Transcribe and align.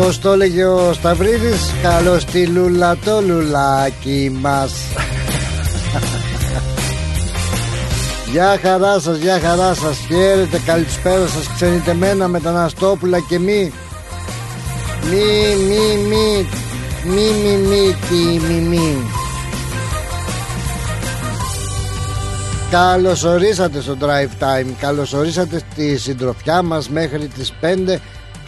Πώς 0.00 0.18
το 0.18 0.30
έλεγε 0.30 0.64
ο 0.64 0.92
Σταυρίδης 0.92 1.70
Καλώς 1.82 2.24
τη 2.24 2.46
λούλα 2.46 2.96
το 2.96 3.20
λουλάκι 3.20 4.38
μας 4.40 4.72
Γεια 8.32 8.58
χαρά 8.62 9.00
σας, 9.00 9.18
γεια 9.18 9.40
χαρά 9.40 9.74
σας 9.74 9.98
Χαίρετε, 9.98 10.60
καλησπέρα 10.66 11.26
σας 11.26 11.52
Ξενιτεμένα 11.54 12.28
μεταναστόπουλα 12.28 13.20
και 13.20 13.38
μη 13.38 13.72
Μη, 15.10 15.56
μη, 15.68 15.96
μη 16.08 16.48
Μη, 17.04 17.30
μη, 17.42 17.56
μη, 17.56 17.96
τι, 18.08 18.40
μη, 18.46 18.60
μη 18.60 18.96
Καλώς 22.70 23.24
ορίσατε 23.24 23.80
στο 23.80 23.96
Drive 24.00 24.42
Time 24.42 24.66
Καλώς 24.80 25.12
ορίσατε 25.12 25.62
στη 25.70 25.96
συντροφιά 25.96 26.62
μας 26.62 26.88
μέχρι 26.88 27.26
τις 27.26 27.52
5 27.60 27.64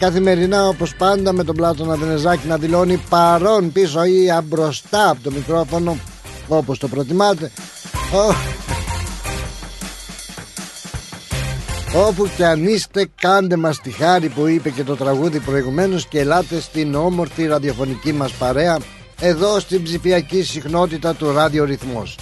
Καθημερινά 0.03 0.67
όπως 0.67 0.95
πάντα 0.95 1.33
με 1.33 1.43
τον 1.43 1.55
Πλάτωνα 1.55 1.95
Βενεζάκη 1.95 2.47
να 2.47 2.57
δηλώνει 2.57 3.01
παρόν 3.09 3.71
πίσω 3.71 4.03
ή 4.03 4.31
αμπροστά 4.31 5.09
από 5.09 5.23
το 5.23 5.31
μικρόφωνο 5.31 5.97
όπως 6.47 6.77
το 6.79 6.87
προτιμάτε 6.87 7.51
Όπου 11.95 12.29
και 12.37 12.45
αν 12.45 12.67
είστε 12.67 13.07
κάντε 13.21 13.55
μας 13.55 13.81
τη 13.81 13.91
χάρη 13.91 14.29
που 14.29 14.47
είπε 14.47 14.69
και 14.69 14.83
το 14.83 14.95
τραγούδι 14.95 15.39
προηγουμένως 15.39 16.07
και 16.07 16.19
ελάτε 16.19 16.59
στην 16.59 16.95
όμορφη 16.95 17.45
ραδιοφωνική 17.45 18.13
μας 18.13 18.31
παρέα 18.31 18.77
εδώ 19.19 19.59
στην 19.59 19.83
ψηφιακή 19.83 20.43
συχνότητα 20.43 21.13
του 21.15 21.31
Ράδιο 21.31 21.63
Ρυθμός. 21.63 22.17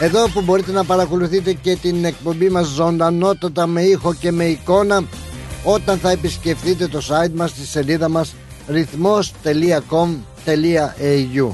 Εδώ 0.00 0.28
που 0.28 0.40
μπορείτε 0.40 0.72
να 0.72 0.84
παρακολουθείτε 0.84 1.52
και 1.52 1.76
την 1.76 2.04
εκπομπή 2.04 2.48
μας 2.48 2.66
ζωντανότατα 2.66 3.66
με 3.66 3.82
ήχο 3.82 4.14
και 4.14 4.32
με 4.32 4.44
εικόνα 4.44 5.04
όταν 5.64 5.98
θα 5.98 6.10
επισκεφτείτε 6.10 6.88
το 6.88 7.02
site 7.08 7.32
μας 7.34 7.50
στη 7.50 7.66
σελίδα 7.66 8.08
μας 8.08 8.34
ρυθμός.com.au 8.68 11.48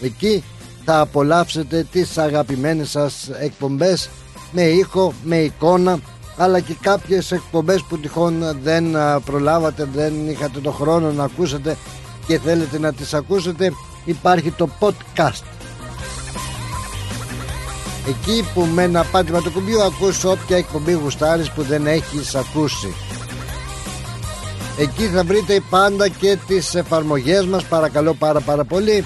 Εκεί 0.00 0.44
θα 0.84 1.00
απολαύσετε 1.00 1.86
τις 1.92 2.18
αγαπημένες 2.18 2.90
σας 2.90 3.30
εκπομπές 3.40 4.10
με 4.52 4.62
ήχο, 4.62 5.12
με 5.22 5.36
εικόνα 5.36 5.98
αλλά 6.36 6.60
και 6.60 6.74
κάποιες 6.80 7.32
εκπομπές 7.32 7.82
που 7.82 7.98
τυχόν 7.98 8.58
δεν 8.62 8.96
προλάβατε, 9.24 9.88
δεν 9.94 10.30
είχατε 10.30 10.60
το 10.60 10.70
χρόνο 10.70 11.12
να 11.12 11.24
ακούσετε 11.24 11.76
και 12.26 12.38
θέλετε 12.38 12.78
να 12.78 12.92
τις 12.92 13.14
ακούσετε 13.14 13.72
υπάρχει 14.04 14.50
το 14.50 14.68
podcast. 14.78 15.42
Εκεί 18.08 18.44
που 18.54 18.66
με 18.74 18.82
ένα 18.82 19.04
πάτημα 19.04 19.42
το 19.42 19.50
κουμπί 19.50 19.72
ακούς 19.82 20.24
όποια 20.24 20.56
εκπομπή 20.56 20.92
γουστάρεις 20.92 21.50
που 21.50 21.62
δεν 21.62 21.86
έχεις 21.86 22.34
ακούσει 22.34 22.94
Εκεί 24.80 25.06
θα 25.06 25.24
βρείτε 25.24 25.62
πάντα 25.70 26.08
και 26.08 26.38
τις 26.46 26.74
εφαρμογές 26.74 27.46
μας. 27.46 27.64
Παρακαλώ 27.64 28.14
πάρα 28.14 28.40
πάρα 28.40 28.64
πολύ. 28.64 29.04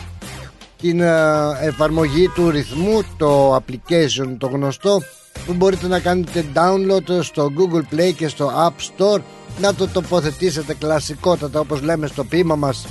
Την 0.81 1.01
ε, 1.01 1.13
εφαρμογή 1.61 2.29
του 2.29 2.51
ρυθμού 2.51 3.03
Το 3.17 3.57
application 3.57 4.37
το 4.39 4.47
γνωστό 4.47 5.01
Που 5.47 5.53
μπορείτε 5.53 5.89
να 5.89 6.01
κάνετε 6.01 6.45
download 6.55 7.23
στο 7.23 7.51
Google 7.57 7.95
Play 7.95 8.13
και 8.17 8.29
στο 8.29 8.51
App 8.69 8.73
Store. 8.97 9.21
Να 9.61 9.75
το 9.75 9.89
τοποθετήσετε 9.89 10.75
κλασικότατα 10.75 11.61
όπως 11.61 11.83
λέμε 11.83 12.07
στο 12.07 12.25
πείμα 12.25 12.57
μας. 12.57 12.87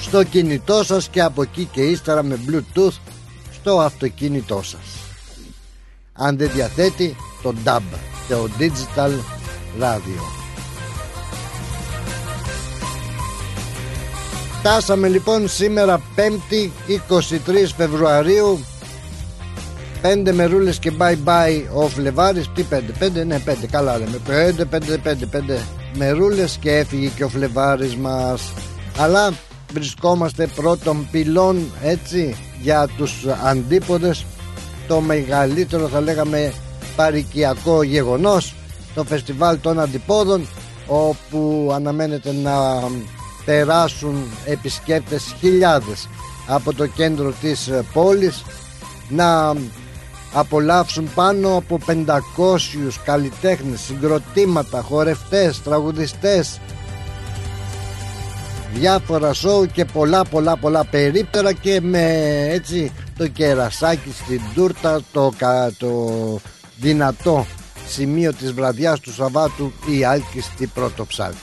Στο 0.00 0.22
κινητό 0.22 0.84
σας 0.84 1.08
και 1.08 1.22
από 1.22 1.42
εκεί 1.42 1.68
και 1.72 1.82
ύστερα 1.82 2.22
με 2.22 2.38
Bluetooth 2.48 2.98
Στο 3.52 3.80
αυτοκίνητό 3.80 4.62
σας. 4.62 4.84
Αν 6.12 6.36
δεν 6.36 6.50
διαθέτει 6.54 7.16
το 7.42 7.54
DAB 7.64 7.82
Το 8.28 8.48
Digital 8.58 9.10
ράδιο. 9.78 10.22
Φτάσαμε 14.58 15.08
λοιπόν 15.08 15.48
σήμερα 15.48 16.00
5η 16.16 16.90
23 17.10 17.30
Φεβρουαρίου. 17.76 18.64
5 20.02 20.32
μερούλες 20.32 20.78
και 20.78 20.92
bye 20.98 21.16
bye 21.24 21.62
ο 21.74 21.88
Φλεβάρης 21.88 22.50
Τι 22.54 22.64
5, 22.70 22.74
5 22.74 23.26
ναι 23.26 23.40
5 23.46 23.52
καλά 23.70 23.98
λέμε. 23.98 24.20
5, 24.28 24.64
5, 24.74 24.78
5, 25.02 25.26
5 25.32 25.58
μερούλες 25.96 26.58
και 26.60 26.70
έφυγε 26.70 27.08
και 27.08 27.24
ο 27.24 27.28
Φλεβάρης 27.28 27.96
μας. 27.96 28.52
Αλλά 28.98 29.32
βρισκόμαστε 29.72 30.46
πρώτων 30.46 31.08
πυλών 31.10 31.70
έτσι 31.82 32.36
για 32.60 32.88
τους 32.96 33.26
αντίποδες. 33.44 34.24
Το 34.88 35.00
μεγαλύτερο 35.00 35.88
θα 35.88 36.00
λέγαμε 36.00 36.52
παρικιακό 36.96 37.82
γεγονός 37.82 38.54
το 38.94 39.04
φεστιβάλ 39.04 39.60
των 39.60 39.80
αντιπόδων 39.80 40.46
όπου 40.86 41.70
αναμένεται 41.74 42.32
να 42.32 42.52
περάσουν 43.44 44.16
επισκέπτες 44.44 45.34
χιλιάδες 45.38 46.08
από 46.46 46.74
το 46.74 46.86
κέντρο 46.86 47.32
της 47.40 47.70
πόλης 47.92 48.44
να 49.08 49.54
απολαύσουν 50.32 51.10
πάνω 51.14 51.56
από 51.56 51.78
500 51.86 52.18
καλλιτέχνες, 53.04 53.80
συγκροτήματα, 53.80 54.80
χορευτές, 54.80 55.62
τραγουδιστές 55.62 56.60
διάφορα 58.74 59.32
σοου 59.32 59.66
και 59.72 59.84
πολλά 59.84 60.24
πολλά 60.24 60.56
πολλά 60.56 60.84
περίπτερα 60.84 61.52
και 61.52 61.80
με 61.80 62.02
έτσι 62.50 62.92
το 63.16 63.28
κερασάκι 63.28 64.12
στην 64.24 64.40
τούρτα 64.54 65.00
το, 65.12 65.32
το 65.78 66.40
δυνατό 66.76 67.46
σημείο 67.86 68.32
της 68.34 68.52
βραδιάς 68.52 69.00
του 69.00 69.12
Σαββάτου 69.12 69.72
η 69.98 70.04
άλκιστη 70.04 70.66
πρώτο 70.66 71.06
ψάλτη. 71.06 71.38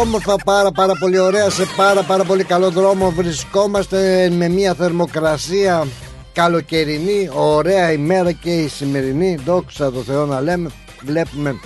Όμορφα 0.00 0.36
πάρα 0.44 0.72
πάρα 0.72 0.92
πολύ 1.00 1.18
ωραία 1.18 1.50
σε 1.50 1.64
πάρα 1.76 2.02
πάρα 2.02 2.24
πολύ 2.24 2.44
καλό 2.44 2.70
δρόμο 2.70 3.10
βρισκόμαστε 3.10 4.30
με 4.30 4.48
μια 4.48 4.74
θερμοκρασία 4.74 5.86
καλοκαιρινή 6.32 7.30
ωραία 7.34 7.92
ημέρα 7.92 8.32
και 8.32 8.50
η 8.50 8.68
σημερινή. 8.68 9.38
Δόξα 9.44 9.92
τω 9.92 10.02
Θεώ 10.02 10.26
να 10.26 10.40
λέμε 10.40 10.70
βλέπουμε 11.04 11.60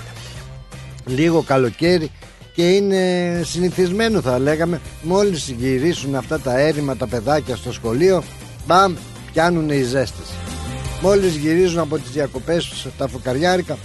λίγο 1.06 1.42
καλοκαίρι 1.42 2.10
και 2.54 2.70
είναι 2.70 3.40
συνηθισμένο 3.44 4.20
θα 4.20 4.38
λέγαμε. 4.38 4.80
Μόλις 5.02 5.54
γυρίσουν 5.58 6.14
αυτά 6.14 6.40
τα 6.40 6.58
έρημα 6.58 6.96
τα 6.96 7.06
παιδάκια 7.06 7.56
στο 7.56 7.72
σχολείο 7.72 8.22
μπαμ 8.66 8.94
πιάνουν 9.32 9.70
οι 9.70 9.82
ζέστες 9.82 10.43
Μόλις 11.04 11.34
γυρίζουν 11.36 11.78
από 11.78 11.98
τις 11.98 12.10
διακοπές 12.10 12.86
τα 12.98 13.08
φωκαριάρικα 13.08 13.78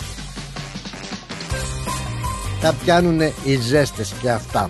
τα 2.62 2.74
πιάνουν 2.84 3.22
οι 3.44 3.56
ζέστες 3.56 4.14
και 4.22 4.30
αυτά. 4.30 4.70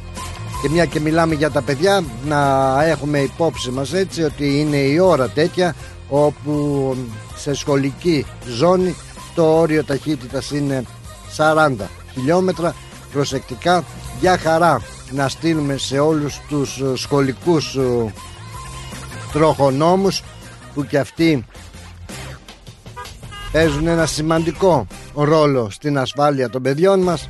Και 0.62 0.70
μια 0.70 0.86
και 0.86 1.00
μιλάμε 1.00 1.36
για 1.36 1.52
τα 1.52 1.62
παιδιά 1.62 2.04
να 2.26 2.84
έχουμε 2.84 3.20
υπόψη 3.20 3.70
μας 3.72 3.94
έτσι 3.94 4.24
ότι 4.24 4.60
είναι 4.60 4.78
η 4.78 5.00
ώρα 5.00 5.30
τέτοια 5.30 5.76
όπου 6.10 6.96
σε 7.36 7.54
σχολική 7.54 8.26
ζώνη 8.48 8.96
το 9.36 9.60
όριο 9.60 9.84
ταχύτητας 9.84 10.52
είναι 10.52 10.84
40 11.38 11.72
χιλιόμετρα. 12.14 12.76
Προσεκτικά 13.12 13.84
για 14.20 14.38
χαρά 14.38 14.82
να 15.12 15.28
στείλουμε 15.28 15.78
σε 15.78 16.00
όλους 16.00 16.40
τους 16.48 16.82
σχολικούς 16.94 17.76
ε, 17.76 18.14
τροχονόμους 19.32 20.24
που 20.74 20.86
και 20.86 21.00
αυτοί 21.00 21.46
παίζουν 23.52 23.88
ένα 23.88 24.06
σημαντικό 24.06 24.88
ρόλο 25.14 25.70
στην 25.70 25.98
ασφάλεια 25.98 26.50
των 26.50 26.62
παιδιών 26.62 27.00
μας. 27.00 27.30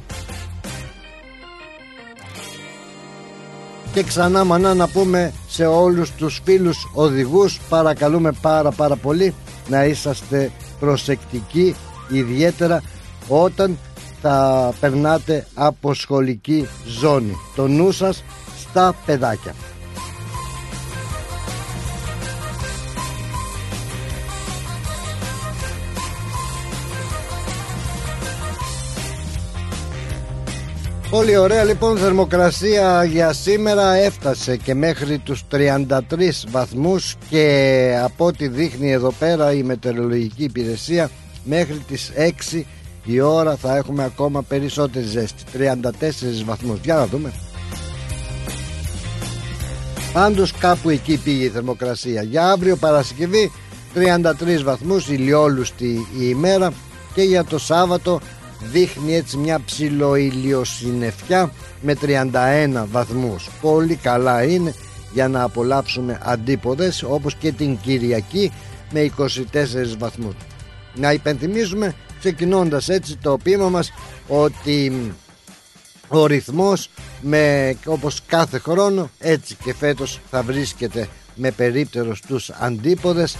Και 3.93 4.03
ξανά 4.03 4.43
μανά 4.43 4.73
να 4.73 4.87
πούμε 4.87 5.33
σε 5.47 5.65
όλους 5.65 6.11
τους 6.11 6.41
φίλους 6.43 6.89
οδηγούς 6.93 7.59
παρακαλούμε 7.69 8.31
πάρα 8.41 8.71
πάρα 8.71 8.95
πολύ 8.95 9.33
να 9.67 9.85
είσαστε 9.85 10.51
προσεκτικοί 10.79 11.75
ιδιαίτερα 12.09 12.81
όταν 13.27 13.77
θα 14.21 14.73
περνάτε 14.79 15.47
από 15.53 15.93
σχολική 15.93 16.67
ζώνη. 16.85 17.35
Το 17.55 17.67
νου 17.67 17.91
σας 17.91 18.23
στα 18.57 18.95
παιδάκια 19.05 19.53
Πολύ 31.09 31.37
ωραία 31.37 31.63
λοιπόν 31.63 31.97
θερμοκρασία 31.97 33.03
για 33.03 33.33
σήμερα. 33.33 33.93
Έφτασε 33.93 34.57
και 34.57 34.73
μέχρι 34.73 35.17
τους 35.17 35.43
33 35.51 35.85
βαθμούς 36.47 37.15
και 37.29 37.99
από 38.03 38.25
ό,τι 38.25 38.47
δείχνει 38.47 38.91
εδώ 38.91 39.11
πέρα 39.19 39.53
η 39.53 39.63
μετεωρολογική 39.63 40.43
υπηρεσία 40.43 41.09
μέχρι 41.43 41.77
τις 41.87 42.11
6 42.53 42.61
η 43.05 43.19
ώρα 43.19 43.55
θα 43.55 43.75
έχουμε 43.75 44.03
ακόμα 44.03 44.41
περισσότερη 44.41 45.05
ζέστη. 45.05 45.43
34 45.53 46.43
βαθμούς. 46.45 46.79
Για 46.83 46.95
να 46.95 47.07
δούμε. 47.07 47.31
Πάντως 50.13 50.51
κάπου 50.51 50.89
εκεί 50.89 51.17
πήγε 51.17 51.43
η 51.43 51.49
θερμοκρασία. 51.49 52.21
Για 52.21 52.51
αύριο 52.51 52.75
Παρασκευή 52.75 53.51
33 53.95 54.63
βαθμούς 54.63 55.07
ηλιόλουστη 55.07 56.07
η 56.19 56.25
ημέρα. 56.29 56.73
Και 57.13 57.21
για 57.21 57.43
το 57.43 57.59
Σάββατο 57.59 58.19
δείχνει 58.59 59.15
έτσι 59.15 59.37
μια 59.37 59.61
ψιλοηλιοσυννεφιά 59.65 61.51
με 61.81 61.97
31 62.01 62.85
βαθμούς. 62.91 63.49
Πολύ 63.61 63.95
καλά 63.95 64.43
είναι 64.43 64.73
για 65.13 65.27
να 65.27 65.43
απολαύσουμε 65.43 66.19
αντίποδες 66.23 67.03
όπως 67.03 67.35
και 67.35 67.51
την 67.51 67.77
Κυριακή 67.81 68.51
με 68.91 69.11
24 69.17 69.25
βαθμούς. 69.97 70.33
Να 70.95 71.11
υπενθυμίσουμε 71.11 71.95
ξεκινώντας 72.19 72.89
έτσι 72.89 73.17
το 73.17 73.37
πείμα 73.43 73.69
μας 73.69 73.91
ότι 74.27 75.13
ο 76.07 76.25
ρυθμός 76.25 76.89
με, 77.21 77.75
όπως 77.85 78.21
κάθε 78.25 78.59
χρόνο 78.59 79.09
έτσι 79.19 79.55
και 79.63 79.73
φέτος 79.73 80.19
θα 80.29 80.41
βρίσκεται 80.41 81.07
με 81.35 81.51
περίπτερο 81.51 82.15
στους 82.15 82.49
αντίποδες. 82.49 83.37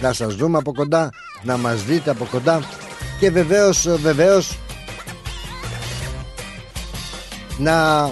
Να 0.00 0.12
σας 0.12 0.34
δούμε 0.34 0.58
από 0.58 0.72
κοντά 0.72 1.10
να 1.42 1.56
μας 1.56 1.84
δείτε 1.84 2.10
από 2.10 2.24
κοντά 2.24 2.60
και 3.20 3.30
βεβαίως 3.30 3.88
βεβαίως 4.02 4.58
να 7.58 8.10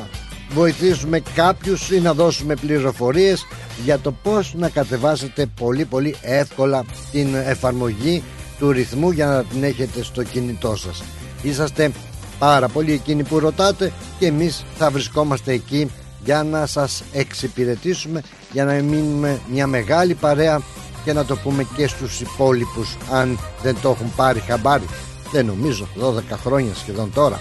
βοηθήσουμε 0.50 1.22
κάποιους 1.34 1.90
ή 1.90 2.00
να 2.00 2.14
δώσουμε 2.14 2.55
πληροφορίες 2.55 3.46
για 3.84 3.99
το 3.99 4.12
πως 4.12 4.55
να 4.55 4.69
κατεβάσετε 4.69 5.46
πολύ 5.46 5.84
πολύ 5.84 6.16
εύκολα 6.22 6.84
την 7.12 7.34
εφαρμογή 7.34 8.22
του 8.58 8.70
ρυθμού 8.70 9.10
για 9.10 9.26
να 9.26 9.44
την 9.44 9.64
έχετε 9.64 10.02
στο 10.02 10.22
κινητό 10.22 10.76
σας. 10.76 11.02
Είσαστε 11.43 11.93
πάρα 12.38 12.69
πολύ 12.69 12.93
εκείνοι 12.93 13.22
που 13.22 13.38
ρωτάτε 13.38 13.93
και 14.19 14.26
εμείς 14.26 14.64
θα 14.78 14.90
βρισκόμαστε 14.90 15.52
εκεί 15.52 15.90
για 16.25 16.43
να 16.43 16.66
σας 16.66 17.02
εξυπηρετήσουμε 17.12 18.22
για 18.52 18.64
να 18.64 18.72
μείνουμε 18.72 19.40
μια 19.52 19.66
μεγάλη 19.66 20.14
παρέα 20.14 20.60
και 21.08 21.14
να 21.14 21.25
το 21.25 21.37
πούμε 21.37 21.66
και 21.76 21.87
στους 21.87 22.20
υπόλοιπους 22.20 22.96
αν 23.10 23.38
δεν 23.62 23.76
το 23.82 23.90
έχουν 23.90 24.12
πάρει 24.16 24.40
χαμπάρι. 24.40 24.84
Δεν 25.32 25.46
νομίζω 25.46 25.88
12 26.00 26.20
χρόνια 26.31 26.75
σχεδόν 26.75 27.12
τώρα. 27.14 27.40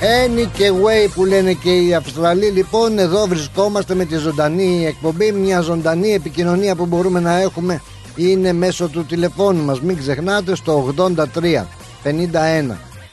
Anyway 0.00 1.10
που 1.14 1.24
λένε 1.24 1.52
και 1.52 1.76
οι 1.76 1.94
Αυστραλοί 1.94 2.46
λοιπόν 2.46 2.98
εδώ 2.98 3.26
βρισκόμαστε 3.26 3.94
με 3.94 4.04
τη 4.04 4.16
ζωντανή 4.16 4.86
εκπομπή. 4.86 5.32
Μια 5.32 5.60
ζωντανή 5.60 6.12
επικοινωνία 6.12 6.76
που 6.76 6.86
μπορούμε 6.86 7.20
να 7.20 7.40
έχουμε 7.40 7.82
είναι 8.16 8.52
μέσω 8.52 8.88
του 8.88 9.04
τηλεφώνου 9.04 9.64
μας. 9.64 9.80
Μην 9.80 9.96
ξεχνάτε 9.96 10.56
στο 10.56 10.94
83 10.96 11.16
51 12.04 12.24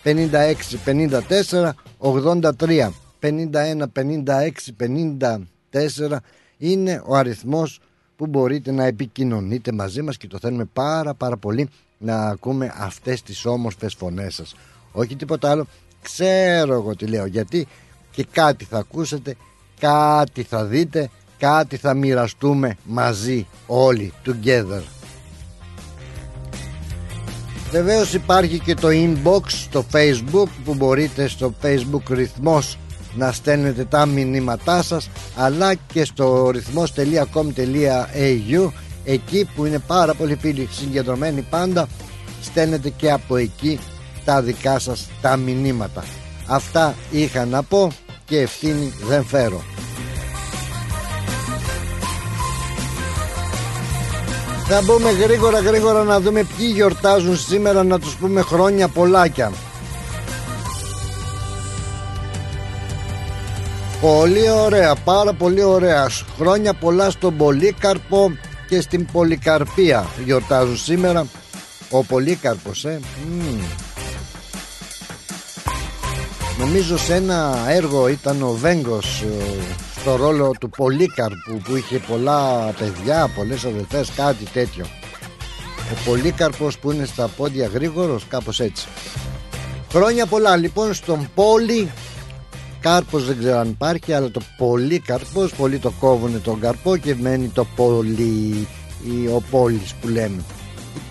56 0.04 0.14
54 0.86 1.70
83 2.00 2.90
51 3.22 3.34
56 3.96 4.10
54 6.10 6.18
είναι 6.58 7.02
ο 7.06 7.16
αριθμός 7.16 7.80
που 8.20 8.28
μπορείτε 8.28 8.72
να 8.72 8.86
επικοινωνείτε 8.86 9.72
μαζί 9.72 10.02
μας 10.02 10.18
και 10.18 10.28
το 10.28 10.38
θέλουμε 10.42 10.66
πάρα 10.74 11.14
πάρα 11.14 11.38
πολύ 11.38 11.70
να 11.98 12.28
ακούμε 12.28 12.74
αυτές 12.78 13.22
τις 13.22 13.46
όμορφες 13.46 13.94
φωνές 13.94 14.36
σας. 14.36 14.56
Όχι 14.92 15.16
τίποτα 15.16 15.52
άλλο. 15.52 15.68
Ξέρω 16.02 16.74
εγώ 16.74 16.96
τι 16.96 17.06
λέω 17.06 17.26
γιατί 17.26 17.68
και 18.12 18.26
κάτι 18.32 18.66
θα 18.66 18.78
ακούσετε 18.78 19.36
κάτι 19.80 20.44
θα 20.44 20.66
δείτε 20.66 21.10
κάτι 21.38 21.78
θα 21.78 21.94
μοιραστούμε 21.94 22.78
μαζί 22.84 23.48
όλοι 23.68 24.14
together. 24.26 24.82
Βεβαίως 27.72 28.14
υπάρχει 28.14 28.60
και 28.60 28.74
το 28.74 28.88
inbox 28.92 29.42
στο 29.46 29.86
facebook 29.92 30.48
που 30.64 30.74
μπορείτε 30.74 31.28
στο 31.28 31.54
facebook 31.62 32.10
ρυθμός 32.10 32.78
να 33.20 33.32
στέλνετε 33.32 33.86
τα 33.86 34.06
μηνύματά 34.06 34.84
σας 34.84 35.10
αλλά 35.36 35.74
και 35.74 36.06
στο 36.06 36.50
ρυθμός.com.au 36.50 38.70
εκεί 39.04 39.50
που 39.56 39.66
είναι 39.66 39.80
πάρα 39.80 40.14
πολύ 40.14 40.36
φίλοι 40.36 40.68
συγκεντρωμένοι 40.72 41.42
πάντα 41.42 41.88
στέλνετε 42.42 42.90
και 42.90 43.12
από 43.12 43.36
εκεί 43.36 43.80
τα 44.26 44.42
δικά 44.42 44.80
σας 44.80 45.08
τα 45.22 45.36
μηνύματα. 45.36 46.04
Αυτά 46.48 46.96
είχα 47.12 47.46
να 47.46 47.64
πω 47.64 47.92
και 48.26 48.40
ευθύνη 48.40 48.94
δεν 49.08 49.26
φέρω. 49.26 49.62
Θα 54.68 54.82
μπούμε 54.82 55.12
γρήγορα 55.12 55.60
γρήγορα 55.60 56.04
να 56.04 56.20
δούμε 56.20 56.48
ποιοι 56.58 56.72
γιορτάζουν 56.74 57.38
σήμερα 57.38 57.84
να 57.84 58.00
τους 58.00 58.16
πούμε 58.16 58.42
χρόνια 58.42 58.88
πολλάκια 58.88 59.52
Πολύ 64.02 64.50
ωραία, 64.50 64.96
πάρα 64.96 65.34
πολύ 65.34 65.64
ωραία 65.64 66.10
Χρόνια 66.38 66.74
πολλά 66.74 67.10
στον 67.10 67.38
Πολύκαρπο 67.38 68.32
και 68.68 68.82
στην 68.82 69.06
Πολυκαρπία 69.12 70.06
γιορτάζουν 70.26 70.78
σήμερα 70.78 71.26
Ο 71.90 72.04
Πολύκαρπος 72.04 72.86
ε 72.86 73.00
Νομίζω 76.60 76.98
σε 76.98 77.14
ένα 77.16 77.66
έργο 77.68 78.08
ήταν 78.08 78.42
ο 78.42 78.52
Βέγκος 78.52 79.24
στο 80.02 80.16
ρόλο 80.16 80.52
του 80.60 80.70
Πολύκαρπου 80.70 81.62
που 81.64 81.76
είχε 81.76 82.00
πολλά 82.00 82.74
παιδιά, 82.80 83.32
πολλές 83.36 83.66
αδελφές, 83.66 84.12
κάτι 84.16 84.44
τέτοιο. 84.44 84.86
Ο 85.92 86.10
Πολύκαρπος 86.10 86.80
που 86.80 86.92
είναι 86.92 87.06
στα 87.06 87.28
πόδια 87.28 87.68
γρήγορος, 87.74 88.26
κάπως 88.30 88.60
έτσι. 88.60 88.88
Χρόνια 89.92 90.26
πολλά 90.26 90.56
λοιπόν 90.56 90.94
στον 90.94 91.30
Πόλη 91.36 91.92
Κάρπος 92.82 93.26
δεν 93.26 93.38
ξέρω 93.40 93.58
αν 93.58 93.70
υπάρχει 93.70 94.14
αλλά 94.14 94.32
το 94.32 94.42
Πολύκαρπος 94.58 95.54
Πολλοί 95.56 95.78
το 95.78 95.92
κόβουν 96.00 96.42
τον 96.42 96.60
καρπό 96.60 96.98
και 96.98 97.16
μένει 97.16 97.48
το 97.48 97.66
Πολυ 97.76 98.68
ο 99.36 99.42
Πόλης 99.52 99.94
που 100.02 100.08
λέμε. 100.08 100.44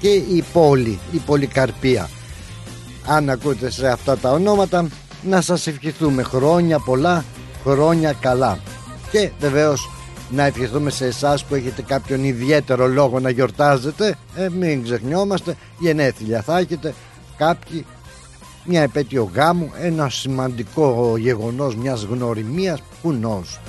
Και 0.00 0.08
η 0.08 0.44
Πόλη, 0.52 0.98
η 1.12 1.16
Πολυκαρπία. 1.16 2.08
Αν 3.06 3.30
ακούτε 3.30 3.70
σε 3.70 3.88
αυτά 3.88 4.16
τα 4.18 4.30
ονόματα 4.30 4.88
να 5.22 5.40
σας 5.40 5.66
ευχηθούμε 5.66 6.22
χρόνια 6.22 6.78
πολλά 6.78 7.24
χρόνια 7.62 8.12
καλά. 8.12 8.58
Και 9.10 9.30
βεβαίως 9.40 9.90
να 10.30 10.44
ευχηθούμε 10.44 10.90
σε 10.90 11.06
εσάς 11.06 11.44
που 11.44 11.54
έχετε 11.54 11.82
κάποιον 11.82 12.24
ιδιαίτερο 12.24 12.86
λόγο 12.86 13.20
να 13.20 13.30
γιορτάζετε. 13.30 14.16
Ε, 14.34 14.48
μην 14.48 14.82
ξεχνιόμαστε 14.82 15.56
γενέθλια 15.78 16.42
θα 16.42 16.58
έχετε 16.58 16.94
κάποιοι 17.36 17.86
μια 18.68 18.82
επέτειο 18.82 19.30
γάμου 19.34 19.70
ένα 19.80 20.08
σημαντικό 20.08 21.16
γεγονός 21.18 21.76
μιας 21.76 22.02
γνωριμίας 22.02 22.82
που 23.02 23.12
νος 23.12 23.60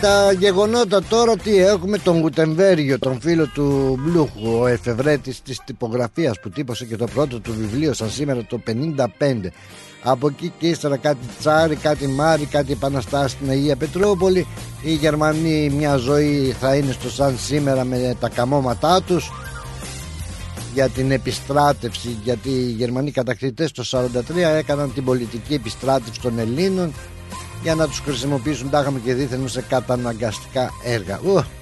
τα 0.00 0.32
γεγονότα 0.32 1.02
τώρα 1.02 1.36
τι 1.36 1.56
έχουμε 1.56 1.98
τον 1.98 2.20
Γουτεμβέργιο 2.20 2.98
τον 2.98 3.20
φίλο 3.20 3.46
του 3.46 3.98
Μπλούχου 4.00 4.58
ο 4.60 4.66
εφευρέτης 4.66 5.42
της 5.42 5.60
τυπογραφίας 5.64 6.40
που 6.40 6.50
τύπωσε 6.50 6.84
και 6.84 6.96
το 6.96 7.06
πρώτο 7.14 7.40
του 7.40 7.54
βιβλίο 7.58 7.92
σαν 7.92 8.10
σήμερα 8.10 8.44
το 8.44 8.60
55 8.66 8.72
από 10.02 10.28
εκεί 10.28 10.52
και 10.58 10.66
ύστερα 10.66 10.96
κάτι 10.96 11.26
τσάρι, 11.38 11.76
κάτι 11.76 12.06
μάρι, 12.06 12.44
κάτι 12.44 12.72
επαναστάσει 12.72 13.34
στην 13.34 13.50
Αγία 13.50 13.76
Πετρούπολη 13.76 14.46
οι 14.82 14.92
Γερμανοί 14.92 15.70
μια 15.76 15.96
ζωή 15.96 16.56
θα 16.60 16.74
είναι 16.74 16.92
στο 16.92 17.10
σαν 17.10 17.38
σήμερα 17.38 17.84
με 17.84 18.16
τα 18.20 18.28
καμώματά 18.28 19.02
τους 19.02 19.30
για 20.74 20.88
την 20.88 21.10
επιστράτευση 21.10 22.16
γιατί 22.24 22.48
οι 22.48 22.70
Γερμανοί 22.70 23.10
κατακτητές 23.10 23.72
το 23.72 23.84
1943 23.92 24.36
έκαναν 24.36 24.94
την 24.94 25.04
πολιτική 25.04 25.54
επιστράτευση 25.54 26.20
των 26.20 26.38
Ελλήνων 26.38 26.92
για 27.62 27.74
να 27.74 27.86
τους 27.86 27.98
χρησιμοποιήσουν 27.98 28.70
τα 28.70 28.80
είχαμε 28.80 28.98
και 28.98 29.14
δίθεν 29.14 29.48
σε 29.48 29.62
καταναγκαστικά 29.62 30.70
έργα 30.84 31.20
Ου. 31.24 31.57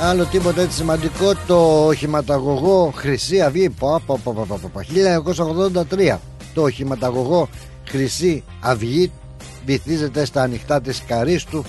Άλλο 0.00 0.24
τίποτα 0.24 0.60
έτσι 0.60 0.76
σημαντικό 0.76 1.34
το 1.46 1.86
οχηματαγωγό 1.86 2.92
Χρυσή 2.96 3.40
Αυγή. 3.40 3.74
1983 3.78 6.18
το 6.54 6.62
οχηματαγωγό 6.62 7.48
Χρυσή 7.88 8.44
Αυγή 8.60 9.12
βυθίζεται 9.66 10.24
στα 10.24 10.42
ανοιχτά 10.42 10.80
της 10.80 11.02
Καρίστου 11.06 11.64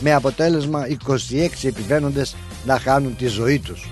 με 0.00 0.14
αποτέλεσμα 0.14 0.86
26 1.06 1.48
επιβαίνοντες 1.62 2.36
να 2.64 2.78
χάνουν 2.78 3.16
τη 3.16 3.26
ζωή 3.26 3.58
τους. 3.58 3.90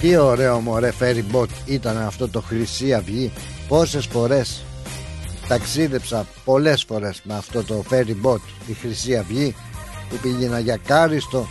Τι 0.00 0.16
ωραίο 0.16 0.60
μωρέ 0.60 0.92
φέρι 0.92 1.22
μποτ 1.22 1.50
ήταν 1.64 1.96
αυτό 1.96 2.28
το 2.28 2.40
Χρυσή 2.40 2.94
Αυγή. 2.94 3.32
Πόσες 3.68 4.06
φορές 4.06 4.64
ταξίδεψα 5.48 6.26
πολλές 6.44 6.84
φορές 6.84 7.20
με 7.24 7.34
αυτό 7.34 7.64
το 7.64 7.84
ferry 7.90 8.26
boat 8.26 8.40
τη 8.66 8.72
Χρυσή 8.72 9.16
Αυγή 9.16 9.54
που 10.08 10.16
πήγαινα 10.22 10.58
για 10.58 10.78
Κάριστο 10.86 11.46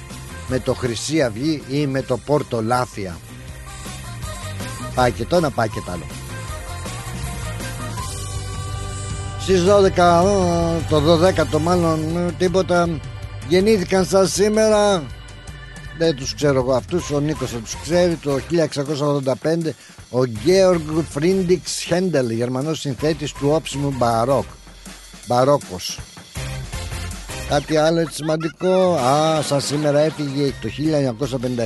με 0.47 0.59
το 0.59 0.73
Χρυσή 0.73 1.21
Αυγή 1.21 1.63
ή 1.69 1.87
με 1.87 2.01
το 2.01 2.17
Πόρτο 2.17 2.61
Λάφια. 2.61 3.17
Πάει 4.95 5.11
και 5.11 5.25
το 5.25 5.35
ένα, 5.35 5.49
πάει 5.49 5.69
και 5.69 5.81
το 5.85 5.91
άλλο. 5.91 6.05
Στις 9.39 9.63
12, 9.63 10.81
το 10.89 11.19
12 11.55 11.59
μάλλον 11.61 11.99
τίποτα 12.37 12.99
γεννήθηκαν 13.47 14.05
σαν 14.05 14.27
σήμερα 14.27 15.03
δεν 15.97 16.15
τους 16.15 16.35
ξέρω 16.35 16.59
εγώ 16.59 16.73
αυτούς 16.73 17.11
ο 17.11 17.19
Νίκος 17.19 17.49
θα 17.49 17.57
τους 17.57 17.75
ξέρει 17.81 18.15
το 18.15 18.39
1685 19.41 19.69
ο 20.09 20.25
Γεώργ 20.25 20.81
Φρίντιξ 21.09 21.81
Χέντελ 21.81 22.29
γερμανός 22.29 22.79
συνθέτης 22.79 23.31
του 23.31 23.49
όψιμου 23.49 23.93
μπαρόκ 23.97 24.45
μπαρόκος 25.27 25.99
Κάτι 27.51 27.77
άλλο 27.77 27.99
έτσι 27.99 28.15
σημαντικό. 28.15 28.95
Α, 28.95 29.41
σαν 29.41 29.61
σήμερα 29.61 29.99
έφυγε 29.99 30.53
το 30.61 30.69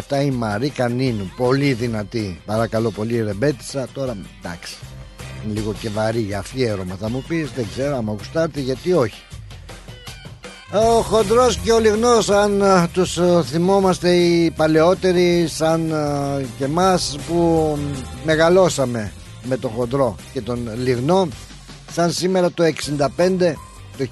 1957 0.10 0.24
η 0.26 0.32
Μαρή 0.32 0.70
Κανίνου. 0.70 1.32
Πολύ 1.38 1.74
δυνατή. 1.74 2.42
Παρακαλώ 2.46 2.92
πολύ 2.92 3.22
ρεμπέτησα 3.22 3.88
Τώρα 3.94 4.18
εντάξει. 4.42 4.76
Λίγο 5.54 5.74
και 5.80 5.90
βαρύ 5.90 6.20
για 6.20 6.40
αφιέρωμα 6.40 6.96
θα 6.96 7.10
μου 7.10 7.24
πεις. 7.28 7.52
Δεν 7.56 7.66
ξέρω 7.72 7.98
άμα 7.98 8.12
γουστάτε 8.18 8.60
γιατί 8.60 8.94
όχι. 8.94 9.22
Ο 10.74 11.02
χοντρός 11.02 11.58
και 11.58 11.72
ο 11.72 11.80
λιγνός 11.80 12.30
αν 12.30 12.62
ε, 12.62 12.88
τους 12.94 13.18
ε, 13.18 13.44
θυμόμαστε 13.46 14.16
οι 14.16 14.52
παλαιότεροι 14.52 15.48
σαν 15.48 15.92
ε, 15.92 16.46
και 16.58 16.68
μας 16.68 17.18
που 17.28 17.78
μεγαλώσαμε 18.24 19.12
με 19.44 19.58
τον 19.58 19.72
χοντρό 19.72 20.16
και 20.34 20.42
τον 20.42 20.70
λιγνό 20.84 21.28
σαν 21.92 22.12
σήμερα 22.12 22.52
το 22.52 22.64
65 22.64 23.54
το 23.98 24.08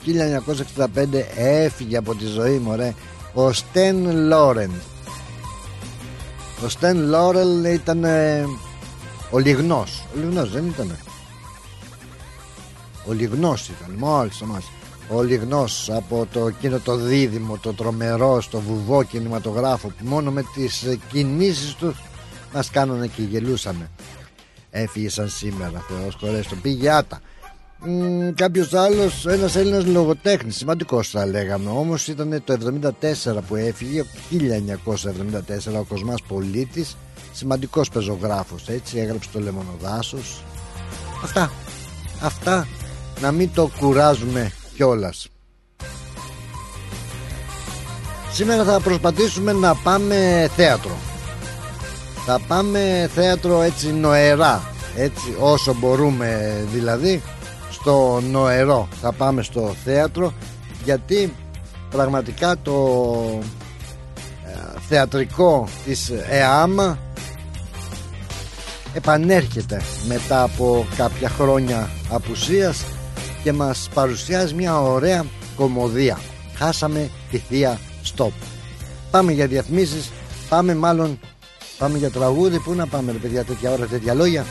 1965 0.78 0.88
έφυγε 1.36 1.98
από 1.98 2.16
τη 2.16 2.26
ζωή 2.26 2.58
μου 2.58 2.76
ρε, 2.76 2.94
ο 3.34 3.52
Στεν 3.52 4.28
Λόρεν. 4.28 4.72
Ο 6.66 6.70
Στεν 6.70 6.98
Λόρελ 6.98 7.64
ήταν 7.64 8.04
ο 9.30 9.38
λιγνός. 9.38 10.06
Ο 10.16 10.20
λιγνός 10.20 10.52
δεν 10.52 10.66
ήταν 10.68 10.98
ο 13.06 13.12
λιγνός 13.12 13.70
ήταν 13.70 13.96
μόλις 13.98 14.42
μας 14.42 14.64
ο 15.10 15.22
Λιγνός 15.22 15.90
από 15.90 16.28
το 16.32 16.48
εκείνο 16.48 16.80
το 16.80 16.96
δίδυμο 16.96 17.58
το 17.58 17.74
τρομερό 17.74 18.42
στο 18.42 18.60
βουβό 18.60 19.04
κινηματογράφο 19.04 19.88
που 19.88 20.06
μόνο 20.06 20.32
με 20.32 20.44
τις 20.54 20.98
κινήσεις 21.12 21.74
τους 21.74 22.02
μας 22.54 22.70
κάνανε 22.70 23.08
και 23.08 23.22
γελούσαμε 23.22 23.90
έφυγε 24.70 25.10
σαν 25.10 25.30
σήμερα 25.30 25.86
Θεός 25.88 26.16
χωρές 26.20 26.48
το 26.48 26.56
πήγε 26.56 26.92
άτα 26.92 27.22
κάποιος 28.36 28.74
άλλος 28.74 29.26
ένας 29.26 29.56
Έλληνας 29.56 29.86
λογοτέχνης 29.86 30.56
σημαντικός 30.56 31.10
θα 31.10 31.26
λέγαμε. 31.26 31.70
Όμως 31.70 32.08
ήταν 32.08 32.42
το 32.44 32.54
74 32.54 33.42
που 33.48 33.56
έφυγε 33.56 34.04
1974 34.30 35.80
ο 35.80 35.84
Κοσμάς 35.84 36.22
Πολίτης 36.28 36.98
σημαντικός 37.32 37.90
πεζογράφος 37.90 38.70
έτσι 38.70 38.98
έγραψε 38.98 39.30
το 39.34 39.40
Λεμονοδάσος. 39.40 40.44
Αυτά 41.24 41.52
αυτά. 42.24 42.68
Να 43.22 43.32
μην 43.32 43.50
το 43.54 43.70
κουράζουμε 43.80 44.52
κιόλας. 44.76 45.28
Σήμερα 48.32 48.64
θα 48.64 48.80
προσπαθήσουμε 48.80 49.54
να 49.54 49.76
πάμε 49.76 50.50
θέατρο. 50.56 50.98
Θα 52.26 52.40
πάμε 52.48 53.10
θέατρο 53.14 53.62
έτσι 53.62 53.94
νοερά 53.94 54.64
Έτσι 54.96 55.36
όσο 55.40 55.74
μπορούμε 55.74 56.58
δηλαδή 56.74 57.22
Στο 57.84 58.22
νοερό. 58.32 58.88
Θα 59.02 59.12
πάμε 59.12 59.42
στο 59.42 59.76
θέατρο 59.84 60.34
Γιατί 60.84 61.34
πραγματικά 61.90 62.56
το 62.62 62.74
ε, 64.46 64.80
θεατρικό 64.88 65.68
της 65.86 66.12
ΕΑΜ 66.30 66.76
επανέρχεται 68.94 69.82
μετά 70.08 70.44
από 70.44 70.86
κάποια 70.98 71.30
χρόνια 71.30 71.90
απουσίας 72.10 72.86
και 73.44 73.54
μας 73.54 73.90
παρουσιάζει 73.94 74.54
μια 74.54 74.82
ωραία 74.82 75.26
κομμωδία. 75.56 76.20
Χάσαμε 76.56 77.10
τη 77.32 77.38
θεία 77.38 77.80
στόπ. 78.04 78.34
Πάμε 79.12 79.32
για 79.32 79.48
διαφημίσεις 79.48 80.12
πάμε 80.50 80.76
μάλλον 80.76 81.20
πάμε 81.78 81.98
για 81.98 82.10
τραγούδι. 82.12 82.60
Πού 82.60 82.74
να 82.74 82.88
πάμε 82.88 83.12
ρε 83.12 83.18
παιδιά 83.18 83.44
τέτοια 83.44 83.72
ώρα 83.72 83.86
τέτοια 83.86 84.14
λόγια 84.14 84.46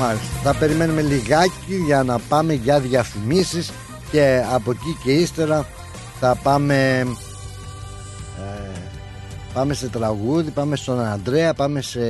Μάλιστα 0.00 0.40
θα 0.42 0.54
περιμένουμε 0.58 1.00
λιγάκι 1.00 1.76
για 1.86 2.02
να 2.02 2.18
πάμε 2.28 2.52
για 2.52 2.80
διαφημίσεις 2.80 3.72
και 4.10 4.42
από 4.54 4.70
εκεί 4.70 4.96
και 5.04 5.12
ύστερα 5.12 5.66
θα 6.20 6.38
πάμε 6.42 7.06
Πάμε 9.54 9.74
σε 9.74 9.88
τραγούδι, 9.88 10.50
πάμε 10.50 10.76
στον 10.76 11.00
Αντρέα, 11.00 11.54
πάμε 11.54 11.80
σε. 11.80 12.00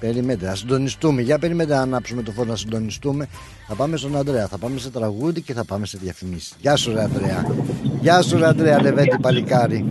Περιμένετε, 0.00 0.46
να 0.46 0.54
συντονιστούμε. 0.54 1.22
Για 1.22 1.38
περιμένετε 1.38 1.74
να 1.74 1.80
ανάψουμε 1.80 2.22
το 2.22 2.30
φως 2.30 2.46
να 2.46 2.56
συντονιστούμε. 2.56 3.26
Θα 3.68 3.74
πάμε 3.74 3.96
στον 3.96 4.16
Αντρέα, 4.16 4.46
θα 4.46 4.58
πάμε 4.58 4.78
σε 4.78 4.90
τραγούδι 4.90 5.40
και 5.40 5.52
θα 5.52 5.64
πάμε 5.64 5.86
σε 5.86 5.98
διαφημίσεις. 6.02 6.56
Γεια 6.60 6.76
σου, 6.76 6.92
ρε 6.92 7.02
Αντρέα. 7.02 7.46
Γεια 8.00 8.22
σου, 8.22 8.38
ρε 8.38 8.46
Αντρέα, 8.46 8.82
λεβέντη 8.82 9.16
παλικάρι. 9.22 9.84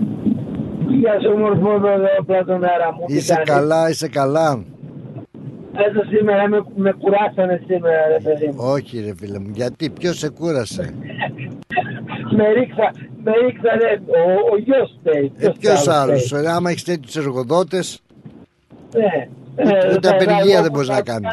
Γεια 1.00 1.20
σου, 1.22 1.38
μορφό, 1.38 1.88
εδώ 2.34 2.58
μέρα 2.58 2.94
μου. 2.94 3.06
Είσαι 3.08 3.42
καλά, 3.46 3.90
είσαι 3.90 4.08
καλά. 4.08 4.64
Εδώ 5.78 6.04
σήμερα 6.04 6.48
με, 6.48 6.64
με 6.76 6.92
κουράσανε 6.92 7.62
σήμερα, 7.68 8.08
ρε 8.08 8.20
παιδί 8.24 8.46
μου. 8.46 8.56
Όχι, 8.58 9.00
ρε 9.00 9.14
φίλε 9.16 9.40
μου, 9.40 9.52
γιατί, 9.54 9.90
ποιος 9.90 10.18
σε 10.18 10.30
κούρασε; 10.30 10.94
με 12.38 12.52
ρίξα, 12.52 12.92
με 13.24 13.32
ρίξανε, 13.32 14.02
ο, 14.08 14.54
ο 14.54 14.58
γιος 14.58 14.98
φταίει. 15.00 15.32
Ε, 15.38 15.50
ποιος 15.60 15.88
άλλος, 15.88 16.32
ε, 16.32 16.50
άμα 16.50 16.70
έχεις 16.70 16.84
τέτοιους 16.84 17.16
εργοδότες, 17.16 18.02
ναι, 18.94 19.28
ούτε, 19.64 19.94
ούτε 19.96 20.10
απεργία 20.10 20.62
δεν 20.62 20.72
μπορείς 20.72 20.88
να 20.88 21.02
κάνεις. 21.02 21.30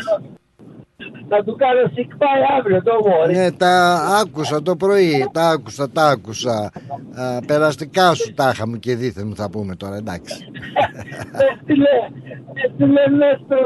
Να 1.28 1.44
του 1.44 1.56
κάνω 1.56 1.90
σηκπάει 1.94 2.42
αύριο 2.58 2.82
το 2.82 2.92
μόρι. 3.08 3.34
Ναι, 3.36 3.52
τα 3.52 3.94
άκουσα 4.22 4.62
το 4.62 4.76
πρωί, 4.76 5.28
τα 5.32 5.48
άκουσα, 5.48 5.90
τα 5.90 6.08
άκουσα. 6.08 6.72
Α, 7.14 7.40
περαστικά 7.46 8.14
σου 8.14 8.32
τα 8.34 8.50
είχαμε 8.54 8.78
και 8.78 8.96
δίθεν 8.96 9.26
μου 9.26 9.36
θα 9.36 9.50
πούμε 9.50 9.76
τώρα, 9.76 9.96
εντάξει. 9.96 10.46
Έστειλε, 11.50 11.88
έστειλε 12.52 13.08
μέσα 13.08 13.40
στο 13.44 13.56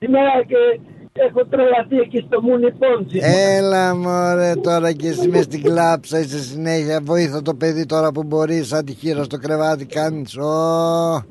σήμερα 0.00 0.44
και 0.46 0.80
Έχω 1.12 1.46
τρελαθεί 1.46 1.96
εκεί 1.96 2.24
στο 2.26 2.42
Μούνι 2.42 2.72
Πόντσι. 2.72 3.18
Έλα 3.22 3.96
μωρέ 3.96 4.54
τώρα 4.54 4.92
και 4.92 5.08
εσύ 5.08 5.28
με 5.28 5.42
στην 5.42 5.62
κλάψα 5.62 6.18
είσαι 6.18 6.38
συνέχεια. 6.38 7.00
Βοήθα 7.02 7.42
το 7.42 7.54
παιδί 7.54 7.86
τώρα 7.86 8.12
που 8.12 8.22
μπορεί 8.22 8.62
Σαν 8.62 8.84
τη 8.84 8.92
χείρα 8.92 9.22
στο 9.22 9.38
κρεβάτι 9.38 9.86
κάνεις 9.86 10.38
oh. 10.40 11.24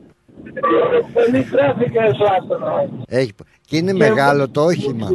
Πολύ 1.14 1.44
τράφικα 1.44 2.02
Έχει... 3.08 3.32
Και 3.66 3.78
είναι 3.78 3.94
μεγάλο 3.94 4.50
το 4.50 4.62
όχημα. 4.62 5.08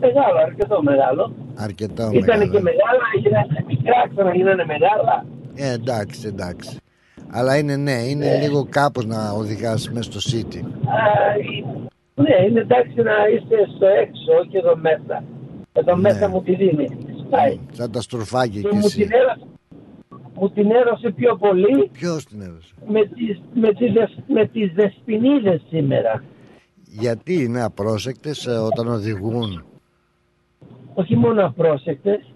Μεγάλο, 0.00 0.38
αρκετό 0.46 0.82
μεγάλο. 0.82 1.34
Αρκετό 1.54 2.02
μεγάλο 2.02 2.18
Ήταν 2.18 2.40
και 2.40 2.60
μεγάλα, 2.60 3.02
έγιναν 3.16 3.64
μικρά, 3.66 4.08
ξαναγίνανε 4.14 4.64
μεγάλα. 4.64 5.24
Ε, 5.54 5.72
εντάξει, 5.72 6.20
εντάξει 6.26 6.80
αλλά 7.30 7.58
είναι 7.58 7.76
ναι, 7.76 7.92
είναι 7.92 8.26
ε. 8.26 8.40
λίγο 8.40 8.66
κάπως 8.70 9.06
να 9.06 9.30
οδηγάς 9.30 9.90
μέσα 9.90 10.10
στο 10.12 10.38
city. 10.38 10.62
Ναι, 12.14 12.46
είναι 12.48 12.60
εντάξει 12.60 12.94
να 12.96 13.12
είστε 13.34 13.56
στο 13.76 13.86
έξω, 13.86 14.32
όχι 14.40 14.56
εδώ 14.56 14.76
μέσα. 14.76 15.24
Εδώ 15.72 15.94
ναι. 15.94 16.00
μέσα 16.00 16.28
μου 16.28 16.42
τη 16.42 16.54
δίνει. 16.54 16.88
Σαν 17.72 17.90
τα 17.90 18.00
στροφάκια 18.00 18.60
και, 18.60 18.68
μου 18.72 18.88
Την 18.88 19.08
έδωσε, 19.12 19.46
μου 20.34 20.50
την 20.50 20.70
έδωσε 20.70 21.10
πιο 21.10 21.36
πολύ. 21.36 21.88
Ποιος 21.92 22.24
την 22.24 22.40
έδωσε. 22.40 22.74
Με 22.86 23.00
τις, 23.06 23.40
με 23.54 23.72
τις, 23.72 23.92
με 24.26 24.46
τις 24.46 24.72
δεσποινίδες 24.72 25.62
σήμερα. 25.68 26.24
Γιατί 26.84 27.42
είναι 27.42 27.62
απρόσεκτες 27.62 28.46
ε, 28.46 28.50
όταν 28.50 28.88
οδηγούν; 28.88 29.64
Όχι 30.94 31.16
μόνο 31.16 31.46
απρόσεκτες. 31.46 32.32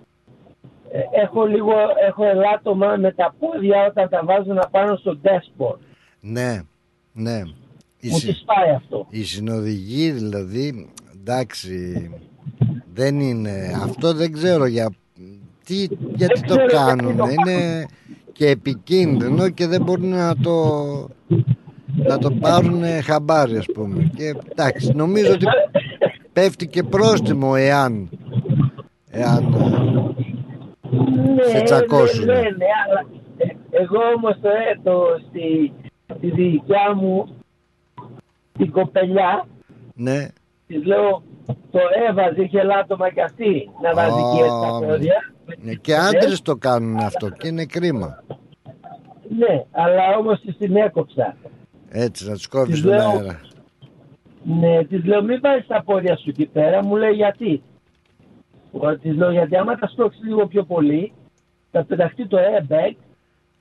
Ε, 0.96 1.20
έχω 1.22 1.44
λίγο, 1.44 1.72
έχω 2.08 2.24
ελάττωμα 2.24 2.96
με 2.96 3.12
τα 3.12 3.34
πόδια 3.38 3.86
όταν 3.86 4.08
τα 4.08 4.22
βάζω 4.24 4.52
να 4.52 4.68
πάνω 4.68 4.96
στο 4.96 5.18
dashboard. 5.22 5.78
Ναι, 6.20 6.60
ναι. 7.12 7.42
Μου 8.02 8.18
τη 8.18 8.32
σπάει 8.32 8.70
αυτό. 8.76 9.06
Η 9.10 9.22
συνοδηγή 9.22 10.10
δηλαδή, 10.10 10.90
εντάξει, 11.14 12.10
δεν 12.94 13.20
είναι. 13.20 13.80
Αυτό 13.84 14.12
δεν 14.12 14.32
ξέρω 14.32 14.66
για 14.66 14.94
τι, 15.64 15.86
γιατί 16.14 16.40
το 16.40 16.56
κάνουν. 16.66 17.18
Είναι 17.18 17.86
και 18.32 18.48
επικίνδυνο 18.48 19.48
και 19.48 19.66
δεν 19.66 19.82
μπορούν 19.82 20.08
να 20.08 20.36
το 20.36 20.76
να 21.96 22.18
το 22.18 22.30
πάρουν 22.30 22.82
χαμπάρι 23.04 23.56
ας 23.56 23.66
πούμε 23.74 24.10
και 24.16 24.34
εντάξει 24.50 24.92
νομίζω 24.94 25.32
ότι 25.32 25.44
πέφτει 26.32 26.66
και 26.66 26.82
πρόστιμο 26.82 27.52
εάν 27.56 28.08
εάν 29.10 29.54
ναι, 31.34 31.42
σε 31.42 31.62
τσακώσουν 31.62 32.24
ναι, 32.24 32.32
ναι, 32.32 32.40
ναι, 32.40 32.66
αλλά 32.88 33.06
εγώ 33.70 33.98
όμως 34.16 34.36
το, 34.40 34.48
το 34.82 35.20
στη, 35.28 35.72
στη 36.16 36.30
δικιά 36.30 36.94
μου 36.94 37.26
την 38.58 38.70
κοπελιά. 38.70 39.46
Ναι. 39.94 40.28
Της 40.66 40.84
λέω, 40.84 41.22
το 41.46 41.78
έβαζε, 42.08 42.42
είχε 42.42 42.62
λάτωμα 42.62 43.12
κι 43.12 43.20
αυτή 43.20 43.70
να 43.82 43.94
βάζει 43.94 44.22
oh, 44.24 44.36
και 44.36 44.42
τα 44.42 44.86
πόδια. 44.86 45.32
Ναι, 45.62 45.74
και 45.74 45.94
άντρες 45.94 46.42
το 46.42 46.56
κάνουν 46.56 46.96
αυτό 46.96 47.30
και 47.30 47.48
είναι 47.48 47.64
κρίμα. 47.64 48.22
Ναι, 49.38 49.64
αλλά 49.70 50.16
όμως 50.18 50.40
την 50.58 50.76
έκοψα. 50.76 51.36
Έτσι, 51.88 52.28
να 52.28 52.34
του 52.34 52.48
κόβεις 52.50 52.74
Της 52.74 52.82
τον 52.82 52.90
λέω- 52.90 53.08
αέρα. 53.08 53.40
Ναι, 54.44 54.84
της 54.84 55.04
λέω 55.04 55.22
μην 55.22 55.40
βάλεις 55.40 55.66
τα 55.66 55.82
πόδια 55.82 56.16
σου 56.16 56.28
εκεί 56.28 56.46
πέρα. 56.46 56.84
Μου 56.84 56.96
λέει 56.96 57.12
γιατί. 57.12 57.62
Της 59.02 59.14
λέω 59.16 59.30
γιατί 59.30 59.56
άμα 59.56 59.74
τα 59.78 59.86
σπρώξει 59.88 60.18
λίγο 60.24 60.46
πιο 60.46 60.62
πολύ 60.64 61.12
θα 61.70 61.84
πεταχτεί 61.84 62.26
το 62.26 62.36
airbag 62.38 62.94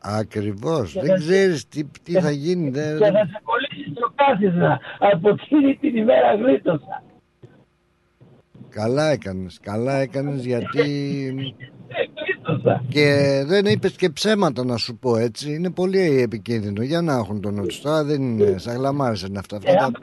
Ακριβώς. 0.06 0.92
Και 0.94 1.00
Δεν 1.00 1.10
θα- 1.10 1.16
ξέρεις 1.16 1.68
τι, 1.68 1.84
τι 2.04 2.12
θα 2.12 2.32
γίνει. 2.32 2.70
Δεν, 2.70 2.98
και 2.98 3.04
θα 3.06 3.26
σε 3.26 3.42
κολλήσεις 3.44 3.92
στο 3.98 4.12
κάθισμα. 4.16 4.80
Από 5.00 5.30
εκείνη 5.30 5.76
την 5.76 5.96
ημέρα 5.96 6.36
γλίτωσα. 6.36 7.04
Καλά 8.70 9.10
έκανες. 9.10 9.60
Καλά 9.62 9.94
έκανες 9.96 10.46
γιατί. 10.46 10.80
Ε, 11.88 12.04
Γλίτωσα. 12.24 12.84
Και 12.90 13.44
δεν 13.46 13.66
είπες 13.66 13.96
και 13.96 14.10
ψέματα 14.10 14.66
να 14.66 14.78
σου 14.78 14.98
πω 14.98 15.18
έτσι. 15.18 15.54
Είναι 15.54 15.72
πολύ 15.72 16.22
επικίνδυνο. 16.22 16.84
Για 16.84 17.02
να 17.02 17.14
έχουν 17.14 17.42
τον 17.42 17.54
νου 17.54 17.66
τους. 17.66 17.82
Τώρα 17.82 18.04
δεν 18.04 18.22
είναι 18.22 18.58
σαν 18.58 18.76
γλαμάρε 18.78 19.16
είναι 19.28 19.40
αυτά. 19.40 19.58
αυτά 19.58 19.72
Ε, 19.72 19.76
τα... 19.76 19.84
άμα- 19.84 20.00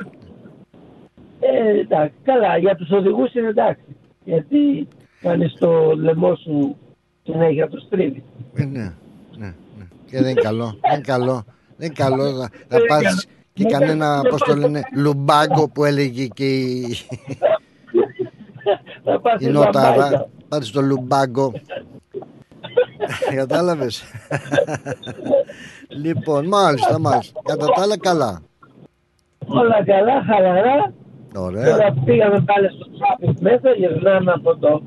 Ε, 1.40 1.78
εντάξει, 1.80 2.14
καλά, 2.22 2.56
για 2.58 2.76
τους 2.76 2.90
οδηγούς 2.90 3.34
είναι 3.34 3.48
εντάξει. 3.48 3.96
Γιατί 4.24 4.88
κάνεις 5.20 5.54
το 5.58 5.92
λαιμό 5.96 6.34
σου 6.34 6.76
συνέχεια 7.22 7.68
το 7.68 7.78
στρίβει. 7.86 8.24
Ε, 8.54 8.64
ναι, 8.64 8.94
ναι, 9.38 9.54
ναι. 9.78 9.86
Και 10.06 10.18
δεν 10.20 10.30
είναι 10.30 10.40
καλό. 10.40 10.78
Δεν 10.80 10.92
είναι 10.92 11.02
καλό. 11.02 11.44
Δεν 11.76 11.86
είναι 11.86 11.94
καλό 11.94 12.24
να, 12.24 12.38
να 12.38 12.48
Δεν 12.68 12.80
πας 12.88 13.02
είναι 13.02 13.22
και 13.52 13.64
καλό. 13.64 13.78
κανένα, 13.78 14.20
Δεν 14.20 14.30
πώς 14.30 14.40
το 14.40 14.52
είναι 14.52 14.60
λένε, 14.60 14.82
λουμπάγκο 14.96 15.68
που 15.68 15.84
έλεγε 15.84 16.26
και 16.26 16.58
η, 16.58 16.96
Θα 19.04 19.20
πας 19.20 19.40
η 19.40 19.44
στη 19.44 19.52
Νόταρα. 19.52 19.94
Ζαμπάικα. 19.94 20.28
Πάτε 20.48 20.64
στο 20.64 20.80
λουμπάγκο. 20.82 21.52
Κατάλαβες. 23.34 24.04
λοιπόν, 25.88 26.46
μάλιστα, 26.46 26.98
μάλιστα. 26.98 27.40
Κατά 27.44 27.66
τα 27.66 27.82
άλλα 27.82 27.98
καλά. 27.98 28.40
Όλα 29.46 29.84
καλά, 29.84 30.22
χαλαρά. 30.24 30.92
Ωραία. 31.36 31.70
Τώρα 31.70 31.94
πήγαμε 32.04 32.40
πάλι 32.40 32.68
στο 32.68 32.86
traffic 32.98 33.34
μέσα, 33.40 33.70
γυρνάμε 33.76 34.32
από 34.32 34.56
το 34.56 34.82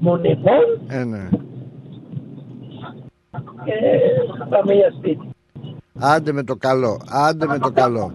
Μονιφόν 0.00 0.80
Ε, 0.88 1.04
ναι. 1.04 1.28
και 3.64 3.74
θα 4.38 4.46
πάμε 4.46 4.72
για 4.74 4.92
σπίτι. 4.98 5.28
Άντε 5.98 6.32
με 6.32 6.42
το 6.42 6.56
καλό. 6.56 7.00
Άντε 7.08 7.46
με 7.46 7.58
το 7.58 7.70
καλό. 7.70 8.12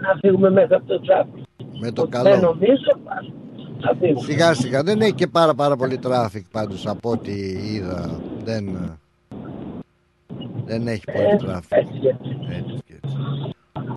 Να 0.00 0.14
φύγουμε 0.20 0.50
μέσα 0.50 0.76
από 0.76 0.86
το 0.86 1.00
traffic. 1.06 1.42
Με 1.80 1.90
το 1.90 2.06
Δεν 2.06 2.22
καλό. 2.22 2.40
νομίζω, 2.40 2.98
θα 3.80 3.94
φύγουμε. 4.00 4.20
Σιγά 4.20 4.54
σιγά. 4.54 4.82
Δεν 4.82 5.00
έχει 5.00 5.12
και 5.12 5.26
πάρα 5.26 5.54
πάρα 5.54 5.76
πολύ 5.76 5.98
traffic 5.98 6.44
πάντως 6.50 6.86
από 6.86 7.10
ό,τι 7.10 7.32
είδα. 7.72 8.20
Δεν, 8.44 8.68
ε, 8.68 8.98
δεν 10.64 10.86
έχει 10.86 11.04
πολύ 11.12 11.36
traffic. 11.36 11.72
Έτσι 11.72 11.98
και 11.98 12.08
έτσι. 12.08 12.38
Έτσι 12.48 12.82
και 12.86 12.94
έτσι. 13.02 13.16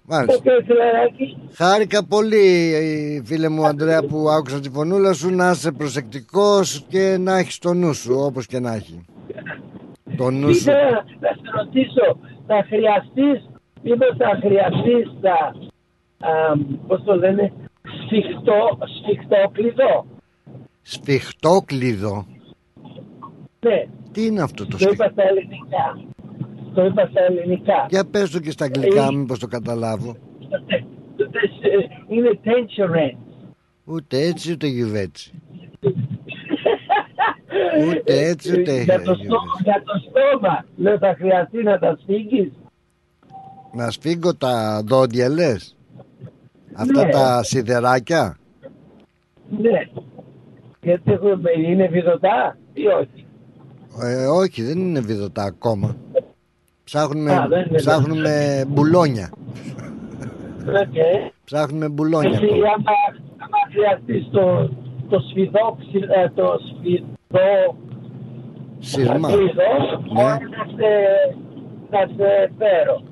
Μάλιστα. 0.10 0.36
Οκ, 0.36 0.66
φιλαράκι. 0.66 1.38
Χάρηκα 1.54 2.06
πολύ 2.06 2.74
ε, 2.76 3.22
φίλε 3.26 3.50
μου 3.50 3.66
Αντρέα 3.66 4.04
που 4.04 4.30
άκουσα 4.30 4.60
τη 4.60 4.70
φωνούλα 4.70 5.14
σου 5.14 5.30
να 5.36 5.50
είσαι 5.52 5.72
προσεκτικός 5.72 6.86
και 6.88 7.18
να 7.20 7.38
έχεις 7.38 7.58
το 7.58 7.74
νου 7.74 7.94
σου 7.94 8.16
όπως 8.20 8.46
και 8.46 8.60
να 8.60 8.74
έχει. 8.74 9.06
Το 10.18 10.30
νου 10.30 10.54
σου. 10.54 10.60
Ήθελα 10.60 11.04
να 11.20 11.30
σε 11.30 11.52
ρωτήσω, 11.58 12.20
θα 12.48 12.66
χρειαστείς, 12.68 13.50
μήπως 13.84 14.16
θα 14.18 14.40
χρειαστείς 14.42 15.06
τα, 15.22 15.56
α, 16.28 16.58
πώς 16.88 17.04
το 17.04 17.16
λένε, 17.16 17.54
σφιχτό, 18.06 18.78
σφιχτόκλειδο; 18.98 20.06
Σφιχτόκλειδο; 20.82 22.26
Ναι, 23.60 23.86
Τι 24.12 24.26
είναι 24.26 24.42
αυτό 24.42 24.64
το 24.64 24.70
το 24.70 24.78
σφιχτόκλειδο. 24.78 25.04
είπα 25.04 25.22
στα 25.22 25.30
ελληνικά. 25.30 25.86
Το 26.74 26.86
είπα 26.86 27.08
στα 27.12 27.22
ελληνικά. 27.30 27.86
Για 27.90 28.06
πες 28.06 28.30
το 28.32 28.40
και 28.40 28.52
στα 28.52 28.66
αγγλικά 28.66 29.06
Ε, 29.06 29.12
μήπως 29.12 29.40
το 29.40 29.48
καταλάβω. 29.48 30.16
Είναι 32.08 32.40
tension 32.44 33.18
Ούτε 33.86 34.18
έτσι 34.20 34.52
ούτε 34.52 34.68
γιουβέτσι. 34.68 35.32
Ούτε 37.88 38.28
έτσι 38.28 38.60
ούτε 38.60 38.82
για, 38.84 39.02
το 39.02 39.02
γιουβέτσι. 39.02 39.26
στόμα, 39.26 39.54
για 39.64 39.84
το 39.86 39.94
στόμα. 40.10 40.66
Λέω 40.76 40.98
θα 40.98 41.16
χρειαστεί 41.18 41.64
να 41.64 41.80
τα 41.80 41.98
σφίγγεις; 42.02 42.52
Να 43.74 43.90
σφίγγω 43.92 44.36
τα 44.36 44.82
δόντια 44.86 45.30
λες; 45.30 45.76
Αυτά 46.74 47.06
Ναι. 47.06 47.12
τα 47.12 47.44
σιδεράκια; 47.44 48.38
Ναι. 49.62 49.80
Γιατί 50.82 51.12
έχουμε, 51.12 51.52
είναι 51.68 51.88
βιδωτά 51.88 52.58
ή 52.74 52.88
όχι; 52.88 53.26
Ε, 54.02 54.26
όχι, 54.26 54.64
δεν 54.64 54.80
είναι 54.80 55.00
βιδωτά 55.00 55.44
ακόμα. 55.44 55.96
Ψάχνουμε, 56.90 57.34
Α, 57.36 57.46
δεν 57.50 57.66
είναι 57.68 57.76
ψάχνουμε 57.78 58.66
μπουλόνια. 58.68 59.30
Okay. 60.66 61.32
Ψάχνουμε 61.44 61.90
μπουλόνια. 61.90 62.30
Εσύ 62.30 62.46
ακόμα. 62.46 62.66
άμα, 62.76 62.92
άμα 63.44 63.60
χρειαστείς 63.72 64.30
το, 64.32 64.70
το 65.10 65.20
σφιδό, 65.30 65.78
ψι- 65.80 66.10
ε, 66.24 66.30
το 66.36 66.60
σφιδό 66.68 67.76
Σύρμα. 68.80 69.28
κλειδό, 69.28 69.74
Ναι. 70.14 70.22
να 70.24 70.38
σε, 70.76 70.90
να 71.90 72.00
σε 72.16 72.52
φέρω. 72.58 73.04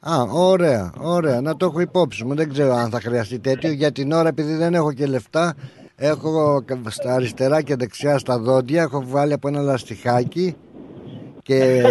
Α, 0.00 0.22
ωραία, 0.32 0.92
ωραία. 0.98 1.40
Να 1.40 1.56
το 1.56 1.66
έχω 1.66 1.80
υπόψη 1.80 2.24
μου. 2.24 2.34
Δεν 2.34 2.48
ξέρω 2.52 2.72
αν 2.74 2.90
θα 2.90 3.00
χρειαστεί 3.00 3.38
τέτοιο. 3.38 3.70
Για 3.70 3.92
την 3.92 4.12
ώρα, 4.12 4.28
επειδή 4.28 4.54
δεν 4.54 4.74
έχω 4.74 4.92
και 4.92 5.06
λεφτά, 5.06 5.54
έχω 5.96 6.62
στα 6.88 7.14
αριστερά 7.14 7.62
και 7.62 7.76
δεξιά 7.76 8.18
στα 8.18 8.38
δόντια, 8.38 8.82
έχω 8.82 9.02
βάλει 9.06 9.32
από 9.32 9.48
ένα 9.48 9.60
λαστιχάκι 9.60 10.56
και 11.46 11.82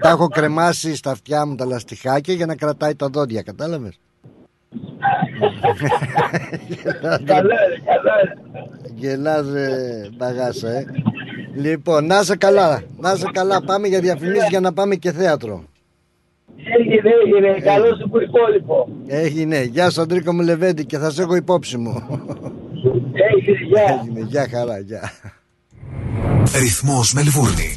τα 0.00 0.08
έχω 0.08 0.26
κρεμάσει 0.28 0.96
στα 0.96 1.10
αυτιά 1.10 1.46
μου 1.46 1.54
τα 1.54 1.64
λαστιχάκια 1.64 2.34
για 2.34 2.46
να 2.46 2.54
κρατάει 2.56 2.94
τα 2.94 3.08
δόντια. 3.08 3.42
Κατάλαβες; 3.42 4.00
Καλό 7.24 7.54
είναι, 7.66 7.82
καλό 7.84 8.12
είναι. 8.22 8.68
Γελάς 8.94 9.50
ρε 9.52 9.68
μπαγάσα 10.16 10.70
ε. 10.70 10.84
Λοιπόν, 11.54 12.06
να 12.06 12.18
είσαι 12.20 12.36
καλά, 12.36 12.82
να 12.98 13.12
είσαι 13.12 13.30
καλά. 13.32 13.62
Πάμε 13.62 13.88
για 13.88 14.00
διαφημίσεις 14.00 14.48
για 14.48 14.60
να 14.60 14.72
πάμε 14.72 14.94
και 14.94 15.12
θέατρο. 15.12 15.64
Έγινε, 16.78 17.10
έγινε. 17.24 17.60
Καλό 17.60 17.96
σου 17.96 18.08
που 18.08 18.20
υπόλοιπο. 18.20 18.88
Έγινε. 19.06 19.62
Γεια 19.62 19.90
σου 19.90 20.00
Αντρίκο 20.00 20.32
μου 20.32 20.40
Λεβέντη 20.40 20.84
και 20.84 20.98
θα 20.98 21.10
σε 21.10 21.22
έχω 21.22 21.36
υπόψη 21.36 21.76
μου. 21.76 21.92
Έγινε, 23.12 23.58
γεια. 23.66 24.00
Έγινε. 24.02 24.26
Γεια 24.26 24.48
χαρά, 24.50 24.78
γεια. 24.78 25.10
Ρυθμός 26.60 27.12
Μελβούρνη. 27.12 27.76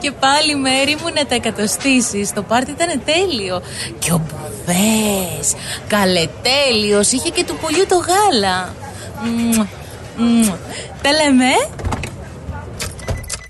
Και 0.00 0.12
πάλι 0.12 0.56
μέρη 0.56 0.96
μου 1.02 1.08
να 1.14 1.26
τα 1.26 1.34
εκατοστήσεις. 1.34 2.32
Το 2.32 2.42
πάρτι 2.42 2.70
ήταν 2.70 3.02
τέλειο. 3.04 3.62
Και 3.98 4.12
ο 4.12 4.20
Μπουβές, 4.26 5.54
καλετέλειος, 5.86 7.12
είχε 7.12 7.28
και 7.28 7.44
του 7.44 7.56
πολιού 7.60 7.86
το 7.88 7.96
γάλα. 7.96 8.74
Μμμ, 9.24 9.66
μμμ. 10.16 10.48
Τα 11.02 11.10
λέμε. 11.12 11.50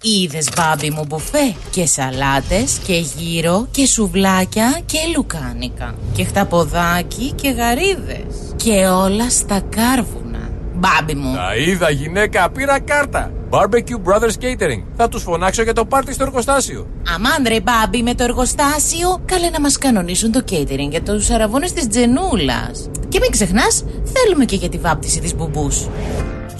Είδες 0.02 0.48
μπάμπι 0.56 0.90
μου 0.90 1.04
μπουφέ; 1.08 1.54
Και 1.70 1.86
σαλάτες 1.86 2.78
και 2.86 2.94
γύρο 2.94 3.66
και 3.70 3.86
σουβλάκια 3.86 4.80
και 4.86 4.98
λουκάνικα 5.16 5.94
και 6.14 6.24
χταποδάκι 6.24 7.32
και 7.32 7.48
γαρίδες 7.48 8.54
και 8.56 8.86
όλα 8.86 9.30
στα 9.30 9.62
κάρβουνα. 9.76 10.50
Μπάμπι 10.74 11.14
μου. 11.14 11.34
Τα 11.34 11.56
είδα 11.56 11.90
γυναίκα, 11.90 12.50
πήρα 12.50 12.80
κάρτα. 12.80 13.30
Barbecue 13.56 14.00
Brothers 14.04 14.36
Catering. 14.40 14.82
Θα 14.96 15.08
τους 15.08 15.22
φωνάξω 15.22 15.62
για 15.62 15.72
το 15.72 15.84
πάρτι 15.84 16.12
στο 16.12 16.22
εργοστάσιο. 16.22 16.86
Αμάντρε 17.14 17.60
μπάμπι 17.60 18.02
με 18.02 18.14
το 18.14 18.24
εργοστάσιο. 18.24 19.22
Καλέ 19.24 19.50
να 19.50 19.60
μας 19.60 19.78
κανονίσουν 19.78 20.32
το 20.32 20.44
catering 20.50 20.88
για 20.90 21.02
τους 21.02 21.30
αραβώνες 21.30 21.72
της 21.72 21.88
Τζενούλας. 21.88 22.90
Και 23.08 23.18
μην 23.20 23.30
ξεχνάς, 23.30 23.84
θέλουμε 24.04 24.44
και 24.44 24.56
για 24.56 24.68
τη 24.68 24.78
βάπτιση 24.78 25.20
της 25.20 25.34
μπουμπούς. 25.34 25.86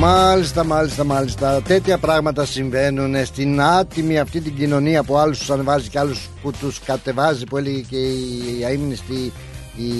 Μάλιστα, 0.00 0.64
μάλιστα, 0.64 1.04
μάλιστα. 1.04 1.62
Τέτοια 1.62 1.98
πράγματα 1.98 2.44
συμβαίνουν 2.44 3.24
στην 3.24 3.60
άτιμη 3.60 4.18
αυτή 4.18 4.40
την 4.40 4.54
κοινωνία 4.56 5.02
που 5.02 5.16
άλλους 5.16 5.38
τους 5.38 5.50
ανεβάζει 5.50 5.88
και 5.88 5.98
άλλους 5.98 6.28
που 6.42 6.50
τους 6.60 6.80
κατεβάζει. 6.80 7.44
Που 7.46 7.56
έλεγε 7.56 7.80
και 7.80 7.96
η 7.96 8.64
αείμνηστη. 8.66 9.32
Η... 9.76 9.90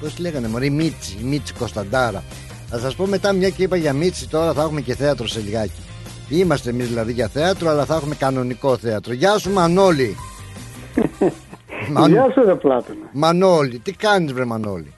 Πώς 0.00 0.14
τη 0.14 0.20
λέγανε, 0.22 0.48
Μωρή 0.48 0.70
Μίτσι, 0.70 1.16
η 1.20 1.24
Μίτσι 1.24 1.52
Κωνσταντάρα. 1.52 2.22
Θα 2.70 2.78
σας 2.78 2.94
πω 2.94 3.06
μετά, 3.06 3.32
μια 3.32 3.48
και 3.50 3.62
είπα 3.62 3.76
για 3.76 3.92
Μίτσι, 3.92 4.28
τώρα 4.28 4.52
θα 4.52 4.62
έχουμε 4.62 4.80
και 4.80 4.94
θέατρο 4.94 5.26
σε 5.26 5.40
λιγάκι. 5.40 5.80
Είμαστε 6.28 6.70
εμείς 6.70 6.88
δηλαδή 6.88 7.12
για 7.12 7.28
θέατρο, 7.28 7.68
αλλά 7.70 7.84
θα 7.84 7.94
έχουμε 7.94 8.14
κανονικό 8.14 8.76
θέατρο. 8.76 9.12
Γεια 9.12 9.38
σου, 9.38 9.50
Μανώλη. 9.50 10.16
Μαν- 11.92 12.12
Γεια 12.12 12.30
σου, 12.34 12.44
ρε 12.44 12.54
Πλάτωνα. 12.54 13.08
Μανώλη, 13.12 13.78
τι 13.78 13.92
κάνεις, 13.92 14.32
βρε 14.32 14.44
Μανώλη. 14.44 14.92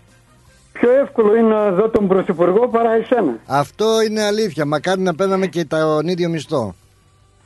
Πιο 0.80 0.90
εύκολο 0.90 1.34
είναι 1.34 1.48
να 1.48 1.70
δω 1.70 1.88
τον 1.88 2.08
Πρωθυπουργό 2.08 2.68
παρά 2.68 2.92
εσένα. 2.92 3.38
Αυτό 3.46 4.02
είναι 4.02 4.22
αλήθεια. 4.22 4.64
Μακάρι 4.64 5.00
να 5.00 5.14
παίρναμε 5.14 5.46
και 5.46 5.64
τον 5.64 6.08
ίδιο 6.08 6.28
μισθό. 6.28 6.74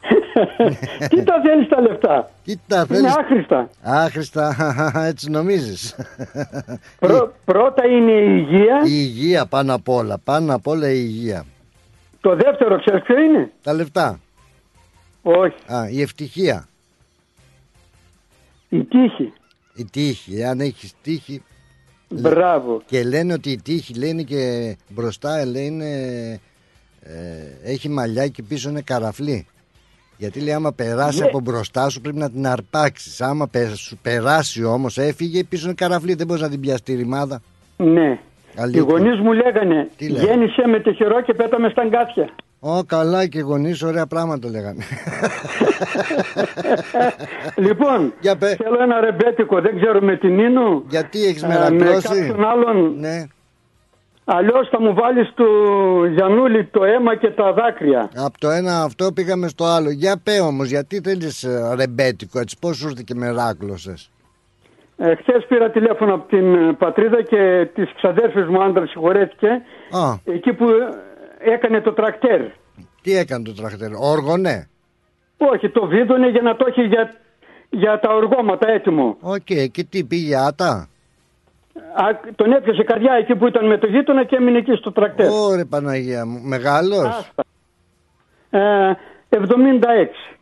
Τι 1.11 1.23
τα 1.25 1.35
θέλεις 1.45 1.69
τα 1.69 1.81
λεφτά. 1.81 2.31
Κοίτα, 2.45 2.77
Είναι 2.77 2.87
θέλεις... 2.87 3.17
άχρηστα. 3.17 3.71
Άχρηστα, 3.83 4.57
έτσι 5.11 5.31
νομίζεις. 5.31 5.95
Πρω- 7.01 7.33
πρώτα 7.45 7.87
είναι 7.87 8.13
η 8.13 8.47
υγεία. 8.49 8.81
Η 8.85 8.91
υγεία 8.91 9.47
πάνω 9.47 9.75
απ' 9.75 9.89
όλα. 9.89 10.19
Πάνω 10.25 10.55
απ' 10.55 10.67
όλα 10.67 10.91
η 10.91 11.03
υγεία. 11.07 11.45
Το 12.21 12.37
δεύτερο, 12.37 12.79
ξέρεις 12.79 13.03
ποιο 13.03 13.19
είναι; 13.19 13.53
Τα 13.63 13.73
λεφτά. 13.73 14.21
Όχι. 15.23 15.57
Α, 15.73 15.89
η 15.91 16.03
ευτυχία. 16.03 16.69
Η 18.69 18.85
τύχη. 18.85 19.33
Η 19.75 19.85
τύχη. 19.85 20.45
Αν 20.45 20.61
έχεις 20.61 20.93
τύχη. 21.03 21.43
Μπράβο. 22.09 22.83
Και 22.87 23.03
λένε 23.05 23.33
ότι 23.33 23.51
η 23.51 23.61
τύχη 23.63 23.95
λένε 23.95 24.23
και 24.23 24.77
μπροστά 24.89 25.39
ε, 25.39 25.45
λέει 25.45 25.67
είναι, 25.67 25.91
ε, 27.01 27.71
έχει 27.73 27.89
μαλλιά 27.89 28.27
και 28.29 28.43
πίσω 28.43 28.69
είναι 28.71 28.81
καραφλή. 28.81 29.47
Γιατί 30.17 30.41
λέει 30.41 30.55
άμα 30.55 30.73
περάσει 30.73 31.19
Ναι. 31.21 31.25
από 31.27 31.41
μπροστά 31.41 31.89
σου 31.89 32.01
πρέπει 32.01 32.17
να 32.19 32.31
την 32.31 32.47
αρπάξεις 32.47 33.21
Άμα 33.21 33.49
πε- 33.49 33.75
σου 33.77 33.99
περάσει 34.03 34.65
όμως 34.65 34.99
έφυγε 34.99 35.45
πίσω 35.45 35.65
είναι 35.67 35.75
καραφλή. 35.75 36.15
Δεν 36.15 36.27
μπορείς 36.27 36.43
να 36.43 36.49
την 36.49 36.61
πιάσεις 36.61 36.83
τη 36.83 36.95
ρημάδα. 36.95 37.41
Ναι. 37.77 38.19
Αλήθεια. 38.57 38.81
Οι 38.81 38.85
γονείς 38.85 39.21
μου 39.21 39.33
λέγανε 39.33 39.89
Τι 39.97 40.09
λέγανε; 40.09 40.29
γέννησε 40.31 40.67
με 40.67 40.81
τυχερό 40.81 41.23
και 41.23 41.35
πέταμε 41.35 41.69
στα 41.69 41.85
γκάθια. 41.87 42.35
Ω 42.67 42.85
καλά 42.85 43.27
και 43.27 43.39
οι 43.39 43.41
γονείς 43.41 43.83
ωραία 43.83 44.07
πράγματα 44.07 44.49
λέγανε. 44.51 44.85
λοιπόν, 47.67 48.13
Για 48.21 48.37
πε. 48.37 48.47
θέλω 48.63 48.83
ένα 48.83 49.01
ρεμπέτικο, 49.01 49.61
δεν 49.61 49.81
ξέρω 49.81 50.01
με 50.01 50.17
την 50.17 50.39
Ίνου. 50.39 50.85
Γιατί 50.89 51.25
έχεις 51.25 51.43
ε, 51.43 51.47
με 51.47 51.55
μερακλώσει. 51.55 52.09
κάποιον 52.09 52.45
άλλον. 52.45 52.95
Ναι. 52.99 53.25
Αλλιώς 54.25 54.69
θα 54.69 54.81
μου 54.81 54.95
βάλεις 54.95 55.33
του 55.35 55.47
Γιανούλη 56.15 56.65
το 56.65 56.85
αίμα 56.85 57.17
και 57.17 57.31
τα 57.31 57.53
δάκρυα. 57.53 58.11
Από 58.17 58.39
το 58.39 58.51
ένα 58.51 58.83
αυτό 58.83 59.13
πήγαμε 59.13 59.49
στο 59.49 59.65
άλλο. 59.65 59.91
Για 59.91 60.21
πέ 60.23 60.41
όμως, 60.41 60.69
γιατί 60.69 61.01
θέλεις 61.05 61.43
ε, 61.43 61.75
ρεμπέτικο 61.79 62.39
έτσι, 62.39 62.57
πώς 62.61 62.77
σου 62.77 62.89
ήρθε 62.89 63.03
και 63.07 63.15
μεράκλωσες. 63.15 64.11
Ε, 64.97 65.15
Χθες 65.15 65.47
πήρα 65.49 65.71
τηλέφωνο 65.71 66.15
από 66.15 66.29
την 66.29 66.55
ε, 66.55 66.73
πατρίδα 66.73 67.23
και 67.23 67.69
τη 67.75 67.83
ξαδέρφη 67.97 68.39
μου 68.41 68.63
άντρα 68.63 68.87
συγχωρέθηκε 68.87 69.49
Α, 69.91 70.15
εκεί 70.25 70.53
που 70.53 70.65
ε, 70.69 71.14
έκανε 71.45 71.81
το 71.81 71.93
τρακτέρ. 71.93 72.41
τι 73.03 73.17
έκανε 73.17 73.45
το 73.45 73.55
τραχτερ, 73.55 73.91
όργωνε; 73.95 74.69
Όχι, 75.37 75.71
το 75.71 75.87
βίδωνε 75.87 76.29
για 76.29 76.43
να 76.43 76.57
το 76.57 76.65
έχει 76.69 76.83
για, 76.83 77.15
για 77.71 77.99
τα 78.01 78.15
οργώματα 78.15 78.69
έτοιμο. 78.69 79.17
Οκ, 79.21 79.71
και 79.71 79.85
τι 79.85 80.05
πήγε 80.05 80.37
άτα; 80.37 80.89
Α, 81.95 82.05
τον 82.35 82.53
έπιασε 82.53 82.83
καρδιά 82.83 83.13
εκεί 83.13 83.35
που 83.37 83.47
ήταν 83.47 83.67
με 83.67 83.79
το 83.79 83.87
γείτονα 83.87 84.25
και 84.25 84.37
έμεινε 84.37 84.59
εκεί 84.59 84.73
στο 84.73 84.93
τρακτέρ. 84.93 85.31
Ωρε 85.31 85.65
Παναγία 85.65 86.27
μου, 86.27 86.41
μεγάλος. 86.43 87.07
Άστα. 87.07 87.45
Ε, 88.51 88.93
76. 89.29 89.39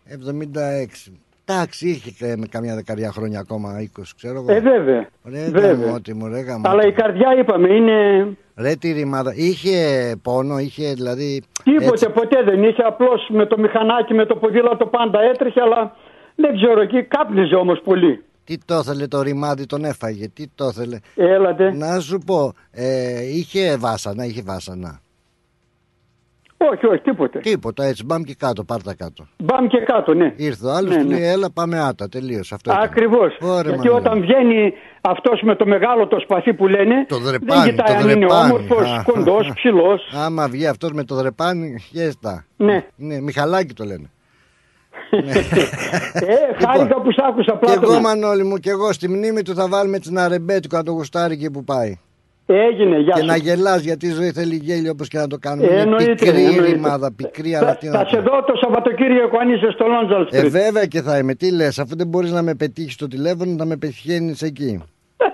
76. 0.09 1.13
Εντάξει, 1.53 1.89
είχε 1.89 2.11
και 2.11 2.35
με 2.37 2.47
καμιά 2.47 2.75
δεκαριά 2.75 3.13
χρόνια 3.13 3.41
ακόμα, 3.41 3.71
20 3.99 4.03
ξέρω 4.17 4.39
εγώ. 4.39 4.53
Ε, 4.53 4.61
βέβαια. 4.61 5.09
Ρε 5.25 5.49
βέβαια. 5.51 5.73
γαμώτη 5.73 6.15
μου, 6.15 6.29
ρε 6.29 6.41
γαμώτη. 6.41 6.69
Αλλά 6.69 6.87
η 6.87 6.93
καρδιά 6.93 7.29
είπαμε 7.39 7.69
είναι 7.75 8.27
Ρε 8.57 8.75
τη 8.75 8.93
ρημάδα. 8.93 9.33
Είχε 9.37 9.77
πόνο, 10.23 10.59
είχε 10.59 10.93
δηλαδή... 10.93 11.43
τίποτε, 11.65 11.89
έτσι. 11.91 12.09
ποτέ 12.09 12.43
δεν 12.43 12.63
είχε. 12.63 12.83
Απλώς 12.83 13.29
με 13.29 13.47
το 13.47 13.59
μηχανάκι, 13.59 14.15
με 14.15 14.27
το 14.27 14.37
ποδήλατο 14.37 14.87
πάντα 14.87 15.21
έτρεχε, 15.21 15.61
αλλά 15.61 15.97
δεν 16.35 16.57
ξέρω 16.57 16.81
εκεί. 16.81 17.03
Κάπνιζε 17.03 17.55
όμως 17.55 17.81
πολύ. 17.85 18.25
Τι 18.45 18.59
το 18.65 18.79
ήθελε 18.79 19.07
το 19.07 19.23
ρημάδι, 19.23 19.67
τον 19.67 19.85
έφαγε. 19.85 20.29
Τι 20.29 20.45
το 20.55 20.67
ήθελε. 20.67 20.99
Έλατε. 21.15 21.73
Να 21.73 22.01
σου 22.01 22.19
πω, 22.27 22.53
ε, 22.71 23.23
είχε 23.37 23.77
βάσανα, 23.77 24.25
είχε 24.25 24.43
βάσανα. 24.43 25.01
Όχι, 26.73 26.87
όχι, 26.87 26.99
τίποτε. 27.01 27.39
Τίποτα 27.39 27.85
έτσι, 27.85 28.05
μπαμ 28.05 28.23
και 28.23 28.35
κάτω, 28.39 28.65
πάρτα 28.65 28.95
κάτω. 28.95 29.27
Μπαμ 29.39 29.67
και 29.67 29.79
κάτω, 29.79 30.15
ναι. 30.15 30.33
Ήρθε 30.37 30.67
ο 30.67 30.71
άλλος 30.73 30.95
Ναι, 30.97 31.03
του 31.03 31.09
ναι. 31.09 31.15
λέει: 31.19 31.29
Έλα, 31.29 31.51
πάμε 31.51 31.81
άτα. 31.81 32.09
Τελείωσε 32.09 32.55
αυτό. 32.55 32.71
ήταν. 32.71 32.83
Ακριβώς. 32.83 33.37
Ωραία, 33.41 33.73
Γιατί 33.73 33.89
μάνα. 33.89 33.99
όταν 34.01 34.21
βγαίνει 34.21 34.73
αυτός 35.01 35.41
με 35.43 35.57
το 35.57 35.67
μεγάλο 35.67 36.07
το 36.07 36.21
σπαθί 36.21 36.55
που 36.55 36.67
λένε, 36.67 37.05
Το 37.09 37.19
δεν 37.19 37.25
δρεπάνι, 37.27 37.71
κοιτάει 37.71 37.87
το 37.95 38.03
αν 38.03 38.09
είναι 38.09 38.15
δρεπάνι. 38.27 38.53
όμορφος, 38.53 38.91
Α. 38.93 39.03
κοντός, 39.03 39.51
ψηλός. 39.55 40.03
Άμα 40.25 40.49
βγει 40.49 40.67
αυτός 40.67 40.93
με 40.93 41.05
το 41.05 41.15
δρεπάνι, 41.15 41.79
χέστα. 41.81 42.45
Ναι. 42.57 42.85
Ναι, 42.97 43.21
Μιχαλάκι 43.21 43.75
το 43.75 43.85
λένε. 43.85 44.11
Ε, 46.13 46.65
χάρηκα 46.67 47.01
που 47.01 47.13
σ' 47.13 47.19
άκουσα 47.29 47.59
Και 47.61 47.71
εγώ, 47.73 47.81
πλάτωνα. 47.81 48.01
Μανώλη 48.01 48.45
μου, 48.45 48.57
και 48.57 48.71
εγώ 48.71 48.93
στη 48.93 49.09
μνήμη 49.09 49.43
του 49.43 49.55
θα 49.55 49.69
βάλουμε 49.69 49.97
έτσι 49.97 50.09
ένα 50.13 50.29
ρεμπέτικο 50.29 50.77
να 50.77 50.83
το 50.83 50.93
γουστάρει 50.93 51.33
εκεί 51.35 51.51
που 51.51 51.65
πάει. 51.65 51.99
Έγινε, 52.47 52.99
γεια 52.99 53.15
Και 53.15 53.21
σου. 53.21 53.27
να 53.27 53.37
γελάς 53.37 53.81
γιατί 53.83 54.07
η 54.07 54.11
ζωή 54.11 54.31
θέλει 54.33 54.55
γέλιο 54.57 54.91
όπως 54.91 55.09
και 55.09 55.19
να 55.19 55.27
το 55.27 55.39
κάνουμε. 55.39 55.67
Ε, 55.69 55.71
Είναι 55.73 55.81
εννοείται, 55.81 56.15
πικρή 56.15 56.45
εννοείται. 56.45 56.65
ρημάδα, 56.73 57.13
πικρή, 57.13 57.55
αλλά 57.55 57.67
Θα, 57.67 57.77
τι 57.77 57.87
θα 57.87 58.03
να 58.03 58.09
σε 58.09 58.17
πω. 58.17 58.23
δω 58.23 58.45
το 58.45 58.53
Σαββατοκύριακο 58.61 59.39
αν 59.39 59.51
είσαι 59.55 59.71
στο 59.71 59.85
Λόντζαλ 59.87 60.29
Ε, 60.31 60.41
Street. 60.47 60.51
βέβαια 60.51 60.87
και 60.87 61.03
θα 61.03 61.19
είμαι. 61.19 61.35
Τι 61.35 61.51
λες, 61.51 61.79
αφού 61.79 61.97
δεν 61.97 62.07
μπορείς 62.07 62.31
να 62.31 62.43
με 62.43 62.55
πετύχεις 62.55 62.93
στο 62.93 63.09
τηλέφωνο, 63.09 63.55
θα 63.59 63.65
με 63.65 63.77
πετυχαίνεις 63.77 64.43
εκεί. 64.43 64.83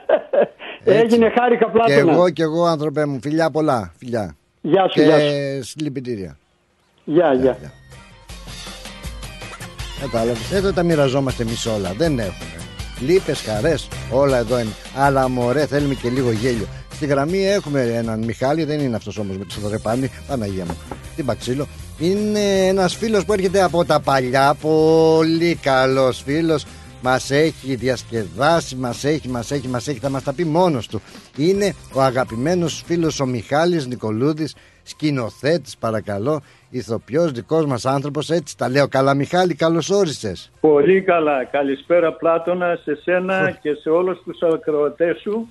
έτσι. 0.84 0.98
Έγινε, 1.00 1.32
χάρηκα 1.38 1.64
Και 1.64 1.70
πλάτωνα. 1.72 2.12
εγώ 2.12 2.30
και 2.30 2.42
εγώ, 2.42 2.64
άνθρωπέ 2.64 3.06
μου, 3.06 3.18
φιλιά 3.22 3.50
πολλά. 3.50 3.92
Φιλιά. 3.98 4.36
Γεια 4.60 4.88
σου, 4.88 5.02
γεια 5.02 5.18
σου. 5.18 5.26
Και 5.26 5.60
συλληπιτήρια. 5.62 6.38
Γεια, 7.04 7.32
γεια. 7.34 7.58
Κατάλαβες. 10.00 10.52
Εδώ 10.52 10.72
τα 10.72 10.82
μοιραζόμαστε 10.82 11.42
εμείς 11.42 11.66
όλα. 11.66 11.92
Δεν 11.96 12.18
έχουμε. 12.18 12.32
Λύπες, 13.06 13.40
χαρές, 13.40 13.88
όλα 14.12 14.36
εδώ 14.38 14.58
είναι. 14.58 14.70
Αλλά 14.96 15.28
μωρέ, 15.28 15.66
θέλουμε 15.66 15.94
και 15.94 16.08
λίγο 16.08 16.30
γέλιο. 16.32 16.66
Στη 16.98 17.06
γραμμή 17.06 17.46
έχουμε 17.46 17.80
έναν 17.82 18.24
Μιχάλη, 18.24 18.64
δεν 18.64 18.80
είναι 18.80 18.96
αυτός 18.96 19.18
όμως 19.18 19.36
με 19.36 19.44
το 19.44 19.68
δρεπάνι. 19.68 20.10
Παναγία 20.28 20.64
μου. 20.64 20.76
Τι 21.16 21.22
μπαξίλο. 21.22 21.66
Είναι 21.98 22.66
ένας 22.66 22.96
φίλος 22.96 23.24
που 23.24 23.32
έρχεται 23.32 23.62
από 23.62 23.84
τα 23.84 24.00
παλιά. 24.00 24.54
Πολύ 24.60 25.54
καλός 25.54 26.22
φίλος. 26.22 26.66
Μας 27.02 27.30
έχει 27.30 27.74
διασκεδάσει, 27.74 28.76
μας 28.76 29.04
έχει, 29.04 29.28
μας 29.28 29.50
έχει, 29.50 29.68
μας 29.68 29.88
έχει, 29.88 29.98
θα 29.98 30.08
μας 30.08 30.22
τα 30.22 30.32
πει 30.32 30.44
μόνος 30.44 30.86
του. 30.86 31.00
Είναι 31.36 31.74
ο 31.92 32.02
αγαπημένος 32.02 32.82
φίλος 32.86 33.20
ο 33.20 33.26
Μιχάλης 33.26 33.86
Νικολούδης, 33.86 34.54
σκηνοθέτης 34.82 35.76
παρακαλώ, 35.76 36.40
ηθοποιός 36.70 37.32
δικός 37.32 37.66
μας 37.66 37.86
άνθρωπος, 37.86 38.30
έτσι 38.30 38.56
τα 38.56 38.68
λέω. 38.68 38.88
Καλά 38.88 39.14
Μιχάλη, 39.14 39.54
καλώς 39.54 39.90
όρισες. 39.90 40.50
Πολύ 40.60 41.02
καλά. 41.02 41.44
Καλησπέρα 41.44 42.12
Πλάτωνα 42.12 42.78
σε 42.84 42.98
σένα 43.02 43.58
και 43.62 43.72
σε 43.72 43.88
όλους 43.88 44.22
τους 44.24 44.38
ακροατές 44.54 45.20
σου, 45.20 45.46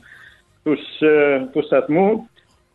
τους, 0.68 1.02
ε, 1.02 1.48
του 1.52 1.64
σταθμού. 1.66 2.30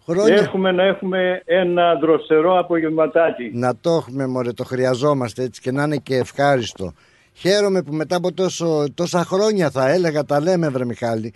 Χρόνια. 0.05 0.35
Έχουμε 0.35 0.72
να 0.72 0.83
έχουμε 0.83 1.42
ένα 1.44 1.94
δροσερό 1.94 2.59
απογευματάκι. 2.59 3.50
Να 3.55 3.76
το 3.76 3.90
έχουμε 3.90 4.26
μωρέ, 4.26 4.52
το 4.52 4.64
χρειαζόμαστε 4.64 5.42
έτσι 5.42 5.61
και 5.61 5.72
να 5.72 5.83
είναι 5.83 5.96
και 5.96 6.16
ευχάριστο. 6.16 6.92
Χαίρομαι 7.35 7.83
που 7.83 7.92
μετά 7.92 8.16
από 8.16 8.33
τόσο, 8.33 8.85
τόσα 8.94 9.24
χρόνια 9.24 9.70
θα 9.70 9.88
έλεγα 9.88 10.24
τα 10.24 10.40
λέμε 10.40 10.68
βρε 10.68 10.85
Μιχάλη 10.85 11.33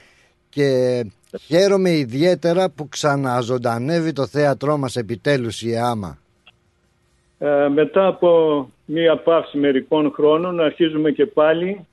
και 0.49 0.69
χαίρομαι 1.41 1.91
ιδιαίτερα 1.91 2.71
που 2.71 2.89
ξαναζωντανεύει 2.89 4.13
το 4.13 4.27
θέατρό 4.27 4.77
μας 4.77 4.97
επιτέλους 4.97 5.63
η 5.63 5.73
ΕΑΜΑ. 5.73 6.19
Ε, 7.39 7.69
μετά 7.69 8.07
από 8.07 8.31
μία 8.85 9.17
παύση 9.17 9.59
μερικών 9.59 10.13
χρόνων 10.15 10.61
αρχίζουμε 10.61 11.11
και 11.11 11.27
πάλι 11.27 11.87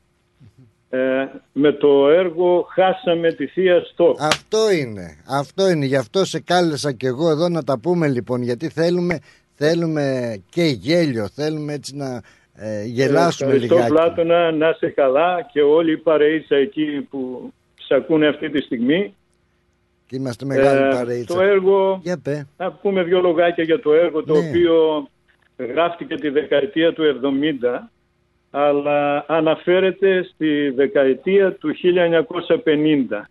ε, 0.98 1.28
με 1.54 1.72
το 1.72 2.10
έργο 2.10 2.68
«Χάσαμε 2.74 3.32
τη 3.34 3.48
Θεία 3.48 3.84
Στόχ». 3.92 4.22
Αυτό 4.22 4.72
είναι, 4.72 5.18
αυτό 5.30 5.70
είναι, 5.70 5.86
γι' 5.86 5.96
αυτό 5.96 6.26
σε 6.26 6.40
κάλεσα 6.40 6.92
και 6.92 7.08
εγώ 7.08 7.30
εδώ 7.30 7.50
να 7.50 7.64
τα 7.64 7.80
πούμε 7.80 8.08
λοιπόν 8.08 8.42
γιατί 8.42 8.70
θέλουμε, 8.70 9.20
θέλουμε 9.56 10.36
και 10.50 10.64
γέλιο, 10.64 11.28
θέλουμε 11.36 11.74
έτσι 11.74 11.96
να 11.96 12.22
ε, 12.56 12.84
γελάσουμε 12.84 13.52
Ευχαριστώ 13.52 13.76
λιγάκι. 13.76 13.94
Πλάτωνα, 13.94 14.52
να 14.52 14.70
είσαι 14.70 14.90
καλά 14.90 15.50
και 15.52 15.62
όλοι 15.62 15.92
οι 15.92 15.98
παρεΐτσα 15.98 16.56
εκεί 16.56 17.08
που 17.10 17.52
σε 17.88 17.94
ακούνε 17.96 18.28
αυτή 18.28 18.50
τη 18.50 18.62
στιγμή. 18.62 19.16
Και 20.08 20.16
είμαστε 20.16 20.46
μεγάλη 20.46 20.84
Ε, 20.88 20.90
παρεΐτσα. 20.98 21.36
το 21.36 21.42
έργο, 21.42 22.00
Για 22.04 22.18
πέ. 22.24 22.48
να 22.58 22.72
πούμε 22.72 23.04
δύο 23.04 23.22
λογάκια 23.22 23.64
για 23.64 23.80
το 23.80 23.94
έργο 23.94 24.24
το 24.24 24.34
Ναι. 24.34 24.48
οποίο 24.48 25.08
γράφτηκε 25.58 26.16
τη 26.16 26.30
δεκαετία 26.30 26.94
του 26.94 27.04
70 27.04 27.90
αλλά 28.56 29.26
αναφέρεται 29.28 30.24
στη 30.24 30.70
δεκαετία 30.70 31.54
του 31.54 31.74
1950. 31.84 33.28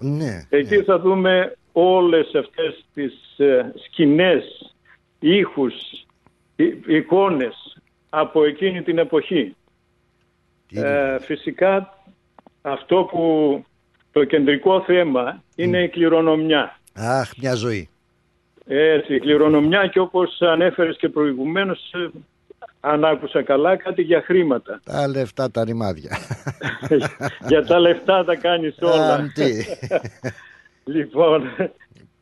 Ναι, 0.00 0.46
Εκεί 0.48 0.82
θα 0.82 0.98
δούμε 0.98 1.56
όλες 1.72 2.34
αυτές 2.34 2.84
τις 2.94 3.38
ε, 3.38 3.72
σκηνές, 3.84 4.74
ήχους, 5.20 5.74
ει- 6.56 6.80
εικόνες 6.86 7.76
από 8.10 8.44
εκείνη 8.44 8.82
την 8.82 8.98
εποχή. 8.98 9.56
Ε, 10.72 11.18
φυσικά 11.20 11.98
αυτό 12.62 13.04
που 13.10 13.64
το 14.12 14.24
κεντρικό 14.24 14.80
θέμα 14.80 15.42
είναι 15.56 15.82
η 15.82 15.88
κληρονομιά. 15.88 16.78
Αχ, 16.94 17.30
μια 17.38 17.54
ζωή. 17.54 17.88
Έτσι, 18.66 19.14
η 19.14 19.18
κληρονομιά 19.18 19.86
και 19.86 19.98
όπως 20.00 20.42
ανέφερες 20.42 20.96
και 20.96 21.08
προηγουμένως, 21.08 21.92
ε, 21.94 22.08
αν 22.80 23.04
άκουσα 23.04 23.42
καλά, 23.42 23.76
κάτι 23.76 24.02
για 24.02 24.22
χρήματα. 24.22 24.80
Τα 24.84 25.08
λεφτά 25.08 25.50
τα 25.50 25.64
ρημάδια. 25.64 26.18
για 27.48 27.64
τα 27.64 27.78
λεφτά 27.78 28.24
τα 28.24 28.34
κάνεις 28.36 28.76
όλα. 28.80 29.14
Α, 29.14 29.32
τι. 29.34 29.52
λοιπόν, 30.94 31.42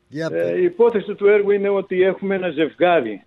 Για 0.08 0.28
ε, 0.32 0.58
η 0.58 0.64
υπόθεση 0.64 1.14
του 1.14 1.26
έργου 1.28 1.50
είναι 1.50 1.68
ότι 1.68 2.02
έχουμε 2.02 2.34
ένα 2.34 2.48
ζευγάρι, 2.50 3.24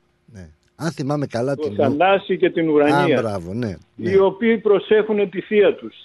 Αν 0.75 0.91
θυμάμαι 0.91 1.25
καλά 1.25 1.55
το 1.55 1.61
την... 1.67 1.75
Θανάση 1.75 2.37
και 2.37 2.49
την 2.49 2.67
Α, 2.67 2.71
Ουρανία, 2.71 3.21
μπράβο, 3.21 3.53
ναι. 3.53 3.75
ναι, 3.95 4.09
οι 4.09 4.17
οποίοι 4.17 4.57
προσέχουν 4.57 5.29
τη 5.29 5.41
θεία 5.41 5.75
τους. 5.75 5.95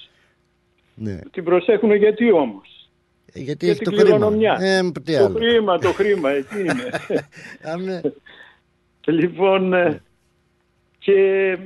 ναι. 0.95 1.19
Την 1.31 1.45
προσέχουν 1.45 1.95
γιατί 1.95 2.33
όμως; 2.33 2.89
Ε, 3.33 3.41
Γιατί 3.41 3.65
Για 3.65 3.75
έχει 3.75 3.83
την 3.85 3.93
το 3.93 3.97
χρήμα. 4.01 4.17
κληρονομιά. 4.17 4.57
Ε, 4.61 4.91
τι 5.05 5.17
το 5.17 5.25
άλλο. 5.25 5.35
χρήμα, 5.39 5.79
το 5.79 5.93
χρήμα, 5.93 6.31
εκεί 6.31 6.61
είναι. 6.61 6.91
Άμε. 7.73 8.01
λοιπόν, 9.07 9.73
ε, 9.73 10.03
και 11.05 11.59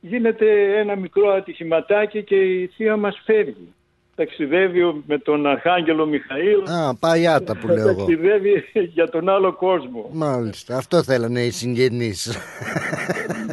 γίνεται 0.00 0.78
ένα 0.78 0.96
μικρό 0.96 1.28
ατυχηματάκι 1.30 2.24
και 2.24 2.36
η 2.36 2.66
θεία 2.66 2.96
μας 2.96 3.22
φεύγει. 3.24 3.72
Ταξιδεύει 4.14 5.02
με 5.06 5.18
τον 5.18 5.46
Αρχάγγελο 5.46 6.06
Μιχαήλ. 6.06 6.62
Α, 6.70 6.96
πάει 7.00 7.26
άτα 7.26 7.56
που 7.56 7.66
λέω 7.66 7.88
εγώ. 7.88 8.04
Ταξιδεύει 8.04 8.64
για 8.72 9.08
τον 9.08 9.28
άλλο 9.28 9.52
κόσμο. 9.52 10.10
Μάλιστα, 10.12 10.76
αυτό 10.76 11.02
θέλανε 11.02 11.40
οι 11.40 11.50
συγγενείς. 11.50 12.38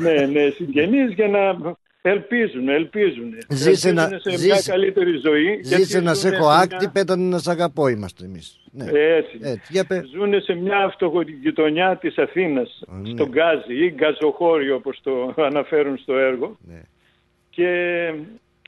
ναι, 0.02 0.26
ναι, 0.26 0.50
συγγενείς 0.50 1.14
για 1.14 1.28
να 1.28 1.40
ελπίζουν, 2.10 2.70
ελπίζουν. 2.70 3.34
Ζήσε 3.50 3.92
να- 3.92 4.02
Ελπίζουν 4.04 4.22
σε 4.22 4.30
μια 4.46 4.56
ζήσε- 4.56 4.72
καλύτερη 4.72 5.18
ζωή. 5.18 5.60
γιατί 5.62 5.84
Ζήσε 5.84 6.00
να 6.02 6.14
σε 6.14 6.22
ζουνε 6.28 6.36
έχω 6.36 6.52
σε 6.52 6.58
άκτη, 6.62 6.76
μια- 6.80 6.92
πέτανε 6.92 7.24
να 7.30 7.38
σε 7.38 7.52
αγαπώ 7.52 7.88
είμαστε 7.88 8.26
εμείς. 8.26 8.60
Ναι. 8.72 8.86
Έτσι. 8.94 9.40
Έτσι, 9.42 9.68
για 9.72 9.86
πέ. 9.86 10.04
Ζούνε 10.16 10.40
σε 10.40 10.54
μια 10.54 10.78
αυτογειτονιά 10.78 11.98
της 11.98 12.18
Αθήνας, 12.18 12.82
ναι. 12.88 13.10
στον 13.10 13.30
Γκάζι 13.30 13.86
ή 13.86 13.92
Γκαζοχώριο 13.96 14.76
όπως 14.76 15.00
το 15.04 15.34
αναφέρουν 15.38 15.98
στο 15.98 16.18
έργο. 16.18 16.58
Ναι. 16.68 16.82
Και 17.50 17.68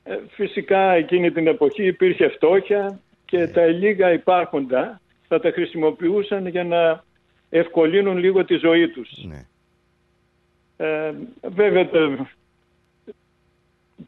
ε, 0.02 0.16
φυσικά 0.30 0.92
εκείνη 0.92 1.30
την 1.30 1.46
εποχή 1.46 1.86
υπήρχε 1.86 2.28
φτώχεια 2.28 3.00
και 3.24 3.38
Ναι. 3.38 3.46
τα 3.46 3.66
λίγα 3.66 4.12
υπάρχοντα 4.12 5.00
θα 5.28 5.40
τα 5.40 5.50
χρησιμοποιούσαν 5.50 6.46
για 6.46 6.64
να 6.64 7.04
ευκολύνουν 7.50 8.16
λίγο 8.18 8.44
τη 8.44 8.54
ζωή 8.56 8.88
τους. 8.88 9.10
Ναι. 9.28 9.46
Ε, 10.76 11.12
βέβαια 11.54 11.88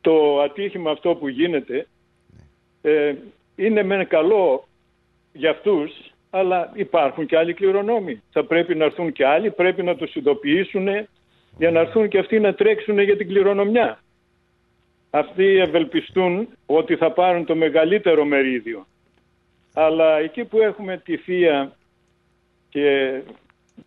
το, 0.01 0.11
το 0.11 0.41
ατύχημα 0.41 0.91
αυτό 0.91 1.15
που 1.15 1.29
γίνεται 1.29 1.87
ε, 2.83 3.15
είναι 3.57 3.83
μεν 3.83 4.09
καλό 4.09 4.69
για 5.33 5.51
αυτούς 5.51 6.11
αλλά 6.31 6.71
υπάρχουν 6.75 7.27
και 7.27 7.37
άλλοι 7.37 7.55
κληρονόμοι. 7.55 8.23
Θα 8.33 8.45
πρέπει 8.45 8.75
να 8.75 8.85
έρθουν 8.85 9.13
και 9.13 9.27
άλλοι, 9.27 9.51
πρέπει 9.51 9.83
να 9.83 9.97
τους 9.97 10.15
ειδοποιήσουν 10.15 10.89
για 11.59 11.71
να 11.71 11.81
έρθουν 11.81 12.09
και 12.09 12.19
αυτοί 12.19 12.41
να 12.41 12.55
τρέξουν 12.55 12.99
για 12.99 13.17
την 13.17 13.29
κληρονομιά. 13.29 14.01
Αυτοί 15.11 15.45
ευελπιστούν 15.45 16.49
ότι 16.67 16.97
θα 16.97 17.13
πάρουν 17.13 17.45
το 17.45 17.55
μεγαλύτερο 17.55 18.25
μερίδιο. 18.25 18.87
Αλλά 19.75 20.19
εκεί 20.19 20.45
που 20.45 20.61
έχουμε 20.61 20.97
τη 21.05 21.17
θεία 21.17 21.77
και 22.69 23.21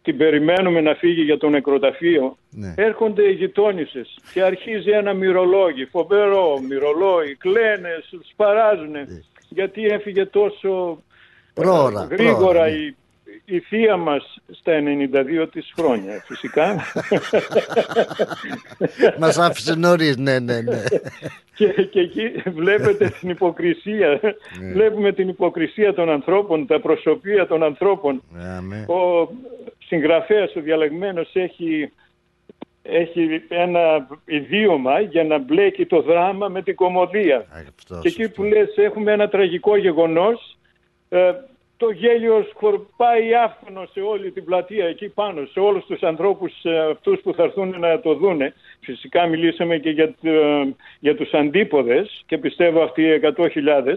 την 0.02 0.18
περιμένουμε 0.18 0.82
να 0.82 0.94
φύγει 0.94 1.22
για 1.22 1.38
το 1.38 1.50
νεκροταφείο, 1.50 2.38
Ναι. 2.50 2.74
έρχονται 2.78 3.24
οι 3.30 3.32
γειτόνισσες 3.34 4.20
και 4.34 4.42
αρχίζει 4.44 4.90
ένα 4.90 5.14
μυρολόγι, 5.14 5.86
φοβερό 5.86 6.60
μυρολόγι, 6.60 7.36
κλαίνε, 7.36 8.04
τους 8.10 8.28
παράζουν 8.36 8.96
γιατί 9.50 9.86
έφυγε 9.86 10.26
τόσο 10.26 11.04
ε, 11.54 11.62
Πρόωρα, 11.62 12.08
γρήγορα 12.12 12.38
πρόωρα, 12.38 12.66
ναι. 12.70 12.76
η, 12.76 12.96
η 13.46 13.60
θεία 13.60 13.98
μας 13.98 14.42
στα 14.52 14.74
92 15.44 15.48
της 15.52 15.72
χρόνια 15.76 16.24
φυσικά 16.26 16.76
Μας 19.20 19.38
άφησε 19.38 19.76
νωρίς, 19.76 20.18
ναι, 20.18 20.40
ναι, 20.40 20.62
ναι. 20.62 20.84
και, 21.56 21.66
και 21.66 22.00
εκεί 22.00 22.32
βλέπετε 22.46 23.10
την 23.20 23.30
υποκρισία 23.30 24.20
βλέπουμε 24.74 25.12
την 25.12 25.28
υποκρισία 25.28 25.94
των 25.94 26.10
ανθρώπων 26.10 26.68
τα 26.68 26.80
προσωπία 26.80 27.48
των 27.48 27.64
ανθρώπων 27.64 28.24
Αμέ. 28.58 28.86
ο 28.88 29.30
συγγραφέας 29.86 30.56
ο 30.56 30.62
διαλεγμένος 30.62 31.30
έχει, 31.34 31.92
έχει 32.82 33.42
ένα 33.48 34.08
ιδίωμα 34.26 35.00
για 35.00 35.24
να 35.24 35.38
μπλέκει 35.38 35.86
το 35.86 36.02
δράμα 36.02 36.48
με 36.48 36.62
την 36.62 36.76
κομμωδία. 36.76 37.46
Αυτός, 37.78 38.00
και 38.02 38.08
εκεί 38.08 38.30
που 38.30 38.44
λες 38.44 38.74
έχουμε 38.76 39.12
ένα 39.12 39.30
τραγικό 39.30 39.78
γεγονός, 39.78 40.58
ε, 41.10 41.32
το 41.78 41.90
γέλιο 41.90 42.46
σκορπάει 42.50 43.34
άφθονο 43.46 43.88
σε 43.92 44.00
όλη 44.00 44.32
την 44.32 44.44
πλατεία 44.44 44.86
εκεί 44.86 45.10
πάνω, 45.10 45.46
σε 45.46 45.60
όλους 45.60 45.86
τους 45.86 46.02
ανθρώπους 46.04 46.52
ε, 46.64 46.80
αυτούς 46.92 47.20
που 47.22 47.34
θα 47.34 47.44
έρθουν 47.44 47.80
να 47.80 48.00
το 48.00 48.14
δούνε. 48.16 48.54
Φυσικά 48.80 49.28
μιλήσαμε 49.28 49.78
και 49.78 49.90
για, 49.90 50.08
το- 50.08 50.76
για 51.00 51.16
τους 51.16 51.32
αντίποδες 51.34 52.24
και 52.26 52.38
πιστεύω 52.38 52.84
αυτοί 52.84 53.02
οι 53.02 53.20
100.000 53.38 53.48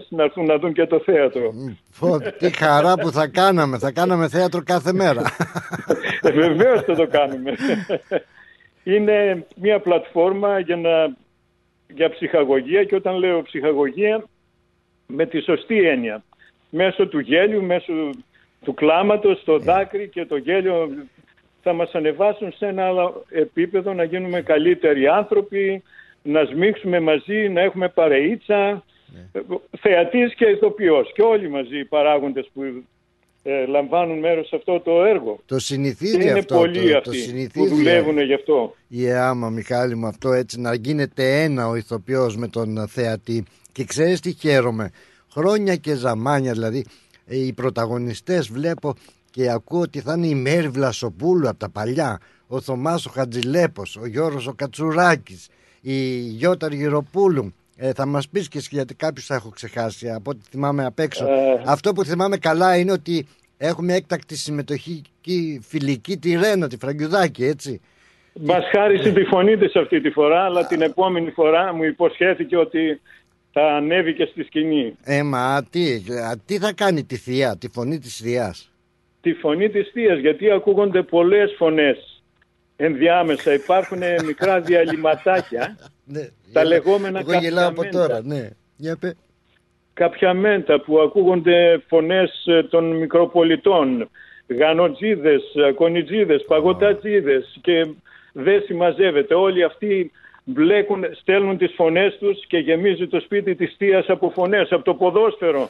να 0.09 0.23
έρθουν 0.23 0.45
να 0.45 0.57
δουν 0.57 0.73
και 0.73 0.85
το 0.85 0.99
θέατρο. 0.99 1.53
Πω, 1.99 2.17
τι 2.37 2.55
χαρά 2.57 2.93
που 2.97 3.11
θα 3.11 3.27
κάναμε. 3.27 3.77
Θα 3.77 3.91
κάναμε 3.91 4.27
θέατρο 4.29 4.61
κάθε 4.63 4.93
μέρα. 4.93 5.21
Ε, 6.21 6.31
Βεβαίως 6.31 6.81
θα 6.81 6.95
το 6.95 7.07
κάνουμε. 7.07 7.53
Είναι 8.83 9.45
μια 9.55 9.79
πλατφόρμα 9.79 10.59
για, 10.59 10.75
να, 10.75 11.15
για 11.93 12.09
ψυχαγωγία 12.09 12.83
και 12.83 12.95
όταν 12.95 13.15
λέω 13.15 13.41
ψυχαγωγία 13.41 14.23
με 15.07 15.25
τη 15.25 15.41
σωστή 15.41 15.79
έννοια. 15.87 16.23
Μέσω 16.69 17.07
του 17.07 17.19
γέλιου, 17.19 17.63
μέσω 17.63 17.93
του 18.63 18.73
κλάματος, 18.73 19.43
το 19.43 19.59
δάκρυ 19.59 20.07
και 20.07 20.25
το 20.25 20.35
γέλιο 20.37 20.89
θα 21.61 21.73
μας 21.73 21.91
ανεβάσουν 21.91 22.51
σε 22.51 22.65
ένα 22.65 22.85
άλλο 22.85 23.25
επίπεδο 23.29 23.93
να 23.93 24.03
γίνουμε 24.03 24.41
καλύτεροι 24.41 25.07
άνθρωποι, 25.07 25.83
να 26.21 26.45
σμίξουμε 26.45 26.99
μαζί, 26.99 27.49
να 27.49 27.61
έχουμε 27.61 27.89
παρεΐτσα, 27.89 28.83
θεατής 29.79 30.33
και 30.35 30.45
ηθοποιός 30.45 31.11
και 31.13 31.21
όλοι 31.21 31.49
μαζί 31.49 31.79
οι 31.79 31.85
παράγοντες 31.85 32.49
που 32.53 32.61
ε, 33.43 33.65
λαμβάνουν 33.65 34.19
μέρος 34.19 34.47
σε 34.47 34.55
αυτό 34.55 34.79
το 34.79 35.03
έργο. 35.03 35.39
Το 35.45 35.59
συνηθίζει 35.59 36.17
Και 36.17 36.23
είναι 36.23 36.39
αυτό. 36.39 36.55
πολλοί 36.55 36.81
το, 36.81 36.87
το 36.89 36.97
αυτοί 36.97 37.17
συνηθίζει 37.17 37.69
που 37.69 37.75
δουλεύουν 37.75 38.19
γι' 38.19 38.33
αυτό. 38.33 38.75
η 38.87 39.07
ΕΑΜΑ 39.07 39.49
Μιχάλη 39.49 39.95
μου 39.95 40.07
αυτό 40.07 40.31
έτσι 40.31 40.59
να 40.59 40.73
γίνεται 40.73 41.43
ένα 41.43 41.67
ο 41.67 41.75
ηθοποιός 41.75 42.35
με 42.37 42.47
τον 42.47 42.87
θεατή 42.87 43.43
και 43.71 43.83
ξέρεις 43.83 44.19
τι 44.19 44.31
χαίρομαι 44.31 44.91
χρόνια 45.37 45.75
και 45.75 45.95
ζαμάνια 45.95 46.51
δηλαδή 46.51 46.85
ε, 47.25 47.45
οι 47.45 47.53
πρωταγωνιστές 47.53 48.47
βλέπω 48.47 48.93
και 49.31 49.49
ακούω 49.49 49.81
ότι 49.81 49.99
θα 49.99 50.13
είναι 50.17 50.27
η 50.27 50.35
Μέρη 50.35 50.67
Βλασοπούλου 50.67 51.49
από 51.49 51.59
τα 51.59 51.69
παλιά 51.69 52.19
ο 52.47 52.61
Θωμάς 52.61 53.05
ο 53.05 53.09
Χατζηλέπος 53.09 53.95
ο 53.95 54.05
Γιώργος 54.05 54.47
ο 54.47 54.53
Κατσουράκης 54.53 55.47
η 55.81 56.17
Γιώτα 56.19 56.67
Γυροπούλου 56.71 57.53
ε, 57.77 57.91
θα 57.93 58.05
μας 58.05 58.29
πεις 58.29 58.47
και 58.47 58.57
εσύ, 58.57 58.69
γιατί 58.71 58.95
κάποιους 58.95 59.25
θα 59.25 59.35
έχω 59.35 59.49
ξεχάσει 59.49 60.09
από 60.09 60.29
ό,τι 60.29 60.39
θυμάμαι 60.49 60.85
απ' 60.85 60.99
έξω. 60.99 61.25
Ε. 61.25 61.61
αυτό 61.65 61.93
που 61.93 62.03
θυμάμαι 62.03 62.37
καλά 62.37 62.77
είναι 62.77 62.91
ότι 62.91 63.27
έχουμε 63.57 63.93
έκτακτη 63.93 64.37
συμμετοχή 64.37 65.01
και 65.21 65.31
φιλική 65.61 66.17
τη 66.17 66.35
Ρένα 66.35 66.67
τη 66.67 66.77
Φραγκιουδάκη 66.77 67.45
έτσι. 67.45 67.81
Μας 68.41 68.63
χάρισε 68.71 69.11
τη 69.11 69.23
φωνή 69.23 69.57
της 69.57 69.75
αυτή 69.75 70.01
τη 70.01 70.09
φορά, 70.09 70.43
αλλά 70.43 70.67
την 70.67 70.81
επόμενη 70.81 71.31
φορά 71.31 71.73
μου 71.73 71.83
υποσχέθηκε 71.83 72.57
ότι 72.57 73.01
θα 73.59 73.75
ανέβει 73.75 74.13
και 74.13 74.25
στη 74.31 74.43
σκηνή. 74.43 74.95
Ε, 75.03 75.23
μα 75.23 75.63
τι, 75.69 75.93
α, 75.93 76.37
τι 76.45 76.57
θα 76.57 76.73
κάνει 76.73 77.03
τη 77.03 77.15
θεία, 77.15 77.57
τη 77.57 77.67
φωνή 77.69 77.99
της 77.99 78.15
θείας; 78.17 78.71
Τη 79.21 79.33
φωνή 79.33 79.69
της 79.69 79.89
θείας, 79.93 80.19
γιατί 80.19 80.51
ακούγονται 80.51 81.03
πολλές 81.03 81.53
φωνές 81.57 82.23
ενδιάμεσα. 82.75 83.53
Υπάρχουν 83.53 83.99
μικρά 84.27 84.59
διαλυματάκια, 84.61 85.77
Ναι, 86.05 86.19
τα 86.53 86.63
γελά- 86.63 86.65
λεγόμενα 86.65 87.19
Εγώ 87.19 87.33
γελάω 87.39 87.67
από 87.67 87.81
καπιαμέντα. 87.81 88.07
τώρα, 88.07 88.21
ναι. 88.25 88.49
Για 88.77 88.97
πέ. 88.97 89.13
κάποια 89.93 90.33
μέντα 90.33 90.81
που 90.81 90.99
ακούγονται 90.99 91.83
φωνές 91.87 92.43
ε, 92.45 92.63
των 92.63 92.95
μικροπολιτών, 92.97 94.09
γανοτζίδες, 94.59 95.41
ε, 95.67 95.71
κονιτζίδες, 95.71 96.43
παγωτατζίδες 96.47 97.57
και 97.61 97.85
δεν 98.33 98.61
συμμαζεύεται. 98.61 99.33
Όλοι 99.35 99.63
αυτοί 99.63 100.11
μπλέκουν, 100.49 101.03
στέλνουν 101.19 101.57
τις 101.57 101.73
φωνές 101.75 102.17
τους 102.19 102.45
και 102.47 102.57
γεμίζει 102.57 103.07
το 103.07 103.19
σπίτι 103.19 103.55
της 103.55 103.75
θείας 103.77 104.05
από 104.09 104.29
φωνές, 104.29 104.71
από 104.71 104.83
το 104.83 104.93
ποδόσφαιρο. 104.93 105.69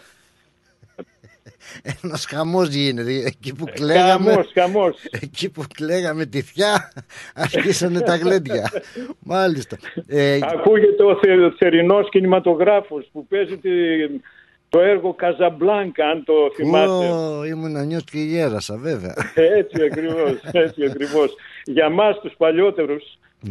Ένας 2.04 2.26
χαμός 2.26 2.68
γίνεται. 2.68 3.12
Εκεί 3.26 3.56
που 3.56 3.66
κλαίγαμε, 3.74 4.32
Χαμός, 4.32 4.52
χαμός. 4.54 4.96
εκεί 5.22 5.50
που 5.52 5.64
κλαίγαμε 5.74 6.26
τη 6.26 6.42
θεία, 6.42 6.92
αρχίσανε 7.36 8.00
τα 8.02 8.16
γλέντια. 8.16 8.72
Μάλιστα. 9.20 9.78
Ε, 10.08 10.40
Ακούγεται 10.42 11.04
ο 11.04 11.16
θε, 11.16 11.50
θερινός 11.58 12.10
κινηματογράφος 12.10 13.10
που 13.12 13.28
παίζει 13.28 13.58
τη- 13.58 14.22
το 14.70 14.80
έργο 14.80 15.14
Καζαμπλάνκα, 15.14 16.08
αν 16.10 16.24
το 16.26 16.34
θυμάστε. 16.56 17.08
ω, 17.10 17.44
ήμουν 17.46 17.86
νιός 17.88 18.04
και 18.04 18.20
γέρασα 18.20 18.78
βέβαια. 18.78 19.14
Έτσι 19.34 19.84
ακριβώς, 19.92 20.40
έτσι 20.52 20.86
ακριβώς. 20.86 21.36
Για 21.66 21.90
μας 21.90 22.20
τους 22.22 22.34
παλιότερους 22.38 23.04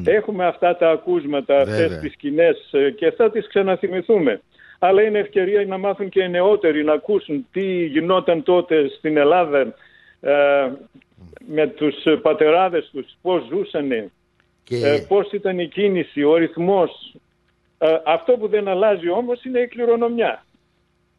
έχουμε 0.04 0.46
αυτά 0.46 0.76
τα 0.76 0.90
ακούσματα, 0.90 1.60
αυτές 1.60 1.76
Βέβαια. 1.76 1.98
τις 1.98 2.12
σκηνές 2.12 2.68
ε, 2.72 2.90
και 2.90 3.10
θα 3.10 3.30
τις 3.30 3.46
ξαναθυμηθούμε. 3.46 4.40
Αλλά 4.78 5.02
είναι 5.02 5.18
ευκαιρία 5.18 5.66
να 5.66 5.78
μάθουν 5.78 6.08
και 6.08 6.22
οι 6.22 6.28
νεότεροι 6.28 6.84
να 6.84 6.92
ακούσουν 6.92 7.46
τι 7.52 7.84
γινόταν 7.84 8.42
τότε 8.42 8.88
στην 8.88 9.16
Ελλάδα 9.16 9.74
ε, 10.20 10.70
με 11.46 11.66
τους 11.66 11.94
πατεράδες 12.22 12.90
τους, 12.92 13.16
πώς 13.22 13.46
ζούσανε, 13.48 14.10
Και 14.64 14.76
ε, 14.76 15.04
πώς 15.08 15.32
ήταν 15.32 15.58
η 15.58 15.66
κίνηση, 15.66 16.22
ο 16.22 16.36
ρυθμός. 16.36 17.14
Ε, 17.78 17.86
αυτό 18.04 18.32
που 18.32 18.48
δεν 18.48 18.68
αλλάζει 18.68 19.08
όμως 19.08 19.44
είναι 19.44 19.58
η 19.58 19.66
κληρονομιά. 19.66 20.45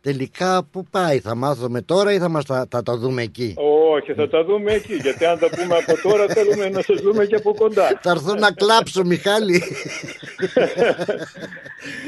Τελικά 0.01 0.67
πού 0.71 0.86
πάει, 0.91 1.19
θα 1.19 1.36
μάθουμε 1.36 1.81
τώρα 1.81 2.13
ή 2.13 2.17
θα 2.17 2.29
μας 2.29 2.45
τα, 2.45 2.67
θα 2.69 2.83
τα 2.83 2.97
δούμε 2.97 3.21
εκεί; 3.21 3.55
Όχι, 3.95 4.13
θα 4.13 4.27
τα 4.27 4.43
δούμε 4.43 4.73
εκεί, 4.73 4.95
γιατί 4.95 5.25
αν 5.25 5.39
τα 5.39 5.49
πούμε 5.49 5.75
από 5.75 6.01
τώρα 6.10 6.27
θέλουμε 6.27 6.69
να 6.69 6.81
σας 6.81 7.01
δούμε 7.01 7.25
και 7.25 7.36
από 7.36 7.53
κοντά. 7.53 7.99
Θα 8.01 8.12
έρθω 8.12 8.36
να 8.36 8.51
κλάψω 8.51 9.03
Μιχάλη. 9.05 9.62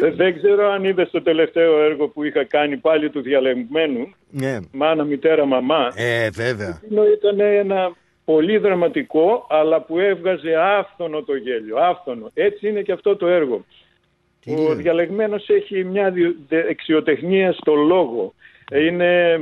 Ε, 0.02 0.10
Δεν 0.12 0.36
ξέρω 0.36 0.72
αν 0.72 0.84
είδες 0.84 1.10
το 1.12 1.22
τελευταίο 1.22 1.84
έργο 1.84 2.08
που 2.08 2.24
είχα 2.24 2.44
κάνει 2.44 2.78
πάλι 2.78 3.10
του 3.10 3.22
διαλεγμένου, 3.22 4.14
ναι. 4.30 4.58
μάνα, 4.72 5.04
μητέρα, 5.04 5.46
μαμά. 5.46 5.92
Ε, 5.96 6.30
βέβαια. 6.30 6.80
Εκείνο 6.84 7.04
ήταν 7.06 7.40
ένα 7.40 7.92
πολύ 8.26 8.58
δραματικό, 8.58 9.48
αλλά 9.50 9.82
που 9.82 10.00
έβγαζε 10.00 10.56
άφθονο 10.56 11.24
το 11.24 11.36
γέλιο, 11.36 11.78
άφθονο. 11.78 12.32
Έτσι 12.34 12.68
είναι 12.68 12.82
και 12.82 12.92
αυτό 12.92 13.16
το 13.16 13.28
έργο. 13.28 13.66
Τι 14.44 14.52
Ο 14.54 14.56
λέει. 14.58 14.74
διαλεγμένος 14.76 15.50
έχει 15.50 15.84
μια 15.84 16.10
δι- 16.12 16.36
δεξιοτεχνία 16.48 17.52
στο 17.54 17.74
λόγο. 17.76 18.34
Είναι 18.76 19.42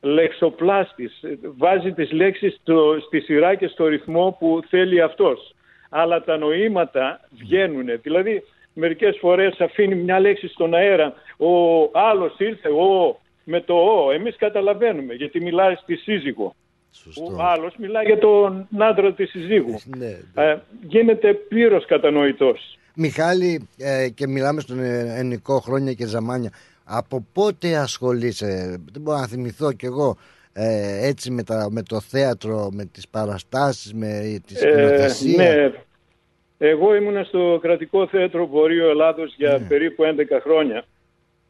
λεξοπλάστης. 0.00 1.20
Βάζει 1.56 1.92
τις 1.92 2.12
λέξεις 2.12 2.58
στο- 2.62 2.96
στη 3.06 3.20
σειρά 3.20 3.54
και 3.54 3.66
στο 3.66 3.86
ρυθμό 3.86 4.36
που 4.38 4.60
θέλει 4.68 5.00
αυτός. 5.00 5.54
Αλλά 5.90 6.24
τα 6.24 6.36
νοήματα 6.36 7.20
βγαίνουν. 7.30 7.86
Δηλαδή 8.02 8.42
μερικές 8.72 9.16
φορές 9.20 9.60
αφήνει 9.60 9.94
μια 9.94 10.20
λέξη 10.20 10.48
στον 10.48 10.74
αέρα. 10.74 11.14
Ο 11.38 11.82
άλλος 11.92 12.34
ήρθε, 12.38 12.68
ο, 12.68 13.18
με 13.44 13.60
το 13.60 13.74
ο. 13.74 14.10
Εμείς 14.10 14.36
καταλαβαίνουμε 14.36 15.14
γιατί 15.14 15.40
μιλάει 15.40 15.74
στη 15.74 15.96
σύζυγο. 15.96 16.54
Σωστό. 16.92 17.22
Ο 17.38 17.42
άλλος 17.42 17.74
μιλάει 17.76 18.04
για 18.04 18.18
τον 18.18 18.68
άντρα 18.78 19.12
της 19.12 19.30
συζύγου. 19.30 19.74
Ναι, 19.96 20.06
ναι. 20.34 20.44
Ε, 20.50 20.58
γίνεται 20.88 21.34
πλήρως 21.34 21.84
κατανοητός. 21.86 22.78
Μιχάλη, 23.00 23.68
ε, 23.78 24.08
και 24.08 24.26
μιλάμε 24.26 24.60
στον 24.60 24.78
ε, 24.80 25.14
ελληνικό 25.16 25.58
χρόνια 25.60 25.92
και 25.92 26.06
ζαμάνια. 26.06 26.50
Από 26.84 27.24
πότε 27.32 27.76
ασχολείσαι, 27.76 28.80
δεν 28.92 29.02
μπορώ 29.02 29.18
να 29.18 29.26
θυμηθώ 29.26 29.72
κι 29.72 29.86
εγώ, 29.86 30.16
ε, 30.52 31.06
έτσι 31.06 31.30
με, 31.30 31.42
τα, 31.42 31.68
με 31.70 31.82
το 31.82 32.00
θέατρο, 32.00 32.68
με 32.72 32.84
τις 32.84 33.08
παραστάσεις, 33.08 33.94
με 33.94 34.40
τη 34.46 34.56
σκηνοθεσία; 34.56 35.44
ναι. 35.54 35.72
Εγώ 36.58 36.94
ήμουν 36.94 37.24
στο 37.24 37.58
κρατικό 37.62 38.06
θέατρο 38.06 38.46
Βορείου 38.46 38.86
Ελλάδος 38.86 39.34
για 39.36 39.66
περίπου 39.68 40.02
11 40.04 40.40
χρόνια 40.42 40.84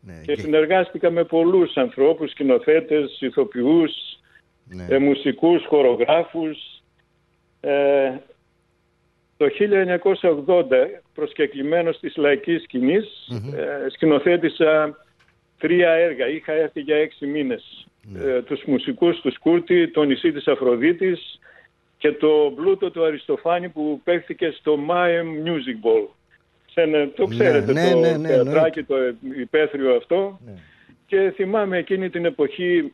Ναι, 0.01 0.21
και 0.25 0.35
και- 0.35 0.41
συνεργάστηκα 0.41 1.11
με 1.11 1.25
πολλούς 1.25 1.77
ανθρώπους, 1.77 2.31
σκηνοθέτες, 2.31 3.21
ηθοποιούς, 3.21 3.93
ναι. 4.65 4.87
ε, 4.89 4.99
μουσικούς, 4.99 5.65
χορογράφους. 5.69 6.83
Ε, 7.61 8.11
το 9.39 9.47
1980, 9.51 11.03
προσκεκλημένος 11.15 11.99
της 12.01 12.17
λαϊκής 12.17 12.63
σκηνής, 12.63 13.29
ε, 13.57 13.89
σκηνοθέτησα 13.91 14.97
τρία 15.59 15.91
έργα. 15.91 16.29
Είχα 16.29 16.53
έρθει 16.53 16.81
για 16.81 16.97
έξι 16.97 17.27
μήνες. 17.27 17.87
Ε, 18.25 18.43
τους 18.43 18.63
μουσικούς 18.65 19.21
του 19.21 19.33
Σκούρτη, 19.33 19.89
το 19.89 20.03
νησί 20.03 20.33
της 20.33 20.49
Αφροδίτης 20.49 21.39
και 21.99 22.13
το 22.13 22.53
πλούτο 22.57 22.91
του 22.91 23.05
Αριστοφάνη 23.05 23.69
που 23.69 24.01
παίχθηκε 24.05 24.51
στο 24.59 24.79
Mayhem 24.91 25.47
Music 25.47 25.87
Ball. 25.87 26.07
Σε 26.73 26.81
ένα- 26.81 27.09
το 27.11 27.27
Ναι, 27.27 27.35
ξέρετε 27.35 27.73
ναι, 27.73 27.91
το 27.91 27.99
ναι, 27.99 28.17
ναι, 28.17 28.29
θεατράκι, 28.29 28.83
το 28.83 28.95
υπαίθριο 29.39 29.95
αυτό. 29.95 30.41
Και 31.07 31.33
θυμάμαι 31.35 31.79
εκείνη 31.79 32.11
την 32.11 32.25
εποχή, 32.25 32.93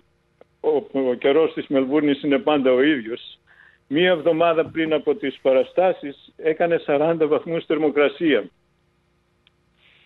ο, 0.60 0.68
ο 1.08 1.14
καιρός 1.14 1.52
της 1.52 1.66
Μελβούρνης 1.66 2.22
είναι 2.22 2.38
πάντα 2.38 2.72
ο 2.72 2.82
ίδιος. 2.82 3.38
Μία 3.88 4.10
εβδομάδα 4.10 4.64
πριν 4.64 4.92
από 4.92 5.14
τις 5.14 5.38
παραστάσεις 5.42 6.32
έκανε 6.36 6.80
40 6.86 7.16
βαθμούς 7.20 7.64
θερμοκρασία. 7.64 8.44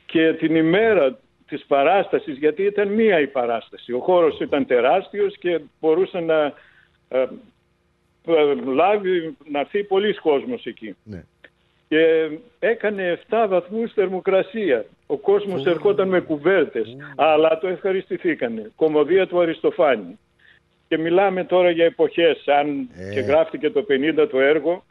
Και 0.06 0.32
την 0.32 0.54
ημέρα 0.54 1.18
της 1.48 1.64
παράστασης, 1.64 2.36
γιατί 2.36 2.62
ήταν 2.62 2.88
μία 2.88 3.20
η 3.20 3.26
παράσταση, 3.26 3.92
ο 3.92 3.98
χώρος 3.98 4.40
ήταν 4.40 4.66
τεράστιος 4.66 5.38
και 5.38 5.60
μπορούσε 5.80 6.20
να 6.20 6.52
ε, 7.08 7.26
ε, 8.26 8.54
λάβει, 8.64 9.36
να 9.50 9.60
έρθει 9.60 9.84
πολλοί 9.84 10.14
κόσμος 10.14 10.64
εκεί. 10.66 10.96
Ναι. 11.02 11.24
Και 11.88 12.30
έκανε 12.58 13.18
7 13.30 13.46
βαθμούς 13.48 13.92
θερμοκρασία. 13.92 14.84
Ο 15.06 15.16
κόσμος 15.16 15.66
ερχόταν 15.66 16.08
με 16.08 16.20
κουβέρτες, 16.20 16.96
αλλά 17.16 17.58
το 17.58 17.68
ευχαριστηθήκανε. 17.68 18.70
Κομμωδία 18.76 19.26
του 19.26 19.40
Αριστοφάνη. 19.40 20.18
Και 20.88 20.98
μιλάμε 20.98 21.44
τώρα 21.44 21.70
για 21.70 21.84
εποχές, 21.84 22.48
αν 22.48 22.88
Ε. 22.98 23.12
και 23.14 23.20
γράφτηκε 23.20 23.70
το 23.70 23.82
50 23.82 24.28
το 24.30 24.40
έργο, 24.40 24.84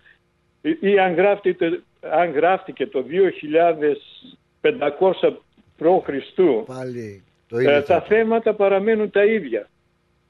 ή, 0.61 0.77
ή 0.79 0.99
αν, 0.99 1.13
γράφτηκε, 1.13 1.79
αν 1.99 2.31
γράφτηκε 2.31 2.87
το 2.87 3.01
2500 3.01 5.37
π.Χ. 5.77 6.65
Πάλι 6.65 7.23
το 7.47 7.57
Ε, 7.57 7.61
ίδιο. 7.61 7.71
τα 7.73 7.81
θα- 7.81 8.01
θέματα 8.01 8.53
παραμένουν 8.53 9.09
τα 9.11 9.25
ίδια. 9.25 9.69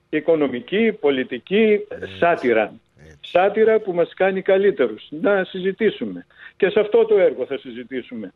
Οικονομική, 0.10 0.92
πολιτική, 1.00 1.80
σάτυρα. 2.20 2.74
Σάτυρα 3.22 3.80
που 3.80 3.94
μας 3.94 4.14
κάνει 4.14 4.42
καλύτερους. 4.42 5.08
Να 5.10 5.44
συζητήσουμε. 5.44 6.26
Και 6.58 6.70
σε 6.70 6.80
αυτό 6.80 7.06
το 7.06 7.18
έργο 7.20 7.46
θα 7.46 7.58
συζητήσουμε. 7.58 8.34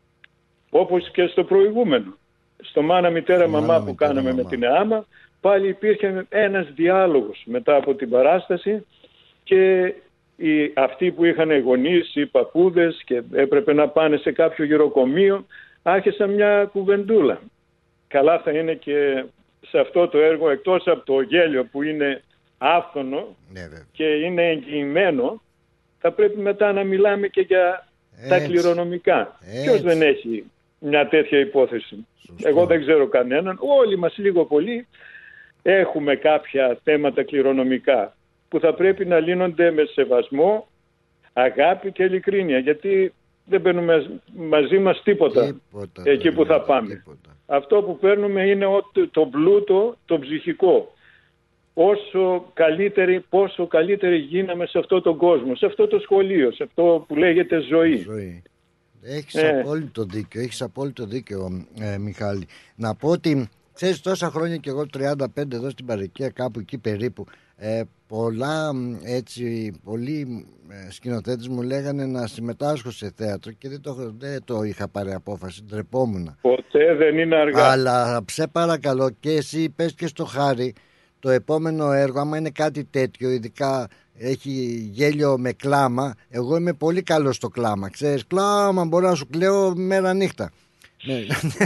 Όπως 0.70 1.10
και 1.10 1.26
στο 1.26 1.44
προηγούμενο. 1.44 2.16
Στο 2.62 2.82
μάνα 2.82 3.10
μητέρα 3.10 3.48
Μάνα, 3.48 3.66
μαμά 3.66 3.84
που 3.84 3.90
μητέρα, 3.90 4.08
κάναμε 4.12 4.30
με 4.30 4.36
μαμά. 4.36 4.48
την 4.48 4.62
ΕΑΜΑ 4.62 5.06
πάλι 5.42 5.68
υπήρχε 5.68 6.26
ένας 6.28 6.66
διάλογος 6.74 7.42
μετά 7.46 7.76
από 7.76 7.94
την 7.94 8.10
παράσταση 8.10 8.86
και 9.44 9.94
οι, 10.36 10.72
αυτοί 10.74 11.10
που 11.10 11.24
είχαν 11.24 11.60
γονείς 11.60 12.14
ή 12.14 12.26
παππούδες 12.26 13.02
και 13.04 13.22
έπρεπε 13.32 13.72
να 13.72 13.88
πάνε 13.88 14.16
σε 14.16 14.32
κάποιο 14.32 14.64
γυροκομείο 14.64 15.46
άρχισαν 15.82 16.30
μια 16.30 16.64
κουβεντούλα. 16.72 17.40
Καλά 18.08 18.38
θα 18.38 18.50
είναι 18.50 18.74
και 18.74 19.24
σε 19.68 19.78
αυτό 19.78 20.08
το 20.08 20.18
έργο 20.18 20.50
εκτός 20.50 20.86
από 20.86 21.04
το 21.04 21.20
γέλιο 21.20 21.64
που 21.64 21.82
είναι 21.82 22.22
άφθονο 22.58 23.36
Ναι, 23.52 23.60
βέβαια. 23.60 23.86
και 23.92 24.04
είναι 24.04 24.48
εγγυημένο, 24.48 25.42
θα 25.98 26.12
πρέπει 26.12 26.40
μετά 26.40 26.72
να 26.72 26.84
μιλάμε 26.84 27.28
και 27.28 27.40
για 27.40 27.88
τα 28.28 28.34
Έτσι. 28.34 28.48
κληρονομικά. 28.48 29.38
Έτσι. 29.46 29.62
Ποιος 29.62 29.82
δεν 29.82 30.02
έχει 30.02 30.44
μια 30.78 31.08
τέτοια 31.08 31.38
υπόθεση; 31.38 32.06
Εγώ 32.42 32.66
δεν 32.66 32.80
ξέρω 32.80 33.06
κανέναν. 33.06 33.58
Όλοι 33.60 33.98
μας 33.98 34.18
λίγο 34.18 34.44
πολύ 34.44 34.86
έχουμε 35.62 36.16
κάποια 36.16 36.78
θέματα 36.84 37.22
κληρονομικά 37.24 38.16
που 38.48 38.60
θα 38.60 38.74
πρέπει 38.74 39.04
να 39.06 39.18
λύνονται 39.20 39.70
με 39.70 39.84
σεβασμό, 39.84 40.68
αγάπη 41.32 41.92
και 41.92 42.02
ειλικρίνεια. 42.04 42.58
Γιατί 42.58 43.12
δεν 43.44 43.62
παίρνουμε 43.62 44.20
μαζί 44.36 44.78
μας 44.78 45.02
τίποτα, 45.02 45.46
Τίποτα, 45.46 46.02
εκεί 46.04 46.32
που 46.32 46.44
θα 46.44 46.58
παιδιά, 46.58 46.64
πάμε. 46.74 46.88
τίποτα. 46.94 47.36
Αυτό 47.46 47.82
που 47.82 47.98
παίρνουμε 47.98 48.42
είναι 48.42 48.66
ό- 48.66 48.90
το 49.10 49.26
πλούτο, 49.26 49.96
το 50.04 50.18
ψυχικό. 50.18 50.92
Όσο 51.74 52.50
καλύτεροι, 52.54 53.20
πόσο 53.20 53.66
καλύτεροι 53.66 54.16
γίναμε 54.16 54.66
σε 54.66 54.78
αυτό 54.78 55.00
τον 55.00 55.16
κόσμο, 55.16 55.54
σε 55.54 55.66
αυτό 55.66 55.86
το 55.86 55.98
σχολείο, 55.98 56.52
σε 56.52 56.62
αυτό 56.62 57.04
που 57.08 57.16
λέγεται 57.16 57.60
ζωή. 57.60 57.96
ζωή. 57.96 58.42
Έχεις 59.02 59.34
Ε. 59.34 59.58
απόλυτο 59.60 60.04
δίκιο, 60.04 60.40
έχεις 60.40 60.62
απόλυτο 60.62 61.04
δίκιο 61.06 61.66
ε, 61.80 61.98
Μιχάλη. 61.98 62.46
Να 62.76 62.94
πω 62.94 63.08
ότι 63.08 63.48
ξέρεις 63.74 64.00
τόσα 64.00 64.30
χρόνια 64.30 64.56
και 64.56 64.70
εγώ 64.70 64.84
35 64.98 65.16
εδώ 65.52 65.70
στην 65.70 65.86
παροικία 65.86 66.28
κάπου 66.28 66.58
εκεί 66.60 66.78
περίπου 66.78 67.24
ε, 67.56 67.82
πολλά 68.06 68.72
μ, 68.74 68.94
έτσι 69.02 69.72
πολλοί 69.84 70.46
ε, 70.68 70.90
σκηνοθέτες 70.90 71.48
μου 71.48 71.62
λέγανε 71.62 72.06
να 72.06 72.26
συμμετάσχω 72.26 72.90
σε 72.90 73.12
θέατρο 73.16 73.52
και 73.52 73.68
δεν 73.68 73.80
το, 73.80 73.90
έχω- 73.90 74.14
δεν 74.18 74.44
το 74.44 74.62
είχα 74.62 74.88
πάρει 74.88 75.12
απόφαση, 75.12 75.62
ντρεπόμουν. 75.64 76.36
Ποτέ 76.40 76.94
δεν 76.94 77.18
είναι 77.18 77.36
αργά. 77.36 77.70
Αλλά 77.70 78.24
σε 78.30 78.46
παρακαλώ 78.46 79.10
και 79.20 79.30
εσύ 79.32 79.68
πες 79.68 79.92
και 79.94 80.06
στο 80.06 80.24
χάρη 80.24 80.74
το 81.18 81.30
επόμενο 81.30 81.92
έργο 81.92 82.20
άμα 82.20 82.36
είναι 82.36 82.50
κάτι 82.50 82.84
τέτοιο 82.84 83.30
ειδικά 83.30 83.88
έχει 84.14 84.50
γέλιο 84.92 85.38
με 85.38 85.52
κλάμα 85.52 86.14
εγώ 86.28 86.56
είμαι 86.56 86.72
πολύ 86.72 87.02
καλός 87.02 87.36
στο 87.36 87.48
κλάμα 87.48 87.90
ξέρεις 87.90 88.26
κλάμα 88.26 88.84
μπορώ 88.84 89.08
να 89.08 89.14
σου 89.14 89.26
κλαίω 89.26 89.74
μέρα 89.76 90.14
νύχτα 90.14 90.50
Ναι, 91.04 91.14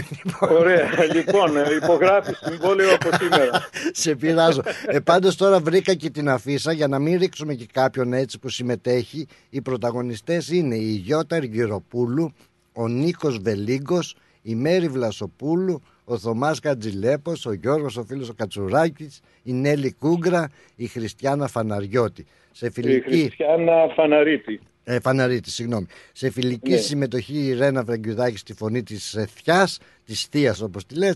Ωραία. 0.59 0.89
λοιπόν, 1.15 1.57
ε, 1.57 1.63
υπογράφεις 1.83 2.39
συμβόλαιο 2.45 2.95
από 2.95 3.09
σήμερα. 3.17 3.69
σε 4.03 4.15
πειράζω. 4.17 4.63
Ε, 4.87 5.01
πάντως 5.01 5.37
τώρα 5.37 5.61
βρήκα 5.61 5.95
και 5.95 6.11
την 6.11 6.29
αφίσα 6.29 6.73
για 6.73 6.89
να 6.89 6.99
μην 6.99 7.19
ρίξουμε 7.19 7.55
και 7.55 7.67
κάποιον 7.73 8.13
έτσι 8.13 8.39
που 8.39 8.49
συμμετέχει. 8.49 9.27
Οι 9.51 9.61
πρωταγωνιστές 9.63 10.49
είναι 10.49 10.75
η 10.77 10.91
Γιώτα 10.91 11.37
Αργυροπούλου, 11.37 12.33
ο 12.73 12.89
Νίκος 12.89 13.39
Βελίγκος, 13.39 14.17
η 14.43 14.55
Μέρη 14.55 14.89
Βλασοπούλου, 14.89 15.83
ο 16.05 16.19
Θωμάς 16.19 16.61
Κατζηλέπος, 16.61 17.47
ο 17.47 17.53
Γιώργος 17.53 17.97
ο 17.97 18.05
φίλος 18.05 18.29
ο 18.29 18.35
Κατσουράκης, 18.35 19.21
η 19.43 19.53
Νέλη 19.53 19.93
Κούγκρα, 19.93 20.49
η 20.77 20.87
Χριστιάνα 20.87 21.47
Φαναριώτη. 21.47 22.27
Σε 22.53 22.67
Η 22.67 22.71
φιλική, 22.71 23.11
Χριστιανά 23.11 23.89
Φαναρίτη. 23.95 24.61
Ε, 24.89 25.01
Φαναρίτη, 25.01 25.51
συγγνώμη. 25.51 25.87
Σε 26.13 26.31
φιλική 26.31 26.71
Ναι. 26.71 26.77
συμμετοχή 26.77 27.39
η 27.47 27.55
Ρένα 27.55 27.83
Βραγκιουδάκη 27.85 28.37
στη 28.37 28.55
φωνή 28.55 28.83
της 28.83 29.15
ε, 29.15 29.27
Θιάς, 29.27 29.79
της 30.05 30.25
Θείας 30.25 30.61
όπως 30.61 30.87
τη 30.87 30.95
λες 30.99 31.15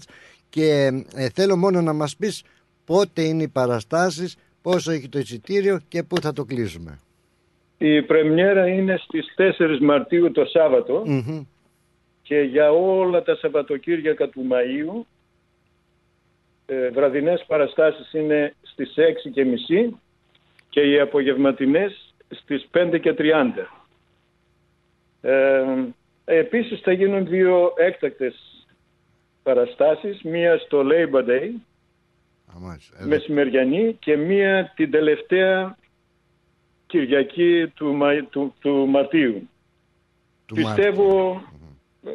και 0.48 0.90
ε, 1.14 1.28
θέλω 1.34 1.56
μόνο 1.56 1.80
να 1.80 1.92
μας 1.92 2.16
πεις 2.16 2.42
πότε 2.84 3.22
είναι 3.22 3.42
οι 3.42 3.48
παραστάσεις, 3.48 4.36
πόσο 4.62 4.90
έχει 4.90 5.08
το 5.08 5.18
εισιτήριο 5.18 5.80
και 5.88 6.02
πού 6.02 6.20
θα 6.20 6.32
το 6.32 6.44
κλείσουμε. 6.44 6.98
Η 7.78 8.02
πρεμιέρα 8.02 8.68
είναι 8.68 8.96
στις 9.04 9.34
4 9.36 9.78
Μαρτίου 9.80 10.30
το 10.30 10.44
Σάββατο 10.44 11.02
Μμμ. 11.06 11.44
και 12.22 12.40
για 12.40 12.70
όλα 12.70 13.22
τα 13.22 13.36
Σαββατοκύριακα 13.36 14.28
του 14.28 14.46
Μαΐου 14.50 15.04
ε, 16.66 16.88
βραδινές 16.90 17.44
παραστάσεις 17.46 18.12
είναι 18.12 18.54
στις 18.62 18.94
6 18.96 19.30
και 19.32 19.44
μισή 19.44 19.96
και 20.68 20.80
οι 20.80 21.00
απογευματινές 21.00 22.09
στις 22.30 22.68
5 22.72 22.98
και 23.00 23.12
30. 23.12 23.66
Ε, 25.20 25.64
επίσης 26.24 26.80
θα 26.80 26.92
γίνουν 26.92 27.26
δύο 27.26 27.72
έκτακτες 27.76 28.66
παραστάσεις, 29.42 30.22
μία 30.22 30.58
στο 30.58 30.82
Labor 30.84 31.28
Day, 31.28 31.50
Αμάς, 32.56 32.92
ε, 33.00 33.04
μεσημεριανή 33.04 33.96
και 34.00 34.16
μία 34.16 34.72
την 34.76 34.90
τελευταία 34.90 35.78
Κυριακή 36.86 37.72
του, 37.74 37.94
Μα- 37.94 38.24
του, 38.30 38.54
του 38.60 38.86
Μαρτίου. 38.88 39.48
του 40.46 40.54
Πιστεύω 40.54 41.42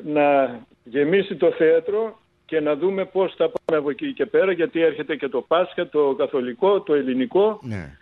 να 0.04 0.60
γεμίσει 0.84 1.36
το 1.36 1.52
θέατρο 1.52 2.20
και 2.46 2.60
να 2.60 2.76
δούμε 2.76 3.06
πώς 3.06 3.34
θα 3.36 3.50
πάμε 3.50 3.80
από 3.80 3.90
εκεί 3.90 4.14
και 4.14 4.26
πέρα 4.26 4.52
γιατί 4.52 4.82
έρχεται 4.82 5.16
και 5.16 5.28
το 5.28 5.42
Πάσχα, 5.42 5.90
το 5.90 6.16
καθολικό, 6.18 6.82
το 6.82 6.94
ελληνικό 6.94 7.60
Ναι. 7.64 7.98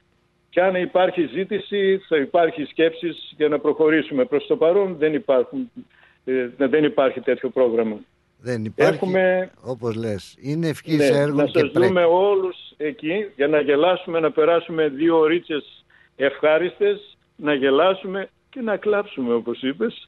Και 0.54 0.62
αν 0.62 0.76
υπάρχει 0.76 1.30
ζήτηση 1.34 2.02
θα 2.08 2.18
υπάρχει 2.18 2.64
σκέψεις 2.64 3.34
για 3.38 3.48
να 3.48 3.60
προχωρήσουμε. 3.60 4.26
Προς 4.26 4.48
το 4.48 4.56
παρόν 4.58 4.96
δεν, 4.98 5.14
υπάρχουν, 5.14 5.72
ε, 6.26 6.50
δεν 6.58 6.84
υπάρχει 6.84 7.20
τέτοιο 7.20 7.50
πρόγραμμα. 7.50 8.00
Δεν 8.40 8.66
υπάρχει, 8.66 8.94
Έχουμε 8.94 9.52
όπως 9.62 9.96
λες, 9.96 10.36
είναι 10.42 10.68
ευχής 10.68 10.98
ναι, 10.98 11.06
έργο 11.06 11.36
να 11.36 11.46
και 11.46 11.60
σας 11.60 11.72
πρέπει. 11.72 11.88
δούμε 11.88 12.04
όλους 12.04 12.58
εκεί 12.78 13.32
για 13.36 13.48
να 13.48 13.60
γελάσουμε, 13.62 14.20
να 14.20 14.32
περάσουμε 14.32 14.88
δύο 14.88 15.18
ωρίτσες 15.20 15.86
ευχάριστες, 16.16 17.18
να 17.36 17.54
γελάσουμε 17.54 18.30
και 18.50 18.62
να 18.62 18.78
κλάψουμε 18.78 19.34
όπως 19.34 19.62
είπες. 19.62 20.06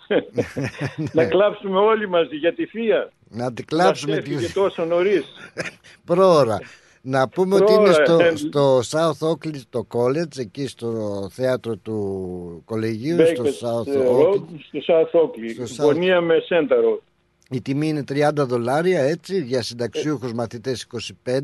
να 1.17 1.25
κλάψουμε 1.25 1.79
όλοι 1.79 2.09
μαζί 2.09 2.35
για 2.35 2.53
τη 2.53 2.65
θεία. 2.65 3.11
Να 3.29 3.53
την 3.53 3.65
κλάψουμε 3.65 4.15
Μας 4.15 4.23
τη... 4.23 4.33
έφυγε 4.33 4.53
τόσο 4.53 4.85
νωρίς. 4.85 5.25
πρόωρα. 6.05 6.59
Να 7.07 7.27
πούμε 7.29 7.55
ότι 7.55 7.73
είναι 7.73 7.91
Πρόωρα, 7.91 8.05
στο, 8.05 8.19
ε. 8.19 8.35
στο 8.35 8.79
South 8.79 9.27
Oakley 9.29 9.59
το 9.69 9.87
college, 9.93 10.37
εκεί 10.37 10.67
στο 10.67 10.91
θέατρο 11.31 11.75
του 11.75 12.61
κολεγίου, 12.65 13.17
στο 13.27 13.43
Bakers, 13.43 13.47
South 13.47 13.87
ε, 13.87 13.97
Oakley. 13.97 14.33
Road, 14.33 14.41
στο 14.67 14.79
South 14.87 15.21
Oakley, 15.21 15.65
Στο 15.67 15.83
South- 15.83 15.93
γωνία 15.93 16.21
με 16.21 16.35
Center 16.49 16.73
Road. 16.73 16.99
Η 17.49 17.61
τιμή 17.61 17.87
είναι 17.87 18.03
30 18.09 18.29
δολάρια 18.35 19.01
έτσι 19.01 19.41
για 19.41 19.61
συνταξιούχους 19.61 20.33
μαθητές 20.33 20.87
25 21.25 21.39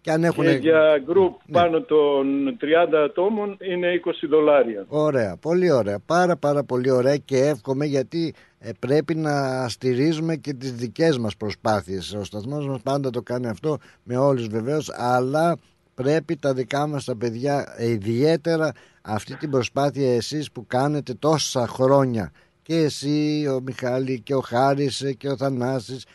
και 0.00 0.10
αν 0.10 0.24
έχουν... 0.24 0.44
Και 0.44 0.50
για 0.50 1.02
γκρουπ 1.04 1.32
Ναι. 1.46 1.58
πάνω 1.60 1.80
των 1.82 2.26
30 2.60 2.94
ατόμων 3.04 3.56
είναι 3.60 4.00
20 4.04 4.10
δολάρια. 4.28 4.84
Ωραία, 4.88 5.36
πολύ 5.40 5.70
ωραία, 5.72 5.98
πάρα 6.06 6.36
πάρα 6.36 6.64
πολύ 6.64 6.90
ωραία 6.90 7.16
και 7.16 7.36
εύχομαι 7.38 7.84
γιατί 7.84 8.34
ε, 8.62 8.70
πρέπει 8.78 9.14
να 9.14 9.68
στηρίζουμε 9.68 10.36
και 10.36 10.54
τις 10.54 10.72
δικές 10.72 11.18
μας 11.18 11.36
προσπάθειες. 11.36 12.12
Ο 12.12 12.24
σταθμός 12.24 12.66
μας 12.66 12.80
πάντα 12.82 13.10
το 13.10 13.22
κάνει 13.22 13.46
αυτό 13.46 13.78
με 14.02 14.16
όλους 14.16 14.46
βεβαίως, 14.46 14.90
αλλά 14.94 15.56
πρέπει 15.94 16.36
τα 16.36 16.54
δικά 16.54 16.86
μας 16.86 17.04
τα 17.04 17.16
παιδιά 17.16 17.74
ε, 17.76 17.90
ιδιαίτερα 17.90 18.72
αυτή 19.02 19.34
την 19.36 19.50
προσπάθεια 19.50 20.14
εσείς 20.14 20.50
που 20.50 20.66
κάνετε 20.66 21.14
τόσα 21.14 21.66
χρόνια. 21.66 22.32
Και 22.62 22.76
εσύ 22.76 23.46
ο 23.56 23.60
Μιχάλη 23.60 24.20
και 24.20 24.34
ο 24.34 24.40
Χάρης 24.40 25.00
ε, 25.00 25.12
και 25.12 25.28
ο 25.28 25.36
Θανάσης 25.36 26.06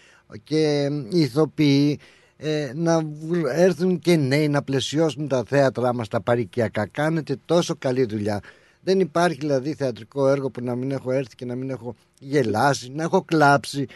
και 0.43 0.57
ε, 0.57 1.17
οι 1.17 1.19
ηθοποιοί 1.19 1.99
ε, 2.37 2.71
να 2.75 3.01
βου- 3.01 3.47
έρθουν 3.53 3.99
και 3.99 4.15
νέοι 4.15 4.47
να 4.49 4.63
πλαισιώσουν 4.63 5.27
τα 5.27 5.43
θέατρά 5.47 5.93
μας 5.93 6.07
τα 6.07 6.21
παρικιακά. 6.21 6.85
Κάνετε 6.85 7.37
τόσο 7.45 7.75
καλή 7.79 8.05
δουλειά 8.05 8.39
δεν 8.85 8.99
υπάρχει 8.99 9.37
δηλαδή 9.37 9.73
θεατρικό 9.73 10.27
έργο 10.27 10.49
που 10.49 10.61
να 10.63 10.75
μην 10.75 10.91
έχω 10.91 11.11
έρθει 11.11 11.35
και 11.35 11.45
να 11.45 11.55
μην 11.55 11.69
έχω 11.69 11.95
γελάσει 12.19 12.91
να 12.91 13.03
έχω 13.03 13.21
κλάψει 13.21 13.87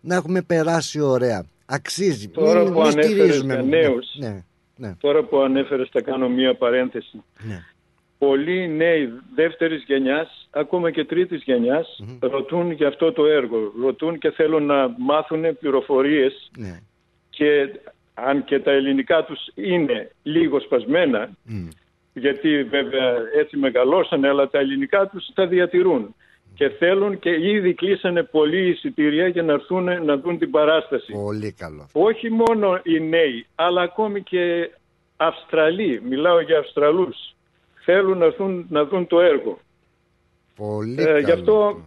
να 0.00 0.14
έχουμε 0.14 0.42
περάσει 0.42 1.00
ωραία 1.00 1.44
αξίζει 1.66 2.28
Τώρα 2.28 2.62
μην, 2.62 2.72
που 2.72 2.78
μην 2.80 2.88
ανέφερες 2.88 3.10
στηρίζουμε 3.10 3.54
για 3.54 3.62
νέους, 3.62 4.06
ναι, 4.18 4.44
ναι, 4.76 4.94
Τώρα 5.00 5.22
που 5.22 5.38
ανέφερες 5.38 5.88
θα 5.92 6.00
κάνω 6.00 6.28
μία 6.28 6.54
παρένθεση. 6.54 7.22
ναι. 7.48 7.64
Πολλοί 8.18 8.68
νέοι 8.68 9.12
δεύτερης 9.34 9.84
γενιάς, 9.86 10.48
ακόμα 10.50 10.90
και 10.90 11.04
τρίτης 11.04 11.42
γενιάς, 11.42 12.00
ρωτούν 12.20 12.70
για 12.70 12.88
αυτό 12.88 13.12
το 13.12 13.26
έργο. 13.26 13.72
Ρωτούν 13.82 14.18
και 14.18 14.30
θέλουν 14.30 14.66
να 14.66 14.94
μάθουν 14.98 15.58
πληροφορίες 15.58 16.50
ναι. 16.58 16.80
και 17.30 17.80
αν 18.14 18.44
και 18.44 18.60
τα 18.60 18.70
ελληνικά 18.70 19.24
τους 19.24 19.40
είναι 19.54 20.10
λίγο 20.22 20.60
σπασμένα, 20.60 21.30
Μμ. 21.42 21.68
Γιατί 22.14 22.62
βέβαια 22.62 23.16
έτσι 23.38 23.56
μεγαλώσανε, 23.56 24.28
αλλά 24.28 24.48
τα 24.48 24.58
ελληνικά 24.58 25.06
τους 25.06 25.26
τα 25.34 25.46
διατηρούν. 25.46 26.14
Και 26.54 26.68
θέλουν 26.68 27.18
και 27.18 27.30
ήδη 27.30 27.74
κλείσανε 27.74 28.22
πολλοί 28.22 28.68
εισιτήρια 28.68 29.28
για 29.28 29.42
να 29.42 29.52
έρθουν 29.52 30.04
να 30.04 30.16
δουν 30.16 30.38
την 30.38 30.50
παράσταση. 30.50 31.12
πολύ 31.12 31.52
καλό 31.52 31.88
Όχι 31.92 32.30
μόνο 32.30 32.80
οι 32.82 33.00
νέοι, 33.00 33.46
αλλά 33.54 33.82
ακόμη 33.82 34.22
και 34.22 34.70
Αυστραλοί, 35.16 36.02
μιλάω 36.08 36.40
για 36.40 36.58
Αυστραλούς, 36.58 37.34
θέλουν 37.84 38.18
να, 38.18 38.24
έρθουν 38.24 38.66
να 38.68 38.84
δουν 38.84 39.06
το 39.06 39.20
έργο. 39.20 39.58
πολύ 40.56 41.02
Ε, 41.02 41.04
καλό 41.04 41.18
γι' 41.18 41.30
αυτό 41.30 41.82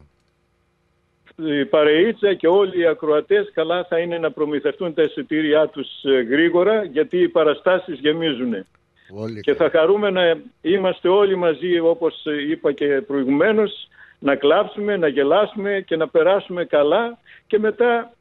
η 1.36 1.66
παρεΐτσα 1.66 2.34
και 2.34 2.48
όλοι 2.48 2.80
οι 2.80 2.86
ακροατές 2.86 3.52
καλά 3.54 3.86
θα 3.90 4.00
είναι 4.00 4.18
να 4.18 4.32
προμηθευτούν 4.32 4.94
τα 4.94 5.04
εισιτήριά 5.04 5.68
τους 5.68 5.88
ε, 6.04 6.22
γρήγορα 6.22 6.84
γιατί 6.84 7.18
οι 7.18 7.30
παραστάσεις 7.30 8.00
γεμίζουν. 8.00 8.66
Πολύ 9.14 9.42
Και 9.42 9.54
θα 9.54 9.70
χαρούμε 9.70 10.10
να 10.10 10.22
είμαστε 10.62 11.08
όλοι 11.08 11.36
μαζί 11.36 11.80
όπως 11.80 12.26
είπα 12.50 12.72
και 12.72 13.02
προηγουμένως 13.08 13.88
να 14.20 14.36
κλάψουμε, 14.36 14.98
να 14.98 15.08
γελάσουμε 15.08 15.84
και 15.88 15.96
να 15.96 16.08
περάσουμε 16.08 16.66
καλά 16.66 17.18
και 17.48 17.60
μετά 17.60 18.14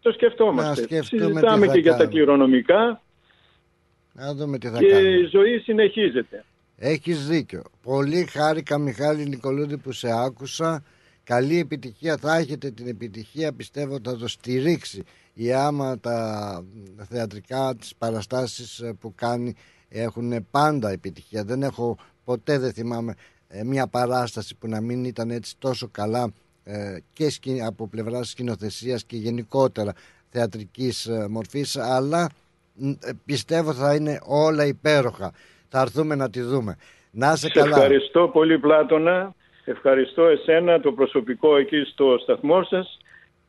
το 0.00 0.12
σκεφτόμαστε. 0.12 0.68
Να 0.68 0.74
σκεφτούμε 0.74 1.22
τι 1.22 1.26
Συζητάμε 1.26 1.66
θα 1.66 1.72
και 1.72 1.78
για 1.78 1.90
τα 1.90 1.96
κάνουμε. 1.96 2.14
κληρονομικά 2.14 3.00
Να 4.12 4.34
δούμε 4.34 4.58
τι 4.58 4.68
θα 4.68 4.78
και 4.78 4.88
κάνουμε. 4.88 5.08
η 5.08 5.24
ζωή 5.24 5.58
συνεχίζεται. 5.58 6.44
Έχεις 6.78 7.26
δίκιο. 7.26 7.62
Πολύ 7.82 8.26
χάρηκα 8.30 8.78
Μιχάλη 8.78 9.24
Νικολούδη 9.28 9.76
που 9.76 9.92
σε 9.92 10.08
άκουσα. 10.24 10.84
Καλή 11.24 11.58
επιτυχία. 11.58 12.16
Θα 12.16 12.36
έχετε 12.36 12.70
την 12.70 12.88
επιτυχία. 12.88 13.52
Πιστεύω 13.52 13.94
ότι 13.94 14.08
θα 14.08 14.16
το 14.16 14.28
στηρίξει 14.28 15.04
η 15.34 15.52
άμα 15.52 15.98
τα 16.00 16.64
θεατρικά 17.08 17.74
τις 17.74 17.94
παραστάσεις 17.98 18.78
ε, 18.78 18.92
που 19.00 19.14
κάνει 19.14 19.54
έχουν 19.88 20.46
πάντα 20.50 20.90
επιτυχία. 20.90 21.44
Δεν 21.44 21.62
έχω 21.62 21.96
ποτέ 22.24 22.58
δεν 22.58 22.72
θυμάμαι 22.72 23.14
ε, 23.48 23.64
μια 23.64 23.86
παράσταση 23.86 24.56
που 24.56 24.68
να 24.68 24.80
μην 24.80 25.04
ήταν 25.04 25.30
έτσι 25.30 25.54
τόσο 25.58 25.88
καλά 25.92 26.32
ε, 26.64 26.98
και 27.12 27.30
σκη- 27.30 27.62
από 27.62 27.88
πλευράς 27.88 28.28
σκηνοθεσίας 28.28 29.04
και 29.04 29.16
γενικότερα 29.16 29.92
θεατρικής 30.30 31.06
ε, 31.06 31.26
μορφής 31.30 31.76
αλλά 31.76 32.28
μ, 32.74 32.88
ε, 32.90 32.94
πιστεύω 33.24 33.72
θα 33.72 33.94
είναι 33.94 34.18
όλα 34.26 34.66
υπέροχα. 34.66 35.32
Θα 35.68 35.80
έρθουμε 35.80 36.14
να 36.14 36.30
τη 36.30 36.40
δούμε. 36.40 36.76
Να 37.10 37.26
είσαι 37.32 37.36
Σε 37.46 37.52
καλά. 37.52 37.76
ευχαριστώ 37.76 38.28
πολύ 38.28 38.58
Πλάτωνα. 38.58 39.34
Ευχαριστώ 39.64 40.22
εσένα, 40.24 40.80
το 40.80 40.92
προσωπικό 40.92 41.56
εκεί 41.56 41.82
στο 41.92 42.18
σταθμό 42.22 42.62
σας 42.64 42.98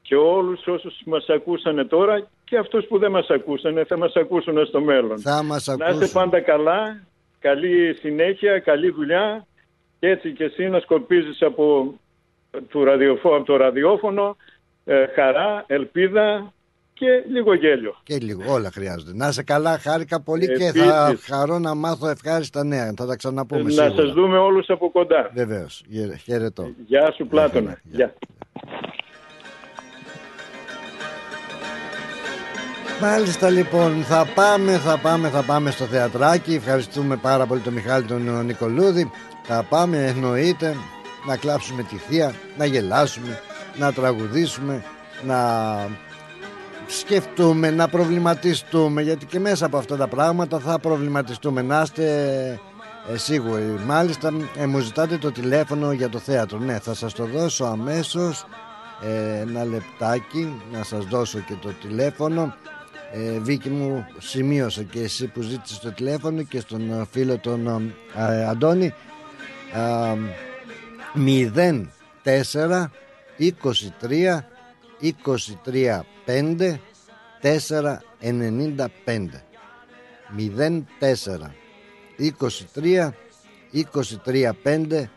και 0.01 0.15
όλους 0.15 0.67
όσους 0.67 1.01
μας 1.05 1.25
ακούσανε 1.29 1.85
τώρα 1.85 2.27
και 2.49 2.57
αυτούς 2.57 2.85
που 2.85 2.97
δεν 2.97 3.11
μας 3.11 3.29
ακούσανε 3.29 3.83
θα 3.83 3.97
μας 3.97 4.15
ακούσουν 4.15 4.65
στο 4.65 4.81
μέλλον. 4.81 5.19
Θα 5.19 5.43
μας 5.43 5.67
Να 5.67 5.73
είστε 5.73 5.85
ακούσουν. 5.89 6.13
πάντα 6.13 6.39
καλά, 6.41 7.01
καλή 7.39 7.93
συνέχεια, 7.93 8.59
καλή 8.59 8.89
δουλειά 8.91 9.45
και 9.99 10.07
έτσι 10.07 10.31
και 10.33 10.43
εσύ 10.43 10.67
να 10.69 10.79
σκορπίζεις 10.79 11.41
από, 11.41 11.93
του 12.69 12.83
ραδιοφο- 12.83 13.35
από 13.35 13.45
το 13.45 13.55
ραδιόφωνο 13.55 14.35
ε, 14.85 15.05
χαρά, 15.15 15.63
ελπίδα 15.67 16.53
και 16.93 17.23
λίγο 17.31 17.53
γέλιο. 17.53 17.95
Και 18.03 18.17
λίγο, 18.17 18.53
όλα 18.53 18.71
χρειάζονται. 18.71 19.11
Να 19.13 19.27
είσαι 19.27 19.43
καλά, 19.43 19.77
χάρηκα 19.77 20.21
πολύ 20.21 20.45
και 20.45 20.51
Επίσης. 20.53 20.83
θα 20.87 21.17
χαρώ 21.21 21.59
να 21.59 21.75
μάθω 21.75 22.07
ευχάριστα 22.07 22.63
νέα. 22.63 22.93
Θα 22.97 23.05
τα 23.05 23.15
ξαναπούμε 23.15 23.61
να 23.63 23.69
σίγουρα. 23.69 23.91
σας 23.95 24.11
δούμε 24.13 24.37
όλους 24.37 24.69
από 24.69 24.91
κοντά. 24.91 25.31
Βεβαίως. 25.33 25.83
Γε- 25.87 26.15
Χαιρετώ. 26.17 26.71
Γεια 26.85 27.11
σου 27.15 27.27
Πλάτωνα. 27.27 27.79
Γεια. 27.83 28.13
Μάλιστα 33.01 33.49
λοιπόν, 33.49 34.03
θα 34.03 34.25
πάμε, 34.35 34.77
θα 34.77 34.97
πάμε, 34.97 35.29
θα 35.29 35.41
πάμε 35.41 35.71
στο 35.71 35.85
θεατράκι. 35.85 36.53
Ευχαριστούμε 36.53 37.15
πάρα 37.15 37.45
πολύ 37.45 37.61
τον 37.61 37.73
Μιχάλη 37.73 38.05
τον 38.05 38.45
Νικολούδη. 38.45 39.11
Θα 39.43 39.63
πάμε, 39.69 40.05
εννοείται, 40.05 40.75
να 41.27 41.37
κλάψουμε 41.37 41.83
τη 41.83 41.95
θεία, 41.95 42.33
να 42.57 42.65
γελάσουμε, 42.65 43.39
να 43.77 43.93
τραγουδήσουμε, 43.93 44.83
να 45.25 45.39
σκεφτούμε, 46.87 47.69
να 47.69 47.87
προβληματιστούμε. 47.87 49.01
Γιατί 49.01 49.25
και 49.25 49.39
μέσα 49.39 49.65
από 49.65 49.77
αυτά 49.77 49.97
τα 49.97 50.07
πράγματα 50.07 50.59
θα 50.59 50.79
προβληματιστούμε. 50.79 51.61
Να 51.61 51.81
είστε 51.81 52.03
ε, 53.13 53.17
σίγουροι. 53.17 53.79
Μάλιστα, 53.85 54.31
ε, 54.57 54.65
μου 54.65 54.79
ζητάτε 54.79 55.17
το 55.17 55.31
τηλέφωνο 55.31 55.91
για 55.91 56.09
το 56.09 56.19
θέατρο. 56.19 56.59
Ναι, 56.59 56.79
θα 56.79 56.93
σας 56.93 57.13
το 57.13 57.25
δώσω 57.25 57.65
αμέσως. 57.65 58.45
Ε, 59.01 59.39
ένα 59.39 59.65
λεπτάκι 59.65 60.61
να 60.71 60.83
σας 60.83 61.05
δώσω 61.05 61.39
και 61.39 61.53
το 61.61 61.69
τηλέφωνο 61.81 62.55
ε, 63.17 63.39
Βίκη 63.39 63.69
μου 63.69 64.05
σημείωσε 64.17 64.83
και 64.83 64.99
εσύ 64.99 65.27
που 65.27 65.41
ζήτησες 65.41 65.79
το 65.79 65.91
τηλέφωνο 65.91 66.43
και 66.43 66.59
στον 66.59 66.91
ε, 66.91 67.05
φίλο 67.11 67.37
τον 67.37 67.93
ε, 68.15 68.45
Αντώνη. 68.45 68.93
Ε, 69.73 70.15
04 72.23 72.85
23 73.39 74.39
23 75.01 76.01
5 76.25 76.75
4 77.41 77.97
95 78.21 78.87
04 80.37 81.51
23 82.19 83.09
23 83.73 84.51
5 84.63 85.07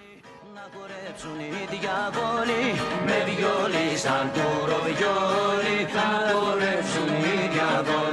διαβόλοι 1.87 2.65
με 3.07 3.17
βιόλι 3.27 3.87
σαν 4.03 4.25
του 4.33 4.47
ροβιόλι 4.71 5.79
θα 5.95 6.09
χορέψουν 6.33 7.09
οι 7.23 7.35
διαβόλοι 7.53 8.06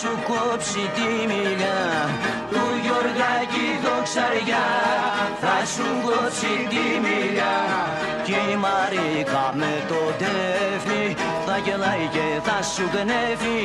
σου 0.00 0.12
κόψει 0.28 0.84
τη 0.96 1.08
μιλιά. 1.30 1.80
Του 2.52 2.64
Γιωργάκη 2.84 3.66
δοξαριά. 3.84 4.66
Θα 5.42 5.56
σου 5.72 5.88
κόψει 6.04 6.52
τη 6.72 6.84
μιλιά. 7.04 7.56
Κι 8.26 8.38
η 8.52 8.56
Μαρίκα 8.64 9.44
με 9.60 9.72
το 9.90 10.00
τέφνη 10.20 11.04
θα 11.46 11.56
γελάει 11.64 12.06
και 12.14 12.26
θα 12.46 12.58
σου 12.72 12.84
γνεύει. 12.94 13.60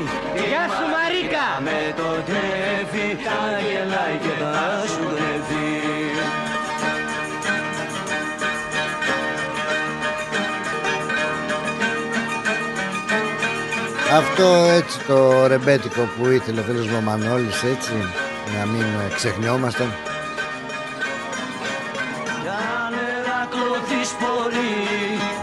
Γεια 0.49 0.63
σου 0.75 0.86
Μαρίκα! 0.93 1.47
Με 1.67 1.79
το 1.99 2.09
τέφνη 2.29 3.07
θα 3.25 3.41
γελάει 3.67 4.17
και 4.23 4.34
θα 4.43 4.88
σου 4.93 5.03
γνεύει 5.11 6.40
Αυτό 14.18 14.43
έτσι 14.78 14.99
το 15.07 15.47
ρεμπέτικο 15.47 16.01
που 16.18 16.30
ήθελε 16.30 16.59
ο 16.59 16.64
φίλος 16.64 16.88
μου 16.88 16.97
ο 16.97 17.01
Μανώλης 17.01 17.64
έτσι 17.64 17.91
να 18.59 18.66
μην 18.66 18.82
ε, 18.82 19.14
ξεχνιόμαστε 19.16 19.84
Αν 19.84 19.91
ερακλωθείς 23.18 24.09
πολύ 24.24 24.74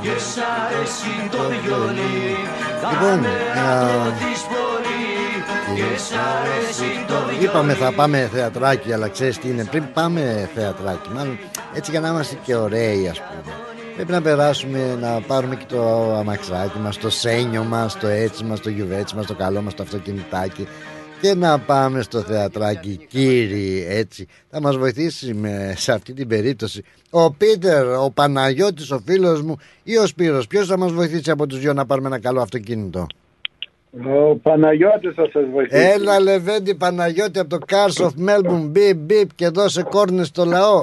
και 0.02 0.18
σ' 0.18 0.38
αρέσει 0.62 1.28
το 1.30 1.38
βιολί. 1.38 2.36
Λοιπόν, 2.90 3.10
Αν 3.12 3.24
α, 3.24 3.80
ερακλωθείς 3.80 4.40
πολύ 4.40 5.04
και 5.74 5.98
σ' 5.98 6.12
αρέσει 6.12 7.04
το 7.08 7.14
βιολί 7.28 7.44
Είπαμε 7.44 7.72
θα 7.72 7.92
πάμε 7.92 8.30
θεατράκι 8.32 8.92
αλλά 8.92 9.08
ξέρεις 9.08 9.38
τι 9.38 9.48
είναι 9.48 9.64
πριν 9.64 9.84
πάμε 9.92 10.50
θεατράκι 10.54 11.08
μάλλον 11.14 11.38
έτσι 11.74 11.90
για 11.90 12.00
να 12.00 12.08
είμαστε 12.08 12.36
και 12.44 12.54
ωραίοι 12.56 13.08
ας 13.08 13.20
πούμε 13.20 13.67
Πρέπει 13.98 14.12
να 14.12 14.22
περάσουμε 14.22 14.94
να 15.00 15.20
πάρουμε 15.26 15.54
και 15.56 15.64
το 15.68 16.12
αμαξάκι 16.14 16.78
μας, 16.78 16.98
το 16.98 17.10
σένιο 17.10 17.64
μας, 17.64 17.98
το 17.98 18.06
έτσι 18.06 18.44
μας, 18.44 18.60
το 18.60 18.70
γιουβέτσι 18.70 19.16
μας, 19.16 19.26
το 19.26 19.34
καλό 19.34 19.62
μας, 19.62 19.74
το 19.74 19.82
αυτοκινητάκι 19.82 20.66
και 21.20 21.34
να 21.34 21.58
πάμε 21.58 22.02
στο 22.02 22.20
θεατράκι 22.20 23.06
κύριοι 23.08 23.86
έτσι. 23.88 24.26
Θα 24.50 24.60
μας 24.60 24.76
βοηθήσει 24.76 25.34
με, 25.34 25.74
σε 25.76 25.92
αυτή 25.92 26.12
την 26.12 26.28
περίπτωση 26.28 26.84
ο 27.10 27.32
Πίτερ, 27.32 27.86
ο 27.86 28.10
Παναγιώτης 28.14 28.90
ο 28.90 29.00
φίλος 29.06 29.42
μου 29.42 29.56
ή 29.82 29.96
ο 29.96 30.06
Σπύρος. 30.06 30.46
Ποιος 30.46 30.66
θα 30.66 30.78
μας 30.78 30.92
βοηθήσει 30.92 31.30
από 31.30 31.46
τους 31.46 31.58
δυο 31.58 31.72
να 31.72 31.86
πάρουμε 31.86 32.06
ένα 32.06 32.20
καλό 32.20 32.40
αυτοκίνητο; 32.40 33.06
Ο 33.92 34.36
Παναγιώτης 34.36 35.14
θα 35.14 35.28
σας 35.32 35.44
βοηθήσει. 35.52 35.84
Έλα 35.84 36.20
Λεβέντη 36.20 36.74
Παναγιώτη 36.74 37.38
από 37.38 37.48
το 37.48 37.58
Cars 37.68 38.04
of 38.04 38.10
Melbourne. 38.28 38.66
Μπιπ 38.68 38.96
μπιπ 38.96 39.34
και 39.34 39.48
δώσε 39.48 39.82
κόρνες 39.82 40.26
στο 40.26 40.44
λαό 40.44 40.82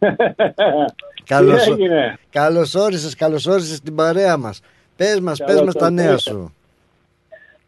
Καλώς, 1.34 1.64
Τι 1.64 1.70
έγινε; 1.70 2.18
καλώς 2.30 2.74
όρισες, 2.74 3.14
καλώς 3.14 3.46
όρισες 3.46 3.76
στην 3.76 3.94
παρέα 3.94 4.36
μας 4.36 4.60
Πες 4.96 5.20
μας, 5.20 5.38
Καλώς 5.38 5.54
πες 5.54 5.64
μας 5.64 5.74
τα 5.74 5.86
ορίσατε. 5.86 6.08
νέα 6.08 6.18
σου 6.18 6.54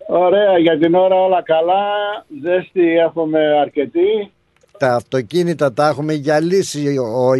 Ωραία, 0.07 0.59
για 0.59 0.79
την 0.79 0.95
ώρα 0.95 1.15
όλα 1.17 1.43
καλά. 1.43 1.83
Ζέστη 2.43 2.97
έχουμε 2.99 3.39
αρκετή. 3.61 4.31
Τα 4.79 4.95
αυτοκίνητα 4.95 5.73
τα 5.73 5.89
έχουμε 5.89 6.13
γυαλίσει 6.13 6.99
ο- 6.99 7.35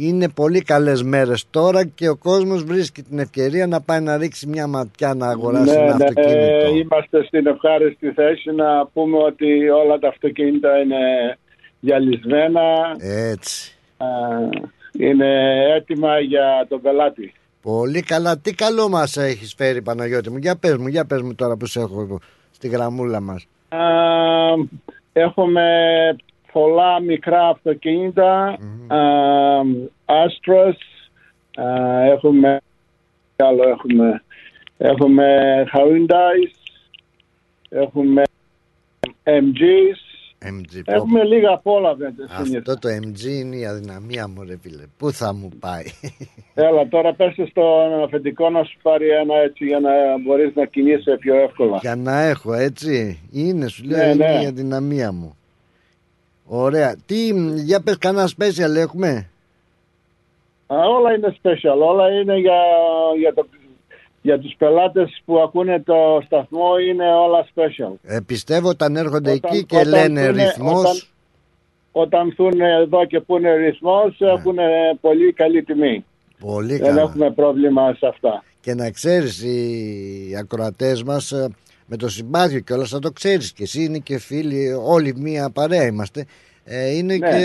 Είναι 0.00 0.28
πολύ 0.28 0.62
καλές 0.62 1.02
μέρες 1.02 1.44
τώρα 1.50 1.84
Και 1.84 2.08
ο 2.08 2.16
κόσμος 2.16 2.64
βρίσκει 2.64 3.02
την 3.02 3.18
ευκαιρία 3.18 3.66
να 3.66 3.80
πάει 3.80 4.00
να 4.00 4.16
ρίξει 4.16 4.46
μια 4.46 4.66
ματιά 4.66 5.14
Να 5.14 5.26
αγοράσει 5.28 5.64
ναι, 5.74 5.80
ένα 5.84 5.96
ναι, 5.96 6.04
αυτοκίνητο 6.04 6.74
είμαστε 6.76 7.24
στην 7.24 7.46
ευχάριστη 7.46 8.10
θέση 8.10 8.50
να 8.50 8.86
πούμε 8.86 9.16
ότι 9.18 9.68
όλα 9.68 9.98
τα 9.98 10.08
αυτοκίνητα 10.08 10.78
είναι 10.78 10.96
γυαλισμένα. 11.80 12.62
Έτσι 13.32 13.76
Α, 13.96 14.06
είναι 14.98 15.56
έτοιμα 15.74 16.20
για 16.20 16.66
τον 16.68 16.80
πελάτη. 16.80 17.32
Πολύ 17.62 18.02
καλά. 18.02 18.38
Τι 18.38 18.54
καλό 18.54 18.88
μας 18.88 19.16
έχεις 19.16 19.54
φέρει, 19.54 19.82
Παναγιώτη 19.82 20.30
μου. 20.30 20.36
Για 20.36 20.56
πες 20.56 20.76
μου, 20.76 20.86
για 20.86 21.04
πες 21.06 21.22
μου 21.22 21.34
τώρα 21.34 21.56
που 21.56 21.66
σε 21.66 21.80
έχω 21.80 22.00
εδώ 22.00 22.18
στη 22.50 22.68
γραμμούλα 22.68 23.20
μας. 23.20 23.46
Α, 23.68 23.78
έχουμε 25.12 25.66
πολλά 26.52 27.00
μικρά 27.00 27.48
αυτοκίνητα, 27.48 28.58
α, 28.86 28.98
Astros, 30.04 30.78
α, 31.62 32.02
έχουμε, 32.02 32.60
άλλο 33.36 33.68
έχουμε, 33.68 34.22
έχουμε 34.78 35.64
Hyundai, 35.72 36.50
έχουμε 37.68 38.22
MGs, 39.24 40.07
MG, 40.44 40.80
έχουμε 40.84 41.24
λίγα 41.24 41.50
απ' 41.52 41.66
όλα 41.66 41.94
βέβαια. 41.94 42.26
συνήθως. 42.28 42.56
Αυτό 42.56 42.78
το 42.78 42.88
MG 43.02 43.22
είναι 43.24 43.56
η 43.56 43.66
αδυναμία 43.66 44.28
μου, 44.28 44.42
ρε 44.48 44.56
φίλε. 44.62 44.82
Πού 44.96 45.12
θα 45.12 45.34
μου 45.34 45.48
πάει; 45.60 45.84
Έλα 46.68 46.88
τώρα 46.88 47.14
πες 47.14 47.34
στον 47.50 48.02
αφεντικό 48.04 48.50
να 48.50 48.64
σου 48.64 48.78
πάρει 48.82 49.08
ένα 49.08 49.34
έτσι 49.34 49.64
για 49.64 49.80
να 49.80 49.90
μπορείς 50.24 50.54
να 50.54 50.64
κινείσαι 50.64 51.16
πιο 51.20 51.34
εύκολα. 51.34 51.78
Για 51.80 51.96
να 51.96 52.20
έχω, 52.20 52.52
έτσι. 52.52 53.20
Είναι, 53.32 53.68
σου 53.68 53.84
λέω, 53.84 53.98
Ναι, 54.04 54.12
είναι 54.12 54.26
ναι. 54.36 54.42
η 54.42 54.46
αδυναμία 54.46 55.12
μου. 55.12 55.36
Ωραία. 56.44 56.96
Τι, 57.06 57.28
για 57.54 57.82
πες 57.82 57.98
κανένα 57.98 58.28
special 58.38 58.74
έχουμε; 58.76 59.30
Α, 60.66 60.76
όλα 60.76 61.14
είναι 61.14 61.36
special, 61.42 61.78
όλα 61.88 62.10
είναι 62.20 62.38
για, 62.38 62.60
για, 63.18 63.34
το, 63.34 63.46
για 64.22 64.38
τους 64.38 64.54
πελάτες 64.58 65.22
που 65.24 65.38
ακούνε 65.38 65.82
το 65.82 66.22
σταθμό 66.26 66.78
είναι 66.78 67.12
όλα 67.14 67.46
special. 67.54 67.92
Ε, 68.02 68.18
πιστεύω 68.26 68.68
όταν 68.68 68.96
έρχονται 68.96 69.30
Όταν- 69.32 69.50
εκεί 69.52 69.64
και 69.64 69.76
όταν 69.76 69.88
λένε 69.88 70.26
πούνε- 70.26 70.46
ρυθμός. 70.46 70.78
Όταν, 70.80 70.96
όταν 71.92 72.26
έρθουν 72.28 72.60
εδώ 72.60 73.06
και 73.06 73.20
πούνε 73.20 73.54
ρυθμός 73.56 74.16
έχουν 74.20 74.56
πολύ 75.00 75.32
καλή 75.32 75.62
τιμή. 75.62 76.04
Πολύ 76.40 76.76
Δεν 76.76 76.86
καλά. 76.86 77.00
έχουμε 77.00 77.30
πρόβλημα 77.30 77.94
σε 77.98 78.06
αυτά. 78.06 78.44
Και 78.60 78.74
να 78.74 78.90
ξέρεις 78.90 79.42
οι 79.42 80.36
ακροατές 80.38 81.02
μας 81.02 81.32
ε, 81.32 81.48
με 81.86 81.96
το 81.96 82.08
συμπάθειο 82.08 82.60
και 82.60 82.72
όλα 82.72 82.84
θα 82.84 82.98
το 82.98 83.10
ξέρεις 83.10 83.52
και 83.52 83.62
εσύ 83.62 83.82
είναι 83.84 83.98
και 83.98 84.18
φίλοι 84.18 84.72
όλοι 84.84 85.14
μία 85.16 85.50
παρέα 85.50 85.86
είμαστε 85.86 86.24
ε, 86.64 86.90
είναι 86.96 87.16
Ναι. 87.16 87.28
και 87.30 87.44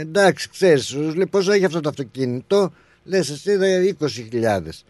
εντάξει 0.00 0.50
ξέρεις 0.50 0.86
σου 0.86 1.00
λέει 1.00 1.26
πόσο 1.30 1.52
έχει 1.52 1.64
αυτό 1.64 1.80
το 1.80 1.88
αυτοκίνητο 1.88 2.70
λες 3.04 3.30
εσύ 3.30 3.56
δε 3.56 3.92
20.000 4.00 4.84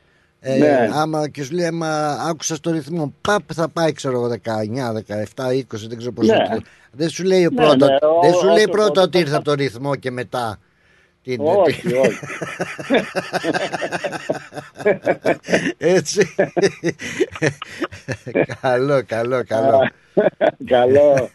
ε, 0.48 0.58
Ναι. 0.58 0.90
άμα 0.92 1.28
και 1.28 1.42
σου 1.42 1.54
λέει 1.54 1.66
άμα 1.66 2.10
άκουσα 2.28 2.54
στο 2.54 2.70
ρυθμό 2.70 3.12
παπ 3.20 3.42
θα 3.54 3.68
πάει 3.68 3.92
ξέρω 3.92 4.14
εγώ 4.14 4.28
19, 4.28 4.92
17, 4.92 5.52
20 5.52 5.88
δεν 5.88 5.98
ξέρω 5.98 6.12
πώς 6.12 6.26
Ναι. 6.26 6.34
θα- 6.34 6.62
δεν 6.92 7.08
σου 7.08 7.24
λέει 7.24 7.42
Ναι, 7.42 7.50
πρώτα, 7.50 7.76
ναι, 7.86 7.96
δεν 8.22 8.32
ό- 8.34 8.36
σου 8.38 8.46
λέει 8.46 8.54
όσο 8.56 8.64
πρώτα 8.70 8.84
πρώτα 8.86 9.02
ότι 9.02 9.12
θα- 9.16 9.18
ήρθε 9.22 9.34
από 9.36 9.44
το 9.44 9.54
ρυθμό 9.54 9.94
και 9.96 10.10
μετά 10.10 10.58
την, 11.34 11.40
Όχι, 11.46 11.94
όχι. 11.96 12.18
Έτσι. 15.78 16.34
καλό, 18.60 19.02
καλό, 19.06 19.42
καλό. 19.46 19.78
καλό, 20.66 21.28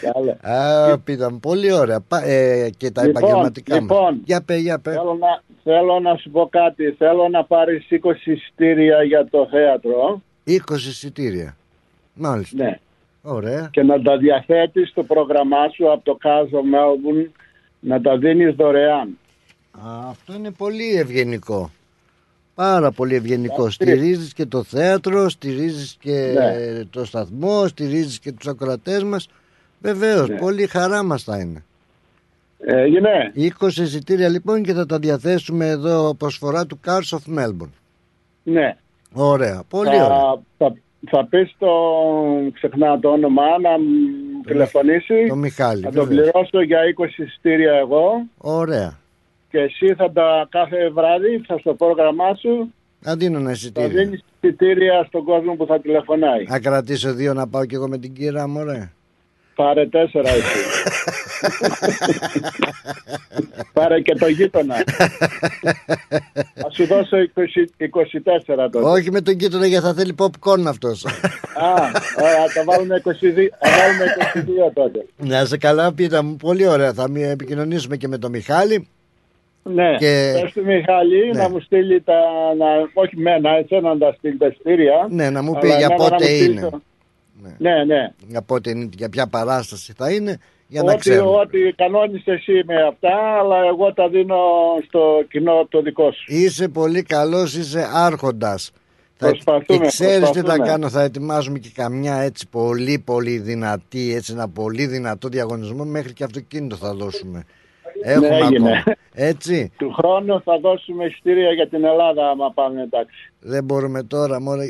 καλό. 0.00 0.36
Α, 0.56 0.98
πήταν 0.98 1.40
πολύ 1.40 1.72
ωραία. 1.72 2.00
Πα- 2.08 2.24
ε, 2.24 2.70
και 2.76 2.90
τα 2.90 3.06
Λοιπόν, 3.06 3.22
επαγγελματικά 3.22 3.72
μας. 3.74 3.80
λοιπόν. 3.80 4.20
Για 4.24 4.42
πέ, 4.42 4.54
για 4.56 4.78
πέ. 4.78 4.90
Θέλω 4.90 5.14
να, 5.20 5.42
θέλω 5.62 6.00
να 6.00 6.16
σου 6.16 6.30
πω 6.30 6.48
κάτι. 6.50 6.94
Θέλω 6.98 7.28
να 7.28 7.44
πάρεις 7.44 7.86
20 7.90 7.96
εισιτήρια 8.24 9.02
για 9.02 9.28
το 9.30 9.48
θέατρο. 9.50 10.22
20 10.46 10.88
εισιτήρια. 10.88 11.56
Μάλιστα. 12.14 12.64
Ναι. 12.64 12.78
Ωραία. 13.22 13.68
Και 13.72 13.82
να 13.82 14.02
τα 14.02 14.16
διαθέτεις 14.16 14.88
στο 14.88 15.02
πρόγραμμά 15.02 15.68
σου 15.74 15.92
από 15.92 16.04
το 16.04 16.14
Κάζο 16.14 16.62
Μέλμπουν 16.62 17.32
να 17.80 18.00
τα 18.00 18.16
δίνεις 18.18 18.54
δωρεάν. 18.54 19.18
Α, 19.70 20.08
αυτό 20.08 20.34
είναι 20.34 20.50
πολύ 20.50 20.94
ευγενικό. 20.96 21.70
Πάρα 22.54 22.90
πολύ 22.90 23.14
ευγενικό. 23.14 23.54
Εντάξει. 23.54 23.74
Στηρίζεις 23.74 24.32
και 24.32 24.46
το 24.46 24.62
θέατρο, 24.62 25.28
στηρίζεις 25.28 25.96
και 26.00 26.32
Ναι. 26.34 26.84
το 26.90 27.04
σταθμό, 27.04 27.66
στηρίζεις 27.68 28.18
και 28.18 28.32
τους 28.32 28.46
ακροατές 28.48 29.02
μας. 29.04 29.28
Βεβαίως, 29.80 30.28
Ναι. 30.28 30.36
πολύ 30.38 30.66
χαρά 30.66 31.02
μας 31.02 31.22
θα 31.22 31.38
είναι. 31.38 31.62
Έγινε. 32.60 33.32
20 33.34 33.82
εισιτήρια 33.82 34.28
λοιπόν 34.28 34.62
και 34.62 34.72
θα 34.72 34.86
τα 34.86 34.98
διαθέσουμε 34.98 35.66
εδώ 35.68 36.14
προσφορά 36.14 36.66
του 36.66 36.80
Cars 36.86 37.16
of 37.18 37.38
Melbourne. 37.38 37.72
Ναι. 38.42 38.76
Ωραία, 39.12 39.62
πολύ 39.68 39.96
θα, 39.96 40.04
ωραία. 40.04 40.42
Θα, 40.58 40.74
θα 41.10 41.26
πεις 41.26 41.54
το, 41.58 41.68
ξεχνάω 42.52 42.98
το 42.98 43.08
όνομα, 43.08 43.42
να 43.62 43.70
μου 43.70 44.42
τηλεφωνήσεις. 44.46 45.28
Το 45.28 45.36
Μιχάλη. 45.36 45.82
Θα 45.82 45.90
το 45.90 46.04
βεβαίως. 46.04 46.30
πληρώσω 46.30 46.62
για 46.62 46.78
20 46.84 47.22
εισιτήρια 47.22 47.72
εγώ 47.72 48.22
Ωραία. 48.38 48.98
Και 49.50 49.58
εσύ 49.58 49.94
θα 49.94 50.10
τα 50.12 50.46
κάθε 50.50 50.90
βράδυ 50.90 51.42
θα 51.46 51.58
στο 51.58 51.74
πρόγραμμά 51.74 52.34
σου 52.34 52.72
Θα 53.00 53.16
δίνω 53.16 53.36
ένα 53.38 53.46
θα 53.46 53.52
εισιτήριο. 53.52 53.88
δίνεις 53.88 54.24
εισιτήρια 54.40 55.04
στον 55.08 55.24
κόσμο 55.24 55.54
που 55.54 55.66
θα 55.66 55.80
τηλεφωνάει. 55.80 56.44
Να 56.48 56.60
κρατήσω 56.60 57.14
δύο 57.14 57.34
να 57.34 57.48
πάω 57.48 57.64
κι 57.64 57.74
εγώ 57.74 57.88
με 57.88 57.98
την 57.98 58.12
κύρα 58.12 58.48
μου, 58.48 58.60
ωραία. 58.60 58.92
Πάρε 59.54 59.86
τέσσερα 59.86 60.30
εσύ. 60.30 60.42
Πάρε 63.72 64.00
και 64.00 64.14
το 64.14 64.26
γείτονα. 64.28 64.74
Θα 66.60 66.70
σου 66.72 66.86
δώσω 66.86 67.16
20, 67.16 67.20
24 68.56 68.68
τότε. 68.72 68.78
Όχι 68.88 69.10
με 69.10 69.20
τον 69.20 69.34
γείτονα 69.34 69.66
γιατί 69.66 69.84
θα 69.84 69.94
θέλει 69.94 70.14
popcorn 70.18 70.64
αυτός. 70.66 71.04
Α, 71.06 71.10
ωραία, 72.22 72.46
θα 72.54 72.64
βάλουμε 72.66 73.02
22, 73.04 73.10
θα 73.58 73.70
βάλουμε 73.78 74.04
22 74.68 74.72
τότε. 74.74 75.06
να 75.16 75.44
σε 75.44 75.56
καλά 75.56 75.92
πίτα 75.92 76.22
μου, 76.22 76.36
πολύ 76.36 76.66
ωραία. 76.66 76.92
Θα 76.92 77.10
μη 77.10 77.22
επικοινωνήσουμε 77.22 77.96
και 77.96 78.08
με 78.08 78.18
τον 78.18 78.30
Μιχάλη. 78.30 78.88
Ναι, 79.74 79.94
Και- 79.98 80.38
πες 80.42 80.52
του 80.52 80.64
Μιχάλη 80.64 81.30
Ναι. 81.32 81.42
να 81.42 81.50
μου 81.50 81.60
στείλει 81.60 82.00
τα, 82.02 82.14
να, 82.58 82.66
όχι 82.94 83.16
μένα, 83.16 83.50
εσένα 83.50 83.88
να 83.94 83.98
τα 83.98 84.14
στείλει 84.18 84.36
τα 84.36 84.46
εισιτήρια. 84.46 85.06
Ναι, 85.10 85.30
να 85.30 85.42
μου 85.42 85.52
πει 85.52 85.66
Αλλά 85.66 85.76
για 85.76 85.86
εμένα 85.86 86.02
να 86.02 86.08
πότε 86.10 86.24
μου 86.24 86.30
στείλει 86.30 86.50
είναι. 86.50 86.60
το- 86.60 86.80
Ναι, 87.58 87.84
ναι. 87.84 88.12
Για 88.26 88.42
πότε 88.42 88.70
είναι, 88.70 88.88
για 88.96 89.08
ποια 89.08 89.26
παράσταση 89.26 89.92
θα 89.96 90.10
είναι, 90.12 90.38
για 90.68 90.82
να 90.82 90.92
Ό,τι, 90.92 91.00
ξέρουμε. 91.00 91.30
ό,τι 91.38 91.58
κανόνεις 91.76 92.22
εσύ 92.26 92.62
με 92.66 92.82
αυτά, 92.82 93.38
αλλά 93.40 93.56
εγώ 93.64 93.92
τα 93.92 94.08
δίνω 94.08 94.36
στο 94.86 95.00
κοινό 95.30 95.66
το 95.68 95.82
δικό 95.82 96.12
σου. 96.12 96.24
Είσαι 96.34 96.68
πολύ 96.68 97.02
καλός, 97.02 97.54
είσαι 97.56 97.88
άρχοντας. 97.94 98.70
Θα, 99.20 99.28
Προσπαθούμε, 99.28 99.78
και 99.78 99.86
ξέρεις 99.86 100.14
τι 100.30 100.36
θα 100.38 100.42
προσπαθούμε. 100.44 100.66
κάνω, 100.66 100.88
θα 100.88 101.02
ετοιμάζουμε 101.02 101.58
και 101.58 101.68
καμιά 101.74 102.16
έτσι 102.16 102.46
πολύ 102.50 102.98
πολύ 103.04 103.38
δυνατή, 103.38 104.14
έτσι 104.14 104.32
ένα 104.32 104.48
πολύ 104.48 104.86
δυνατό 104.86 105.28
διαγωνισμό 105.28 105.84
μέχρι 105.84 106.12
και 106.12 106.24
αυτοκίνητο 106.24 106.76
θα 106.76 106.94
δώσουμε. 106.94 107.44
Έχουμε 108.02 108.28
Ναι, 108.28 108.36
έγινε. 108.36 108.70
ακόμα. 108.78 108.96
Έτσι, 109.14 109.72
Του 109.76 109.92
χρόνου 109.92 110.42
θα 110.44 110.58
δώσουμε 110.58 111.04
εισιτήρια 111.04 111.50
για 111.52 111.68
την 111.68 111.84
Ελλάδα 111.84 112.30
άμα 112.30 112.52
πάμε 112.54 112.82
εντάξει. 112.82 113.32
δεν 113.40 113.64
μπορούμε 113.64 114.02
τώρα 114.02 114.40
μόνο... 114.40 114.62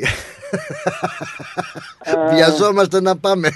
Βιαζόμαστε 2.33 3.01
να 3.01 3.17
πάμε. 3.17 3.49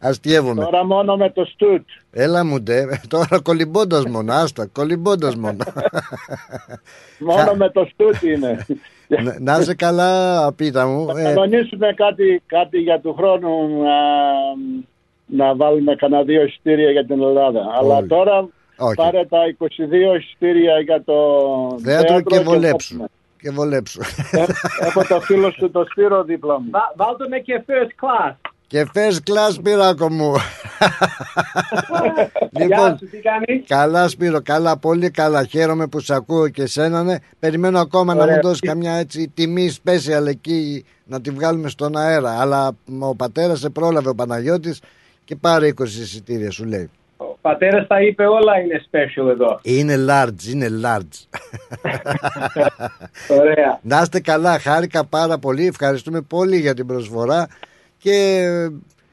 Αστειεύομαι. 0.00 0.64
Τώρα 0.64 0.84
μόνο 0.84 1.16
με 1.16 1.30
το 1.30 1.44
στούτ. 1.44 1.82
Έλα 2.10 2.44
μου 2.44 2.60
ντε, 2.60 2.84
τώρα 3.08 3.40
κολυμπώντας 3.42 4.04
μόνο, 4.04 4.32
άστα, 4.32 4.66
κολυμπώντας 4.72 5.36
μόνο. 5.36 5.64
Μόνο 7.18 7.54
με 7.54 7.70
το 7.70 7.88
στούτ 7.92 8.22
είναι. 8.22 8.66
να, 9.08 9.36
να 9.40 9.58
είσαι 9.60 9.74
καλά, 9.74 10.52
πίτα 10.52 10.86
μου. 10.86 11.06
Θα 11.14 11.20
Ε, 11.20 11.22
κανονίσουμε 11.22 11.92
κάτι, 11.92 12.42
κάτι 12.46 12.78
για 12.78 13.00
του 13.00 13.14
χρόνου 13.14 13.82
να, 13.82 15.46
να 15.46 15.54
βάλουμε 15.56 15.94
κανένα 15.94 16.22
δύο 16.22 16.42
εισιτήρια 16.44 16.90
για 16.90 17.06
την 17.06 17.22
Ελλάδα. 17.22 17.60
Αλλά 17.78 18.06
τώρα 18.06 18.48
Όχι. 18.76 18.94
πάρε 18.94 19.26
τα 19.26 19.38
22 19.58 20.18
εισιτήρια 20.20 20.80
για 20.80 21.02
το 21.04 21.14
θέατρο 21.82 22.20
και 22.20 22.40
βολέψουμε. 22.40 22.98
βολέψου. 22.98 23.20
Και 23.40 23.50
βολέψου. 23.50 24.00
Έχω 24.80 25.04
το 25.04 25.20
φίλο 25.20 25.50
σου 25.50 25.70
το 25.70 25.84
Σπύρο 25.90 26.24
δίπλα 26.24 26.60
μου. 26.60 26.70
Βάλτε 26.96 27.28
με 27.28 27.38
και 27.38 27.64
first 27.66 28.04
class. 28.04 28.34
Και 28.66 28.86
first 28.94 29.30
class 29.30 29.62
πειράκο 29.62 30.10
μου. 30.10 30.32
Γεια 32.50 32.64
λοιπόν, 32.66 32.98
σου, 32.98 33.08
τι 33.08 33.18
κάνεις; 33.18 33.66
καλά 33.66 34.08
Σπύρο, 34.08 34.42
καλά, 34.42 34.76
πολύ 34.78 35.10
καλά. 35.10 35.44
Χαίρομαι 35.44 35.86
που 35.86 36.00
σε 36.00 36.14
ακούω 36.14 36.48
και 36.48 36.62
εσένα. 36.62 37.02
Ναι. 37.02 37.16
Περιμένω 37.38 37.78
ακόμα 37.80 38.14
να 38.14 38.22
Ωραία. 38.22 38.34
μου 38.34 38.42
δώσεις 38.42 38.60
καμιά 38.60 38.92
έτσι 38.92 39.28
τιμή 39.34 39.74
special 39.84 40.26
εκεί 40.26 40.84
να 41.04 41.20
τη 41.20 41.30
βγάλουμε 41.30 41.68
στον 41.68 41.96
αέρα. 41.96 42.40
Αλλά 42.40 42.72
ο 42.98 43.14
πατέρας 43.16 43.58
σε 43.58 43.70
πρόλαβε 43.70 44.08
ο 44.08 44.14
Παναγιώτης 44.14 44.80
και 45.24 45.36
πάρε 45.36 45.68
20 45.80 45.82
εισιτήρια 45.84 46.50
σου 46.50 46.64
λέει. 46.64 46.90
Ο 47.30 47.38
πατέρας 47.40 47.86
τα 47.86 48.02
είπε 48.02 48.26
όλα 48.26 48.58
είναι 48.60 48.82
special 48.90 49.28
εδώ. 49.30 49.58
Είναι 49.62 49.94
large, 50.08 50.52
είναι 50.52 50.68
large. 50.84 51.40
Ωραία. 53.40 53.78
Να 53.82 54.00
είστε 54.00 54.20
καλά, 54.20 54.58
χάρηκα 54.58 55.04
πάρα 55.06 55.38
πολύ. 55.38 55.66
Ευχαριστούμε 55.66 56.20
πολύ 56.20 56.56
για 56.56 56.74
την 56.74 56.86
προσφορά. 56.86 57.48
Και 57.98 58.46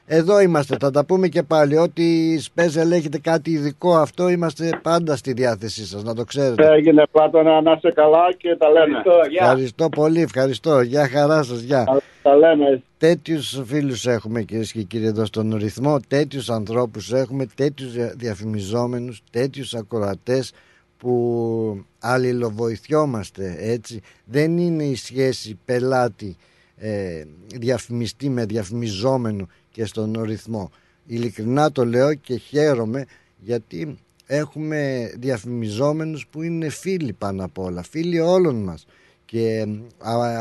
εδώ 0.06 0.40
είμαστε, 0.40 0.76
θα 0.80 0.90
τα 0.90 1.04
πούμε 1.04 1.28
και 1.28 1.42
πάλι. 1.42 1.76
Ό,τι 1.76 2.36
special 2.54 2.90
έχετε 2.90 3.18
κάτι 3.18 3.50
ειδικό 3.50 3.96
αυτό, 3.96 4.28
είμαστε 4.28 4.70
πάντα 4.82 5.16
στη 5.16 5.32
διάθεσή 5.32 5.86
σας, 5.86 6.02
να 6.02 6.14
το 6.14 6.24
ξέρετε. 6.24 6.72
Έγινε 6.72 7.02
Πλάτωνα, 7.10 7.60
να 7.60 7.72
είσαι 7.72 7.92
καλά 7.94 8.32
και 8.36 8.56
τα 8.58 8.68
λέμε. 8.70 9.02
Ευχαριστώ 9.40 9.88
πολύ, 9.88 10.20
ευχαριστώ. 10.20 10.80
Γεια 10.80 11.08
χαρά 11.08 11.42
σας, 11.42 11.60
γεια. 11.60 11.84
Τα 12.22 12.36
λέμε. 12.36 12.82
Τέτοιους 12.98 13.60
φίλους 13.64 14.06
έχουμε 14.06 14.42
κυρίες 14.42 14.72
και 14.72 14.82
κύριοι 14.82 15.04
εδώ 15.06 15.24
στον 15.24 15.54
ρυθμό, 15.54 16.00
τέτοιους 16.08 16.50
ανθρώπους 16.50 17.12
έχουμε, 17.12 17.46
τέτοιους 17.54 17.92
δια- 17.92 18.14
διαφημιζόμενους, 18.16 19.22
τέτοιους 19.30 19.74
ακροατές 19.74 20.52
που 20.98 21.84
αλληλοβοηθιόμαστε 21.98 23.56
έτσι. 23.58 24.00
Δεν 24.24 24.58
είναι 24.58 24.84
η 24.84 24.94
σχέση 24.94 25.58
πελάτη 25.64 26.36
ε, 26.76 27.24
διαφημιστή 27.54 28.28
με 28.28 28.44
διαφημιζόμενο 28.44 29.48
και 29.70 29.84
στον 29.84 30.22
ρυθμό. 30.22 30.70
Ειλικρινά 31.06 31.72
το 31.72 31.84
λέω 31.84 32.14
και 32.14 32.36
χαίρομαι 32.36 33.04
γιατί 33.38 33.98
έχουμε 34.26 35.10
διαφημιζόμενους 35.18 36.26
που 36.26 36.42
είναι 36.42 36.68
φίλοι 36.68 37.12
πάνω 37.12 37.44
απ' 37.44 37.58
όλα 37.58 37.82
φίλοι 37.82 38.20
όλων 38.20 38.62
μας. 38.62 38.86
Και 39.24 39.66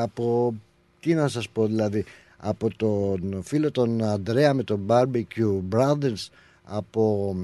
από 0.01 0.53
τι 0.99 1.13
να 1.13 1.27
σας 1.27 1.49
πω 1.49 1.65
δηλαδή 1.65 2.05
από 2.37 2.75
τον 2.75 3.41
φίλο 3.43 3.71
τον 3.71 4.03
Αντρέα 4.03 4.53
με 4.53 4.63
τον 4.63 4.85
Barbecue 4.87 5.61
Brothers 5.71 6.27
από 6.63 7.35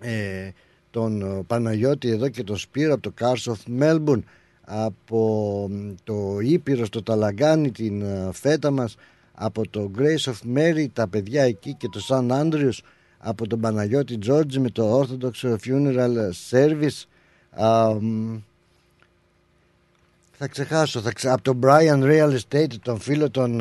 ε, 0.00 0.50
τον 0.90 1.44
Παναγιώτη 1.46 2.08
εδώ 2.08 2.28
και 2.28 2.44
τον 2.44 2.56
Σπύρο 2.56 2.92
από 2.92 3.02
το 3.02 3.12
Cars 3.20 3.52
of 3.52 3.82
Melbourne 3.82 4.22
από 4.64 5.70
το 6.04 6.38
Ήπειρος 6.42 6.86
στο 6.86 7.02
Ταλαγκάνι 7.02 7.70
την 7.70 8.02
ε, 8.02 8.30
φέτα 8.32 8.70
μας 8.70 8.96
από 9.34 9.68
το 9.68 9.90
Grace 9.98 10.32
of 10.32 10.56
Mary 10.56 10.86
τα 10.92 11.08
παιδιά 11.08 11.42
εκεί 11.42 11.74
και 11.74 11.88
το 11.88 12.00
San 12.08 12.30
Andrews 12.30 12.78
από 13.18 13.46
τον 13.46 13.60
Παναγιώτη 13.60 14.18
Τζόρτζη 14.18 14.60
με 14.60 14.70
το 14.70 15.00
Orthodox 15.00 15.56
Funeral 15.64 16.30
Service 16.50 17.04
θα 20.42 20.48
ξεχάσω. 20.48 21.00
Θα 21.00 21.12
ξε... 21.12 21.30
από 21.30 21.42
τον 21.42 21.60
Brian 21.62 22.02
Real 22.02 22.38
Estate 22.38 22.74
τον 22.82 22.98
φίλο 22.98 23.30
τον 23.30 23.60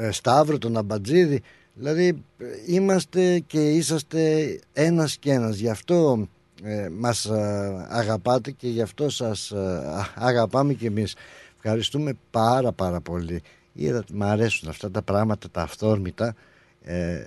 ε, 0.00 0.10
Σταύρο 0.10 0.58
τον 0.58 0.76
Αμπατζίδη. 0.76 1.42
Δηλαδή 1.74 2.24
είμαστε 2.66 3.38
και 3.38 3.70
είσαστε 3.70 4.58
ένας 4.72 5.16
και 5.16 5.32
ένας. 5.32 5.56
Γι' 5.56 5.68
αυτό 5.68 6.28
ε, 6.62 6.88
μας 6.88 7.24
ε, 7.24 7.86
αγαπάτε 7.88 8.50
και 8.50 8.68
γι' 8.68 8.82
αυτό 8.82 9.08
σας 9.08 9.50
ε, 9.50 9.82
αγαπάμε 10.14 10.72
και 10.72 10.86
εμείς. 10.86 11.14
Ευχαριστούμε 11.56 12.12
πάρα 12.30 12.72
πάρα 12.72 13.00
πολύ. 13.00 13.42
Είδα, 13.72 14.04
μ' 14.12 14.22
αρέσουν 14.22 14.68
αυτά 14.68 14.90
τα 14.90 15.02
πράγματα 15.02 15.50
τα 15.50 15.62
αυθόρμητα. 15.62 16.34
Ε, 16.82 17.24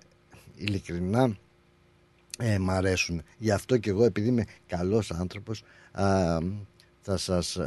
ειλικρινά 0.55 1.37
ε, 2.39 2.57
μ' 2.57 2.69
αρέσουν. 2.69 3.21
Γι' 3.37 3.51
αυτό 3.51 3.77
και 3.77 3.89
εγώ 3.89 4.03
επειδή 4.03 4.27
είμαι 4.27 4.45
καλός 4.67 5.11
άνθρωπος 5.11 5.63
α, 5.91 6.37
θα 7.01 7.17
σας 7.17 7.57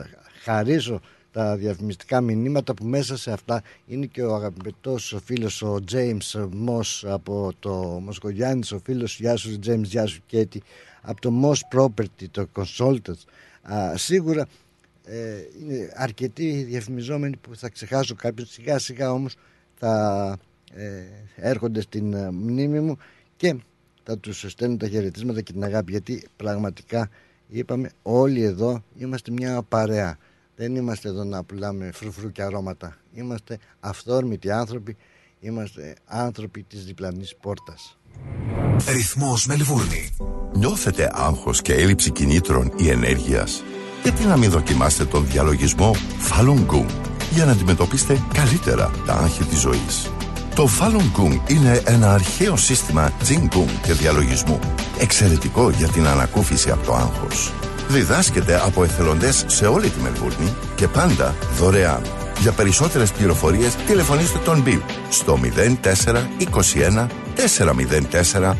χαρίσω 0.42 1.00
τα 1.32 1.56
διαφημιστικά 1.56 2.20
μηνύματα 2.20 2.74
που 2.74 2.84
μέσα 2.84 3.16
σε 3.16 3.32
αυτά 3.32 3.62
είναι 3.86 4.06
και 4.06 4.22
ο 4.22 4.34
αγαπητός 4.34 5.12
ο 5.12 5.20
φίλος 5.24 5.62
ο 5.62 5.78
James 5.92 6.48
Moss 6.68 7.02
από 7.02 7.52
το 7.58 7.72
Μοσκογιάννης 8.04 8.72
ο 8.72 8.78
φίλος 8.84 9.18
Γεια 9.20 9.36
σου 9.36 9.58
James, 9.66 9.82
γεια 9.82 10.06
σου 10.06 10.22
Κέτη 10.26 10.62
από 11.02 11.20
το 11.20 11.30
Moss 11.42 11.78
Property, 11.78 12.26
το 12.30 12.48
Consultants. 12.56 13.24
Α, 13.62 13.96
σίγουρα 13.96 14.46
ε, 15.04 15.18
είναι 15.60 15.92
αρκετοί 15.94 16.62
διαφημιζόμενοι 16.62 17.36
που 17.36 17.56
θα 17.56 17.68
ξεχάσω 17.68 18.14
κάποιους 18.14 18.50
σιγά 18.50 18.78
σιγά 18.78 19.12
όμως 19.12 19.34
θα 19.74 20.36
ε, 20.74 21.02
έρχονται 21.36 21.80
στην 21.80 22.12
ε, 22.12 22.30
μνήμη 22.30 22.80
μου 22.80 22.96
και 23.36 23.56
θα 24.02 24.18
τους 24.18 24.44
στέλνουν 24.48 24.78
τα 24.78 24.88
χαιρετίσματα 24.88 25.40
και 25.40 25.52
την 25.52 25.64
αγάπη 25.64 25.90
γιατί 25.90 26.26
πραγματικά 26.36 27.10
είπαμε 27.48 27.90
όλοι 28.02 28.42
εδώ 28.42 28.84
είμαστε 28.96 29.30
μια 29.30 29.62
παρέα 29.62 30.18
δεν 30.56 30.76
είμαστε 30.76 31.08
εδώ 31.08 31.24
να 31.24 31.44
πουλάμε 31.44 31.90
φρουφρού 31.92 32.32
και 32.32 32.42
αρώματα 32.42 32.96
είμαστε 33.12 33.58
αυθόρμητοι 33.80 34.50
άνθρωποι 34.50 34.96
είμαστε 35.40 35.94
άνθρωποι 36.04 36.62
της 36.62 36.84
διπλανής 36.84 37.36
πόρτας 37.36 37.98
Ρυθμός 38.88 39.46
Μελβούρνη 39.46 40.14
Νιώθετε 40.54 41.10
άγχος 41.12 41.62
και 41.62 41.74
έλλειψη 41.74 42.10
κινήτρων 42.10 42.72
ή 42.76 42.88
ενέργειας; 42.88 43.62
Γιατί 44.02 44.24
να 44.24 44.36
μην 44.36 44.50
δοκιμάσετε 44.50 45.04
τον 45.04 45.26
διαλογισμό 45.26 45.94
Falun 46.30 46.66
Gong 46.66 46.86
για 47.30 47.44
να 47.44 47.52
αντιμετωπίσετε 47.52 48.22
καλύτερα 48.34 48.90
τα 49.06 49.14
άγχη 49.14 49.44
της 49.44 49.60
ζωής; 49.60 50.10
Το 50.54 50.68
Falun 50.80 51.20
Gong 51.20 51.50
είναι 51.50 51.82
ένα 51.86 52.12
αρχαίο 52.12 52.56
σύστημα 52.56 53.12
Jing 53.28 53.56
Gong 53.56 53.70
και 53.82 53.92
διαλογισμού, 53.92 54.58
εξαιρετικό 55.00 55.70
για 55.70 55.88
την 55.88 56.06
ανακούφιση 56.06 56.70
από 56.70 56.86
το 56.86 56.94
άγχος. 56.94 57.52
Διδάσκεται 57.92 58.60
από 58.64 58.84
εθελοντές 58.84 59.44
σε 59.46 59.66
όλη 59.66 59.88
τη 59.88 60.00
Μελβούρνη 60.00 60.54
και 60.74 60.88
πάντα 60.88 61.34
δωρεάν. 61.58 62.02
Για 62.40 62.52
περισσότερες 62.52 63.12
πληροφορίες 63.12 63.74
τηλεφωνήστε 63.74 64.38
τον 64.38 64.64
Bill 64.66 64.80
στο 65.08 65.38
0421 65.42 67.06
404 68.32 68.54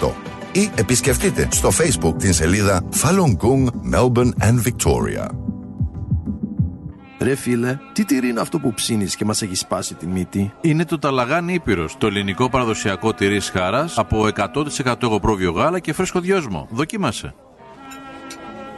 778 0.00 0.10
ή 0.52 0.70
επισκεφτείτε 0.74 1.48
στο 1.50 1.68
Facebook 1.68 2.14
την 2.18 2.32
σελίδα 2.32 2.82
Falun 3.02 3.36
Gong 3.36 3.66
Melbourne 3.94 4.32
and 4.40 4.62
Victoria. 4.66 5.26
Ρε 7.20 7.34
φίλε, 7.34 7.78
τι 7.92 8.04
τυρί 8.04 8.28
είναι 8.28 8.40
αυτό 8.40 8.58
που 8.58 8.74
ψήνεις 8.74 9.16
και 9.16 9.24
μας 9.24 9.42
έχει 9.42 9.54
σπάσει 9.54 9.94
τη 9.94 10.06
μύτη; 10.06 10.52
Είναι 10.60 10.84
το 10.84 10.98
Ταλαγάνι 10.98 11.54
Ήπειρος, 11.54 11.96
το 11.98 12.06
ελληνικό 12.06 12.48
παραδοσιακό 12.48 13.12
τυρί 13.12 13.40
χάρας 13.40 13.98
από 13.98 14.28
100% 14.84 15.02
εγωπρόβιο 15.02 15.50
γάλα 15.50 15.78
και 15.78 15.92
φρέσκο 15.92 16.20
δυόσμο. 16.20 16.68
Δοκίμασε. 16.70 17.34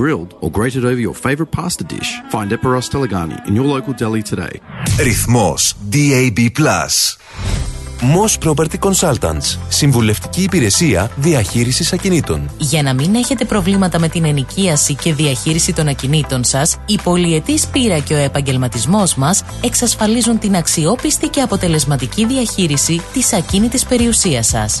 grilled 0.00 0.30
or 0.42 0.48
grated 0.58 0.84
over 0.90 1.00
your 1.08 1.16
favourite 1.26 1.52
pasta 1.58 1.84
dish. 1.94 2.10
Find 2.34 2.48
Eperos 2.56 2.86
Talagani 2.92 3.38
in 3.48 3.52
your 3.58 3.66
local 3.74 3.92
deli 4.00 4.22
today. 4.32 4.54
Ρυθμός 4.98 5.74
DAB+. 5.90 6.38
Moss 8.02 8.38
Property 8.44 8.78
Consultants. 8.80 9.58
Συμβουλευτική 9.68 10.42
υπηρεσία 10.42 11.10
διαχείρισης 11.16 11.92
ακινήτων. 11.92 12.50
Για 12.58 12.82
να 12.82 12.94
μην 12.94 13.14
έχετε 13.14 13.44
προβλήματα 13.44 13.98
με 13.98 14.08
την 14.08 14.24
ενοικίαση 14.24 14.94
και 14.94 15.14
διαχείριση 15.14 15.72
των 15.72 15.88
ακινήτων 15.88 16.44
σας, 16.44 16.78
η 16.86 16.98
πολυετής 17.02 17.66
πείρα 17.66 17.98
και 17.98 18.14
ο 18.14 18.18
επαγγελματισμός 18.18 19.14
μας 19.14 19.44
εξασφαλίζουν 19.64 20.38
την 20.38 20.56
αξιόπιστη 20.56 21.28
και 21.28 21.40
αποτελεσματική 21.40 22.26
διαχείριση 22.26 23.00
της 23.12 23.32
ακίνητης 23.32 23.84
περιουσίας 23.84 24.46
σας. 24.46 24.80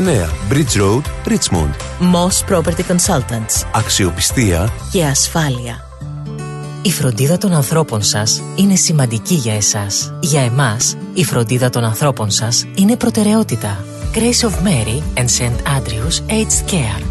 Bridge 0.01 0.75
Road, 0.77 1.03
Richmond. 1.25 1.73
Moss 1.99 2.43
Property 2.49 2.83
Consultants. 2.87 3.67
Αξιοπιστία 3.73 4.69
και 4.91 5.03
ασφάλεια. 5.03 5.87
Η 6.81 6.91
φροντίδα 6.91 7.37
των 7.37 7.53
ανθρώπων 7.53 8.01
σας 8.01 8.43
είναι 8.55 8.75
σημαντική 8.75 9.33
για 9.33 9.55
εσάς. 9.55 10.13
Για 10.19 10.41
εμάς, 10.41 10.97
η 11.13 11.23
φροντίδα 11.23 11.69
των 11.69 11.83
ανθρώπων 11.83 12.31
σας 12.31 12.65
είναι 12.75 12.95
προτεραιότητα. 12.95 13.83
Grace 14.13 14.47
of 14.47 14.51
Mary 14.51 15.19
and 15.19 15.25
St. 15.25 15.77
Andrews 15.77 16.31
Aged 16.31 16.71
Care 16.71 17.10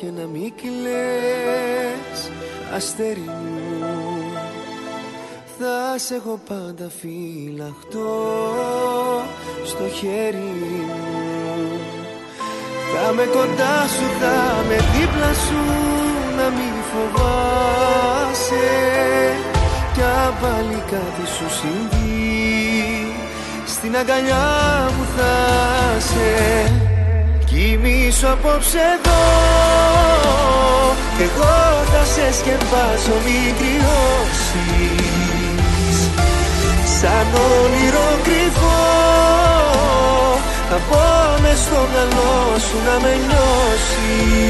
Και 0.00 0.06
να 0.16 0.26
μην 0.26 0.52
κλαις 0.60 2.30
Αστέρι 2.76 3.24
μου. 3.26 4.32
Θα 5.58 5.98
σε 5.98 6.14
έχω 6.14 6.40
πάντα 6.48 6.90
φυλαχτό 7.00 8.12
Στο 9.64 9.88
χέρι 9.88 10.52
μου. 10.86 11.78
Θα 12.92 13.12
με 13.12 13.24
κοντά 13.24 13.78
σου, 13.94 14.06
θα 14.20 14.64
με 14.68 14.74
δίπλα 14.74 15.32
σου 15.32 15.62
Να 16.36 16.48
μην 16.56 16.74
φοβάσαι. 16.90 18.68
Κι 19.94 20.02
αν 20.02 20.34
πάλι 20.40 20.82
κάτι 20.90 21.26
σου 21.36 21.48
συμβεί 21.60 23.06
Στην 23.66 23.96
αγκαλιά 23.96 24.90
μου 24.96 25.04
θα 25.16 25.34
σε 26.00 26.49
Κοιμήσου 27.52 28.28
απόψε 28.28 28.78
εδώ. 28.94 29.22
Εγώ 31.20 31.56
θα 31.92 32.02
σε 32.04 32.26
σκεπάσω 32.38 33.16
μην 33.24 33.48
κρυώσεις. 33.58 35.08
Σαν 37.00 37.26
όνειρο 37.34 38.08
κρυφό. 38.22 38.82
Θα 40.70 40.78
πω 40.88 41.04
μες 41.42 41.58
στο 41.58 41.80
μυαλό 41.90 42.34
σου 42.58 42.78
να 42.86 42.96
με 43.02 43.12
νιώσεις. 43.26 44.48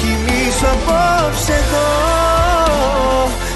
Κοιμήσου 0.00 0.66
απόψε 0.74 1.52
εδώ. 1.52 1.90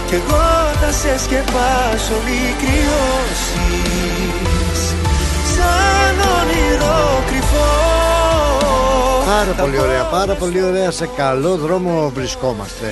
Κι 0.07 0.15
εγώ 0.15 0.47
θα 0.81 0.91
σε 0.93 1.13
σκεπάσω 1.25 2.17
μην 2.25 2.51
κρυώσεις 2.61 3.87
Σαν 5.87 6.19
όνειρο 6.39 7.23
κρυφό 7.27 7.67
Πάρα 9.27 9.53
πολύ 9.63 9.79
ωραία, 9.79 10.03
πάρα 10.03 10.35
πολύ 10.35 10.63
ωραία. 10.63 10.91
Σε 10.91 11.09
καλό 11.17 11.57
δρόμο 11.57 12.11
βρισκόμαστε. 12.15 12.87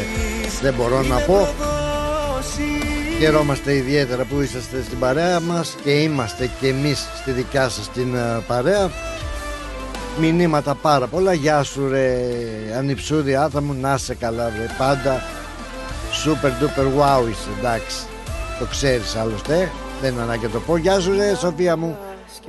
Δεν 0.63 0.75
μπορώ 0.75 1.03
να 1.03 1.17
πω. 1.19 1.49
Χαιρόμαστε 3.19 3.75
ιδιαίτερα 3.75 4.25
που 4.25 4.41
είσαστε 4.41 4.83
στην 4.83 4.99
παρέα 4.99 5.41
μας 5.41 5.77
και 5.83 5.91
είμαστε 5.91 6.51
και 6.61 6.69
εμείς 6.69 7.07
στη 7.21 7.31
δικιά 7.31 7.69
σας 7.69 7.91
την 7.91 8.15
ε, 8.15 8.43
παρέα. 8.47 8.91
Μηνύματα 10.21 10.75
πάρα 10.75 11.07
πολλά. 11.07 11.33
Γεια 11.33 11.63
σου 11.63 11.89
ρε 11.89 12.19
ανυψούδη 12.79 13.35
άθαμου, 13.35 13.77
να 13.81 13.97
σε 13.97 14.15
καλά 14.15 14.49
ρε 14.49 14.67
πάντα. 14.79 15.23
Super 16.25 16.63
duper 16.63 16.87
wow 17.01 17.29
είσαι, 17.31 17.49
εντάξει. 17.59 17.97
Το 18.59 18.67
ξέρεις 18.71 19.17
άλλωστε, 19.17 19.71
δεν 20.01 20.13
είναι 20.13 20.23
ανάγκη 20.23 20.45
να 20.45 20.51
το 20.51 20.61
πω. 20.61 20.77
Γεια 20.77 21.01
σου 21.01 21.13
ρε 21.13 21.35
Σοφία 21.37 21.77
μου. 21.77 21.99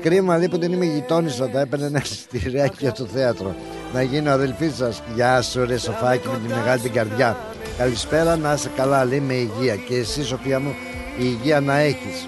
Κρίμα 0.02 0.38
λέει 0.38 0.50
που 0.50 0.58
δεν 0.58 0.72
είμαι 0.72 0.86
γειτόνισσα, 0.86 1.50
θα 1.54 1.60
έπαιρνε 1.60 1.86
ένα 1.86 2.02
εισιτηριάκι 2.04 2.78
για 2.80 2.92
το 2.92 3.06
θέατρο. 3.06 3.56
Να 3.94 4.02
γίνω 4.02 4.32
αδελφή 4.32 4.70
σας. 4.70 5.02
Γεια 5.16 5.42
σου, 5.42 5.66
ρε 5.66 5.78
Σοφάκι 5.78 6.28
με 6.28 6.48
τη 6.48 6.54
μεγάλη 6.54 6.82
την 6.82 6.92
καρδιά. 6.92 7.38
Καλησπέρα, 7.78 8.36
να 8.36 8.54
είσαι 8.54 8.70
καλά, 8.76 9.06
λέει 9.06 9.20
με 9.20 9.34
υγεία. 9.34 9.76
Και 9.76 9.96
εσύ, 9.96 10.24
Σοφία 10.24 10.60
μου, 10.60 10.76
η 11.20 11.24
υγεία 11.24 11.60
να 11.60 11.78
έχεις. 11.78 12.28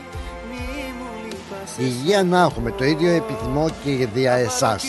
Η 1.77 1.83
υγεία 1.83 2.23
να 2.23 2.41
έχουμε, 2.41 2.71
το 2.71 2.85
ίδιο 2.85 3.09
επιθυμώ 3.09 3.69
και 3.83 4.07
δια 4.13 4.33
εσάς. 4.33 4.83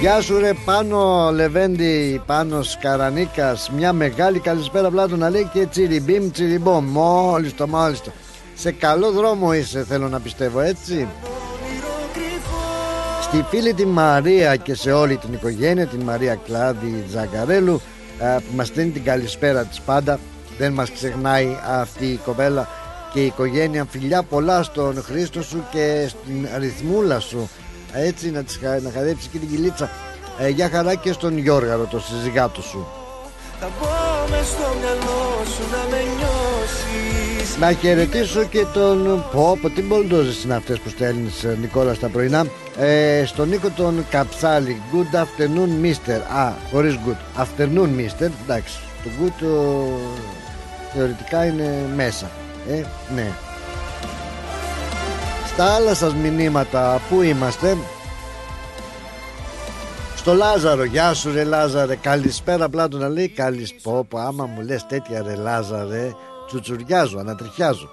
Γεια 0.00 0.20
σου 0.20 0.38
ρε 0.38 0.52
πάνω 0.64 1.30
Λεβέντη 1.32 2.22
πάνω 2.26 2.60
Καρανίκας 2.80 3.70
Μια 3.76 3.92
μεγάλη 3.92 4.38
καλησπέρα 4.38 4.90
πλάτο 4.90 5.16
να 5.16 5.30
λέει 5.30 5.50
και 5.52 5.66
τσιριμπίμ 5.66 6.30
τσιριμπόμ 6.30 6.84
Μόλις 6.84 7.54
το 7.54 7.68
μόλις 7.68 8.00
το 8.00 8.10
Σε 8.58 8.72
καλό 8.72 9.10
δρόμο 9.10 9.54
είσαι 9.54 9.84
θέλω 9.84 10.08
να 10.08 10.20
πιστεύω 10.20 10.60
έτσι. 10.60 11.08
Στη 13.22 13.44
φίλη 13.48 13.74
τη 13.74 13.86
Μαρία 13.86 14.56
και 14.56 14.74
σε 14.74 14.92
όλη 14.92 15.16
την 15.16 15.32
οικογένεια 15.32 15.86
Την 15.86 16.00
Μαρία 16.00 16.34
Κλάδη 16.34 17.04
Ζαγκαρέλου 17.10 17.80
α, 18.18 18.36
Που 18.36 18.56
μας 18.56 18.66
στέλνει 18.66 18.90
την 18.90 19.04
καλησπέρα 19.04 19.64
της 19.64 19.80
πάντα 19.80 20.18
Δεν 20.58 20.72
μας 20.72 20.90
ξεχνάει 20.90 21.56
αυτή 21.66 22.06
η 22.06 22.20
κοπέλα 22.24 22.68
Και 23.12 23.20
η 23.20 23.26
οικογένεια. 23.26 23.86
Φιλιά 23.90 24.22
πολλά 24.22 24.62
στον 24.62 25.02
Χρήστο 25.02 25.42
σου 25.42 25.64
Και 25.70 26.06
στην 26.08 26.48
αριθμούλα 26.54 27.20
σου. 27.20 27.48
Έτσι 27.92 28.30
να, 28.30 28.42
τις, 28.42 28.60
να 28.82 28.90
χαρέψει 28.94 29.28
και 29.28 29.38
την 29.38 29.48
κυλίτσα 29.48 29.90
ε, 30.38 30.48
για 30.48 30.68
χαρά 30.68 30.94
και 30.94 31.12
στον 31.12 31.38
Γιώργαρο 31.38 31.84
το 31.84 32.00
συζυγάτο 32.00 32.62
σου. 32.62 32.86
Θα 33.60 33.68
μπω 33.78 34.30
μες 34.30 34.46
στο 34.46 34.74
μυαλό 34.80 35.44
σου 35.44 35.62
να 35.70 35.90
με 35.90 36.02
νιώσεις 36.02 37.17
να 37.56 37.72
χαιρετήσω 37.72 38.44
και 38.44 38.64
τον 38.72 39.24
πω 39.32 39.58
πω 39.60 39.70
τι 39.70 39.82
μπολντόζες 39.82 40.44
είναι 40.44 40.54
αυτές 40.54 40.78
που 40.78 40.88
στέλνεις 40.88 41.44
ε, 41.44 41.56
Νικόλα 41.60 41.94
στα 41.94 42.08
πρωινά. 42.08 42.46
Ε, 42.78 43.24
στον 43.26 43.48
Νίκο 43.48 43.70
τον 43.70 44.06
Καψάλη. 44.10 44.82
Good 44.92 45.16
afternoon 45.16 45.86
mister. 45.86 46.20
Α, 46.36 46.52
χωρίς 46.70 46.98
good. 47.06 47.42
Afternoon 47.42 47.88
mister. 47.98 48.30
Εντάξει, 48.44 48.78
το 49.04 49.10
good 49.20 49.32
το, 49.40 49.84
θεωρητικά 50.94 51.44
είναι 51.44 51.84
μέσα. 51.96 52.30
Ε, 52.70 52.82
ναι. 53.14 53.32
Στα 55.46 55.64
άλλα 55.64 55.94
σας 55.94 56.14
μηνύματα 56.14 57.00
που 57.08 57.22
είμαστε; 57.22 57.76
Στο 60.16 60.34
Λάζαρο, 60.34 60.84
γεια 60.84 61.14
σου 61.14 61.32
ρε 61.32 61.44
Λάζαρε. 61.44 61.96
Καλησπέρα 61.96 62.68
πλάτο 62.68 62.98
να 62.98 63.08
λέει 63.08 63.28
Καλησπέρα, 63.28 64.06
άμα 64.14 64.46
μου 64.46 64.60
λες 64.62 64.86
τέτοια 64.86 65.22
ρε 65.26 65.34
Λάζαρε 65.34 66.14
Τσουτσουριάζω, 66.48 67.18
ανατριχιάζω. 67.18 67.88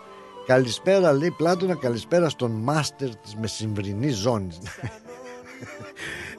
Καλησπέρα 0.45 1.14
λέει 1.14 1.32
Πλάτωνα 1.32 1.76
Καλησπέρα 1.76 2.30
στον 2.30 2.51
μάστερ 2.51 3.16
της 3.16 3.36
μεσημβρινής 3.36 4.16
ζώνης. 4.16 4.58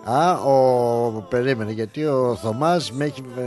Α, 0.04 0.32
ο, 0.32 1.26
περίμενε 1.28 1.72
γιατί 1.72 2.04
ο 2.06 2.38
Θωμάς 2.42 2.92
με 2.92 3.04
έχει 3.04 3.22
ε, 3.38 3.42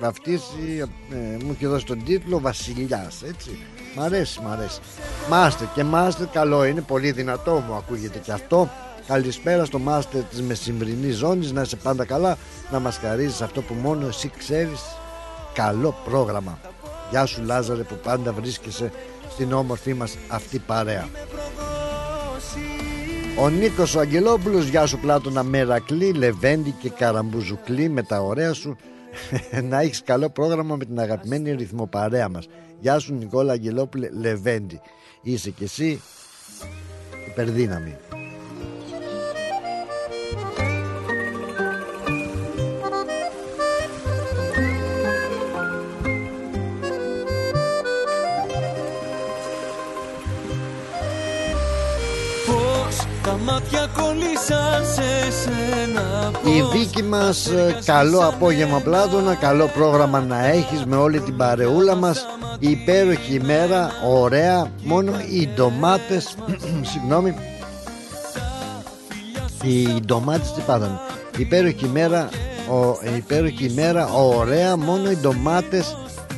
βαφτίσει 0.00 0.88
ε, 1.12 1.44
μου 1.44 1.50
έχει 1.52 1.66
δώσει 1.66 1.86
τον 1.86 2.04
τίτλο 2.04 2.40
Βασιλιάς 2.40 3.22
έτσι. 3.22 3.58
Μ' 3.96 4.00
αρέσει, 4.00 4.40
μ' 4.40 4.48
αρέσει. 4.48 4.80
Μάστερ 5.28 5.66
και 5.74 5.84
μάστερ 5.84 6.26
καλό 6.26 6.64
είναι 6.64 6.80
πολύ 6.80 7.12
δυνατό 7.12 7.64
μου 7.68 7.74
ακούγεται 7.74 8.18
και 8.18 8.32
αυτό. 8.32 8.70
Καλησπέρα 9.06 9.64
στο 9.64 9.78
μάστερ 9.78 10.22
της 10.22 10.42
μεσημβρινής 10.42 11.16
ζώνης 11.16 11.52
Να 11.52 11.62
είσαι 11.62 11.76
πάντα 11.76 12.04
καλά 12.04 12.36
Να 12.70 12.78
μας 12.78 12.96
χαρίζεις 12.96 13.42
αυτό 13.42 13.62
που 13.62 13.74
μόνο 13.74 14.06
εσύ 14.06 14.30
ξέρεις. 14.38 14.80
Καλό 15.54 15.94
πρόγραμμα 16.04 16.58
Γεια 17.12 17.26
σου 17.26 17.42
Λάζαρε 17.42 17.82
που 17.82 17.94
πάντα 18.02 18.32
βρίσκεσαι 18.32 18.92
Στην 19.30 19.52
όμορφή 19.52 19.94
μας 19.94 20.16
αυτή 20.28 20.58
παρέα 20.58 21.08
ο 23.38 23.48
Νίκος 23.48 23.94
ο 23.94 24.00
Αγγελόπουλος 24.00 24.66
Γεια 24.66 24.86
σου 24.86 24.98
Πλάτωνα 24.98 25.42
Μερακλή 25.42 26.12
Λεβέντη 26.12 26.70
και 26.70 26.90
Καραμπουζουκλή 26.90 27.88
Με 27.88 28.02
τα 28.02 28.20
ωραία 28.20 28.52
σου 28.52 28.76
να 29.70 29.80
έχεις 29.80 30.02
καλό 30.02 30.30
πρόγραμμα 30.30 30.76
με 30.76 30.84
την 30.84 31.00
αγαπημένη 31.00 31.52
ρυθμοπαρέα 31.52 32.28
μας. 32.28 32.48
Γεια 32.80 32.98
σου 32.98 33.14
Νικόλα 33.14 33.52
Αγγελόπουλε 33.52 34.08
Λεβέντη. 34.10 34.80
Είσαι 35.22 35.50
και 35.50 35.64
εσύ 35.64 36.00
υπερδύναμη. 37.26 37.96
Μάτια 53.44 53.86
κολλήσαν 53.96 54.84
σε 54.94 55.32
σένα. 55.42 56.30
Η 56.44 56.78
δίκη 56.78 57.02
μας 57.02 57.46
ε, 57.46 57.78
καλό 57.84 58.26
απόγευμα 58.26 58.80
Πλάτωνα 58.80 59.34
Καλό 59.34 59.66
πρόγραμμα 59.66 60.20
να 60.20 60.46
έχεις 60.46 60.84
με 60.84 60.96
όλη 60.96 61.20
την 61.20 61.36
παρεούλα 61.36 61.94
μας. 61.94 62.26
Η 62.58 62.70
υπέροχη 62.70 63.34
ημέρα 63.34 63.90
Ωραία 64.20 64.70
Μόνο 64.82 65.12
οι 65.30 65.48
ντομάτες 65.54 66.36
Συγγνώμη. 66.90 67.34
Οι 69.62 70.00
ντομάτες 70.06 70.52
τι 70.52 70.60
πάθανε 70.60 70.98
Η 71.36 71.40
υπέροχη 71.40 71.84
ημέρα 71.84 72.28
ο, 72.70 72.98
η 73.12 73.16
υπέροχη 73.16 73.64
ημέρα 73.64 74.08
Ωραία 74.12 74.76
Μόνο 74.76 75.10
οι 75.10 75.16
ντομάτες 75.16 75.96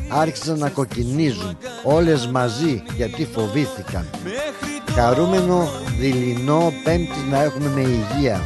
άρχισαν 0.08 0.58
να 0.58 0.68
κοκκινίζουν 0.68 1.56
Όλες 1.84 2.26
μαζί 2.26 2.82
γιατί 2.96 3.28
φοβήθηκαν. 3.34 4.06
Χαρούμενο 4.94 5.68
δειλινό 5.98 6.72
πέμπτης 6.84 7.22
να 7.30 7.42
έχουμε 7.42 7.68
με 7.68 7.80
υγεία. 7.80 8.40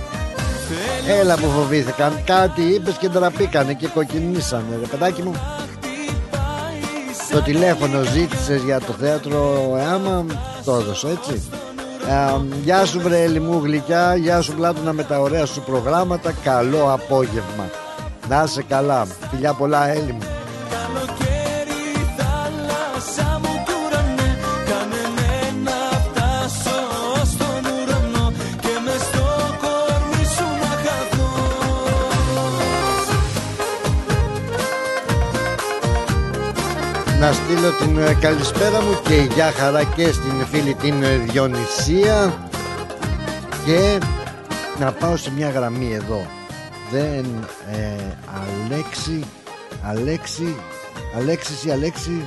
Έλα 1.20 1.36
που 1.36 1.46
φοβήθηκαν 1.48 2.12
Κάτι 2.24 2.62
είπες 2.62 2.96
και 2.96 3.08
ντραπήκανε 3.08 3.74
και 3.74 3.86
κοκκινήσανε 3.86 4.76
Ρε 4.80 4.86
παιδάκι 4.86 5.22
μου. 5.22 5.34
Το 7.32 7.42
τηλέφωνο 7.42 8.02
ζήτησες 8.02 8.62
για 8.62 8.80
το 8.80 8.92
θέατρο 8.92 9.72
Άμα 9.92 10.24
το 10.64 10.74
έδωσα 10.74 11.08
έτσι. 11.08 11.42
Ε, 12.08 12.40
Γεια 12.64 12.84
σου 12.84 13.00
βρε 13.00 13.22
Έλλη 13.22 13.40
μου 13.40 13.60
γλυκιά 13.64 14.16
Γεια 14.16 14.40
σου 14.40 14.54
Πλάτωνα 14.54 14.92
με 14.92 15.02
τα 15.02 15.20
ωραία 15.20 15.46
σου 15.46 15.60
προγράμματα 15.60 16.32
Καλό 16.42 16.92
απόγευμα. 16.92 17.70
Να 18.28 18.42
είσαι 18.46 18.62
καλά 18.62 19.06
Φιλιά 19.30 19.52
πολλά 19.52 19.88
Έλλη 19.88 20.12
μου 20.12 20.37
Να 37.20 37.32
στείλω 37.32 37.70
την 37.78 37.98
ε, 37.98 38.14
καλησπέρα 38.20 38.82
μου 38.82 39.00
και 39.08 39.14
για 39.34 39.50
χαρά 39.50 39.84
και 39.84 40.12
στην 40.12 40.46
φίλη 40.46 40.74
την 40.74 41.02
ε, 41.02 41.16
Διονυσία 41.16 42.48
και 43.64 43.98
να 44.78 44.92
πάω 44.92 45.16
σε 45.16 45.32
μια 45.32 45.50
γραμμή 45.50 45.92
εδώ 45.92 46.26
δεν 46.90 47.24
ε, 47.72 48.16
Αλέξη 48.40 49.24
Αλέξη 49.84 50.56
Αλέξης 51.16 51.64
ή 51.64 51.70
Αλέξη 51.70 52.26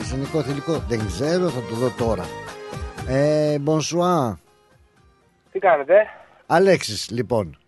Εσενικό 0.00 0.42
θηλυκό 0.42 0.84
δεν 0.88 1.06
ξέρω 1.06 1.48
θα 1.48 1.60
το 1.68 1.74
δω 1.74 1.90
τώρα 1.98 2.24
ε, 3.08 3.56
Bonsoir 3.66 4.34
Τι 5.52 5.58
κάνετε, 5.58 5.94
Αλέξης 6.46 7.10
λοιπόν 7.10 7.58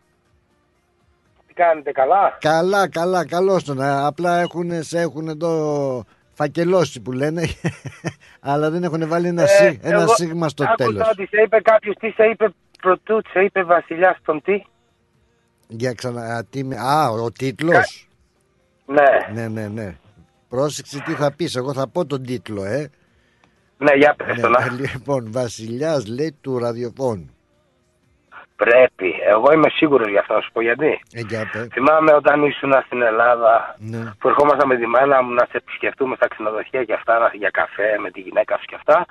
τι 1.46 1.54
κάνετε 1.54 1.92
καλά; 1.92 2.36
Καλά, 2.40 2.88
καλά, 2.88 3.26
καλώς 3.26 3.64
τον. 3.64 3.80
Ε, 3.80 4.06
Απλά 4.06 4.40
έχουν, 4.40 4.82
σε 4.82 5.00
έχουν 5.00 5.28
εδώ 5.28 6.04
φακελώσει 6.36 7.00
που 7.00 7.12
λένε, 7.12 7.42
αλλά 8.50 8.70
δεν 8.70 8.84
έχουν 8.84 9.08
βάλει 9.08 9.26
ένα, 9.28 9.46
σι- 9.46 9.78
ένα 9.82 9.98
Ε, 9.98 10.02
εγώ 10.02 10.14
σίγμα 10.14 10.48
στο 10.48 10.64
άκουσα 10.64 10.76
τέλος. 10.88 11.08
ότι 11.08 11.26
σε 11.26 11.42
είπε 11.44 11.60
κάποιος 11.60 11.94
τι 11.96 12.10
σε 12.10 12.24
είπε 12.24 12.48
πρωτού, 12.82 13.20
σε 13.32 13.40
είπε 13.40 13.62
Βασιλιά 13.64 14.16
στον 14.20 14.42
τι; 14.42 14.62
Για 15.68 15.92
ξανα. 15.92 16.22
Α, 16.36 16.44
τι 16.44 16.64
με- 16.64 16.76
α, 16.78 17.08
ο 17.10 17.30
τίτλος. 17.32 18.08
Ναι, 18.86 19.32
Ναι, 19.42 19.48
ναι, 19.48 19.68
ναι. 19.68 19.96
Πρόσεξε 20.48 21.02
τι 21.06 21.12
θα 21.12 21.32
πεις. 21.32 21.54
Εγώ 21.56 21.72
θα 21.72 21.88
πω 21.88 22.06
τον 22.06 22.22
τίτλο, 22.22 22.64
ε. 22.64 22.90
ναι, 23.78 23.92
για 23.96 24.14
πες 24.14 24.40
το 24.40 24.48
να. 24.48 24.70
Ναι, 24.70 24.80
λοιπόν, 24.92 25.32
Βασιλιάς 25.32 26.06
λέει 26.06 26.36
του 26.40 26.58
ραδιοφώνου. 26.58 27.35
Πρέπει. 28.56 29.14
Εγώ 29.28 29.52
είμαι 29.52 29.68
σίγουρος 29.68 30.08
γι' 30.08 30.18
αυτό, 30.18 30.34
να 30.34 30.40
σου 30.40 30.52
πω 30.52 30.60
γιατί. 30.60 31.00
Ε, 31.12 31.20
για 31.20 31.50
πε. 31.52 31.66
Θυμάμαι 31.72 32.12
όταν 32.14 32.42
ήσουν 32.44 32.72
στην 32.86 33.02
Ελλάδα 33.02 33.76
Ναι. 33.78 33.98
που 34.18 34.28
ερχόμασταν 34.28 34.66
με 34.68 34.76
τη 34.76 34.86
μάνα 34.86 35.22
μου 35.22 35.32
να 35.34 35.44
σε 35.50 35.56
επισκεφτούμε 35.56 36.16
στα 36.16 36.28
ξενοδοχεία 36.28 36.84
και 36.84 36.92
αυτά, 36.92 37.18
να- 37.18 37.30
για 37.34 37.50
καφέ 37.50 37.96
με 38.02 38.10
τη 38.10 38.20
γυναίκα 38.20 38.56
σου 38.58 38.64
και 38.64 38.74
αυτά. 38.74 39.04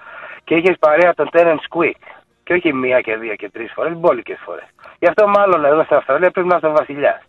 Και 0.43 0.55
είχες 0.55 0.75
παρέα 0.79 1.13
τον 1.13 1.29
Terence 1.33 1.65
Quick. 1.75 1.99
Και 2.43 2.53
όχι 2.53 2.73
μία 2.73 3.01
και 3.01 3.15
δύο 3.15 3.35
και 3.35 3.49
τρεις 3.49 3.71
φορές, 3.75 3.93
μπόλικες 3.97 4.39
φορές. 4.45 4.67
Γι' 4.99 5.07
αυτό 5.07 5.27
μάλλον 5.27 5.65
εδώ 5.65 5.83
στην 5.83 5.95
Αυστραλία 5.95 6.31
πρέπει 6.31 6.47
να 6.47 6.55
είσαι 6.55 6.67
βασιλιάς. 6.67 7.21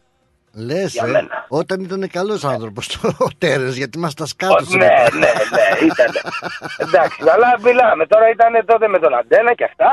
Λες, 0.59 0.93
Για 0.93 1.05
ε, 1.07 1.11
μένα. 1.11 1.45
όταν 1.49 1.81
ήταν 1.81 2.09
καλός 2.11 2.45
άνθρωπος 2.45 2.87
ο 3.27 3.29
Τέρε, 3.39 3.69
γιατί 3.69 3.99
μας 3.99 4.15
τα 4.15 4.27
σκάτωσε. 4.27 4.77
Ναι, 4.77 4.87
ναι, 4.87 5.31
ναι, 5.55 5.87
ήταν. 5.87 6.11
Εντάξει, 6.85 7.23
αλλά 7.35 7.59
μιλάμε. 7.63 8.07
Τώρα 8.07 8.29
ήταν 8.31 8.65
τότε 8.67 8.89
με 8.89 8.99
τον 8.99 9.15
Αντένα 9.15 9.55
και 9.55 9.65
αυτά 9.65 9.89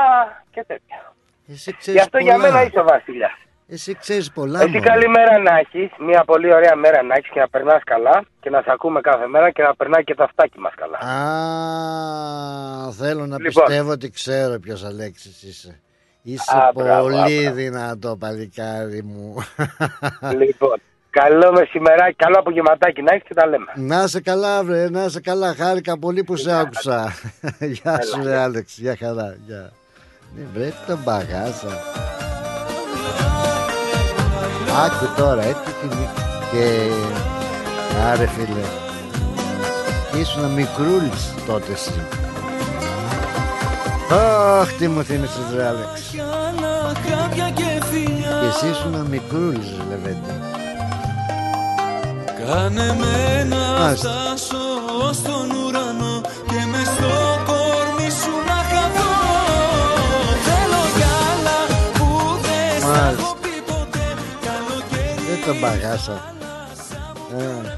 και 0.50 0.64
τέτοια. 0.66 1.12
Εσύ 1.46 1.70
Γι' 1.70 1.76
ξέρεις 1.76 2.00
αυτό 2.00 2.18
για 2.18 2.32
πολλά. 2.34 2.44
μένα 2.50 2.62
είσαι 2.64 2.78
ο 2.80 2.84
βασιλιά. 2.84 3.30
Εσύ 3.68 3.94
ξέρεις 3.96 4.30
πολλά. 4.32 4.58
Εσύ 4.62 4.68
μωρέ. 4.76 4.80
καλή 4.88 5.08
μέρα 5.08 5.38
να 5.38 5.58
έχεις, 5.58 5.90
μια 5.98 6.24
πολύ 6.24 6.54
ωραία 6.54 6.76
μέρα 6.76 7.02
να 7.02 7.14
έχεις 7.14 7.30
και 7.30 7.40
να 7.40 7.48
περνάς 7.48 7.82
καλά 7.84 8.24
και 8.40 8.50
να 8.50 8.60
σε 8.62 8.70
ακούμε 8.70 9.00
κάθε 9.00 9.26
μέρα 9.26 9.50
και 9.50 9.62
να 9.62 9.74
περνάει 9.74 10.04
και 10.04 10.14
το 10.14 10.22
αυτάκι 10.22 10.58
μας 10.58 10.72
καλά. 10.76 10.98
Α, 10.98 12.92
θέλω 12.92 13.26
να 13.26 13.36
Λοιπόν. 13.40 13.64
πιστεύω 13.64 13.90
ότι 13.90 14.10
ξέρω 14.10 14.58
ποιος 14.58 14.84
Αλέξης 14.84 15.42
είσαι. 15.42 15.80
Είσαι 16.22 16.56
Α, 16.56 16.70
μπράβο, 16.74 17.02
πολύ 17.02 17.46
α, 17.46 17.52
δυνατό 17.52 18.16
παλικάρι 18.16 19.02
μου. 19.02 19.34
λοιπόν, 20.38 20.80
καλό 21.10 21.52
μεσημεράκι, 21.52 22.14
καλό 22.16 22.36
απογευματάκι 22.38 23.02
να 23.02 23.14
έχεις 23.14 23.28
και 23.28 23.34
τα 23.34 23.46
λέμε. 23.46 23.72
να 23.74 24.06
σε 24.06 24.20
καλά 24.20 24.64
βρε, 24.64 24.90
να 24.90 25.08
σε 25.08 25.20
καλά. 25.20 25.54
Χάρηκα 25.54 25.98
πολύ 25.98 26.24
που 26.24 26.36
σε 26.36 26.58
άκουσα. 26.58 27.12
Γεια 27.82 28.00
σου 28.02 28.22
ρε 28.22 28.36
Άλεξ, 28.36 28.78
για 28.78 28.96
χαρά. 28.98 29.36
Γεια. 29.46 29.72
Ναι, 30.36 30.44
βρε 30.54 30.72
τον 30.86 30.98
μπαγάσα. 31.04 31.80
Άκου 34.84 35.06
τώρα, 35.16 35.42
έτσι 35.42 35.70
και, 35.80 35.86
και... 36.56 36.90
Άρε 38.10 38.26
φίλε. 38.26 38.64
Ήσουν 40.20 40.50
μικρούλης 40.50 41.34
τότε 41.46 41.72
εσύ. 41.72 42.00
Αχ, 44.60 44.72
τι 44.78 44.88
μου 44.88 45.02
θύμισες 45.02 45.54
ρε 45.56 45.66
Άλεξ. 45.66 46.00
Χάπια 47.10 47.50
και 47.54 47.84
φιλιά 47.90 48.38
Και 48.40 48.46
εσύ 48.46 48.66
ήσουν 48.72 49.06
μικρούλης 49.10 49.68
ρε 49.78 49.84
Λεβέντη. 49.90 50.32
Κάνε 52.46 52.96
με 52.98 53.44
να 53.48 53.80
Μάλιστα. 53.82 54.08
φτάσω 54.10 55.12
στον 55.12 55.50
ουρανό 55.66 56.20
Και 56.46 56.66
μες 56.70 56.86
στο 56.86 57.33
τον 65.46 65.60
παγάσα. 65.60 66.34
Ε, 67.38 67.76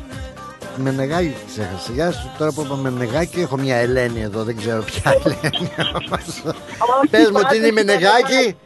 Μενεγάκι 0.76 1.34
ξέχασε. 1.46 1.92
Γεια 1.92 2.12
σου 2.12 2.30
τώρα 2.38 2.52
που 2.52 2.62
είπα 2.64 2.76
Μενεγάκι 2.76 3.40
έχω 3.40 3.56
μια 3.56 3.76
Ελένη 3.76 4.20
εδώ. 4.22 4.42
Δεν 4.42 4.56
ξέρω 4.56 4.82
ποια 4.82 5.12
Ελένη 5.24 5.70
όμως. 5.94 6.42
Πες 7.10 7.30
μου 7.30 7.40
τι 7.48 7.56
είναι 7.56 7.66
η 7.66 7.72
Μενεγάκι. 7.72 8.56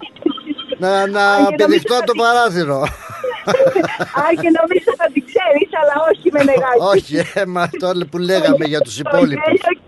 Να, 0.79 1.07
να 1.07 1.23
πηδηχτώ 1.57 1.95
από 1.97 2.07
το 2.07 2.13
παράθυρο. 2.23 2.79
Α, 4.21 4.23
και 4.43 4.51
νομίζω 4.59 4.91
θα 5.01 5.07
την 5.15 5.23
ξέρεις, 5.31 5.69
αλλά 5.81 5.95
όχι 6.11 6.27
με 6.37 6.43
νεγάκι. 6.51 6.81
Όχι, 6.95 7.15
ε, 7.41 7.45
μα 7.55 7.65
τώρα 7.83 8.03
που 8.11 8.19
λέγαμε 8.31 8.65
για 8.73 8.81
τους 8.85 8.95
Στο 8.95 9.03
υπόλοιπους. 9.09 9.45
γέλιο- 9.45 9.81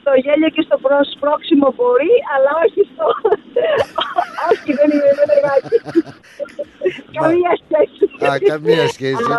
Στο 0.00 0.12
γέλιο 0.24 0.50
και 0.54 0.62
στο 0.68 0.76
προς- 0.84 1.10
σπρώξιμο 1.16 1.68
μπορεί, 1.76 2.12
αλλά 2.34 2.50
όχι 2.64 2.80
στο. 2.92 3.06
όχι, 4.50 4.70
δεν 4.78 4.88
είναι 4.94 5.10
με 5.18 5.24
νεγάκι. 5.32 5.76
Καμία 7.16 7.52
σχέση. 7.62 7.99
Α, 8.28 8.38
καμία 8.50 8.84
σχέση. 8.96 9.24
Α, 9.34 9.38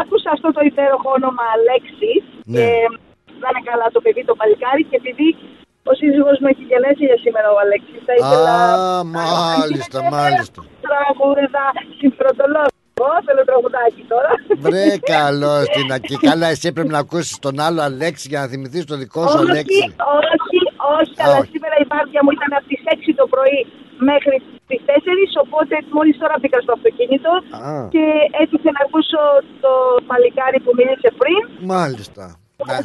Άκουσα 0.00 0.30
αυτό 0.36 0.48
το 0.56 0.60
υπέροχο 0.70 1.08
όνομα 1.18 1.44
Αλέξης 1.56 2.22
Ναι. 2.52 2.58
και 2.58 2.66
να 3.42 3.46
είναι 3.50 3.62
καλά 3.70 3.86
το 3.94 4.00
παιδί 4.04 4.22
το 4.30 4.34
παλικάρι 4.40 4.82
και 4.90 4.96
επειδή 5.02 5.28
ο 5.90 5.92
σύζυγος 6.00 6.36
μου 6.40 6.48
έχει 6.52 6.62
γενέθλια 6.70 7.08
για 7.12 7.18
σήμερα 7.24 7.48
ο 7.54 7.56
Αλέξης 7.64 8.00
θα 8.08 8.14
ήθελα 8.20 8.54
Α, 8.98 9.04
μάλιστα, 9.18 9.98
μάλιστα. 10.18 10.60
τραγούδα 10.86 11.64
συμφροντολόγο. 12.00 12.74
Εγώ 13.00 13.14
θέλω 13.26 13.42
τραγουδάκι 13.50 14.02
τώρα. 14.12 14.30
Βρε 14.64 14.86
καλός 15.14 15.64
την 15.76 15.88
ακή. 15.96 16.16
Καλά, 16.28 16.46
εσύ 16.52 16.66
έπρεπε 16.72 16.90
να 16.96 17.00
ακούσεις 17.04 17.38
τον 17.46 17.54
άλλο 17.66 17.80
Αλέξη 17.88 18.24
για 18.32 18.40
να 18.42 18.46
θυμηθείς 18.52 18.84
το 18.90 18.96
δικό 19.02 19.22
σου 19.30 19.38
όχι, 19.40 19.50
Αλέξη. 19.50 19.80
όχι, 20.18 20.58
Όχι, 21.00 21.14
Α, 21.20 21.22
αλλά 21.24 21.36
όχι. 21.40 21.50
σήμερα 21.54 21.76
η 21.84 21.86
βάρδια 21.92 22.20
μου 22.24 22.30
ήταν 22.36 22.50
από 22.58 22.66
τις 22.70 22.80
6 22.94 23.10
το 23.20 23.24
πρωί 23.34 23.58
μέχρι 24.10 24.36
τις 24.68 24.80
4, 24.88 25.30
οπότε 25.44 25.74
μόλις 25.96 26.14
τώρα 26.22 26.34
μπήκα 26.40 26.58
στο 26.64 26.72
αυτοκίνητο 26.78 27.30
Α. 27.68 27.74
και 27.94 28.04
έτυχε 28.42 28.70
να 28.76 28.82
ακούσω 28.86 29.20
το 29.64 29.72
παλικάρι 30.10 30.58
που 30.64 30.70
μίλησε 30.78 31.08
πριν. 31.20 31.40
Μάλιστα. 31.74 32.24
Να, 32.68 32.76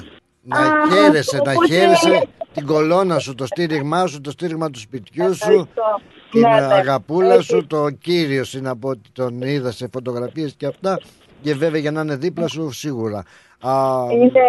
να 0.51 0.59
Α, 0.59 0.65
χαίρεσαι, 0.91 1.37
να 1.37 1.51
οπότε- 1.51 1.69
χαίρεσαι 1.71 2.13
την 2.53 2.65
κολόνα 2.65 3.19
σου, 3.19 3.35
το 3.35 3.45
στήριγμά 3.45 4.05
σου, 4.07 4.21
το 4.21 4.31
στήριγμα 4.31 4.69
του 4.69 4.79
σπιτιού 4.79 5.23
σου, 5.35 5.41
Ευχαριστώ. 5.49 5.99
την 6.31 6.41
Ναι, 6.41 6.47
ναι. 6.67 6.73
αγαπούλα 6.73 7.33
Έτσι. 7.33 7.47
σου, 7.47 7.67
το 7.67 7.89
κύριο 7.89 8.43
είναι 8.57 8.69
από 8.69 8.87
ότι 8.89 9.09
τον 9.13 9.41
είδα 9.41 9.71
σε 9.71 9.85
φωτογραφίες 9.93 10.53
και 10.57 10.65
αυτά 10.65 10.99
και 11.41 11.53
βέβαια 11.63 11.79
για 11.85 11.91
να 11.91 12.01
είναι 12.01 12.15
δίπλα 12.15 12.47
σου 12.47 12.71
σίγουρα. 12.71 13.21
Α, 13.71 13.73
Είναι 14.17 14.43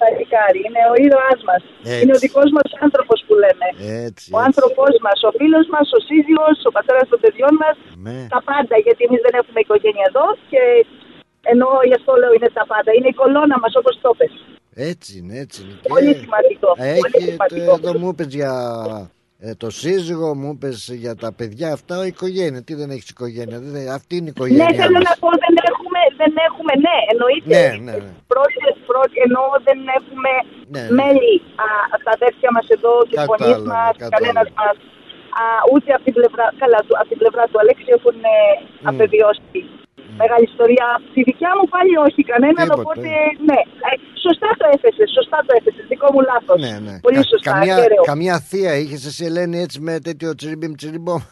παλικάρι, 0.00 0.60
είναι 0.66 0.82
ο 0.92 0.94
ήρωάς 1.04 1.40
μας. 1.48 1.62
Έτσι. 1.90 2.00
Είναι 2.02 2.14
ο 2.16 2.20
δικός 2.24 2.48
μας 2.56 2.68
άνθρωπος 2.86 3.18
που 3.26 3.34
λέμε. 3.44 3.66
έτσι, 4.08 4.26
Ο 4.36 4.38
άνθρωπός 4.48 4.94
μας, 5.06 5.18
ο 5.28 5.30
φίλος 5.38 5.66
μας, 5.74 5.86
ο 5.96 5.98
σύζυγος, 6.08 6.56
ο 6.68 6.70
πατέρας 6.76 7.06
των 7.12 7.18
παιδιών 7.22 7.54
μας. 7.62 7.74
Ναι. 8.06 8.18
Τα 8.34 8.40
πάντα, 8.48 8.74
γιατί 8.84 9.00
εμείς 9.08 9.20
δεν 9.26 9.34
έχουμε 9.40 9.58
οικογένεια 9.64 10.04
εδώ 10.10 10.26
και 10.50 10.60
ενώ 11.52 11.68
γι' 11.88 11.98
αυτό 12.00 12.10
λέω 12.20 12.32
είναι 12.36 12.50
τα 12.58 12.64
πάντα. 12.72 12.90
Είναι 12.96 13.08
η 13.14 13.16
κολόνα 13.20 13.56
μας, 13.62 13.72
όπως 13.80 13.94
το 14.04 14.10
πες. 14.18 14.32
Έτσι 14.90 15.10
είναι, 15.18 15.34
έτσι 15.44 15.58
είναι. 15.62 15.74
Πολύ 15.92 16.12
Και 16.12 16.18
σημαντικό. 16.24 16.68
πολύ 16.76 16.88
Έχει, 16.90 17.30
σημαντικό. 17.30 17.72
εδώ 17.78 17.90
μου 17.98 18.08
είπες 18.12 18.28
για 18.40 18.52
ε, 19.40 19.54
το 19.62 19.68
σύζυγο, 19.70 20.28
μου 20.40 20.50
είπες 20.54 20.78
για 21.04 21.14
τα 21.22 21.30
παιδιά 21.38 21.68
αυτά, 21.76 21.94
η 22.04 22.10
οικογένεια. 22.14 22.60
Τι 22.66 22.72
δεν 22.80 22.88
έχεις 22.94 23.08
οικογένεια, 23.14 23.58
δεν, 23.60 23.74
αυτή 23.98 24.12
είναι 24.18 24.30
η 24.32 24.34
Ναι, 24.34 24.36
οικογένεια 24.36 24.78
θέλω 24.82 24.98
μας. 25.00 25.08
να 25.08 25.14
πω, 25.22 25.28
δεν 25.44 25.54
έχουμε, 25.70 26.00
δεν 26.20 26.32
έχουμε, 26.48 26.72
ναι, 26.86 26.96
εννοείται. 27.12 27.48
Ναι, 27.54 27.66
ναι, 27.86 27.94
ναι. 28.04 28.10
Πρώτη, 28.32 28.56
πρώτη, 28.90 29.16
ενώ 29.26 29.42
δεν 29.68 29.78
έχουμε 29.98 30.32
Ναι, 30.74 30.82
ναι. 30.84 30.90
μέλη 30.98 31.34
α, 31.64 31.68
τα 32.04 32.10
αδέρφια 32.18 32.50
μας 32.56 32.66
εδώ, 32.76 32.92
τους 33.08 33.16
Κατάλαβα, 33.18 33.36
γονείς 33.40 33.60
μας, 33.72 33.92
κατάλαβα. 34.02 34.14
κανένας 34.16 34.48
μας. 34.60 34.76
Ούτε 35.72 35.88
από 35.96 36.04
την 36.08 36.14
πλευρά, 36.18 36.44
καλά, 36.62 36.78
του- 36.86 36.96
από 37.00 37.08
την 37.12 37.18
πλευρά 37.22 37.42
του 37.50 37.58
Αλέξη 37.62 37.88
έχουν 37.98 38.16
ε, 38.36 38.38
απεβιώσει 38.90 39.60
μεγάλη 40.22 40.44
ιστορία. 40.52 40.86
Από 40.96 41.06
τη 41.14 41.20
δικιά 41.30 41.50
μου 41.58 41.66
πάλι 41.74 41.92
όχι 42.06 42.20
κανέναν, 42.32 42.64
Τίποτε. 42.68 42.80
οπότε 42.84 43.10
ναι. 43.48 43.58
Ε, 43.88 43.92
σωστά 44.26 44.48
το 44.60 44.64
έθεσες, 44.74 45.08
σωστά 45.18 45.38
το 45.46 45.52
έθεσες. 45.58 45.84
Δικό 45.92 46.08
μου 46.14 46.20
λάθος. 46.30 46.58
Ναι, 46.64 46.74
ναι. 46.86 46.94
Πολύ 47.06 47.20
Κα- 47.22 47.28
σωστά, 47.32 47.50
καμιά, 47.52 47.74
ακέραιο. 47.76 48.02
καμιά 48.10 48.36
θεία 48.48 48.72
είχες 48.82 49.02
εσύ 49.10 49.22
Ελένη 49.28 49.58
έτσι 49.66 49.78
με 49.86 49.94
τέτοιο 50.08 50.28
τσιριμπιμ 50.38 50.72
τσιριμπομ. 50.78 51.20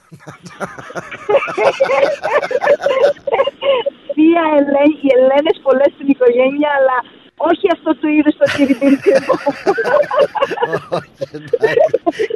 Θεία 4.15 4.45
Ελένη, 4.59 4.97
οι 5.07 5.11
Ελένες 5.19 5.57
πολλές 5.67 5.91
στην 5.97 6.09
οικογένεια, 6.15 6.71
αλλά 6.79 6.97
όχι 7.37 7.67
αυτό 7.77 7.91
του 8.01 8.09
είδου 8.17 8.33
το 8.41 8.47
τυριμπίρκεμπο. 8.55 9.35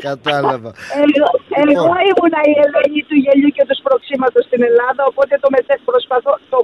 Κατάλαβα. 0.09 0.71
Εγώ, 1.05 1.29
εγώ 1.61 1.69
Λοιπόν. 1.69 2.09
ήμουνα 2.11 2.41
η 2.53 2.55
Ελένη 2.65 3.01
του 3.09 3.17
γελιού 3.25 3.51
και 3.57 3.65
του 3.69 3.77
σπροξήματος 3.81 4.45
στην 4.49 4.61
Ελλάδα, 4.69 5.03
οπότε 5.11 5.35
το 5.43 5.49
μετε, 5.55 5.73
προσπαθώ, 5.91 6.33
το 6.53 6.59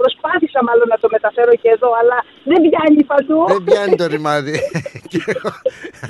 προσπάθησα 0.00 0.60
μάλλον 0.68 0.86
να 0.94 0.98
το 1.02 1.08
μεταφέρω 1.14 1.52
και 1.62 1.70
εδώ, 1.76 1.90
αλλά 2.00 2.18
δεν 2.50 2.60
πιάνει 2.66 3.02
παντού. 3.12 3.38
Δεν 3.52 3.62
πιάνει 3.68 3.94
το 4.02 4.06
ρημάδι. 4.14 4.56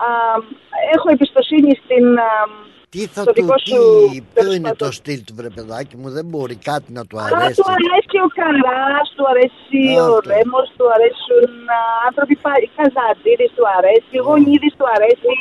αμ, 0.09 0.41
έχω 0.95 1.07
εμπιστοσύνη 1.15 1.71
στην. 1.83 2.05
αμ, 2.33 2.51
Τι 2.95 3.03
θα 3.15 3.23
στο 3.23 3.33
του 3.33 3.39
δικό 3.43 3.55
τι, 3.55 3.71
σου 3.71 3.83
ποιο 4.35 4.53
είναι 4.57 4.73
το 4.83 4.89
στυλ 4.99 5.21
του 5.27 5.35
βρε 5.39 5.49
παιδάκι 5.57 5.95
μου, 6.01 6.09
δεν 6.17 6.25
μπορεί 6.31 6.57
κάτι 6.71 6.89
να 6.99 7.03
του 7.09 7.17
Α, 7.21 7.25
αρέσει. 7.25 7.57
του 7.61 7.69
αρέσει 7.77 8.17
ο 8.27 8.29
Καράς, 8.39 9.07
του 9.17 9.25
αρέσει 9.33 9.83
ο 10.05 10.07
Αυτό. 10.17 10.29
Ρέμος, 10.33 10.67
του 10.77 10.87
αρέσουν 10.95 11.51
α, 11.79 11.81
άνθρωποι 12.09 12.35
πάλι. 12.47 12.65
Καζαντήρης 12.77 13.51
του 13.57 13.65
αρέσει, 13.79 14.15
Γονίδης 14.27 14.75
του 14.79 14.87
αρέσει. 14.97 15.35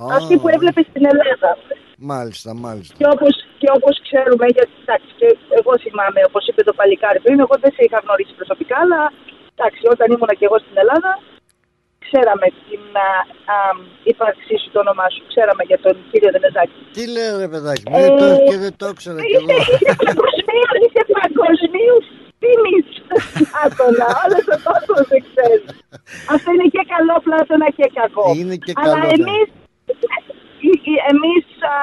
Α, 0.00 0.02
Αυτοί 0.18 0.34
που 0.40 0.48
έβλεπες 0.54 0.84
στην 0.90 1.04
Ελλάδα. 1.12 1.50
Μάλιστα, 2.12 2.50
μάλιστα. 2.66 2.94
Και 3.00 3.08
όπως, 3.14 3.34
και 3.60 3.68
όπως 3.78 3.94
ξέρουμε, 4.06 4.46
γιατί 4.56 4.74
εντάξει, 4.84 5.10
και 5.20 5.28
εγώ 5.58 5.72
θυμάμαι, 5.84 6.20
όπως 6.30 6.42
είπε 6.48 6.62
το 6.68 6.74
παλικάρι 6.78 7.20
πριν, 7.24 7.36
εγώ 7.44 7.54
δεν 7.62 7.72
σε 7.76 7.82
είχα 7.86 7.98
γνωρίσει 8.04 8.34
προσωπικά, 8.40 8.76
αλλά 8.84 9.00
εντάξει, 9.54 9.82
όταν 9.94 10.06
ήμουνα 10.14 10.34
και 10.38 10.46
εγώ 10.48 10.58
στην 10.64 10.76
Ελλάδα, 10.82 11.10
ξέραμε 12.06 12.46
την 12.66 12.82
α, 13.08 13.10
α, 13.54 13.56
ύπαρξή 14.10 14.56
σου, 14.60 14.68
το 14.74 14.78
όνομά 14.84 15.06
σου, 15.14 15.22
ξέραμε 15.30 15.62
για 15.70 15.78
τον 15.84 15.94
κύριο 16.10 16.30
Δενεζάκη. 16.34 16.80
Τι 16.96 17.02
λέω 17.14 17.34
ρε 17.42 17.48
παιδάκι 17.52 17.84
μου, 17.88 17.96
Ε, 17.98 18.04
ε, 18.06 18.18
το, 18.20 18.26
και 18.48 18.56
δεν 18.64 18.72
το 18.80 18.86
ήξερα 18.92 19.20
κι 19.30 19.36
εγώ. 19.40 19.48
Είσαι 19.60 19.92
παγκοσμίως, 20.04 20.76
είσαι 20.84 21.02
παγκοσμίως 21.16 22.04
τίμη. 22.40 22.76
Άτονα, 23.64 24.08
όλο 24.22 24.38
ο 24.56 24.58
κόσμο 24.68 24.98
δεν 25.12 25.20
ξέρεις. 25.28 25.62
Αυτό 26.34 26.48
είναι 26.54 26.68
και 26.74 26.82
καλό 26.94 27.14
πλάτωνα 27.26 27.68
και 27.78 27.86
κακό. 27.98 28.26
Είναι 28.38 28.56
και 28.64 28.72
Αλλά 28.80 28.94
καλό, 28.94 29.06
ναι. 29.06 29.16
εμεί 29.18 29.38
εμείς, 31.12 31.44
α, 31.74 31.76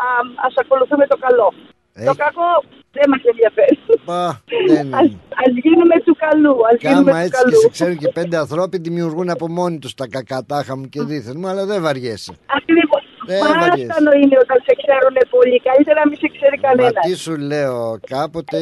α, 0.00 0.02
ας 0.46 0.54
ακολουθούμε 0.62 1.06
το 1.12 1.16
καλό. 1.26 1.48
Ε. 1.96 2.04
Το 2.04 2.14
κακό 2.24 2.50
δεν 2.96 3.06
μας 3.12 3.22
ενδιαφέρει. 3.30 3.76
Πα, 4.04 4.40
δεν 4.68 4.94
Ας, 4.94 5.08
ας 5.44 5.52
γίνουμε 5.64 5.96
του 6.04 6.14
καλού. 6.24 6.56
Ας 6.70 6.76
Και 6.80 6.88
γίνουμε 6.88 7.10
άμα 7.10 7.20
του 7.20 7.26
έτσι 7.26 7.36
και 7.36 7.42
καλού. 7.44 7.60
σε 7.60 7.68
ξέρουν 7.68 7.96
και 8.02 8.08
πέντε 8.18 8.36
ανθρώποι 8.36 8.76
δημιουργούν 8.78 9.30
από 9.30 9.46
μόνοι 9.48 9.78
τους 9.78 9.94
τα 9.94 10.06
κακατάχα 10.08 10.76
μου 10.76 10.86
και 10.92 11.02
δίθεν 11.02 11.36
μου, 11.38 11.46
αλλά 11.48 11.64
δεν 11.66 11.82
βαριέσαι. 11.82 12.32
Ακριβώς. 12.58 13.02
Δεν 13.26 13.38
Μάραστανο 13.38 13.68
βαριέσαι. 13.70 14.18
είναι 14.22 14.36
όταν 14.44 14.58
σε 14.66 14.72
ξέρουν 14.82 15.16
πολύ. 15.34 15.56
Καλύτερα 15.68 15.98
να 16.04 16.08
μην 16.10 16.18
σε 16.22 16.28
ξέρει 16.36 16.56
Μα 16.62 16.68
κανένας. 16.68 17.04
τι 17.06 17.14
σου 17.24 17.36
λέω, 17.36 17.98
κάποτε 18.06 18.58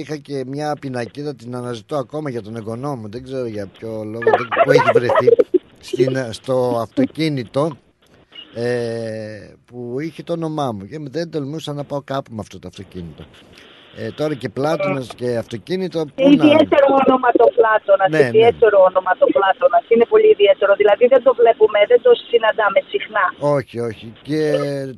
είχα 0.00 0.16
και 0.16 0.44
μια 0.46 0.76
πινακίδα, 0.80 1.34
την 1.34 1.54
αναζητώ 1.56 1.96
ακόμα 1.96 2.30
για 2.30 2.42
τον 2.42 2.56
εγγονό 2.56 2.96
μου, 2.96 3.08
δεν 3.10 3.22
ξέρω 3.22 3.46
για 3.46 3.66
ποιο 3.78 3.88
λόγο, 4.04 4.30
δεν- 4.38 4.48
που 4.64 4.70
έχει 4.70 4.90
βρεθεί 4.94 5.28
στην, 5.88 6.16
στο 6.32 6.78
αυτοκίνητο 6.82 7.76
ε, 8.54 9.54
που 9.66 9.96
είχε 10.00 10.22
το 10.22 10.32
όνομά 10.32 10.72
μου 10.72 10.86
και 10.86 10.98
δεν 11.10 11.30
τολμούσα 11.30 11.72
να 11.72 11.84
πάω 11.84 12.02
κάπου 12.12 12.30
με 12.34 12.40
αυτό 12.40 12.58
το 12.58 12.68
αυτοκίνητο. 12.68 13.24
Ε, 13.96 14.10
τώρα 14.18 14.34
και 14.34 14.48
πλάτωνας 14.48 15.06
και 15.20 15.28
αυτοκίνητο, 15.44 15.98
Και 16.04 16.12
πού 16.14 16.22
να... 16.28 16.34
ιδιαίτερο 16.34 16.86
όνομα 17.06 17.28
το 17.40 17.46
Πλάτωνα. 17.58 18.04
Ναι, 18.10 18.18
ναι. 18.18 18.26
ιδιαίτερο 18.32 18.78
όνομα 18.90 19.12
το 19.20 19.26
Πλάτωνα. 19.36 19.78
Είναι 19.92 20.06
πολύ 20.12 20.28
ιδιαίτερο. 20.36 20.72
Δηλαδή 20.80 21.04
δεν 21.14 21.22
το 21.26 21.32
βλέπουμε, 21.40 21.78
δεν 21.92 22.00
το 22.06 22.10
συναντάμε 22.30 22.80
συχνά. 22.92 23.24
Όχι, 23.56 23.76
όχι. 23.90 24.06
Και 24.28 24.40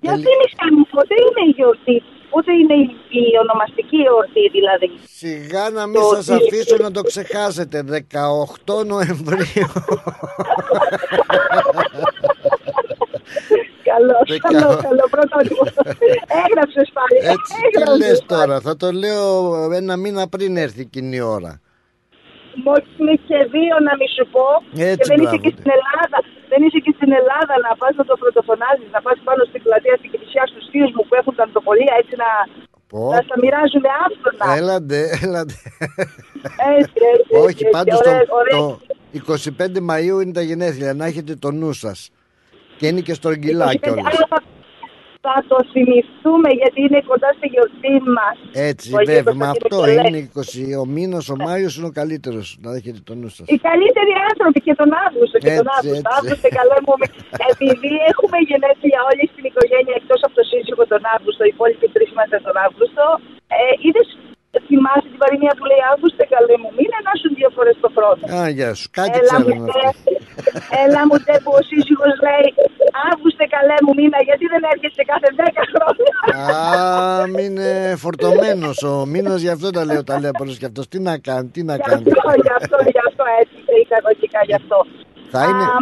Για 0.04 0.12
τελει- 0.14 0.26
θύμισα 0.26 0.64
μου, 0.74 0.84
πότε 0.94 1.14
είναι 1.24 1.42
η 1.50 1.52
γιορτή, 1.58 1.96
πότε 2.32 2.50
είναι 2.60 2.76
η, 2.84 2.86
η 3.20 3.24
ονομαστική 3.44 3.98
εορτή 4.10 4.44
δηλαδή; 4.56 4.88
Σιγά 5.22 5.64
να 5.78 5.82
μην 5.90 6.00
Το 6.00 6.06
σας 6.14 6.24
τι- 6.26 6.34
αφήσω 6.38 6.76
να 6.86 6.90
το 6.96 7.02
ξεχάσετε 7.10 7.76
18 8.68 8.84
Νοεμβρίου 8.92 9.70
Καλό, 13.90 14.16
Δεκα- 14.28 14.44
καλό, 14.48 14.68
καλό, 14.86 15.04
πρωτότυπο. 15.14 15.62
Έγραψες 16.44 16.88
πάλι. 16.98 17.16
Έτσι 17.34 17.52
τι 17.60 17.66
Έγραψες 17.68 17.98
λες 18.02 18.18
πάλι. 18.18 18.30
τώρα 18.34 18.56
Θα 18.66 18.72
το 18.82 18.88
λέω 19.02 19.28
ένα 19.80 19.94
μήνα 20.02 20.22
πριν 20.34 20.50
έρθει 20.64 20.80
εκείνη 20.88 21.16
η 21.16 21.24
ώρα 21.36 21.52
Μόλις 22.64 22.88
είναι 23.00 23.16
και 23.28 23.38
δύο 23.54 23.74
να 23.86 23.92
μη 23.98 24.06
σου 24.16 24.24
πω. 24.34 24.46
Έτσι, 24.92 24.96
και 24.96 25.08
δεν 25.10 25.18
είσαι 25.22 25.36
μπράβο, 25.36 25.44
και 25.44 25.50
ναι. 25.52 25.56
στην 25.58 25.70
Ελλάδα. 25.78 26.18
Δεν 26.52 26.60
είσαι 26.64 26.78
και 26.84 26.92
στην 26.98 27.10
Ελλάδα 27.20 27.54
να 27.66 27.70
πας 27.80 27.92
να 28.00 28.04
το 28.10 28.14
πρωτοφωνάζεις, 28.22 28.88
να 28.96 29.00
πας 29.06 29.16
πάνω 29.28 29.40
στην 29.50 29.60
πλατεία 29.66 29.94
στην 30.00 30.08
Κυρσιά 30.12 30.44
στους 30.50 30.64
φίλους 30.72 30.90
μου 30.96 31.02
που 31.08 31.14
έχουν 31.20 31.32
τα 31.38 31.44
νοτοπολία 31.48 31.94
έτσι 32.00 32.14
να, 32.22 32.30
Πω. 32.90 33.00
να 33.14 33.20
στα 33.26 33.36
μοιράζουν 33.42 33.84
άφθονα. 34.04 34.44
Έλαντε, 34.60 35.00
έλαντε 35.26 35.56
Έτσι, 36.80 37.00
έτσι, 37.14 37.32
Όχι 37.46 37.62
έτσι, 37.64 37.74
πάντως 37.76 37.98
ωραία, 38.00 38.22
το, 38.30 38.34
ωραία. 38.40 38.56
το 38.56 38.78
25 39.60 39.78
Μαΐου 39.90 40.16
είναι 40.22 40.34
τα 40.38 40.44
γενέθλια 40.50 40.90
Να 41.00 41.04
έχετε 41.10 41.32
το 41.44 41.48
νου 41.60 41.72
σας 41.84 41.98
Και 42.78 42.86
είναι 42.90 43.00
και 43.06 43.14
στρογγυλά 43.20 43.66
25, 43.72 43.76
κιόλας 43.82 44.04
αλλά 44.10 44.26
θα, 44.32 44.38
θα 45.26 45.34
το 45.50 45.58
θυμηθούμε 45.72 46.50
γιατί 46.60 46.78
είναι 46.86 47.00
κοντά 47.10 47.30
στη 47.38 47.46
γιορτή 47.54 47.94
μας. 48.16 48.36
Έτσι 48.70 48.86
Ο 48.94 48.96
Αγίου 48.98 49.12
βέβαια 49.14 49.34
Μα 49.42 49.46
Κωνσταντίνου 49.46 49.76
αυτό 49.76 49.76
και 49.86 50.08
είναι 50.08 50.20
20, 50.78 50.82
Ο 50.82 50.84
μήνας 50.96 51.24
ο 51.34 51.36
Μάιος 51.44 51.72
είναι 51.76 51.88
ο 51.92 51.94
καλύτερος 52.00 52.46
Να 52.64 52.70
έχετε 52.78 53.00
το 53.08 53.12
νου 53.20 53.30
σας 53.36 53.46
Οι 53.54 53.58
καλύτεροι 53.68 54.12
άνθρωποι 54.30 54.60
και 54.66 54.74
τον 54.80 54.90
Αύγουστο 55.06 55.36
και 55.42 55.50
τον 55.60 55.66
Έτσι, 55.68 55.76
Αύγουστο. 55.78 56.00
έτσι. 56.00 56.16
Αύγουστο, 56.18 56.48
καλέ 56.58 56.78
μου. 56.86 56.94
Επειδή 57.50 57.90
έχουμε 58.10 58.38
γενέθλια 58.50 59.00
όλοι 59.10 59.24
στην 59.32 59.44
οικογένεια 59.50 59.94
εκτός 60.00 60.20
από 60.26 60.34
το 60.38 60.44
σύζυγο 60.50 60.82
τον 60.92 61.02
Αύγουστο, 61.14 61.42
οι 61.46 61.52
υπόλοιποι 61.54 61.86
τρεις 61.94 62.08
είμαστε 62.12 62.38
τον 62.46 62.56
Αύγουστο. 62.66 63.04
Ε, 63.58 63.58
Είδες, 63.86 64.08
θυμάσαι 64.68 65.08
την 65.12 65.20
παροιμία 65.22 65.54
που 65.58 65.64
λέει 65.70 65.82
Αύγουστε, 65.92 66.24
καλέ 66.34 66.54
μου, 66.62 66.70
μην 66.76 66.90
να 67.06 67.12
σου 67.20 67.28
δύο 67.38 67.48
φορές 67.56 67.76
το 67.84 67.88
χρόνο. 67.96 68.22
Α, 68.36 68.40
γεια 68.56 68.70
σου, 68.78 68.86
κάτι 68.98 69.16
Έλα 69.20 69.36
μου, 69.44 69.52
ξέρουν 69.52 69.66
τε, 69.74 69.80
αυτοί 69.92 70.12
έλα 70.84 71.02
μου 71.08 71.16
τε 71.26 71.34
που 71.44 71.52
ο 71.60 71.62
σύζυγος 71.68 72.14
λέει 72.26 72.48
Αύγουστε 73.10 73.44
καλέ 73.56 73.76
μου 73.84 73.92
μήνα 73.98 74.18
γιατί 74.28 74.44
δεν 74.54 74.62
έρχεσαι 74.72 75.02
κάθε 75.12 75.28
10 75.38 75.62
χρόνια. 75.72 76.12
Α, 76.50 77.26
μην 77.34 77.44
είναι 77.50 77.70
φορτωμένος 78.04 78.76
ο 78.90 78.92
μήνας, 79.12 79.40
γι' 79.44 79.52
αυτό 79.56 79.68
τα 79.76 79.82
λέω 79.88 80.02
τα 80.10 80.16
λέω 80.22 80.34
και 80.60 80.68
αυτός. 80.70 80.84
Τι 80.92 80.98
να 81.08 81.14
κάνει, 81.28 81.46
τι 81.54 81.62
να 81.70 81.74
Γι' 81.74 81.82
κάνει. 81.88 82.02
αυτό, 82.16 82.30
γι' 82.46 82.54
αυτό, 82.60 82.76
γι' 82.94 83.02
αυτό 83.08 83.24
έτσι 83.40 83.56
σε 83.66 83.72
εισαγωγικά 83.82 84.40
γι' 84.48 84.58
αυτό. 84.60 84.78
Θα 85.32 85.40
είναι; 85.48 85.64
Α, 85.74 85.76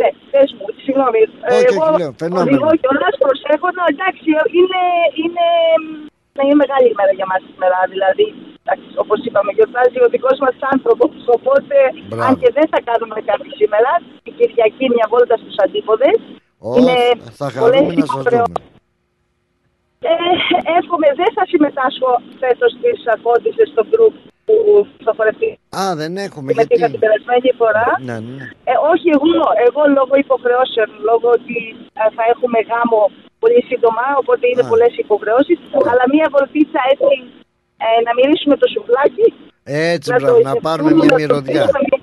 Ναι, 0.00 0.08
πες 0.32 0.48
μου, 0.58 0.66
συγγνώμη. 0.84 1.20
Ε, 1.48 1.54
Όχι, 1.56 1.66
εγώ 1.74 1.84
όχι, 1.88 1.98
λέω, 2.00 2.12
φαινόμενο. 2.22 2.48
οδηγώ 2.50 2.70
κιόλας, 2.82 3.14
προσέχω, 3.24 3.68
να, 3.78 3.84
εντάξει, 3.94 4.28
είναι, 4.60 4.82
είναι, 5.22 5.46
ναι, 5.98 6.11
είναι 6.44 6.58
μεγάλη 6.64 6.86
ημέρα 6.94 7.12
για 7.18 7.26
μας 7.30 7.40
σήμερα, 7.50 7.78
δηλαδή, 7.94 8.26
εντάξει, 8.62 8.88
όπως 9.02 9.18
είπαμε, 9.26 9.50
γιορτάζει 9.56 9.98
ο 10.06 10.08
δικός 10.14 10.36
μας 10.44 10.56
άνθρωπος, 10.72 11.10
οπότε, 11.36 11.76
Μπράβο. 12.10 12.24
αν 12.26 12.32
και 12.40 12.50
δεν 12.58 12.66
θα 12.72 12.78
κάνουμε 12.88 13.16
κάτι 13.30 13.48
σήμερα, 13.60 13.90
την 14.24 14.32
Κυριακή 14.38 14.84
μια 14.96 15.06
βόλτα 15.12 15.36
στους 15.42 15.56
αντίποδες, 15.64 16.16
Ω, 16.66 16.70
είναι 16.78 16.96
θα 17.40 17.46
πολλές 17.62 17.80
χαρούμε 17.82 17.94
να 18.00 18.06
σας 18.06 18.10
υποχρεώσεις. 18.10 18.54
δούμε. 18.54 18.70
Ε, 20.12 20.14
εύχομαι, 20.78 21.08
δεν 21.20 21.30
θα 21.36 21.44
συμμετάσχω 21.52 22.10
φέτος 22.42 22.70
στις 22.76 22.98
ακόντισες 23.14 23.68
στο 23.72 23.82
group 23.92 24.14
που 24.46 24.56
θα 25.04 25.12
φορευτεί. 25.18 25.50
Α, 25.80 25.82
δεν 26.00 26.12
έχουμε 26.26 26.48
Συμμετείχα 26.52 26.80
γιατί. 26.82 26.92
την 26.94 27.00
περασμένη 27.04 27.48
φορά. 27.60 27.88
Ναι, 28.08 28.16
ναι. 28.36 28.44
Ε, 28.70 28.74
όχι 28.92 29.08
εγώ, 29.16 29.30
εγώ 29.66 29.82
λόγω 29.98 30.14
υποχρεώσεων, 30.26 30.88
λόγω 31.08 31.28
ότι 31.38 31.58
ε, 32.00 32.04
θα 32.16 32.22
έχουμε 32.32 32.58
γάμο 32.70 33.00
πολύ 33.42 33.60
σύντομα, 33.70 34.04
οπότε 34.22 34.44
είναι 34.50 34.64
πολλές 34.72 34.92
υποχρεώσεις. 35.04 35.58
Αλλά 35.90 36.04
μία 36.14 36.26
βολτίτσα 36.34 36.80
έτσι 36.92 37.14
ε, 37.84 37.88
να 38.06 38.10
μυρίσουμε 38.18 38.54
το 38.62 38.66
σουβλάκι. 38.74 39.26
Έτσι, 39.92 40.08
να 40.12 40.16
μπράβο, 40.18 40.32
το 40.36 40.42
να 40.48 40.52
εισευτούμε, 40.52 40.66
πάρουμε 40.68 40.90
να 40.90 40.96
μια 41.00 41.10
το 41.14 41.18
μυρωδιά. 41.20 41.64
πίνουμε. 41.66 41.96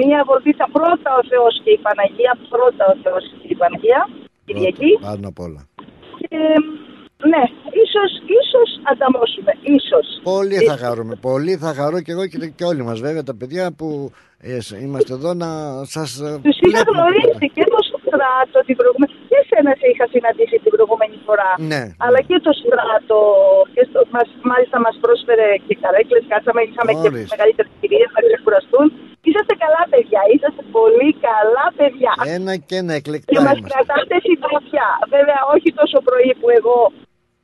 Μία 0.00 0.18
βολτίτσα 0.28 0.66
πρώτα 0.76 1.08
ο 1.20 1.22
Θεός 1.32 1.52
και 1.64 1.70
η 1.76 1.80
Παναγία, 1.86 2.32
πρώτα 2.54 2.84
ο 2.92 2.94
Θεός 3.04 3.22
και 3.40 3.48
η 3.54 3.56
Παναγία, 3.62 4.00
Κυριακή. 4.46 4.90
Πάνω 5.08 5.26
απ' 5.32 5.40
όλα. 5.46 5.60
Και, 6.20 6.38
ναι, 7.32 7.42
ίσως, 7.84 8.10
ίσως 8.40 8.68
ανταμώσουμε, 8.90 9.52
ίσως. 9.76 10.06
Πολύ 10.32 10.56
θα 10.68 10.76
χαρούμε. 10.82 11.14
Πολύ 11.30 11.54
θα 11.64 11.70
χαρώ 11.78 11.98
και 12.04 12.12
εγώ 12.12 12.26
και, 12.26 12.38
και 12.56 12.64
όλοι 12.64 12.82
μας 12.88 12.98
βέβαια 13.06 13.22
τα 13.22 13.34
παιδιά 13.38 13.64
που 13.78 13.88
ε, 14.40 14.60
σ- 14.60 14.80
είμαστε 14.84 15.12
εδώ 15.18 15.34
να 15.34 15.48
σας 15.94 16.10
ε, 16.20 16.38
Τους 16.42 16.56
είχα 16.60 16.68
βλέπουμε. 16.70 16.98
γνωρίσει 16.98 17.46
και 17.54 17.64
το 17.74 17.78
στράτο 18.14 18.58
την 18.68 18.76
προηγούμενη. 18.80 19.12
Και 19.30 19.36
εσένα 19.42 19.70
σε 19.80 19.86
είχα 19.92 20.06
συναντήσει 20.14 20.56
την 20.64 20.70
προηγούμενη 20.74 21.16
φορά. 21.26 21.50
Ναι. 21.72 21.82
Αλλά 22.04 22.20
και 22.28 22.36
το 22.46 22.52
στράτο. 22.60 23.18
Και 23.74 23.82
στο, 23.88 24.00
μας, 24.14 24.28
μάλιστα 24.50 24.76
μας 24.86 24.96
πρόσφερε 25.04 25.46
και 25.66 25.74
καρέκλες. 25.82 26.22
Κάτσαμε, 26.32 26.60
είχαμε 26.68 26.92
και 27.00 27.08
Ορίστε. 27.10 27.30
μεγαλύτερες 27.34 27.70
ευκαιρίε 27.74 28.04
να 28.16 28.20
ξεκουραστούν. 28.30 28.86
Είσαστε 29.28 29.54
καλά 29.64 29.82
παιδιά. 29.92 30.20
Είσαστε 30.34 30.62
πολύ 30.78 31.10
καλά 31.28 31.66
παιδιά. 31.78 32.12
Ένα 32.36 32.52
και 32.68 32.76
ένα 32.82 32.92
Και 32.94 33.00
εκλεκτά 33.00 33.40
μας 33.46 33.56
είμαστε. 33.58 33.68
κρατάτε 33.72 34.16
συντροφιά. 34.26 34.88
Βέβαια, 35.14 35.40
όχι 35.54 35.68
τόσο 35.80 35.98
πρωί 36.08 36.30
που 36.40 36.48
εγώ 36.58 36.76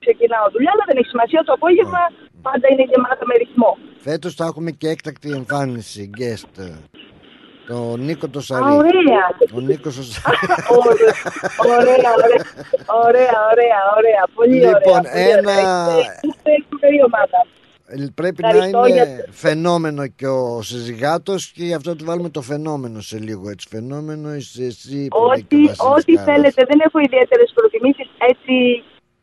ξεκινάω 0.04 0.46
δουλειά, 0.54 0.70
αλλά 0.74 0.84
δεν 0.88 0.96
έχει 1.00 1.10
σημασία. 1.14 1.40
Το 1.48 1.52
απόγευμα 1.58 2.02
πάντα 2.46 2.66
είναι 2.72 2.84
γεμάτα 2.90 3.24
με 3.30 3.34
ρυθμό. 3.42 3.70
Φέτος 4.08 4.32
θα 4.38 4.44
έχουμε 4.50 4.70
και 4.80 4.88
έκτακτη 4.94 5.28
εμφάνιση 5.40 6.02
guest. 6.18 6.54
Ε, 7.70 7.74
Το 7.74 7.96
Νίκο 7.96 8.28
το 8.28 8.38
Α, 8.38 8.42
Σαρή. 8.42 8.72
ωραία. 8.72 9.24
Ο 9.54 9.60
Νίκος 9.60 9.98
ο 9.98 10.02
Σαρή. 10.02 10.36
Ωραία, 10.68 11.14
ωραία, 11.74 12.12
ωραία, 12.16 12.44
ωραία, 13.08 13.38
ωραία, 13.52 13.82
ωραία. 13.98 14.22
Πολύ 14.34 14.54
Λοιπόν, 14.54 14.72
ωραία. 14.98 15.12
πολύ 15.12 15.28
ένα- 15.30 15.86
ωραία. 15.86 15.98
Είστε- 15.98 16.20
Είστε 16.22 16.50
σούπερ 16.70 16.90
ομάδα. 17.04 17.38
Ε, 17.92 18.06
Πρέπει 18.14 18.40
Ευχαριστώ 18.44 18.80
να 18.80 18.86
είναι 18.88 19.04
για- 19.04 19.26
φαινόμενο 19.30 20.06
και 20.06 20.26
ο 20.26 20.62
συζυγάτος 20.62 21.50
και 21.54 21.64
γι' 21.64 21.74
αυτό 21.74 21.96
του 21.96 22.04
βάλουμε 22.04 22.28
το 22.28 22.40
φαινόμενο 22.42 23.00
σε 23.00 23.18
λίγο 23.18 23.50
έτσι. 23.50 23.66
Φαινόμενο 23.70 24.34
είσαι 24.34 24.64
εσύ 24.64 25.08
που 25.10 25.18
λέει 25.28 25.42
και 25.48 25.54
ο 25.54 25.58
Ό,τι, 25.58 25.66
Βασίλης 25.66 25.80
ό,τι 25.80 26.12
Κάρας. 26.12 26.24
θέλετε, 26.34 26.64
δεν 26.70 26.80
έχω 26.86 26.98
ιδιαίτερες 26.98 27.52
προτιμήσεις. 27.54 28.08
Έτσι, 28.30 28.54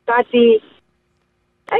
κάτι. 0.03 0.61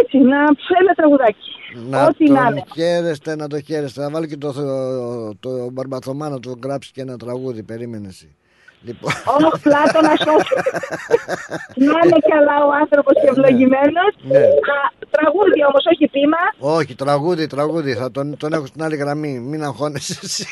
Έτσι, 0.02 0.18
να 0.18 0.38
ένα 0.80 0.94
τραγουδάκι. 0.96 1.50
Να 1.90 2.06
Ό,τι 2.06 2.26
τον 2.26 2.36
να 2.36 2.48
είναι. 2.50 2.64
χαίρεστε, 2.74 3.36
να 3.36 3.48
το 3.48 3.62
χαίρεστε. 3.62 4.02
Θα 4.02 4.10
βάλω 4.10 4.26
και 4.26 4.38
το, 4.38 4.54
το, 4.54 5.36
το 5.40 5.70
Μπαρμπαθωμά 5.72 6.30
να 6.30 6.40
του 6.40 6.60
γράψει 6.64 6.92
και 6.92 7.02
ένα 7.02 7.18
τραγούδι. 7.18 7.64
Περίμενε 7.64 8.08
εσύ. 8.08 8.36
Λοιπόν, 8.88 9.12
Ω, 9.26 9.58
Πλάτωνα, 9.66 10.12
όχι. 10.38 10.54
να 11.90 11.98
είναι 12.04 12.20
καλά 12.34 12.56
ο 12.68 12.70
άνθρωπος 12.82 13.14
και 13.22 13.28
ευλογημένος. 13.34 14.12
Ναι. 14.22 14.40
Τραγούδι 15.16 15.60
όμως, 15.70 15.84
όχι 15.94 16.08
πείμα. 16.08 16.42
όχι, 16.76 16.96
τραγούδι, 16.96 17.48
τραγούδι. 17.48 17.94
Θα 17.94 18.12
τον, 18.12 18.38
τον 18.38 18.54
έχω 18.54 18.66
στην 18.66 18.84
άλλη 18.84 18.96
γραμμή. 18.96 19.40
Μην 19.40 19.64
αγχώνεσαι 19.64 20.20
εσύ. 20.24 20.44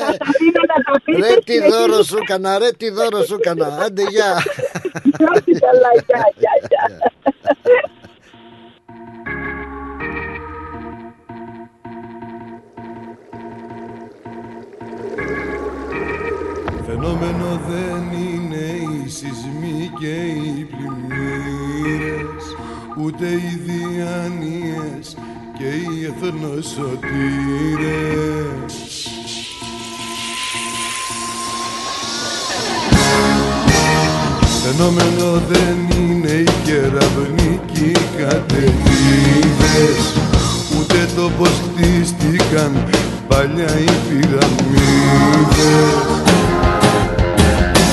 Θα 0.00 0.12
τα 0.18 0.26
πείτε, 0.38 0.60
θα 0.72 0.92
τα 0.92 1.00
πείτε. 1.04 1.28
Ρε 1.28 1.34
τι 1.34 1.52
συνεχίζετε. 1.52 1.76
δώρο 1.86 2.02
σου 2.02 2.16
έκανα, 2.22 2.58
ρε 2.58 2.70
τι 2.70 2.90
δώρο 2.90 3.22
σου 3.24 3.34
έκανα. 3.34 3.66
Άντε 3.84 4.02
γεια. 4.02 4.32
Ό,τι 5.36 5.52
καλά, 5.64 5.90
γεια, 6.06 6.22
γεια, 6.36 6.52
γεια. 6.68 7.12
Φαινόμενο 17.04 17.60
δεν 17.68 18.02
είναι 18.18 18.64
οι 18.64 19.08
σεισμοί 19.08 19.90
και 19.98 20.14
οι 20.14 20.64
πλημμύρες 20.64 22.44
Ούτε 22.98 23.26
οι 23.26 23.60
διανύες 23.66 25.16
και 25.58 25.64
οι 25.64 26.04
εθνοσωτήρες. 26.04 26.68
Φαινόμενο 34.62 35.42
δεν 35.48 35.76
είναι 35.98 36.30
οι 36.30 36.48
κεραυνικοί 36.64 37.92
καταιγίδες 38.16 40.02
Ούτε 40.78 41.08
το 41.16 41.30
πως 41.38 41.62
χτίστηκαν 41.64 42.72
παλιά 43.28 43.78
οι 43.78 43.90
πυραμίδες 44.08 45.14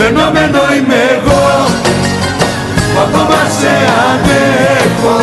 Φαινόμενο 0.03 0.59
είμαι 0.77 0.95
εγώ 0.95 1.41
που 2.93 2.99
ακόμα 3.07 3.49
σε 3.59 3.73
αντέχω 4.09 5.17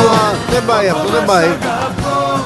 Δεν 0.50 0.64
πάει 0.66 0.88
αυτό, 0.88 1.08
δεν 1.08 1.24
πάει. 1.24 1.48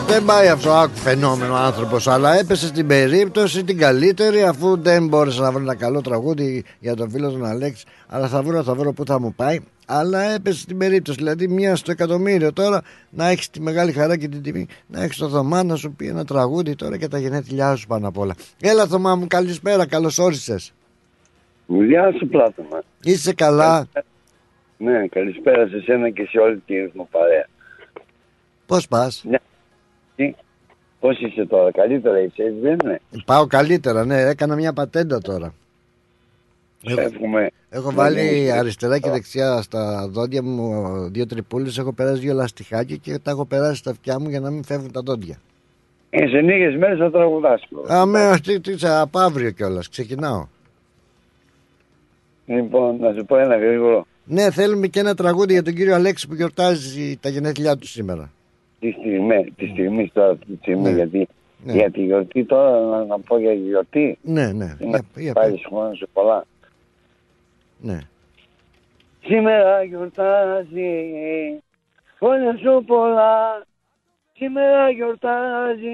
Δεν 0.07 0.25
πάει 0.25 0.49
αυτό, 0.49 0.71
άκου 0.73 0.97
φαινόμενο 0.97 1.55
άνθρωπος. 1.55 2.09
Αλλά 2.09 2.39
έπεσε 2.39 2.67
στην 2.67 2.87
περίπτωση 2.87 3.65
την 3.65 3.79
καλύτερη 3.79 4.43
αφού 4.43 4.83
δεν 4.83 5.07
μπόρεσα 5.07 5.41
να 5.41 5.53
βρω 5.53 5.63
ένα 5.63 5.75
καλό 5.75 6.01
τραγούδι 6.01 6.65
για 6.79 6.97
τον 6.97 7.11
φίλο 7.11 7.31
τον 7.31 7.45
Αλέξη. 7.45 7.85
Αλλά 8.07 8.29
θα 8.29 8.43
βρω, 8.43 8.63
θα 8.63 8.75
βρω 8.75 8.93
πού 8.93 9.05
θα 9.07 9.21
μου 9.21 9.35
πάει. 9.35 9.61
Αλλά 9.87 10.23
έπεσε 10.23 10.59
στην 10.59 10.79
περίπτωση. 10.79 11.19
Δηλαδή, 11.19 11.49
μία 11.49 11.77
στο 11.77 11.91
εκατομμύριο 11.91 12.53
τώρα 12.53 12.83
να 13.11 13.29
έχεις 13.29 13.51
τη 13.51 13.61
μεγάλη 13.61 13.93
χαρά 13.93 14.17
και 14.17 14.29
την 14.29 14.43
τιμή 14.43 14.67
να 14.87 15.03
έχεις 15.03 15.17
το 15.17 15.29
Θωμά 15.29 15.63
να 15.63 15.77
σου 15.77 15.93
πει 15.93 16.07
ένα 16.07 16.25
τραγούδι 16.25 16.75
τώρα 16.75 16.97
και 16.97 17.09
τα 17.09 17.19
γενέθλιά 17.19 17.77
σου 17.77 17.87
πάνω 17.87 18.09
απ' 18.09 18.19
όλα. 18.19 18.35
Έλα, 18.61 18.87
Θωμά 18.87 19.17
μου, 19.17 19.27
καλησπέρα, 19.27 19.87
καλώς 19.87 20.19
όρισες. 20.19 20.73
Γεια 21.81 22.13
σου 22.19 22.29
Πλάτωνα. 22.29 22.83
Είσαι 23.03 23.33
καλά. 23.35 23.87
Ναι, 24.77 25.07
καλησπέρα 25.07 25.67
σε 25.67 25.81
σένα 25.81 26.11
και 26.11 26.27
σε 26.31 26.39
όλη 26.39 26.63
τη 26.67 26.75
ρυθμό 26.75 27.09
παρέα. 27.11 27.47
Πώς 28.67 28.89
πας, 28.89 29.25
Ναι. 29.29 29.39
Τι, 30.17 30.35
πώς 31.01 31.21
είσαι 31.21 31.47
τώρα, 31.47 31.71
καλύτερα 31.71 32.21
είσαι, 32.21 32.43
έτσι 32.43 32.59
δεν 32.61 32.79
είναι; 32.85 33.01
Πάω 33.25 33.47
καλύτερα, 33.47 34.05
ναι, 34.05 34.21
έκανα 34.21 34.55
μια 34.55 34.73
πατέντα 34.73 35.19
τώρα. 35.21 35.55
Σε 36.87 37.01
εύχομαι. 37.01 37.51
Έχω 37.71 37.89
να 37.89 37.97
βάλει 37.97 38.21
γίνεις 38.21 38.53
αριστερά 38.53 38.95
και 38.95 39.01
καλά. 39.01 39.13
δεξιά 39.15 39.63
στα 39.63 40.09
δόντια 40.09 40.43
μου 40.43 41.09
δύο 41.11 41.27
τρυπούλες, 41.27 41.79
έχω 41.79 41.93
περάσει 41.93 42.21
δύο 42.21 42.35
λαστιχάκια 42.35 42.97
και 42.97 43.19
τα 43.19 43.31
έχω 43.31 43.45
περάσει 43.47 43.77
στα 43.77 43.91
αυτιά 43.91 44.21
μου 44.21 44.29
για 44.29 44.41
να 44.41 44.51
μην 44.51 44.65
φεύγουν 44.65 44.93
τα 44.93 45.01
δόντια. 45.05 45.37
Ε, 46.11 46.27
σε 46.29 46.41
λίγες 46.41 46.77
μέρες 46.77 46.99
θα 46.99 47.11
τραγουδάς. 47.11 47.63
Αμέ, 47.87 48.39
τι, 48.43 48.61
τι, 48.61 48.75
τι, 48.77 48.87
από 48.87 49.19
αύριο 49.19 49.51
κιόλας, 49.51 49.89
ξεκινάω. 49.89 50.47
Λοιπόν, 52.47 52.97
να 53.01 53.13
σου 53.13 53.25
πω 53.25 53.37
ένα 53.37 53.57
γρήγορο. 53.57 54.07
Ναι, 54.25 54.51
θέλουμε 54.51 54.87
και 54.87 55.01
ένα 55.01 55.15
τραγούδι 55.15 55.53
για 55.53 55.63
τον 55.63 55.75
κύριο 55.75 55.95
Αλέξη 55.95 56.29
που 56.29 56.35
γιορτάζει 56.35 57.17
τα 57.17 57.29
γενέθλιά 57.29 57.77
του 57.77 57.87
σήμερα. 57.87 58.31
Τη 58.81 58.91
στιγμή, 58.91 59.53
τη 59.57 59.67
στιγμή 59.67 60.11
τώρα, 60.15 60.37
τη 60.37 60.57
στιγμή, 60.61 60.83
Ναι. 60.83 60.91
γιατί 60.91 61.29
Ναι. 61.65 61.73
για 61.73 61.91
τη 61.91 62.03
γιορτή 62.05 62.45
τώρα, 62.45 62.81
να, 62.81 63.05
να 63.05 63.19
πω 63.21 63.39
για 63.39 63.53
γιορτή. 63.53 64.19
Ναι, 64.23 64.53
ναι, 64.53 64.65
Να 64.79 64.89
για, 64.89 65.03
για, 65.17 65.33
πάρεις 65.33 65.63
χρόνο 65.69 65.95
σου 65.95 66.09
πολλά. 66.13 66.45
ναι. 67.81 67.99
Σήμερα 69.25 69.83
γιορτάζει, 69.83 70.91
χρόνια 72.19 72.57
σου 72.63 72.85
πολλά. 72.87 73.63
Σήμερα 74.37 74.91
γιορτάζει, 74.91 75.91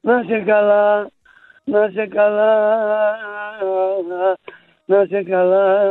να 0.00 0.22
σε 0.22 0.38
καλά, 0.46 1.10
να 1.64 1.90
σε 1.94 2.06
καλά, 2.06 2.76
να 4.84 5.04
σε 5.04 5.22
καλά, 5.22 5.84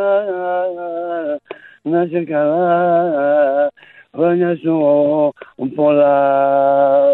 να 1.82 2.06
σε 2.06 2.24
καλά, 2.24 3.72
χρόνια 4.14 4.56
σου 4.56 5.34
πολλά. 5.76 7.06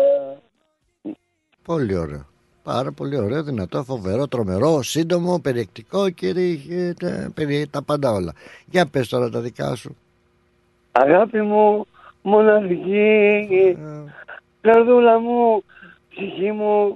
Πολύ 1.63 1.95
ωραίο. 1.97 2.25
Πάρα 2.63 2.91
πολύ 2.91 3.17
ωραίο, 3.17 3.43
δυνατό, 3.43 3.83
φοβερό, 3.83 4.27
τρομερό, 4.27 4.81
σύντομο, 4.81 5.39
περιεκτικό 5.39 6.09
και 6.09 6.27
είχε 6.27 6.93
τα, 6.99 7.31
περι- 7.33 7.69
τα 7.69 7.83
πάντα 7.83 8.11
όλα. 8.11 8.33
Για 8.65 8.85
πες 8.87 9.09
τώρα 9.09 9.29
τα 9.29 9.39
δικά 9.39 9.75
σου. 9.75 9.95
Αγάπη 10.91 11.41
μου, 11.41 11.85
μοναδική, 12.21 13.77
καρδούλα 14.61 15.19
μου, 15.19 15.63
ψυχή 16.09 16.51
μου, 16.51 16.95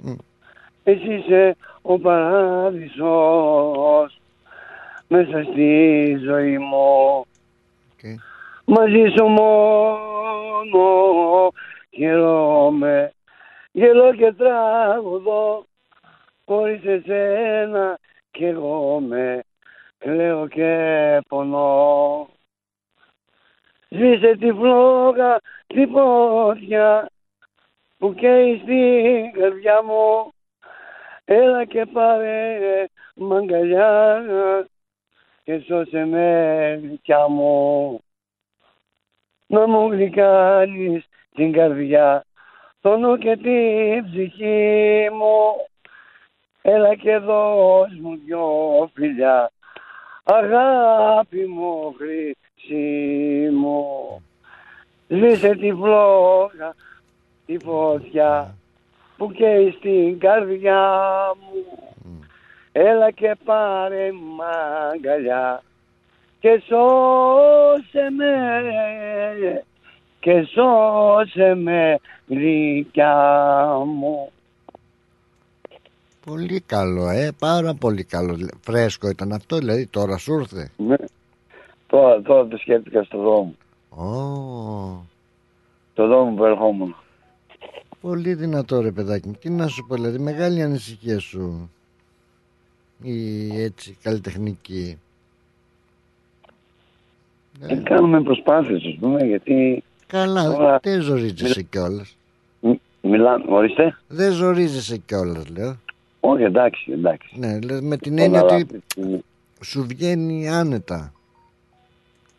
εσύ 0.82 1.14
είσαι 1.14 1.56
ο 1.82 1.98
παράδεισος 1.98 3.02
μέσα 5.12 5.42
στη 5.42 6.16
ζωή 6.24 6.58
μου. 6.58 7.24
Μαζί 8.64 9.12
σου 9.16 9.24
μόνο 9.24 10.82
χαιρόμαι, 11.90 13.12
γελώ 13.72 14.14
και 14.14 14.32
τραγουδώ, 14.32 15.64
χωρίς 16.44 16.84
εσένα 16.84 17.98
κι 18.30 18.44
εγώ 18.44 19.00
με 19.00 19.42
κλαίω 19.98 20.48
και 20.48 21.20
πονώ. 21.28 22.28
Σβήσε 23.88 24.36
τη 24.36 24.52
φλόγα, 24.52 25.40
τη 25.66 25.86
φωτιά 25.86 27.10
που 27.98 28.14
καίει 28.14 28.60
στην 28.62 29.40
καρδιά 29.40 29.82
μου 29.82 30.32
Έλα 31.24 31.64
και 31.64 31.86
πάρε 31.92 32.58
μ' 33.14 33.32
αγκαλιά 33.32 34.22
και 35.44 35.58
σώσε 35.58 36.04
με 36.04 36.78
δικιά 36.82 37.28
μου. 37.28 38.00
Να 39.46 39.66
μου 39.66 39.90
γλυκάνεις 39.90 41.08
την 41.34 41.52
καρδιά 41.52 42.24
το 42.80 42.96
νου 42.96 43.18
και 43.18 43.36
την 43.36 44.04
ψυχή 44.10 45.08
μου. 45.12 45.66
Έλα 46.62 46.94
και 46.94 47.18
δώσ' 47.18 47.98
μου 48.00 48.16
δυο 48.24 48.90
φιλιά 48.94 49.50
αγάπη 50.24 51.46
μου 51.46 51.94
χρυσή 51.96 53.48
μου. 53.52 53.86
Σβήσε 55.08 55.54
τη 55.54 55.72
φλόγα, 55.72 56.74
τη 57.46 57.58
φωτιά 57.58 58.54
που 59.16 59.32
καίει 59.32 59.70
στην 59.70 60.18
καρδιά 60.18 60.90
μου 61.40 61.91
Έλα 62.72 63.10
και 63.10 63.36
πάρε 63.44 64.10
μ' 64.12 64.42
αγκαλιά 64.92 65.62
και 66.40 66.62
σώσε 66.66 68.10
με 68.16 68.26
και 70.20 70.42
σώσε 70.42 71.54
με 71.54 71.98
γλυκιά 72.26 73.66
μου 73.86 74.30
Πολύ 76.26 76.60
καλό, 76.60 77.08
ε, 77.08 77.30
πάρα 77.38 77.74
πολύ 77.74 78.04
καλό. 78.04 78.48
Φρέσκο 78.60 79.08
ήταν 79.08 79.32
αυτό, 79.32 79.56
δηλαδή 79.56 79.86
τώρα 79.86 80.16
σου 80.18 80.32
ήρθε; 80.38 80.70
Ναι. 80.76 80.96
Τώρα, 81.86 82.22
τώρα 82.22 82.46
το 82.46 82.56
σκέφτηκα 82.56 83.02
στο 83.02 83.18
δρόμο. 83.18 83.54
Ω, 83.88 85.06
Το 85.94 86.06
δρόμο 86.06 86.34
που 86.36 86.44
ερχόμουν. 86.44 86.94
πολύ 88.00 88.34
δυνατό 88.34 88.80
ρε 88.80 88.90
παιδάκι 88.90 89.28
μου. 89.28 89.34
Τι 89.40 89.50
να 89.50 89.66
σου 89.68 89.86
πω, 89.86 89.94
δηλαδή 89.94 90.18
μεγάλη 90.18 90.62
ανησυχία 90.62 91.18
σου. 91.18 91.70
Η 93.02 93.50
έτσι 93.62 93.96
καλλιτεχνική. 94.02 94.98
Ε, 97.68 97.74
κάνουμε 97.76 98.22
προσπάθειες, 98.22 98.82
ας 98.84 98.96
πούμε, 99.00 99.24
γιατί... 99.24 99.82
Καλά, 100.06 100.52
τώρα 100.52 100.78
δεν 100.82 101.00
ζορίζεσαι 101.02 101.62
κιόλας. 101.62 102.16
Μιλάμε, 103.00 103.44
ορίστε; 103.48 103.98
Δεν 104.08 104.32
ζορίζεσαι 104.32 104.96
κιόλας, 104.96 105.48
λέω. 105.48 105.76
Όχι, 106.20 106.42
εντάξει, 106.42 106.92
εντάξει. 106.92 107.28
Ναι, 107.38 107.58
δηλαδή 107.58 107.86
με 107.86 107.96
την 107.96 108.12
Τώρα, 108.16 108.24
έννοια 108.24 108.42
ότι 108.42 108.54
αυτή 108.54 108.66
τη 108.66 108.80
στιγμή 108.86 109.24
σου 109.64 109.86
βγαίνει 109.88 110.48
άνετα. 110.48 111.12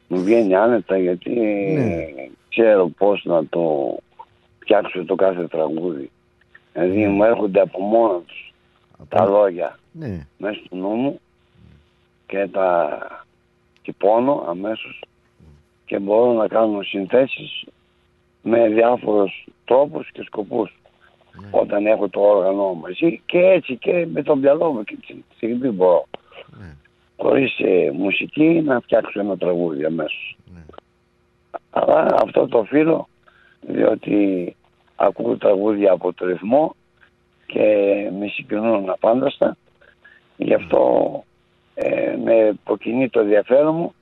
Μου 0.07 0.23
βγαίνει 0.23 0.55
άνετα 0.55 0.97
γιατί 0.97 1.29
Ναι. 1.73 2.05
ξέρω 2.49 2.87
πώς 2.87 3.21
να 3.25 3.45
το 3.45 3.95
φτιάξω 4.59 5.05
το 5.05 5.15
κάθε 5.15 5.47
τραγούδι. 5.47 6.09
Δηλαδή 6.73 7.07
μου 7.07 7.23
έρχονται 7.23 7.59
από 7.61 7.81
μόνα 7.81 8.19
τους 8.19 8.42
τα 9.09 9.25
λόγια. 9.25 9.79
Ναι. 9.91 10.27
μέσα 10.37 10.61
στο 10.65 10.75
νου 10.75 10.89
μου 10.89 11.19
και 12.27 12.47
τα 12.51 12.99
τυπώνω 13.83 14.45
αμέσως 14.47 15.03
και 15.85 15.99
μπορώ 15.99 16.33
να 16.33 16.47
κάνω 16.47 16.81
συνθέσεις 16.81 17.65
με 18.41 18.67
διάφορους 18.67 19.47
τρόπους 19.65 20.11
και 20.11 20.23
σκοπούς. 20.23 20.77
Όταν 21.51 21.85
έχω 21.85 22.09
το 22.09 22.19
όργανο 22.19 22.73
μαζί 22.73 23.21
και 23.25 23.39
έτσι 23.39 23.75
και 23.77 24.07
με 24.11 24.23
το 24.23 24.35
μυαλό 24.35 24.71
μου 24.71 24.83
και 24.83 24.97
τη 25.07 25.23
στιγμή 25.35 25.67
μπορώ. 25.69 26.05
Χωρίς 27.17 27.59
ε, 27.59 27.91
μουσική 27.93 28.61
να 28.65 28.79
φτιάξω 28.79 29.19
ένα 29.19 29.37
τραγούδι 29.37 29.85
αμέσως. 29.85 30.37
Αλλά 31.69 32.15
αυτό 32.21 32.47
το 32.47 32.57
οφείλω 32.57 33.07
διότι 33.61 34.55
ακούω 34.95 35.37
τραγούδια 35.37 35.91
από 35.91 36.13
το 36.13 36.25
ρυθμό 36.25 36.75
και 37.53 38.09
με 38.19 38.27
συγκινούν 38.27 38.89
απάνταστα. 38.89 39.57
Γι' 40.37 40.53
αυτό 40.53 41.23
ε, 41.73 42.15
με 42.23 42.33
υποκινεί 42.33 43.09
το 43.09 43.19
ενδιαφέρον 43.19 43.75
μου 43.75 43.93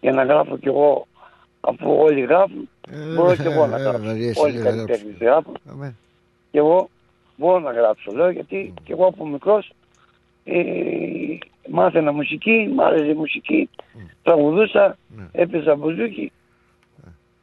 για 0.00 0.12
να 0.12 0.24
γράφω 0.24 0.58
κι 0.58 0.68
εγώ. 0.68 1.06
Αφού 1.60 1.90
όλοι 1.90 2.20
γράφουν 2.20 2.68
μπορώ 3.14 3.34
κι 3.34 3.46
εγώ 3.46 3.66
να 3.66 3.76
γράψω. 3.76 4.02
βαριέσαι 4.02 4.40
όλοι 4.40 4.52
οι 4.52 4.56
λίγο 4.56 4.64
να 4.64 4.70
καλλιτέχνες 4.70 5.16
γράφουν. 5.20 5.56
Αμέ. 5.70 5.94
και 6.50 6.58
εγώ 6.58 6.88
μπορώ 7.36 7.58
να 7.58 7.72
γράψω 7.72 8.12
λέω 8.12 8.30
γιατί 8.30 8.74
κι 8.84 8.92
εγώ 8.92 9.06
από 9.06 9.26
μικρός 9.26 9.72
ε, 10.44 10.62
μάθαινα 11.68 12.12
μουσική, 12.12 12.72
μ' 12.74 12.80
άρεσε 12.80 13.10
η 13.10 13.14
μουσική, 13.14 13.70
τραγουδούσα, 14.22 14.96
έπαιζα 15.32 15.76
μπουζούκι. 15.76 16.32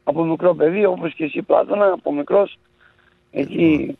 Από 0.04 0.24
μικρό 0.24 0.56
παιδί 0.56 0.86
όπως 0.86 1.14
και 1.14 1.24
εσύ 1.24 1.42
Πλάτωνα, 1.42 1.86
από 1.86 2.14
μικρός 2.14 2.58
εκεί 3.32 3.98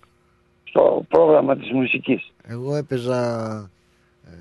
στο 0.76 1.06
πρόγραμμα 1.08 1.58
της 1.58 1.72
μουσικής. 1.72 2.32
Εγώ 2.48 2.76
έπαιζα 2.76 3.20
ε, 4.26 4.32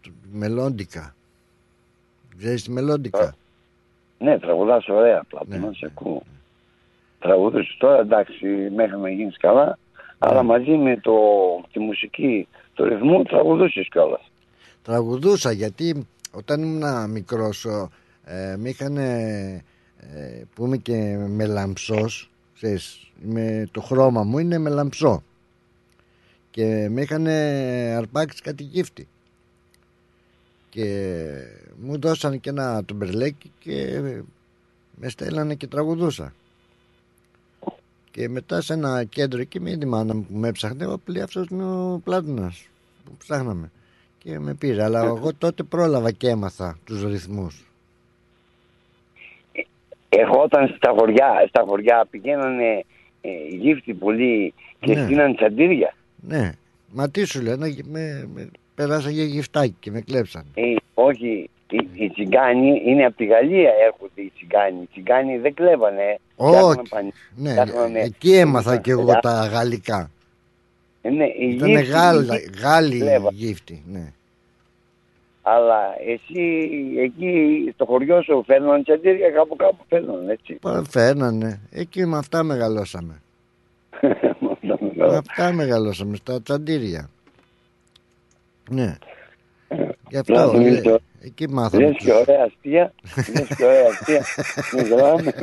το- 0.00 0.10
μελόντικα. 0.32 1.14
Ξέρεις 2.38 2.62
τη 2.62 2.70
μελόντικα. 2.70 3.34
Ναι, 4.18 4.38
τραγουδάς 4.38 4.88
ωραία 4.88 5.24
Πλάτωνα, 5.28 5.72
σε 5.72 5.86
ακούω. 5.86 6.22
Τραγουδούσες 7.18 7.76
τώρα 7.78 7.98
εντάξει 8.00 8.46
μέχρι 8.74 8.98
να 8.98 9.10
γίνεις 9.10 9.36
καλά, 9.36 9.78
αλλά 10.18 10.42
μαζί 10.42 10.70
με 10.76 10.96
το, 10.96 11.12
τη 11.72 11.78
μουσική 11.78 12.48
του 12.74 12.84
ρυθμού 12.84 13.22
τραγουδούσες 13.22 13.88
κιόλας. 13.90 14.30
Τραγουδούσα 14.82 15.52
γιατί 15.52 16.06
όταν 16.32 16.62
ήμουν 16.62 17.10
μικρός 17.10 17.64
ο, 17.64 17.90
ε, 18.24 18.56
με 18.58 18.68
είχαν 18.68 18.96
ε, 18.96 19.64
που 20.54 20.64
είμαι 20.66 20.76
και 20.76 21.16
μελαμψός 21.28 22.30
ξέρεις, 22.54 23.10
με, 23.22 23.68
το 23.70 23.80
χρώμα 23.80 24.22
μου 24.22 24.38
είναι 24.38 24.58
μελαμψό 24.58 25.22
και 26.56 26.88
με 26.90 27.00
είχαν 27.00 27.26
αρπάξει 27.96 28.42
κάτι 28.42 28.62
γύφτη. 28.62 29.08
Και 30.70 31.14
μου 31.80 31.98
δώσαν 31.98 32.40
και 32.40 32.50
ένα 32.50 32.84
τουμπερλέκι 32.84 33.50
και 33.58 34.00
με 34.94 35.08
στέλνανε 35.08 35.54
και 35.54 35.66
τραγουδούσα. 35.66 36.32
Και 38.10 38.28
μετά 38.28 38.60
σε 38.60 38.72
ένα 38.72 39.04
κέντρο 39.04 39.40
εκεί 39.40 39.60
με 39.60 39.70
η 39.70 39.84
μάνα 39.84 40.14
μου 40.14 40.26
που 40.30 40.38
με 40.38 40.48
έψαχνε 40.48 40.84
εγώ 40.84 41.00
λέει 41.06 41.22
αυτός 41.22 41.46
είναι 41.48 41.64
ο 41.64 42.00
Πλάτωνας 42.04 42.68
που 43.04 43.12
ψάχναμε 43.18 43.70
και 44.18 44.38
με 44.38 44.54
πήρε. 44.54 44.82
Αλλά 44.82 45.04
εγώ 45.04 45.34
τότε 45.34 45.62
πρόλαβα 45.62 46.10
και 46.12 46.28
έμαθα 46.28 46.78
τους 46.84 47.04
ρυθμούς. 47.04 47.64
Εγώ 50.08 50.42
όταν 50.42 50.74
στα 50.76 50.94
χωριά, 50.98 51.44
στα 51.48 51.64
χωριά 51.66 52.06
πηγαίνανε 52.10 52.84
ε, 53.20 53.28
γύφτη 53.48 53.94
πολύ 53.94 54.54
και 54.80 54.94
Ναι. 54.94 55.04
στείναν 55.04 55.36
τσαντήρια. 55.36 55.94
Ναι 56.20 56.52
μα 56.92 57.10
τι 57.10 57.24
σου 57.24 57.42
λέω 57.42 57.56
να 57.56 57.66
γυ- 57.66 57.86
με, 57.90 58.28
με 58.34 58.48
πέρασα 58.74 59.10
για 59.10 59.24
γυφτάκι 59.24 59.74
και 59.80 59.90
με 59.90 60.00
κλέψαν 60.00 60.44
Ε, 60.54 60.62
όχι, 60.94 61.50
οι, 61.70 61.88
οι 61.92 62.10
τσιγκάνοι 62.10 62.82
είναι 62.86 63.04
από 63.04 63.16
τη 63.16 63.24
Γαλλία 63.24 63.70
έρχονται 63.86 64.20
οι 64.20 64.32
τσιγκάνοι. 64.34 64.82
Οι 64.82 64.88
τσιγκάνοι 64.90 65.38
δεν 65.38 65.54
κλέβανε. 65.54 66.18
όχι 66.36 66.54
φτιάχναν 66.56 66.86
πανι- 66.88 67.12
ναι, 67.36 67.50
φτιάχνανε- 67.50 68.04
εκεί 68.04 68.32
έμαθα 68.34 68.76
και 68.76 68.90
εγώ 68.90 69.18
τα 69.22 69.46
γαλλικά 69.52 70.10
Ε, 71.02 71.10
ναι, 71.10 71.24
οι 71.24 71.48
ήταν 71.54 71.68
γύφτοι- 71.68 71.88
Γάλλα, 71.90 72.40
οι 72.40 72.46
Γάλλοι 72.60 72.98
κλέβαν. 72.98 73.34
γύφτη 73.34 73.82
ναι. 73.92 74.12
Αλλά 75.42 75.80
εσύ 76.06 76.68
εκεί 76.98 77.30
στο 77.74 77.84
χωριό 77.84 78.22
σου 78.22 78.42
φέρναν 78.46 78.82
τσαντήρια 78.82 79.30
κάπου 79.30 79.56
κάπου 79.56 79.84
φέρναν 79.88 80.28
έτσι. 80.28 80.54
Πα- 80.54 80.84
φέρνανε 80.90 81.60
εκεί 81.70 82.06
με 82.06 82.16
αυτά 82.18 82.42
μεγαλώσαμε 82.42 83.06
με 83.12 83.20
αυτά 85.10 85.52
μεγαλώσαμε 85.52 86.16
στα 86.16 86.42
τσαντήρια 86.42 87.10
ναι 88.70 88.96
γι' 90.08 90.16
αυτό 90.16 90.32
Μπράβο, 90.32 90.58
ε, 90.58 90.68
είσαι- 90.70 91.00
εκεί 91.20 91.48
μάθαμε 91.48 91.84
Λες 91.86 91.96
και 91.96 92.12
ωραία 92.12 92.44
αστεία. 92.44 92.92
Λες 93.34 93.48
και 93.56 93.64
ωραία 93.64 93.86
αστεία. 93.90 94.24
Μιλάμε. 94.82 95.34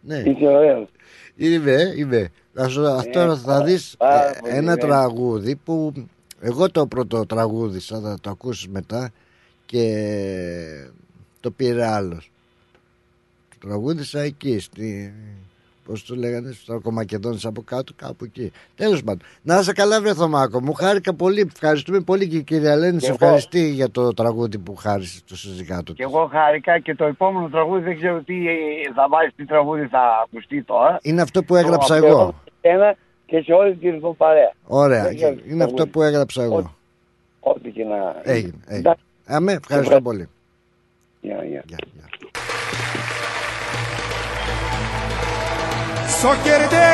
ναι. 0.00 0.16
Είσαι 0.18 0.46
ωραίος. 0.46 0.88
Είμαι, 1.36 1.92
είμαι. 1.96 2.28
Θα 2.54 2.68
σου, 2.68 2.86
αυτό 2.86 3.20
Ε, 3.20 3.36
θα 3.36 3.62
δεις 3.64 3.94
πάρα 3.98 4.28
ε, 4.28 4.38
πολύ 4.40 4.52
ένα 4.54 4.72
ωραία. 4.72 4.76
τραγούδι 4.86 5.56
που 5.56 5.92
εγώ 6.40 6.70
το 6.70 6.86
πρώτο 6.86 7.26
τραγούδισα, 7.26 8.00
θα 8.00 8.18
το 8.20 8.30
ακούσεις 8.30 8.68
μετά 8.68 9.10
και 9.66 10.04
το 11.40 11.50
πήρε 11.50 11.86
άλλος. 11.86 12.30
Το 13.58 13.66
τραγούδισα 13.68 14.20
εκεί, 14.20 14.58
στη, 14.58 15.14
Πώς 15.90 16.04
το 16.04 16.14
λέγανε, 16.14 16.52
στου 16.52 16.72
Ταρκομακεδόνε 16.72 17.38
από 17.44 17.62
κάτω, 17.62 17.92
κάπου 17.96 18.24
εκεί. 18.24 18.52
Τέλος 18.74 19.02
πάντων. 19.02 19.22
Να 19.42 19.58
είσαι 19.58 19.72
καλά, 19.72 20.00
βρε 20.00 20.14
Θωμάκο. 20.14 20.62
Μου 20.62 20.72
χάρηκα 20.72 21.14
πολύ. 21.14 21.50
Ευχαριστούμε 21.54 22.00
πολύ 22.00 22.28
και 22.28 22.36
η 22.36 22.42
κυρία 22.42 22.72
Ελένη 22.72 22.98
Και 22.98 23.04
σε 23.04 23.06
εγώ. 23.06 23.16
ευχαριστεί 23.20 23.68
για 23.70 23.90
το 23.90 24.12
τραγούδι 24.14 24.58
που 24.58 24.74
χάρισε 24.74 25.20
το 25.28 25.36
συζυγάτο 25.36 25.92
Και 25.92 26.02
εγώ 26.02 26.26
χάρηκα 26.32 26.78
και 26.78 26.94
το 26.94 27.04
επόμενο 27.04 27.48
τραγούδι 27.48 27.82
δεν 27.82 27.96
ξέρω 27.96 28.20
τι 28.22 28.34
θα 28.94 29.06
βάλει, 29.10 29.30
τι 29.36 29.44
τραγούδι 29.46 29.86
θα 29.86 30.00
ακουστεί 30.24 30.62
τώρα. 30.62 30.98
Είναι 31.02 31.22
αυτό 31.22 31.42
που 31.42 31.54
έγραψα 31.56 31.98
Το 31.98 32.06
εγώ. 32.06 32.06
αφιερώνω 32.06 32.34
σε 32.60 32.68
Ένα 32.68 32.96
και 33.26 33.40
σε 33.42 33.52
όλη 33.52 33.74
την 33.76 33.90
ρυθμό 33.90 34.12
παρέα. 34.12 34.52
Ωραία. 34.66 35.02
Δεν 35.02 35.16
ξέρω 35.16 35.34
τι 35.34 35.42
Είναι 35.50 35.62
αυτό 35.64 35.74
τραγούδι. 35.74 35.90
που 35.96 36.02
έγραψα 36.02 36.42
εγώ. 36.42 36.74
Ό,τι 37.40 37.70
και 37.70 37.84
να. 37.84 37.96
Έγινε. 38.22 38.52
έγινε. 38.66 38.78
Εντάξει. 38.78 39.02
Αμέ, 39.26 39.52
ευχαριστώ 39.52 40.00
πολύ. 40.00 40.28
Γεια, 41.20 41.44
γεια. 41.44 41.64
Sok 46.20 46.44
geride. 46.44 46.88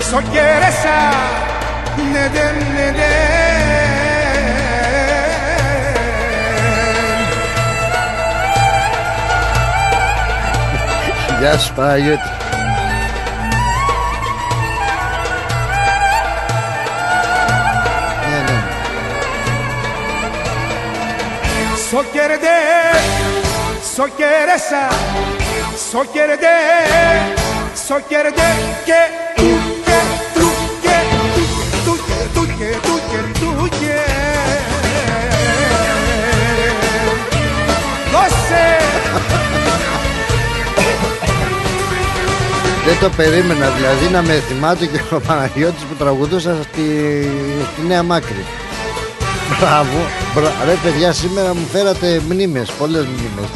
Sok 0.00 0.24
yere 0.34 0.72
sen 0.82 1.14
Neden 2.12 2.56
neden? 2.74 3.60
Yes, 11.42 11.70
by 11.76 11.98
it. 12.12 12.39
Soccerede, 22.20 22.58
socceresa, 23.96 24.88
soccerede, 25.90 26.54
soccerede, 27.74 28.48
que 28.84 29.00
tuque, 29.34 30.90
Δεν 42.84 42.98
το 43.00 43.08
περίμενα 43.16 43.68
δηλαδή 43.68 44.08
να 44.12 44.22
με 44.22 44.42
θυμάται 44.48 44.86
και 44.86 45.14
ο 45.14 45.20
Παναγιώτης 45.20 45.82
που 45.82 45.94
τραγουδούσα 45.94 46.56
στη, 46.62 46.82
στη 47.72 47.86
Νέα 47.86 48.02
Μάκρη. 48.02 48.59
Μπράβο. 49.58 49.98
Μπρα... 50.34 50.52
Ρε 50.64 50.74
παιδιά, 50.82 51.12
σήμερα 51.12 51.54
μου 51.54 51.66
φέρατε 51.72 52.20
μνήμες, 52.28 52.70
πολλές 52.70 53.04
μνήμες. 53.04 53.50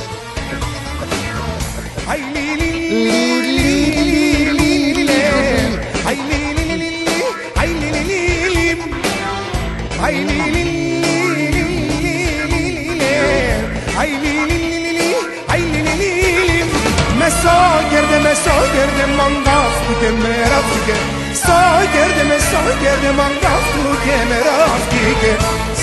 گرد 18.75 19.09
من 19.19 19.35
رفت 19.47 20.01
که 20.01 20.11
مرفت 20.11 20.87
که 20.87 20.95
سا 21.35 21.85
گرد 21.95 22.27
من 22.27 22.39
سا 22.39 22.63
گرد 22.83 23.17
من 23.17 23.45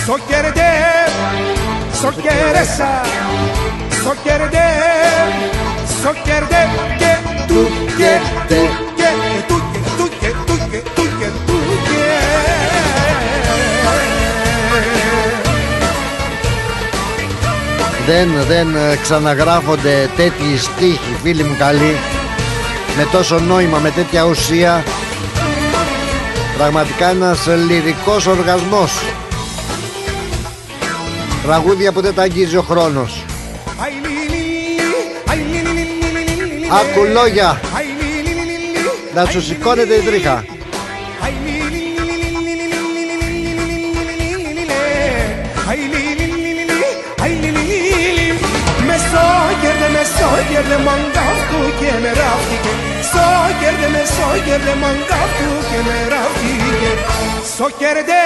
στο 0.04 0.18
κερδέ, 0.28 0.74
στο 1.94 2.12
κερέσα, 2.12 3.02
στο 4.00 4.14
κερδέ, 4.24 4.70
στο 6.00 6.14
κερδέ 6.24 6.70
και 6.98 7.18
του 7.48 7.70
και 7.98 8.20
του 8.48 8.70
και 8.96 9.10
του 9.48 9.62
και 9.76 9.88
του 9.98 10.10
και 10.20 10.28
του 10.46 10.58
και 10.72 10.82
του 10.96 11.04
και 11.20 11.26
του 11.46 11.60
και. 11.84 12.12
Δεν, 18.06 18.30
δεν 18.48 18.76
ε, 18.76 18.96
ξαναγράφονται 19.02 20.10
τέτοιοι 20.16 20.58
στίχοι 20.58 21.16
φίλοι 21.24 21.44
μου 21.44 21.56
καλοί 21.60 21.96
με 22.98 23.08
τόσο 23.12 23.40
νόημα, 23.40 23.78
με 23.78 23.90
τέτοια 23.90 24.24
ουσία. 24.24 24.84
Πραγματικά 26.58 27.10
ένας 27.10 27.48
λυρικός 27.68 28.26
οργασμός. 28.28 28.92
Ραγούδια 31.46 31.92
που 31.92 32.02
δεν 32.02 32.14
τα 32.14 32.22
αγγίζει 32.22 32.58
ο 32.58 32.62
χρόνος 32.62 33.26
Άκου 36.72 37.04
λόγια 37.14 37.62
Να 39.16 39.26
σου 39.26 39.42
σηκώνεται 39.42 39.94
η 39.94 40.00
τρίχα 40.00 40.44
με 49.94 50.08
σόγερδε 50.18 50.78
μαγκάφτου 50.88 51.62
και 51.80 51.92
με 52.02 52.12
ράφτηκε 52.22 52.74
Σόγερδε 53.12 53.88
με 53.96 54.04
σόγερδε 54.16 54.74
μαγκάφτου 54.84 55.50
και 55.70 55.80
με 55.88 55.98
ράφτηκε 56.14 56.92
Σόκερδε, 57.58 58.24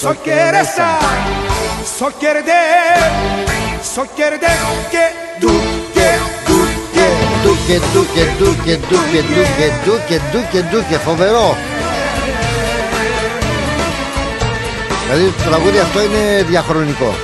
σόκερεσα 0.00 0.90
Σόκερδε, 1.98 2.62
σόκερδε 3.94 4.52
και 4.90 5.04
του 5.40 5.50
και 5.92 6.18
του 6.46 6.68
και 6.92 7.08
Του 7.42 7.56
και 7.66 7.78
του 7.92 8.06
και 8.14 8.24
του 8.38 8.56
και 8.64 8.76
του 8.76 8.98
και 9.12 9.22
του 9.22 9.42
και 9.56 9.70
του 9.84 10.00
και 10.08 10.20
του 10.32 10.46
και 10.50 10.62
του 10.62 10.84
και 10.88 10.96
φοβερό 10.96 11.56
Δηλαδή 15.06 15.30
το 15.30 15.48
τραγούδι 15.48 15.78
αυτό 15.78 16.02
είναι 16.02 16.42
διαχρονικό 16.42 17.14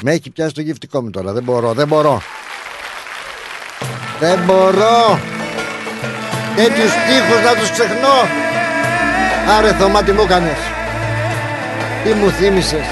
Με 0.00 0.12
έχει 0.12 0.30
πιάσει 0.30 0.54
το 0.54 0.60
γυφτικό 0.60 1.02
μου 1.02 1.10
τώρα 1.10 1.32
Δεν 1.32 1.42
μπορώ, 1.42 1.72
δεν 1.72 1.86
μπορώ 1.86 2.22
Δεν 4.20 4.38
μπορώ 4.44 5.18
Τέτοιους 6.56 6.90
στίχους 6.90 7.44
να 7.44 7.60
τους 7.60 7.70
ξεχνώ 7.70 8.28
Άρε 9.58 9.72
Θωμά 9.72 10.02
τι 10.02 10.12
μου 10.12 10.20
έκανες 10.20 10.77
Τι 12.04 12.14
μου 12.14 12.30
θύμισες; 12.30 12.86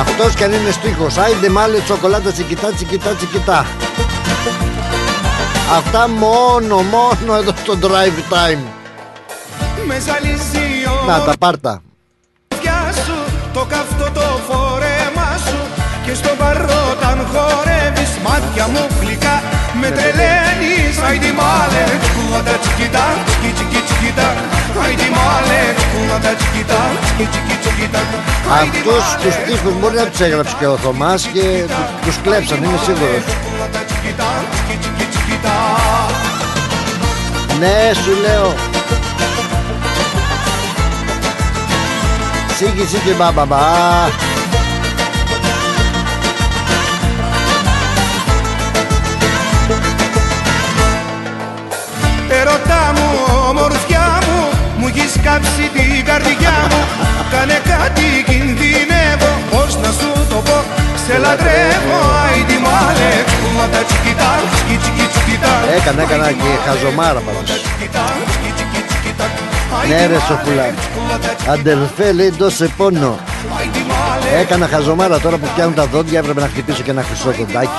Αυτός 0.00 0.34
κι 0.34 0.44
αν 0.44 0.52
είναι 0.52 0.70
στίχος. 0.70 1.18
Άιντε 1.18 1.48
μάλε 1.48 1.78
τσοκολάτα 1.78 2.32
τσικιτά 2.32 2.72
τσικιτά 2.72 3.10
τσικιτά. 3.10 3.66
Αυτά 5.76 6.08
μόνο 6.08 6.82
μόνο 6.82 7.34
εδώ 7.36 7.52
στο 7.56 7.78
drive 7.82 8.32
time. 8.34 8.62
Με 9.86 9.98
ζαλίζει 10.00 10.58
η 10.58 11.06
Να 11.06 11.20
τα 11.20 11.32
πάρτα. 11.38 11.82
ομορφιά 12.70 13.02
σου 13.04 13.32
Το 13.52 13.66
καυτό 13.68 14.10
το 14.20 14.40
φόρεμά 14.48 15.38
σου. 15.46 15.58
Και 16.04 16.14
στο 16.14 16.28
παρόταν 16.38 17.26
χορεύεις 17.32 18.10
Μάτια 18.24 18.68
μου 18.68 18.86
γλυκά 19.00 19.42
Με 19.82 19.88
τρελαίνεις 19.96 20.94
Άιντι 21.08 21.32
μάλε. 21.40 21.84
Κουβάτα 22.14 22.54
τσικιτά 22.62 23.06
Τσικι 23.26 23.50
τσικι 23.56 23.80
τσικιτά. 23.86 24.28
Άιντι 24.84 25.08
μάλε 25.16 25.62
Κουβάτα 25.92 26.32
τσικιτά 26.38 26.80
Τσικι 27.04 27.24
τσικι 27.32 27.54
τσικιτά. 27.62 28.02
Αυτούς 28.62 29.04
τους 29.20 29.34
στίχους 29.38 29.74
μπορεί 29.80 29.96
να 30.02 30.06
τους 30.10 30.20
έγραψε 30.26 30.54
και 30.58 30.66
ο 30.74 30.76
Θωμάς 30.84 31.22
Και 31.34 31.46
του- 31.72 31.88
τους 32.04 32.16
κλέψαν 32.24 32.58
είμαι 32.64 32.78
σίγουρος. 32.86 33.24
Κουβάτα 33.44 33.80
τσικιτά 33.88 34.30
Τσικι 34.52 34.76
τσικι 34.82 35.04
τσικιτά. 35.12 35.56
Ναι 37.60 37.76
σου 38.02 38.12
λέω. 38.24 38.48
Σίγη 42.56 42.84
σίγη 42.92 43.14
μπα 43.18 43.30
έχεις 54.90 55.12
κάψει 55.26 55.64
την 55.74 56.04
καρδιά 56.08 56.56
μου. 56.70 56.80
Κάνε 57.32 57.58
κάτι, 57.70 58.06
κινδυνεύω. 58.28 59.32
Πώς 59.52 59.76
να 59.82 59.90
σου 59.98 60.10
το 60.28 60.38
πω 60.46 60.58
Σε 61.06 61.18
λατρεύω, 61.18 62.00
άιντι 62.24 62.58
μάλε 62.66 63.12
Μα 63.56 63.66
τα 63.72 63.80
τσικιτά, 63.86 64.30
τσικι 64.52 64.76
τσικι 64.82 65.06
τσικιτά. 65.12 65.54
Έκανα, 65.76 66.02
έκανα 66.02 66.26
και 66.40 66.50
χαζομάρα 66.66 67.20
πάντως 67.26 67.60
Ναι 69.88 70.06
ρε 70.06 70.18
Σοφούλα 70.26 70.66
Αδερφέ 71.48 72.12
λέει 72.12 72.30
δώσε 72.38 72.70
πόνο. 72.76 73.18
Άιντι 73.58 73.82
μάλε, 73.90 74.40
Έκανα 74.40 74.66
χαζομάρα 74.66 75.20
τώρα 75.20 75.36
που 75.36 75.48
πιάνουν 75.54 75.74
τα 75.74 75.86
δόντια 75.86 76.18
Έπρεπε 76.18 76.40
να 76.40 76.46
χτυπήσω 76.46 76.82
και 76.82 76.90
ένα 76.90 77.02
χρυσό 77.02 77.30
δοντάκι 77.30 77.78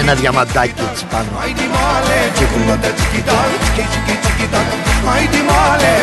Ένα 0.00 0.14
διαμαντάκι 0.14 0.82
έτσι 0.90 1.04
πάνω 1.10 1.28
Male 5.06 5.94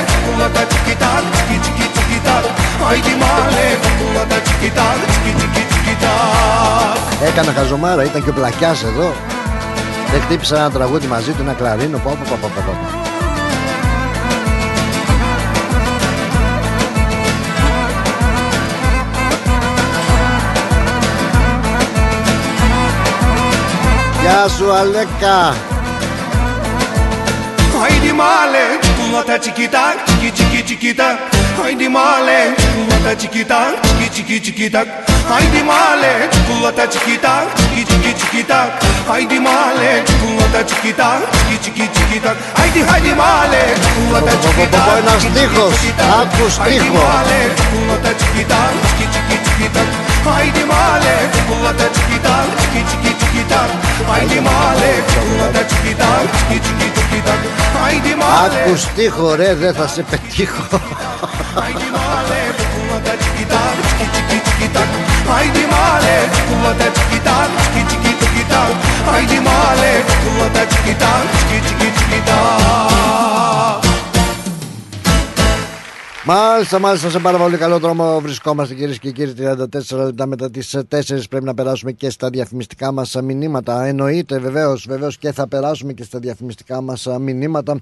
Έκανα 7.27 7.51
χαζομάρα, 7.53 8.03
ήταν 8.03 8.23
και 8.23 8.29
ο 8.29 8.33
πλακιάς 8.33 8.83
εδώ. 8.83 9.13
Δεν 10.11 10.21
χτύπησα 10.21 10.57
ένα 10.57 10.71
τραγούδι 10.71 11.07
μαζί 11.07 11.31
του, 11.31 11.41
ένα 11.41 11.53
κλαρίνο 11.53 11.97
Πα, 11.97 12.09
πα, 12.09 12.35
πα. 12.35 12.49
Γεια 24.21 24.47
σου 24.47 24.71
Αλέκα. 24.73 25.53
Τατσικίτα, 29.19 29.95
κίτσικίτα. 30.51 31.19
Αιντιμάλε, 31.69 32.39
κούπα 32.75 32.97
τατσικίτα, 33.03 33.59
κίτσικίτα. 33.99 34.81
Αιντιμάλε, 35.39 36.13
κούπα 36.47 36.71
τατσικίτα, 36.77 37.33
κίτσικίτα. 37.75 38.59
Αιντιμάλε, 39.19 39.91
κούπα 40.21 40.47
τατσικίτα, 40.53 41.09
κίτσικίτα. 41.49 42.31
Αιντιμάλε, 42.61 43.63
κούπα 43.93 44.19
τατσικίτα, 44.23 44.71
κίτσικίτα. 44.71 44.71
Αιντιμάλε, 44.73 44.73
κούπα 44.75 44.79
τατσικίτα, 44.79 44.81
κίτσικίτα. 44.81 46.71
Αιντιμάλε, 46.71 47.39
κούπα 47.69 47.97
τατσικίτα, 48.03 48.59
κίτσικίτα. 48.97 49.09
Αιντιμάλε, 49.09 49.09
κούπα 49.09 49.15
τατσικίτα, 49.15 49.15
κίτσικίτα. 49.29 49.83
Αιντιμάλε, 50.41 51.15
κούπα 51.47 51.71
τατσικίτα, 51.79 52.35
κίτσικίτα. 52.73 53.30
Ακουστή 58.45 59.09
χορέ 59.09 59.53
δεν 59.53 59.73
θα 59.73 59.87
σε 59.87 60.01
πετύχω 60.09 60.79
Haydi 69.11 69.39
male, 69.45 70.03
kulata 70.23 70.69
çikita, 70.69 71.09
çiki 71.49 71.67
çiki 71.67 71.89
çikita. 71.99 72.41
Μάλιστα, 76.25 76.79
μάλιστα, 76.79 77.09
σε 77.09 77.19
πάρα 77.19 77.37
πολύ 77.37 77.57
καλό 77.57 77.79
δρόμο 77.79 78.19
βρισκόμαστε 78.19 78.75
κυρίες 78.75 78.99
και 78.99 79.11
κύριοι. 79.11 79.33
34 79.37 80.05
λεπτά 80.05 80.25
μετά 80.25 80.51
τις 80.51 80.77
4 80.89 81.23
πρέπει 81.29 81.45
να 81.45 81.53
περάσουμε 81.53 81.91
και 81.91 82.09
στα 82.09 82.29
διαφημιστικά 82.29 82.91
μας 82.91 83.15
μηνύματα. 83.23 83.85
Εννοείται 83.85 84.39
βεβαίως, 84.39 84.85
βεβαίως 84.87 85.17
και 85.17 85.31
θα 85.31 85.47
περάσουμε 85.47 85.93
και 85.93 86.03
στα 86.03 86.19
διαφημιστικά 86.19 86.81
μας 86.81 87.07
μηνύματα. 87.19 87.79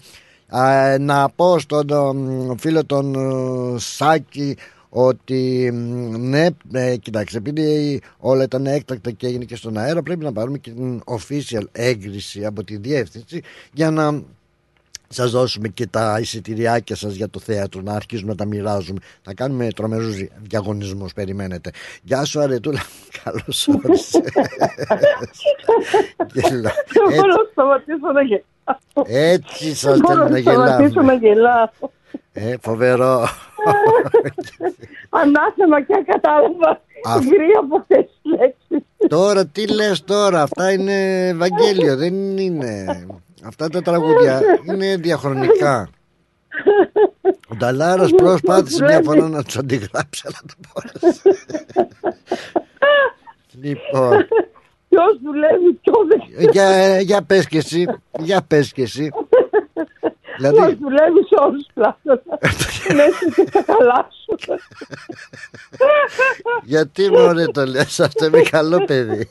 Α, 0.48 0.98
να 1.00 1.30
πω 1.30 1.60
στον 1.60 1.90
ε, 1.90 2.56
φίλο 2.58 2.86
τον 2.86 3.16
ε, 3.16 3.80
Σάκη 3.80 4.58
ότι 4.90 5.72
μ, 5.74 6.18
ναι, 6.18 6.48
ε, 6.72 6.96
κοιτάξτε, 6.96 7.38
επειδή 7.38 8.02
όλα 8.18 8.44
ήταν 8.44 8.66
έκτακτα 8.66 9.12
και 9.12 9.28
έγινε 9.28 9.46
και 9.46 9.56
στον 9.56 9.78
αέρα, 9.78 10.04
πρέπει 10.04 10.24
να 10.24 10.32
πάρουμε 10.32 10.58
και 10.58 10.72
την 10.72 11.02
official 11.06 11.64
έγκριση 11.72 12.46
από 12.46 12.64
τη 12.64 12.78
διεύθυνση 12.78 13.42
για 13.74 13.92
να 13.92 14.24
σας 15.10 15.32
δώσουμε 15.32 15.68
και 15.68 15.88
τα 15.88 16.18
εισιτηριάκια 16.22 16.96
σας 16.96 17.14
για 17.14 17.30
το 17.30 17.40
θέατρο 17.40 17.82
να 17.82 17.94
αρχίσουμε 17.94 18.30
να 18.30 18.36
τα 18.36 18.46
μοιράζουμε. 18.46 19.00
Θα 19.22 19.34
κάνουμε 19.34 19.68
τρομερούς 19.76 20.16
διαγωνισμούς, 20.42 21.14
περιμένετε. 21.14 21.72
Γεια 22.04 22.26
σου, 22.26 22.40
Αρετούλα. 22.40 22.80
Καλώς 23.24 23.68
όρισε. 23.68 24.22
Γελά. 26.34 26.72
Δεν 26.94 27.04
μπορώ 27.16 27.34
να 27.34 27.48
σταματήσω 27.52 28.12
να 28.14 28.22
γελάω. 28.22 28.44
Έτσι 29.06 29.76
σας 29.76 29.98
Δεν 29.98 30.00
μπορώ 30.00 30.28
θέλει 30.28 30.44
να 30.44 30.54
να 30.54 30.66
σταματήσω 30.66 31.02
να 31.02 31.14
γελάμε. 31.14 31.28
γελάω. 31.28 31.68
Ε, 32.34 32.56
φοβερό. 32.62 33.20
Ανάθεμα 35.22 35.82
και 35.82 35.94
ακατάλαβα. 36.00 36.70
Α. 37.04 37.18
Γκρι 37.20 37.48
από 37.64 37.76
αυτές 37.78 38.06
τις 38.06 38.32
λέξεις. 38.40 38.88
τώρα 39.08 39.46
τι 39.46 39.68
λες 39.68 40.04
τώρα, 40.04 40.42
αυτά 40.42 40.72
είναι 40.72 41.28
Ευαγγέλιο, 41.28 41.96
δεν 41.98 42.38
είναι. 42.38 43.06
Αυτά 43.44 43.70
τα 43.70 43.82
τραγούδια 43.82 44.42
είναι 44.68 44.96
διαχρονικά. 44.96 45.90
Ο 47.52 47.56
Νταλάρας 47.56 48.12
προσπάθησε 48.16 48.84
μια 48.84 49.02
φορά 49.04 49.30
να 49.30 49.44
τους 49.44 49.58
αντιγράψει, 49.58 50.24
αλλά 50.26 50.40
το 50.48 50.54
μπόρεσε. 50.64 51.22
Λοιπόν, 53.62 54.28
Ποιος 54.90 55.20
δουλεύει, 55.24 55.74
ποιος 55.82 56.08
δεν 56.08 56.50
για, 56.52 57.00
για 57.02 57.22
πες 57.24 57.48
και 57.48 57.58
εσύ, 57.58 57.86
για 58.20 58.42
πες 58.48 58.72
και 58.72 58.82
εσύ. 58.82 59.10
Ποιος 60.40 60.52
Δηλαδή, 60.52 60.78
δουλεύει 60.82 61.24
σε 61.30 61.36
όλους 61.46 61.66
τους 61.66 61.74
πλάτων. 61.74 62.22
Μέσα 62.96 63.26
και 63.36 63.46
στα 63.50 63.62
καλά 63.64 64.08
σου. 64.26 64.36
γιατί 66.64 67.10
μωρέ 67.12 67.46
το 67.46 67.66
λες 67.66 68.00
αυτό, 68.00 68.26
είναι 68.26 68.42
καλό 68.42 68.84
παιδί. 68.86 69.30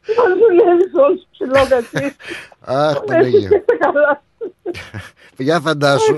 Ποιος 0.00 0.30
δουλεύει 0.46 0.88
σε 0.92 1.00
όλους 1.06 1.20
τους 1.20 1.28
ψηλόκατσις. 1.30 2.16
Αχ, 2.60 2.88
Μέσα 2.88 3.00
Παναγία. 3.04 3.48
και 3.48 3.60
στα 3.62 3.76
καλά 3.76 4.22
σου. 4.38 4.54
Για 5.36 5.60
φαντάσου. 5.60 6.16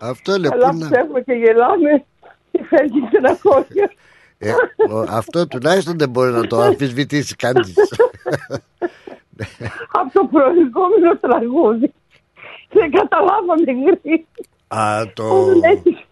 Αυτό 0.00 0.36
λέω 0.38 0.50
Καλά 0.50 0.70
πού 0.70 0.76
να... 0.76 0.88
ψεύουμε 0.90 1.20
και 1.20 1.32
γελάμε. 1.32 2.04
Και 2.50 2.64
φεύγει 2.68 3.04
στεναχώρια. 3.08 3.90
Ε, 4.38 4.52
ο- 4.90 5.06
αυτό 5.08 5.46
τουλάχιστον 5.46 5.98
δεν 5.98 6.08
μπορεί 6.08 6.30
να 6.30 6.46
το 6.46 6.60
αμφισβητήσει 6.60 7.36
κανείς. 7.36 7.74
Από 9.98 10.12
το 10.12 10.28
προηγούμενο 10.32 11.16
τραγούδι. 11.20 11.92
Δεν 12.72 12.90
καταλάβαμε 12.90 13.62
γρήγορα. 13.64 14.24
Α, 14.68 15.12
το... 15.14 15.44
Δεν 15.44 15.62
έχεις 15.70 16.06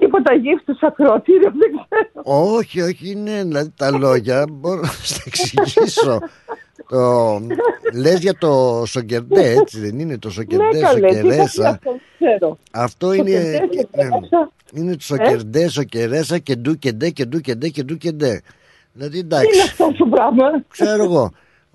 τίποτα 0.00 0.34
γύφτου 0.34 0.74
στο 0.76 0.86
ακροατήριο, 0.86 1.52
δεν 1.58 1.70
ξέρω. 1.70 2.22
όχι, 2.56 2.80
όχι, 2.80 3.10
είναι 3.10 3.42
δηλαδή 3.44 3.72
τα 3.76 3.90
λόγια. 3.90 4.44
Μπορώ 4.50 4.80
να 4.80 4.86
στα 4.88 5.22
εξηγήσω. 5.26 6.18
το... 6.88 7.40
Λες 7.94 8.20
για 8.20 8.34
το 8.38 8.82
σοκερντέ, 8.86 9.50
έτσι 9.50 9.80
δεν 9.80 9.98
είναι 9.98 10.18
το 10.18 10.30
σοκερντέ, 10.30 10.64
Ναι, 10.78 10.80
καλέ, 10.80 11.08
τι 11.08 11.14
σοκερέσα. 11.16 11.62
θα 11.62 11.68
αυτό, 11.68 11.90
ξέρω. 12.18 12.58
Αυτό 12.70 13.12
είναι, 13.12 13.30
Σοκερντέ, 13.30 13.88
ναι, 13.96 14.02
σοκερέσα. 14.04 14.52
είναι 14.72 14.90
το 14.90 14.96
Ε; 15.00 15.04
σοκερντέ, 15.04 15.68
σοκερέσα 15.68 16.38
και 16.38 16.56
ντου 16.56 16.78
και 16.78 16.92
ντε 16.92 17.10
και 17.10 17.24
ντου 17.24 17.40
και 17.40 17.54
ντε 17.54 17.68
και 17.68 17.82
ντου 17.82 17.96
και 17.96 18.12
ντε. 18.12 18.40
Δηλαδή 18.92 19.10
Τι 19.12 19.18
είναι 19.18 19.26
εντάξει, 19.36 19.60
αυτό 19.60 19.92
το 19.98 20.06
πράγμα; 20.06 20.64
ξέρω 20.68 21.02
εγώ. 21.04 21.32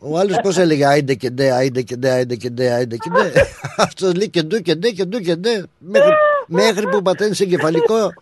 Ο 0.07 0.17
άλλο 0.19 0.39
πώ 0.43 0.61
έλεγε 0.61 0.85
Άιντε 0.85 1.13
και 1.13 1.29
ντε, 1.29 1.51
Άιντε 1.51 1.81
και 1.81 1.95
ντε, 1.95 2.11
Άιντε 2.11 2.35
και 2.35 2.49
ντε, 2.49 2.71
Άιντε 2.71 2.97
και 2.97 3.09
ντε. 3.09 3.31
Αυτό 3.77 4.11
λέει 4.11 4.29
και 4.29 4.41
ντου 4.41 4.61
και 4.61 4.75
ντε 4.75 4.89
και 4.89 5.05
ντου 5.05 5.19
και 5.19 5.35
ντε. 5.35 5.63
Μέχρι, 6.47 6.87
που 6.87 7.01
πατένει 7.01 7.35
εγκεφαλικό, 7.39 8.13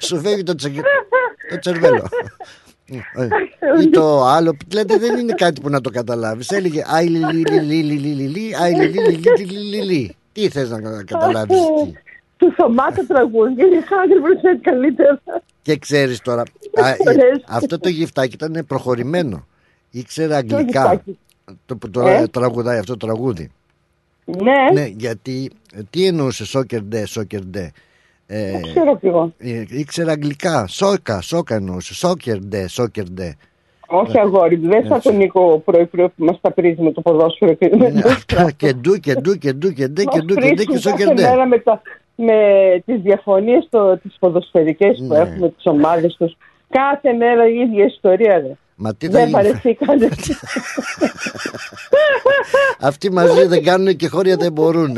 σου 0.00 0.20
φεύγει 0.20 0.42
το, 0.42 0.54
το 1.50 1.58
τσερβέλο. 1.60 2.08
Ή 3.82 3.88
το 3.90 4.24
άλλο, 4.24 4.56
λέτε 4.74 4.96
δεν 4.98 5.18
είναι 5.18 5.32
κάτι 5.32 5.60
που 5.60 5.68
να 5.68 5.80
το 5.80 5.90
καταλάβει. 5.90 6.44
Έλεγε 6.48 6.82
Άι 6.86 7.06
λι. 9.84 10.16
Τι 10.32 10.48
θε 10.48 10.68
να 10.68 11.02
καταλάβει. 11.02 11.54
Του 12.36 12.54
σωμάτων 12.56 13.06
τραγούδια, 13.06 13.66
καλύτερα. 14.62 15.22
Και 15.62 15.76
ξέρει 15.76 16.18
τώρα, 16.18 16.42
αυτό 17.48 17.78
το 17.78 17.88
γυφτάκι 17.88 18.34
ήταν 18.34 18.64
προχωρημένο. 18.66 19.46
Ήξερε 19.92 20.34
αγγλικά 20.34 20.62
γυφτάκι; 20.80 21.18
Το 21.66 21.76
που 21.76 21.90
το 21.90 22.06
Ε; 22.06 22.26
τραγουδάει 22.26 22.78
αυτό 22.78 22.96
το 22.96 23.06
τραγούδι 23.06 23.50
Ναι, 24.24 24.52
Ναι 24.80 24.86
γιατί 24.96 25.50
ε, 25.74 25.80
Τι 25.90 26.06
εννοούσε 26.06 26.44
σόκερ 26.46 26.82
ντε 26.82 27.06
σόκερ 27.06 27.40
ντε 27.44 27.70
ε, 28.26 28.50
δεν 28.50 28.62
ξέρω 28.62 28.98
κι 28.98 29.06
εγώ. 29.06 29.32
ε, 29.38 29.64
Ήξερε 29.68 30.10
αγγλικά 30.10 30.66
Σόκα 30.66 31.20
σόκα 31.20 31.54
εννοούσε 31.54 31.94
Σόκερ 31.94 32.38
ντε 32.38 32.68
σόκερ 32.68 33.04
νde 33.18 33.30
Όχι 33.86 34.18
αγόρι, 34.18 34.56
μου, 34.58 34.68
δεν 34.70 34.86
θα 34.86 35.00
τον 35.00 35.16
Νίκο 35.16 35.58
πρωί-πρωί 35.64 36.08
που 36.08 36.24
μας 36.24 36.38
τα 36.40 36.50
πρίζει 36.52 36.82
με 36.82 36.92
το 36.92 37.00
ποδόσφαιρο. 37.00 37.52
και 37.54 37.70
με 37.76 37.90
το 37.90 38.08
Αυτά 38.08 38.50
και 38.50 38.72
ντου 38.72 38.94
και 38.94 39.14
ντου 39.14 39.38
και 39.38 39.52
ντου 39.52 39.72
και 39.72 39.88
ντε 39.88 40.02
και 40.04 40.16
Μας 40.16 40.24
ντου 40.24 40.34
και 40.34 40.40
ντε 40.40 40.48
και 40.48 40.54
βρίσκουν 40.54 40.78
σόκερ 40.78 41.06
κάθε 41.06 41.14
ντε 41.14 41.22
μέρα 41.28 41.46
με, 41.46 41.58
τα, 41.58 41.82
με 42.14 42.36
τις 42.86 43.00
διαφωνίες 43.00 43.66
το, 43.70 43.98
τις 43.98 44.16
ποδοσφαιρικές 44.18 44.96
που 44.98 45.04
Ναι. 45.14 45.18
έχουμε, 45.18 45.48
τις 45.48 45.66
ομάδες 45.66 46.16
τους. 46.16 46.36
Κάθε 46.70 47.12
μέρα 47.12 47.48
η 47.48 47.54
ίδια 47.58 47.84
ιστορία. 47.84 48.38
Ρε. 48.38 48.56
Μα 48.76 48.94
τι 48.94 49.06
θα 49.06 49.12
Δεν 49.12 49.20
γίνει; 49.22 49.32
παρεθήκανε. 49.32 50.08
Αυτοί 52.88 53.12
μαζί 53.12 53.46
δεν 53.46 53.62
κάνουν 53.62 53.96
και 53.96 54.08
χώρια 54.08 54.36
δεν 54.36 54.52
μπορούν 54.52 54.96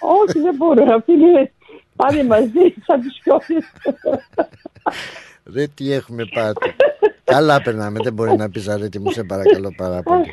Όχι, 0.00 0.38
δεν 0.40 0.54
μπορούν. 0.56 0.88
Αυτοί 0.90 1.12
είναι 1.12 1.52
πάνε 1.96 2.24
μαζί 2.24 2.74
σαν 2.86 3.02
τους 3.02 3.16
σκιώδες. 3.16 3.64
Ρε 5.54 5.66
τι 5.66 5.92
έχουμε 5.92 6.24
πάθει 6.34 6.74
Καλά 7.24 7.62
περνάμε 7.62 7.98
δεν 8.02 8.12
μπορεί 8.12 8.36
να 8.36 8.50
πεις 8.50 8.68
αρέτη 8.68 8.98
μου 8.98 9.10
σε 9.10 9.24
παρακαλώ 9.24 9.72
πάρα 9.76 10.02
πολύ 10.02 10.24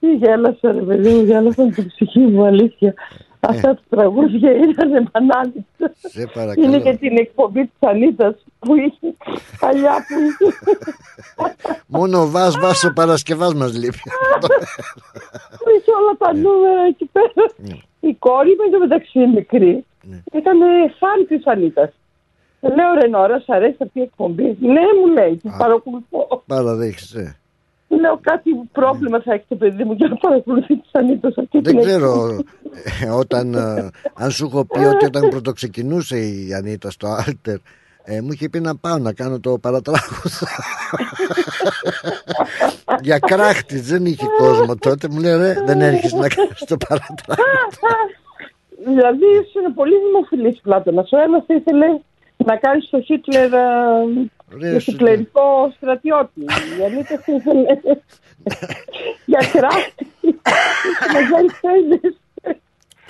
Τι 0.00 0.12
γέλασα 0.12 0.72
ρε 0.72 0.80
παιδί 0.80 1.08
μου, 1.08 1.24
γέλασα 1.24 1.64
με 1.64 1.70
την 1.70 1.86
ψυχή 1.86 2.18
μου, 2.18 2.44
αλήθεια. 2.44 2.94
Αυτά 3.40 3.74
τα 3.74 3.80
τραγούδια 3.88 4.50
ήταν 4.52 4.94
επανάληψη. 4.94 5.64
Σε 6.08 6.26
παρακαλώ. 6.34 6.66
Είναι 6.66 6.80
και 6.80 6.96
την 6.96 7.16
εκπομπή 7.16 7.60
της 7.66 7.88
Ανίτα 7.88 8.36
που 8.58 8.74
είχε 8.74 9.14
παλιά 9.60 9.94
που 10.08 10.14
είχε. 10.26 10.76
Μόνο 11.86 12.20
ο 12.22 12.28
Βάς 12.28 12.58
Βάς 12.58 12.84
ο 12.84 12.92
Παρασκευάς 12.92 13.54
μας 13.54 13.74
λείπει. 13.74 13.98
που 15.58 15.68
είχε 15.78 15.90
όλα 16.00 16.16
τα 16.18 16.34
νούμερα 16.34 16.82
εκεί 16.88 17.10
πέρα. 17.12 17.76
Η 18.00 18.14
κόρη 18.14 18.48
μου 18.48 18.64
εντωμεταξύ 18.66 19.18
μικρή 19.18 19.84
ήταν 20.32 20.58
φαν 20.98 21.26
της 21.28 21.46
Ανίτα. 21.46 21.92
Λέω 22.60 22.94
ρε 23.00 23.08
Νόρα, 23.08 23.38
σ' 23.38 23.48
αρέσει 23.48 23.76
αυτή 23.80 23.98
η 23.98 24.02
εκπομπή. 24.02 24.56
Ναι, 24.60 24.80
μου 25.00 25.06
λέει, 25.12 25.36
την 25.36 25.50
παρακολουθώ. 25.58 26.42
Παραδέχεις, 26.46 27.14
ε. 27.14 27.36
Λέω 27.88 28.18
κάτι 28.20 28.50
πρόβλημα 28.72 29.20
θα 29.20 29.32
έχει 29.32 29.44
το 29.48 29.56
παιδί 29.56 29.84
μου 29.84 29.92
για 29.92 30.08
να 30.08 30.16
παρακολουθεί 30.16 30.76
τη 30.76 30.88
Ανίτα 30.92 31.28
αυτή 31.28 31.48
Δεν 31.50 31.62
την 31.62 31.78
ξέρω 31.78 32.38
ε, 33.02 33.08
όταν, 33.10 33.54
ε, 33.54 33.90
αν 34.14 34.30
σου 34.30 34.44
έχω 34.44 34.64
πει 34.64 34.78
ότι 34.78 35.04
όταν 35.04 35.28
πρωτοξεκινούσε 35.28 36.18
η 36.18 36.54
Ανίτα 36.54 36.90
στο 36.90 37.08
Άλτερ 37.08 37.58
ε, 38.10 38.20
μου 38.20 38.32
είχε 38.32 38.48
πει 38.48 38.60
να 38.60 38.76
πάω 38.76 38.98
να 38.98 39.12
κάνω 39.12 39.40
το 39.40 39.58
παρατράγουδο. 39.58 40.46
Για 43.06 43.18
κράχτης 43.18 43.82
δεν 43.88 44.06
είχε 44.06 44.26
κόσμο 44.38 44.76
τότε. 44.76 45.08
Μου 45.10 45.20
λέει 45.20 45.36
ρε 45.36 45.54
δεν 45.66 45.80
έρχεσαι 45.80 46.16
να 46.16 46.28
κάνεις 46.28 46.64
το 46.66 46.76
παρατράγουδο. 46.88 47.46
Δηλαδή 48.84 49.26
είναι 49.56 49.72
πολύ 49.74 49.94
δημοφιλής 50.06 50.60
πλάτωνας. 50.60 51.12
Ο 51.12 51.18
ένας 51.18 51.44
ήθελε 51.46 51.86
να 52.36 52.56
κάνει 52.56 52.80
το 52.90 53.00
Χίτλερ 53.00 53.50
ε, 54.52 54.56
Ρε, 54.60 54.72
το 54.72 54.80
σου 54.80 54.90
χιτλερικό 54.90 55.72
στρατιώτη. 55.76 56.40
Η 56.40 56.84
Ανίτα 56.84 57.22
ήθελε 57.26 57.78
για 59.26 59.40
κράχτη. 59.52 60.06
Μεγάλη 61.12 61.50
θέλει. 61.60 62.16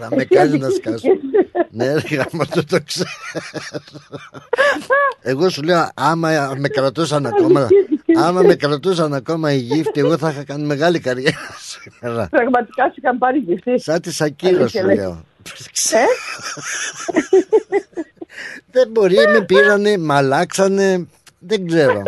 Θα 0.01 0.09
με 0.15 0.24
κάνει 0.24 0.59
να 0.59 0.70
σκάσω. 0.70 1.09
Ναι, 1.70 1.93
ρε 1.93 2.16
γάμα 2.16 2.47
το 2.47 2.65
το 2.65 2.78
ξέρω. 2.85 3.09
Εγώ 5.23 5.48
σου 5.48 5.62
λέω, 5.62 5.89
άμα 5.94 6.55
με 6.59 6.69
κρατούσαν 6.69 7.27
ακόμα, 7.27 7.69
άμα 8.16 8.43
με 8.43 8.55
κρατούσαν 8.55 9.15
ακόμα 9.15 9.52
οι 9.52 9.59
γύφτοι, 9.59 10.01
εγώ 10.01 10.19
θα 10.19 10.31
είχα 10.31 10.44
κάνει 10.44 10.65
μεγάλη 10.65 11.01
καριέρα 11.01 11.55
σήμερα. 11.59 12.28
Πραγματικά 12.31 12.85
σου 12.85 12.94
είχαν 12.97 13.19
πάρει 13.19 13.39
γυφτή. 13.39 13.81
Σαν 13.81 14.01
τη 14.01 14.12
Σακύρα 14.12 14.69
σου 14.69 14.78
Αλήθεια, 14.78 14.85
λέω. 14.85 15.24
Ε; 15.90 16.05
Δεν 18.73 18.89
μπορεί, 18.90 19.16
με 19.32 19.44
πήρανε, 19.44 19.97
με 19.97 20.15
αλλάξανε, 20.15 21.06
δεν 21.39 21.66
ξέρω. 21.66 22.02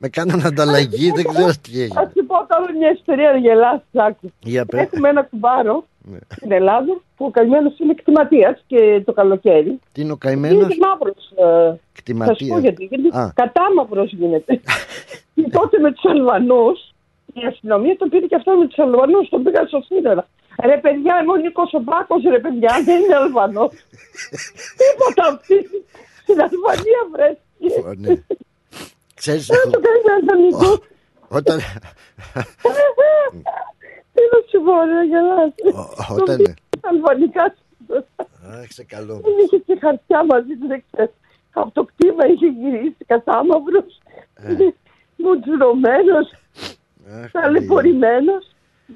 Με 0.00 0.08
κάνανε 0.08 0.42
ανταλλαγή, 0.46 1.10
δεν 1.10 1.24
ξέρω 1.24 1.50
τι 1.62 1.70
Θα 1.72 1.80
έγινε. 1.82 2.10
σου 2.16 2.26
πω 2.26 2.34
τώρα 2.48 2.72
μια 2.78 2.90
ιστορία 2.90 3.30
να 3.32 3.38
γελάσει, 3.38 3.84
άκου. 3.92 4.32
Για 4.40 4.64
πες. 4.66 4.80
Έχουμε 4.80 5.08
ένα 5.08 5.22
κουμπάρο 5.22 5.84
Ναι. 6.02 6.18
στην 6.36 6.52
Ελλάδα 6.52 7.00
που 7.16 7.24
ο 7.24 7.30
καημένος 7.30 7.78
είναι 7.78 7.94
κτηματίας 7.94 8.64
και 8.66 9.02
το 9.04 9.12
καλοκαίρι. 9.12 9.80
Τι 9.92 10.00
είναι 10.00 10.12
ο 10.12 10.18
Είναι 10.24 10.34
καημένο, 10.40 10.58
μαύρο. 10.58 11.12
Θα 11.14 11.20
σου 11.20 11.34
πω 11.36 11.80
κτηματίας. 11.92 12.60
γιατί. 12.60 12.84
Γιατί 12.84 13.08
Α. 13.18 13.32
κατάμαυρος 13.34 14.12
γίνεται. 14.12 14.52
και 15.34 15.48
τότε 15.50 15.78
με 15.78 15.92
τους 15.92 16.04
Αλβανούς 16.10 16.78
η 17.32 17.40
αστυνομία 17.48 17.96
τον 17.96 18.08
πήρε 18.08 18.26
και 18.26 18.34
αυτό 18.34 18.52
με 18.56 18.66
τους 18.66 18.78
Αλβανούς. 18.78 19.28
Τον 19.28 19.42
πήγαν 19.42 19.66
στο 19.66 19.80
σύνορα. 19.88 20.26
Ρε 20.64 20.76
παιδιά, 20.78 21.14
είμαι 21.22 21.32
ο 21.32 21.36
Νίκος 21.36 21.72
ο 21.72 21.80
Μπάκος, 21.82 22.22
ρε 22.30 22.38
παιδιά, 22.38 22.72
δεν 22.86 23.00
είναι 23.02 23.14
Αλβανός. 23.16 23.70
Τίποτα 24.80 25.22
αυτή. 25.32 25.56
Στην 26.22 26.38
Αλβανία 26.46 27.00
βρέθηκε. 27.12 28.14
Ω, 29.14 29.20
ναι. 29.20 29.20
Ξέρεις, 29.20 29.46
Δεν 29.46 29.70
το 29.70 29.80
κάνει 29.86 30.02
Αλβανικό. 30.20 30.82
όταν, 31.28 31.58
Τι 34.14 34.22
να 34.32 34.38
σου 34.50 34.58
πω, 34.64 34.72
ρε, 34.84 35.04
γελάς. 35.10 35.52
όταν, 36.20 36.54
Αλβανικά 36.80 37.54
αχ, 38.62 38.72
σε 38.72 38.84
καλό. 38.84 39.14
Δεν 39.14 39.32
είχε 39.44 39.56
και 39.58 39.78
χαρτιά 39.80 40.24
μαζί 40.24 40.54
του, 40.60 40.66
δεν 40.66 40.84
ξέρω. 40.92 41.12
Από 41.52 41.70
το 41.70 41.84
κτήμα 41.84 42.26
είχε 42.26 42.46
γυρίσει 42.46 43.04
κατάμαυρος, 43.06 43.98
μουτζουρωμένος, 45.16 46.26
Αχ, 47.22 47.30
ταλαιπωρημένος. 47.30 48.48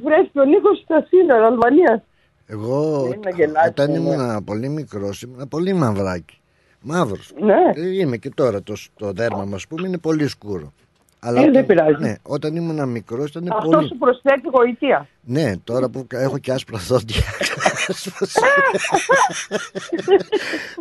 Βρέθηκε 0.05 0.41
ο 0.41 0.45
Νίκος 0.45 0.79
στα 0.79 1.07
σύνορα 1.09 1.47
Αλβανίας. 1.47 2.01
Εγώ 2.47 3.01
Δεν 3.03 3.13
είναι 3.13 3.31
γελάς, 3.35 3.69
όταν 3.69 3.91
ναι. 3.91 3.97
ήμουν 3.99 4.45
πολύ 4.45 4.69
μικρός 4.69 5.23
ήμουν 5.23 5.49
πολύ 5.49 5.73
μαυράκι. 5.73 6.38
Μαύρος. 6.81 7.33
Ναι. 7.41 7.55
Ε, 7.75 7.99
Είμαι 8.01 8.17
και 8.17 8.31
τώρα 8.35 8.63
το, 8.63 8.75
το 8.97 9.13
δέρμα 9.13 9.45
μας 9.45 9.67
πούμε 9.67 9.89
είναι 9.89 9.99
πολύ 9.99 10.29
σκούρο. 10.29 10.73
Αλλά 11.21 11.41
Ε, 11.41 11.43
δεν 11.43 11.51
όταν, 11.51 11.67
πειράζει. 11.67 12.03
ναι, 12.03 12.15
όταν 12.23 12.57
ήμουν 12.57 12.89
μικρός 12.89 13.31
ήταν 13.31 13.49
Αυτό 13.53 13.69
πολύ. 13.71 13.87
σου 13.89 13.97
προσθέτει 13.99 14.49
γοητεία. 14.53 15.09
Ναι, 15.25 15.53
τώρα 15.65 15.89
που 15.89 16.07
έχω 16.09 16.39
και 16.39 16.53
άσπρα 16.53 16.79
δόντια. 16.79 17.23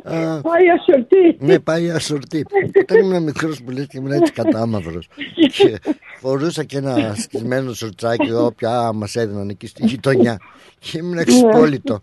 Α, 0.03 0.41
Πάει 0.41 0.69
ασιορτή. 0.80 1.38
ναι, 1.40 1.60
πάει 1.60 1.90
ασορτή. 1.91 2.45
Όταν 2.82 2.98
ήμουν 2.98 3.24
μικρός 3.24 3.64
που 3.64 3.72
λες 3.72 3.88
και 3.88 3.98
ήμουν 3.98 4.11
έτσι 4.11 4.32
κατάμαυρος. 4.32 5.10
και 5.52 5.80
φορούσα 6.19 6.64
και 6.64 6.78
ένα 6.78 7.15
σκισμένο 7.15 7.74
σορτσάκι 7.74 8.32
όποια 8.32 8.91
μας 8.94 9.15
έδιναν 9.15 9.49
εκεί 9.49 9.68
στη 9.68 9.86
γειτονιά. 9.86 10.38
Και 10.80 10.98
ήμουν 10.98 11.18
εξυπόλυτο. 11.18 11.99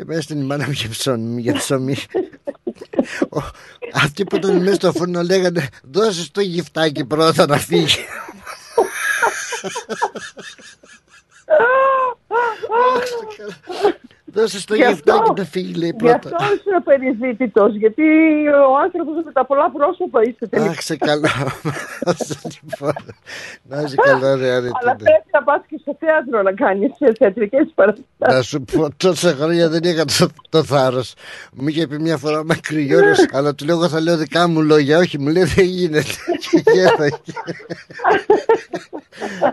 Και 0.00 0.06
μέσα 0.06 0.20
στην 0.22 0.44
μάνα 0.44 0.64
μου 0.66 0.70
για 0.72 0.88
ψωμί. 0.88 1.40
Για 1.40 1.52
ψωμί. 1.54 1.96
Ο- 3.28 3.40
Αυτοί 3.94 4.24
που 4.24 4.36
ήταν 4.36 4.56
μέσα 4.62 4.74
στο 4.74 4.92
φούρνο 4.92 5.22
λέγανε 5.22 5.68
δώσε 5.82 6.30
το 6.32 6.40
γυφτάκι 6.40 7.04
πρώτα 7.04 7.46
να 7.46 7.56
φύγει. 7.58 7.96
Δώσε 14.32 14.66
το 14.66 14.74
Γι' 14.74 14.84
αυτό- 14.84 15.12
γυφτάκι 15.12 15.32
να 15.40 15.44
φύγει 15.44 15.74
λέει 15.74 15.94
Γι' 16.00 16.08
αυτό 16.10 16.28
πρώτα. 16.28 16.44
είσαι 16.44 16.80
περιζήτητος, 16.84 17.74
γιατί 17.76 18.02
ο 18.72 18.78
άνθρωπος 18.84 19.24
με 19.24 19.32
τα 19.32 19.46
πολλά 19.46 19.70
πρόσωπα 19.70 20.20
είσαι 20.22 20.46
τελικά. 20.48 20.70
Αχ, 20.70 20.80
σε 20.82 20.96
καλό. 20.96 21.28
Λοιπόν, 22.62 22.92
Να 23.62 23.80
είσαι 23.80 23.94
καλό, 23.96 24.34
ρε 24.34 24.50
Αλλά 24.50 24.56
Αρετίνα. 24.56 24.96
πρέπει 24.96 25.28
να 25.32 25.42
πας 25.42 25.60
και 25.68 25.78
στο 25.80 25.96
θέατρο 26.00 26.42
να 26.42 26.52
κάνεις 26.52 26.90
ε, 26.98 27.12
θεατρικές 27.18 27.66
παραστάσεις. 27.74 28.06
Να 28.18 28.42
σου 28.42 28.62
πω, 28.72 28.88
τόσα 28.96 29.32
χρόνια 29.34 29.68
δεν 29.68 29.82
είχα 29.84 30.04
το, 30.04 30.28
το 30.48 30.62
θάρρος. 30.64 31.14
Μου 31.52 31.68
είχε 31.68 31.86
πει 31.86 31.98
μια 32.00 32.16
φορά 32.16 32.44
με 32.44 32.54
κρυόρο, 32.62 33.12
αλλά 33.32 33.54
του 33.54 33.64
λέω: 33.64 33.76
Εγώ 33.76 33.88
θα 33.88 34.00
λέω 34.00 34.16
δικά 34.16 34.48
μου 34.48 34.62
λόγια. 34.62 34.98
Όχι, 34.98 35.18
μου 35.18 35.28
λέει 35.28 35.44
δεν 35.44 35.64
γίνεται. 35.64 36.12
Και 36.50 36.62
γέλαγε. 36.72 37.16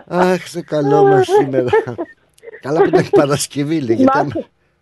Αχ, 0.32 0.46
σε 0.46 0.62
καλό 0.62 1.04
μας 1.04 1.26
σήμερα. 1.40 1.68
Καλά 2.60 2.80
που 2.80 2.86
ήταν 2.88 3.06
Παρασκευή, 3.10 3.80
λέει. 3.80 4.04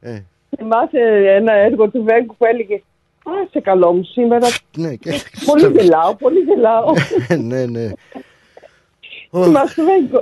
Γιατί 0.00 0.08
άμα- 0.10 0.24
Θυμάσαι, 0.56 0.98
Ε, 0.98 1.06
θυμάσαι 1.10 1.34
ένα 1.36 1.52
έργο 1.52 1.88
του 1.90 2.02
Βέγκου 2.02 2.36
που 2.36 2.44
έλεγε 2.44 2.74
Α, 3.24 3.30
σε 3.50 3.60
καλό 3.60 3.92
μου 3.92 4.04
σήμερα. 4.04 4.46
ναι, 4.76 4.94
και 4.94 5.12
πολύ 5.46 5.66
γελάω, 5.80 6.14
πολύ 6.14 6.38
γελάω. 6.40 6.92
ναι, 7.48 7.64
ναι. 7.66 7.90
Ω, 9.30 9.44
Θυμάσαι 9.44 9.74
το 9.74 9.82
Βέγκο. 9.84 10.18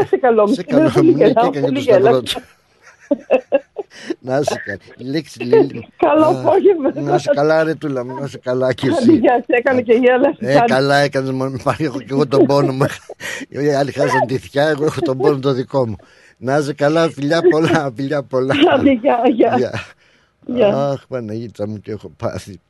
Α, 0.00 0.06
σε 0.06 0.16
καλό 0.16 0.42
μου 0.46 0.54
Σε 0.54 0.64
σήμερα. 0.68 0.90
καλό 0.90 1.04
μου, 1.04 1.12
Πολύ 1.12 1.12
ναι, 1.12 1.18
και 1.18 1.24
γελάω, 1.24 1.46
έκανε 1.46 1.64
πολύ 1.66 1.74
το 1.76 1.82
σταυρό 1.82 2.02
γελάω. 2.06 2.22
του. 2.22 2.32
Να 4.20 4.42
σε 4.42 4.62
καλά. 4.64 4.78
Η 4.96 5.04
λέξη 5.04 5.44
λέει. 5.44 5.88
Καλό 5.96 6.24
Α, 6.24 6.28
απόγευμα. 6.28 6.92
Να 7.10 7.18
σε 7.18 7.30
καλά, 7.34 7.62
ρε 7.64 7.74
τούλα 7.74 8.04
μου, 8.04 8.14
να 8.20 8.26
σε 8.26 8.38
καλά 8.38 8.72
και 8.72 8.86
εσύ. 8.88 9.12
Γεια, 9.16 9.34
σε 9.46 9.56
έκανε 9.56 9.82
και 9.82 9.92
γέλα. 9.92 10.34
Ε, 10.38 10.58
καλά 10.66 10.96
έκανες 10.96 11.30
μόνο 11.30 11.50
με 11.50 11.58
πάρει. 11.64 11.84
Έχω 11.84 11.98
και 11.98 12.06
εγώ 12.10 12.26
τον 12.26 12.44
πόνο 12.46 12.72
μου. 12.72 12.84
Οι 13.48 13.68
άλλοι 13.68 13.92
χάσαν 13.92 14.26
τη 14.26 14.38
θιά, 14.38 14.68
εγώ 14.68 14.84
έχω 14.84 15.00
τον 15.00 15.18
πόνο 15.18 15.38
το 15.38 15.52
δικό 15.52 15.86
μου. 15.86 15.96
Να 16.38 16.56
είσαι 16.56 16.72
καλά, 16.74 17.08
φιλιά 17.10 17.40
πολλά, 17.50 17.90
φιλιά 17.96 18.22
πολλά. 18.22 18.54
Άντε, 18.74 18.90
γεια, 18.92 19.20
γεια. 19.34 19.54
Γεια. 19.56 19.84
Γεια. 20.46 20.66
Αχ, 20.76 21.06
Παναγίτσα 21.08 21.68
μου, 21.68 21.78
τι 21.78 21.92
έχω 21.92 22.12
πάθει. 22.16 22.60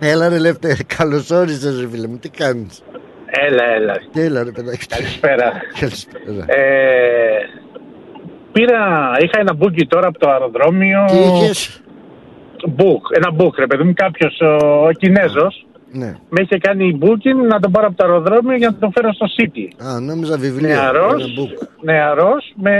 Έλα 0.00 0.28
ρε 0.28 0.38
Λευτέρη, 0.38 0.84
καλώς 0.84 1.30
όρισες 1.30 1.80
ρε 1.80 1.88
φίλε 1.88 2.06
μου, 2.06 2.18
τι 2.18 2.28
κάνεις; 2.28 2.82
Έλα, 3.26 3.64
έλα. 3.64 3.94
Έλα 4.14 4.42
ρε 4.44 4.50
παιδάκι. 4.50 4.86
Καλησπέρα. 4.86 5.52
Καλησπέρα. 5.80 6.44
Ε, 6.46 7.38
πήρα, 8.52 9.10
είχα 9.20 9.40
ένα 9.40 9.54
μπουκι 9.54 9.86
τώρα 9.86 10.08
από 10.08 10.18
το 10.18 10.30
αεροδρόμιο. 10.30 11.04
Τι 11.04 11.16
είχες; 11.16 11.80
Book, 12.76 13.16
ένα 13.16 13.36
book, 13.38 13.54
ρε 13.58 13.66
παιδί 13.66 13.82
μου, 13.82 13.92
κάποιος 13.94 14.40
ο, 14.40 14.86
ο 14.86 14.90
Κινέζος 14.92 15.66
Ναι. 15.92 16.14
με 16.28 16.40
είχε 16.42 16.58
κάνει 16.58 16.98
booking 17.02 17.48
να 17.48 17.60
τον 17.60 17.70
πάρω 17.72 17.86
από 17.86 17.96
το 17.96 18.04
αεροδρόμιο 18.06 18.56
για 18.56 18.68
να 18.70 18.74
τον 18.76 18.92
φέρω 18.92 19.12
στο 19.12 19.26
City. 19.36 19.84
Α, 19.86 20.00
νόμιζα 20.00 20.36
βιβλίο. 20.38 20.68
Νεαρός, 20.68 21.22
ένα 21.22 21.32
book. 21.38 21.66
νεαρός 21.82 22.52
με 22.56 22.74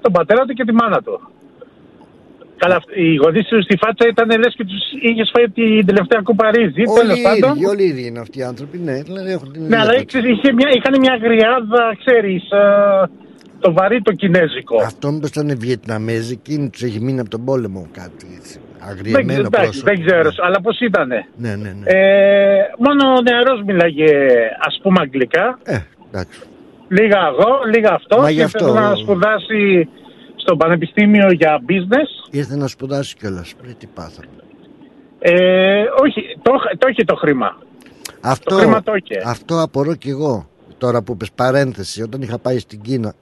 τον 0.00 0.12
πατέρα 0.12 0.44
του 0.44 0.52
και 0.54 0.64
τη 0.64 0.72
μάνα 0.72 1.02
του. 1.02 1.20
Καλά, 2.58 2.76
αυτ- 2.76 2.96
οι 2.96 3.14
γονείς 3.14 3.46
τους 3.46 3.64
στη 3.64 3.76
φάτσα 3.76 4.08
ήταν 4.08 4.28
λες 4.28 4.54
και 4.56 4.64
τους 4.64 4.80
είχες 5.02 5.30
φάει 5.34 5.48
την 5.50 5.86
τελευταία 5.86 6.20
κούπα 6.22 6.50
ρύζι. 6.50 6.82
Όλοι 6.86 6.98
Τέλος 7.00 7.18
οι 7.18 7.22
πάντων. 7.22 7.56
ίδιοι, 7.56 7.66
όλοι 7.66 7.82
οι 7.82 7.86
ίδιοι 7.86 8.06
είναι 8.06 8.18
αυτοί 8.20 8.38
οι 8.38 8.42
άνθρωποι, 8.42 8.78
ναι, 8.78 9.02
δηλαδή 9.02 9.30
έχουν 9.32 9.52
την 9.52 9.60
Ναι, 9.60 9.66
ίδια 9.66 9.80
αλλά 9.80 9.90
φάτσα. 9.90 10.04
ξέρεις, 10.04 10.30
είχε 10.38 10.52
μια, 10.52 10.68
είχαν 10.76 10.94
μια 11.00 11.14
γριάδα, 11.24 11.84
ξέρεις, 12.04 12.42
το 13.60 13.72
βαρύ 13.72 14.02
το 14.02 14.12
κινέζικο. 14.12 14.76
Αυτό 14.82 15.10
μήπως 15.12 15.28
ήταν 15.28 15.58
Βιετναμέζοι, 15.58 16.32
εκείνη 16.32 16.70
τους 16.70 16.82
έχει 16.82 17.00
μείνει 17.00 17.20
από 17.20 17.30
τον 17.30 17.44
πόλεμο 17.44 17.86
κάτι 17.92 18.26
έτσι, 18.38 18.58
Δεν, 18.58 18.75
αγριεμένο 18.88 19.32
εντάξει, 19.32 19.50
πρόσωπο. 19.60 19.86
δεν 19.90 20.06
ξέρω, 20.06 20.30
αλλά 20.46 20.60
πώς 20.60 20.80
ήταν. 20.80 21.08
Ναι, 21.36 21.56
ναι, 21.56 21.56
ναι. 21.56 21.84
Ε, 21.84 22.58
μόνο 22.78 23.12
ο 23.18 23.20
νεαρός 23.20 23.62
μίλαγε 23.66 24.10
ας 24.66 24.78
πούμε 24.82 25.00
αγγλικά. 25.00 25.58
Ε, 25.64 25.78
εντάξει. 26.10 26.40
Λίγα 26.88 27.18
εγώ, 27.26 27.48
λίγα 27.74 27.92
αυτό. 27.92 28.18
Μα 28.20 28.30
γι' 28.30 28.36
και 28.36 28.42
αυτό- 28.42 28.64
ήθελε 28.66 28.80
να 28.80 28.94
σπουδάσει 28.94 29.88
στο 30.36 30.56
πανεπιστήμιο 30.56 31.30
για 31.32 31.60
business. 31.68 32.28
Ήρθε 32.30 32.56
να 32.56 32.66
σπουδάσει 32.66 33.16
κιόλας. 33.16 33.54
Πριν 33.62 33.74
τι 33.78 33.86
πάθαμε. 33.94 34.28
Ε, 35.18 35.82
όχι, 36.02 36.22
το, 36.42 36.52
το 36.78 36.86
έχει 36.88 37.04
το 37.04 37.14
χρήμα. 37.14 37.58
Αυτό, 38.20 38.54
Το 38.54 38.60
χρήμα 38.60 38.82
το 38.82 38.92
είχε. 38.94 39.22
αυτό 39.26 39.60
απορώ 39.62 39.94
κι 39.94 40.08
εγώ. 40.08 40.48
Τώρα 40.78 41.02
που 41.02 41.16
πες 41.16 41.32
παρένθεση, 41.32 42.02
όταν 42.02 42.22
είχα 42.22 42.38
πάει 42.38 42.58
στην 42.58 42.80
Κίνα, 42.80 43.14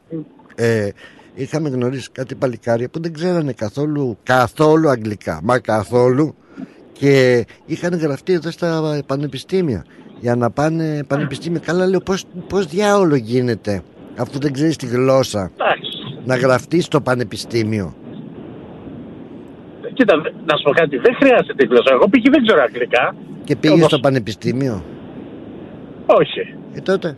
ε, 0.55 0.89
είχαμε 1.35 1.69
γνωρίσει 1.69 2.11
κάτι 2.13 2.35
παλικάρια 2.35 2.89
που 2.89 3.01
δεν 3.01 3.13
ξέρανε 3.13 3.53
καθόλου, 3.53 4.19
καθόλου 4.23 4.89
αγγλικά. 4.89 5.41
Μα 5.43 5.59
καθόλου. 5.59 6.35
Και 6.93 7.45
είχαν 7.67 7.99
γραφτεί 7.99 8.33
εδώ 8.33 8.51
στα 8.51 9.03
πανεπιστήμια. 9.07 9.85
Για 10.21 10.37
να 10.37 10.51
πάνε 10.51 11.05
πανεπιστήμια. 11.07 11.61
Καλά 11.65 11.87
λέω 11.87 12.01
πώς, 12.01 12.25
πώς 12.49 12.67
διάολο 12.67 13.15
γίνεται 13.15 13.83
αφού 14.17 14.39
δεν 14.39 14.53
ξέρεις 14.53 14.77
τη 14.77 14.87
γλώσσα. 14.87 15.51
Να 16.25 16.37
γραφτείς 16.37 16.85
στο 16.85 17.01
πανεπιστήμιο; 17.01 17.95
Κοίτα, 19.93 20.21
δε- 20.21 20.31
να 20.31 20.57
σου 20.57 20.63
πω 20.63 20.71
κάτι, 20.71 20.97
δεν 20.97 21.15
χρειάζεται 21.15 21.55
τη 21.57 21.67
γλώσσα. 21.67 21.91
Εγώ 21.93 22.09
πήγε, 22.09 22.31
δεν 22.31 22.43
ξέρω 22.47 22.63
αγγλικά. 22.63 23.15
Και 23.45 23.57
πήγε 23.57 23.75
Όμως- 23.75 23.87
στο 23.91 23.99
πανεπιστήμιο; 24.01 24.85
Όχι. 26.07 26.41
Ε, 26.75 26.81
τότε. 26.81 27.17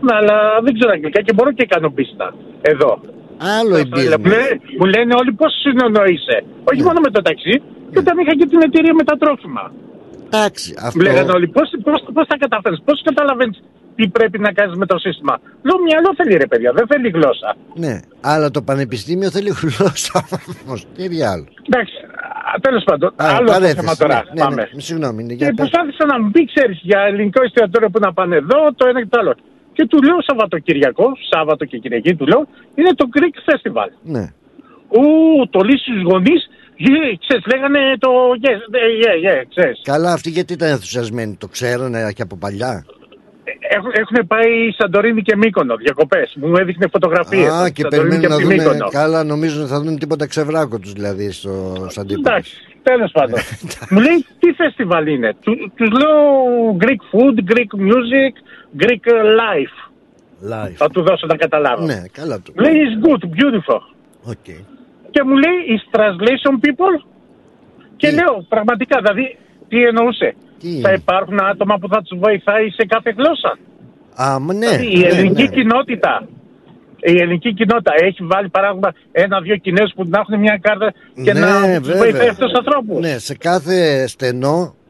Ναι, 0.00 0.14
αλλά 0.14 0.36
δεν 0.62 0.74
ξέρω 0.74 0.90
αγγλικά 0.92 1.20
και 1.22 1.32
μπορώ 1.32 1.52
και 1.52 1.66
κάνω 1.66 1.90
πίστα. 1.90 2.34
Εδώ. 2.62 3.00
Άλλο 3.58 3.78
η 3.78 3.84
Μου 3.90 3.96
λένε- 3.96 4.60
Μου 4.78 4.86
λένε 4.94 5.12
όλοι 5.20 5.32
πώς 5.40 5.52
συνεννοείσαι; 5.62 6.36
Όχι 6.70 6.80
Ναι. 6.80 6.86
μόνο 6.88 6.98
με 7.06 7.10
το 7.10 7.22
ταξί, 7.22 7.54
και 7.92 7.98
όταν 7.98 8.18
είχα 8.18 8.32
και 8.38 8.46
την 8.52 8.60
εταιρεία 8.68 8.94
με 8.94 9.04
τα 9.04 9.16
τρόφιμα. 9.16 9.72
Εντάξει, 10.30 10.74
αυτό. 10.86 10.98
Μου 10.98 11.02
λέγανε 11.08 11.32
όλοι 11.32 11.48
πώς, 11.48 11.68
πώς, 11.82 12.00
πώς 12.14 12.24
θα 12.30 12.36
καταφέρεις, 12.44 12.80
πώς 12.84 13.02
καταλαβαίνεις 13.04 13.58
τι 13.96 14.08
πρέπει 14.08 14.38
να 14.38 14.52
κάνεις 14.52 14.76
με 14.76 14.86
το 14.86 14.98
σύστημα. 14.98 15.34
Λέω 15.62 15.78
μυαλό 15.86 16.10
θέλει 16.16 16.36
ρε 16.36 16.46
παιδιά, 16.46 16.72
δεν 16.72 16.86
θέλει 16.86 17.08
γλώσσα. 17.08 17.56
Ναι, 17.74 18.00
αλλά 18.20 18.50
το 18.50 18.62
πανεπιστήμιο 18.62 19.30
θέλει 19.30 19.50
γλώσσα 19.62 20.24
όμως. 20.64 20.86
Τι 20.96 21.08
διάλογο. 21.08 21.48
Εντάξει, 21.70 21.94
τέλος 22.60 22.84
πάντων, 22.84 23.08
Α, 23.08 23.24
άλλο 23.36 23.46
το 23.46 23.52
παρένθεση, 23.52 23.76
θέμα 23.80 23.96
τώρα. 23.96 24.14
ναι, 24.14 24.30
ναι, 24.32 24.40
Πάμε. 24.40 24.62
ναι, 24.74 24.80
συγγνώμη, 24.80 25.22
ναι, 25.22 25.28
Και 25.28 25.34
για 25.44 25.46
πες. 25.46 25.56
προσπάθησα 25.56 26.04
να 26.12 26.20
μου 26.22 26.30
πει, 26.30 26.44
ξέρεις, 26.52 26.78
για 26.82 27.00
ελληνικό 27.08 27.42
εστιατόριο 27.42 27.88
που 27.90 27.98
να 28.06 28.12
πάνε 28.12 28.36
εδώ, 28.36 28.58
το 28.76 28.86
ένα 28.90 29.00
και 29.02 29.08
το 29.10 29.18
άλλο. 29.20 29.34
Και 29.76 29.86
του 29.90 29.98
λέω 30.06 30.18
Σαββατοκυριακό, 30.26 31.06
Σάββατο 31.32 31.64
και 31.64 31.78
Κυριακή, 31.78 32.14
του 32.14 32.26
λέω, 32.26 32.42
είναι 32.74 32.92
το 33.00 33.04
Greek 33.14 33.36
Festival. 33.48 33.90
Ναι. 34.02 34.24
Ου, 34.96 35.04
το 35.50 35.60
λύσεις 35.68 35.80
στους 35.80 36.02
γονείς, 36.02 36.40
ξέρεις, 37.22 37.44
λέγανε 37.52 37.80
το 37.98 38.10
yes, 38.44 38.60
yeah, 38.76 38.92
yeah, 39.04 39.16
yeah, 39.26 39.42
ξέρεις. 39.48 39.80
Καλά, 39.82 40.12
αυτοί 40.12 40.30
γιατί 40.30 40.52
ήταν 40.52 40.68
ενθουσιασμένοι, 40.68 41.36
το 41.40 41.48
ξέρανε 41.48 42.12
και 42.14 42.22
από 42.22 42.36
παλιά. 42.36 42.84
Έχουν, 43.68 43.90
έχουν 43.94 44.26
πάει 44.26 44.70
Σαντορίνη 44.78 45.22
και 45.22 45.36
Μύκονο, 45.36 45.76
διακοπές. 45.76 46.36
Μου 46.40 46.56
έδειχνε 46.56 46.86
φωτογραφίες. 46.92 47.50
Α, 47.50 47.70
και 47.70 47.84
περιμένουν 47.88 48.28
να 48.28 48.36
δουν. 48.38 48.88
Καλά, 48.90 49.24
νομίζουν 49.24 49.60
ότι 49.60 49.70
θα 49.70 49.80
δουν 49.80 49.98
τίποτα 49.98 50.26
ξεβράκο 50.26 50.78
τους 50.78 50.92
δηλαδή 50.92 51.30
στο 51.30 51.74
Σαντίπο. 51.88 52.20
Εντάξει, 52.20 52.56
τέλος 52.82 53.10
πάντων. 53.12 53.38
Μου 53.90 54.00
λέει 54.00 54.24
τι 54.38 54.52
φεστιβάλ 54.52 55.06
είναι; 55.06 55.34
Του 55.40 55.72
τους 55.74 55.88
λέω 55.90 56.16
Greek 56.80 57.02
food, 57.12 57.52
Greek 57.52 57.70
music, 57.90 58.34
Greek 58.82 59.04
life. 59.42 59.76
Live. 60.52 60.72
Θα 60.76 60.90
του 60.90 61.02
δώσω 61.02 61.26
να 61.26 61.36
καταλάβω. 61.36 61.84
Ναι, 61.84 62.02
καλά 62.12 62.40
του. 62.40 62.52
Μου 62.56 62.62
λέει 62.64 62.74
it's 62.86 63.06
good, 63.06 63.22
beautiful. 63.38 63.80
Okay. 64.32 64.60
Και 65.10 65.22
μου 65.24 65.34
λέει 65.36 65.58
is 65.74 65.96
translation 65.96 66.54
people. 66.66 67.06
Και 67.96 68.10
λέω 68.10 68.44
πραγματικά, 68.48 68.96
δηλαδή 69.00 69.38
τι 69.68 69.82
εννοούσε; 69.82 70.34
Θα 70.82 70.92
υπάρχουν 70.92 71.40
άτομα 71.40 71.78
που 71.78 71.88
θα 71.88 72.02
τους 72.02 72.18
βοηθάει 72.18 72.70
σε 72.70 72.86
κάθε 72.86 73.14
γλώσσα. 73.16 73.58
Α, 74.22 74.38
μα 74.40 74.52
ναι. 74.54 74.66
Δηλαδή, 74.66 74.92
η 74.92 74.98
ναι, 74.98 75.06
ελληνική 75.06 75.42
ναι. 75.42 75.48
κοινότητα. 75.48 76.28
Η 77.00 77.16
ελληνική 77.20 77.54
κοινότητα 77.54 77.92
έχει 77.96 78.24
βάλει 78.24 78.48
παράδειγμα 78.48 78.92
ένα-δύο 79.12 79.56
Κινέζους 79.56 79.92
που 79.94 80.04
να 80.08 80.18
έχουν 80.18 80.38
μια 80.40 80.58
κάρτα 80.60 80.92
και 81.24 81.32
Ναι, 81.32 81.40
να 81.40 81.78
τους 81.78 81.88
βέβαια. 81.88 82.02
βοηθάει 82.02 82.28
αυτού 82.28 82.46
του 82.46 82.58
ανθρώπου. 82.58 82.98
Ναι, 83.00 83.18
σε 83.18 83.34
κάθε 83.34 84.06
στενό 84.06 84.58
ε, 84.62 84.85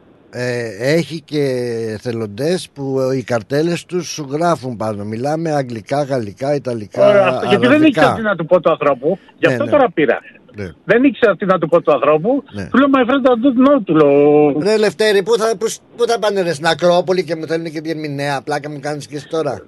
έχει 0.80 1.20
και 1.20 1.44
θελοντές 2.00 2.68
που 2.74 3.00
ε, 3.12 3.16
οι 3.16 3.22
καρτέλες 3.22 3.84
τους 3.84 4.08
σου 4.08 4.26
γράφουν 4.30 4.76
πάνω. 4.76 5.04
Μιλάμε 5.04 5.50
αγγλικά, 5.52 6.02
γαλλικά, 6.02 6.54
ιταλικά, 6.54 7.08
Ωραία, 7.08 7.26
αυτό, 7.26 7.46
γιατί 7.48 7.66
δεν 7.66 7.70
αραβικά. 7.74 7.88
ήξερα 7.88 8.14
τι 8.14 8.22
να 8.22 8.36
του 8.36 8.46
πω 8.46 8.60
του 8.60 8.70
ανθρώπου. 8.70 9.18
Γι' 9.38 9.46
Ναι, 9.46 9.52
αυτό 9.52 9.64
ναι. 9.64 9.70
τώρα 9.70 9.90
πήρα. 9.94 10.18
Ναι. 10.54 10.68
Δεν 10.84 11.04
ήξερα 11.04 11.36
τι 11.36 11.44
να 11.46 11.58
του 11.58 11.68
πω 11.68 11.80
του 11.80 11.92
ανθρώπου. 11.92 12.42
Ναι. 12.52 12.68
Του 12.68 12.78
λέω, 12.78 12.88
my 12.94 13.10
friend, 13.10 13.26
I 13.26 13.30
don't 13.44 13.68
know. 13.68 13.80
Του 13.84 13.94
λέω, 13.94 14.58
Ρε 14.62 14.76
Λευτέρη, 14.76 15.22
πού 15.22 15.36
θα, 15.38 15.56
πού, 15.58 15.66
πού 15.96 16.04
θα 16.06 16.18
πάνε 16.18 16.40
ρε, 16.42 16.52
στην 16.52 16.66
Ακρόπολη 16.66 17.24
και 17.24 17.36
μου 17.36 17.46
θέλουν 17.46 17.70
και 17.70 17.80
διερμηνέα. 17.80 18.42
Πλάκα 18.42 18.70
μου 18.70 18.80
κάνεις 18.80 19.06
και 19.06 19.16
εσύ 19.16 19.28
τώρα. 19.28 19.60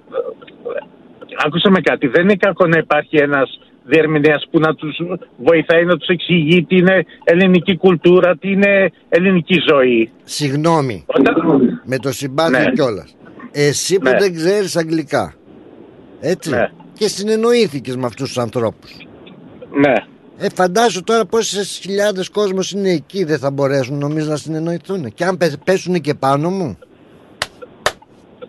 άκουσα 1.45 1.69
με 1.69 1.81
κάτι. 1.81 2.07
Δεν 2.07 2.23
είναι 2.23 2.35
κακό 2.35 2.67
να 2.67 2.77
υπάρχει 2.77 3.17
ένα 3.17 3.41
διερμηνέα 3.89 4.39
που 4.51 4.59
να 4.59 4.75
τους 4.75 5.01
βοηθάει 5.37 5.85
να 5.85 5.97
τους 5.97 6.07
εξηγεί 6.07 6.63
τι 6.63 6.75
είναι 6.77 7.05
ελληνική 7.23 7.77
κουλτούρα, 7.77 8.37
τι 8.37 8.51
είναι 8.51 8.91
ελληνική 9.09 9.55
ζωή. 9.69 10.11
Συγγνώμη. 10.23 11.05
Με 11.83 11.97
το 11.97 12.11
συμπάθειο 12.11 12.59
Ναι. 12.59 12.71
κιόλας. 12.71 13.15
Εσύ 13.51 13.97
που 13.97 14.09
Ναι. 14.09 14.17
δεν 14.17 14.33
ξέρεις 14.35 14.75
αγγλικά. 14.75 15.33
Έτσι. 16.19 16.49
Ναι. 16.49 16.69
Και 16.93 17.07
συνεννοήθηκες 17.07 17.95
με 17.95 18.05
αυτούς 18.05 18.27
τους 18.27 18.37
ανθρώπους. 18.37 18.95
Ναι. 19.79 19.93
Ε, 20.41 20.47
φαντάσου 20.55 21.03
τώρα 21.03 21.25
πόσες 21.25 21.79
χιλιάδες 21.81 22.29
κόσμος 22.29 22.71
είναι 22.71 22.89
εκεί, 22.89 23.23
δεν 23.23 23.37
θα 23.39 23.51
μπορέσουν 23.51 23.97
νομίζω 23.97 24.29
να 24.29 24.35
συνεννοηθούν. 24.35 25.13
Και 25.13 25.23
αν 25.23 25.37
πέσουν 25.63 26.01
και 26.01 26.13
πάνω 26.13 26.49
μου, 26.49 26.77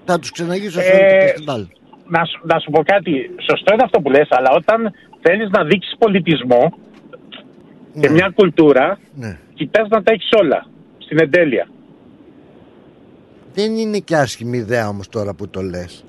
θα 0.05 0.19
τους 0.19 0.31
ξεναγήσω 0.31 0.81
σε 0.81 0.91
όλο 0.91 0.99
το 0.99 1.05
Ε, 1.17 1.21
φεστιβάλ. 1.21 1.67
να, 2.09 2.25
σου, 2.25 2.41
να 2.45 2.59
σου 2.59 2.71
πω 2.71 2.83
κάτι. 2.83 3.31
Σωστό 3.51 3.73
είναι 3.75 3.83
αυτό 3.85 4.01
που 4.01 4.11
λες, 4.11 4.29
αλλά 4.31 4.51
όταν 4.57 4.93
θέλεις 5.21 5.49
να 5.51 5.65
δείξεις 5.65 5.95
πολιτισμό 5.99 6.73
και 8.01 8.09
μια 8.11 8.33
κουλτούρα, 8.35 8.99
Ναι. 9.15 9.39
κοιτάς 9.55 9.89
να 9.89 10.03
τα 10.03 10.13
έχεις 10.13 10.29
όλα 10.43 10.67
στην 10.99 11.19
εντέλεια. 11.19 11.69
Δεν 13.55 13.77
είναι 13.77 13.99
και 13.99 14.17
άσχημη 14.17 14.57
ιδέα 14.57 14.89
όμως 14.89 15.09
τώρα 15.09 15.35
που 15.35 15.49
το 15.49 15.61
λες. 15.63 16.05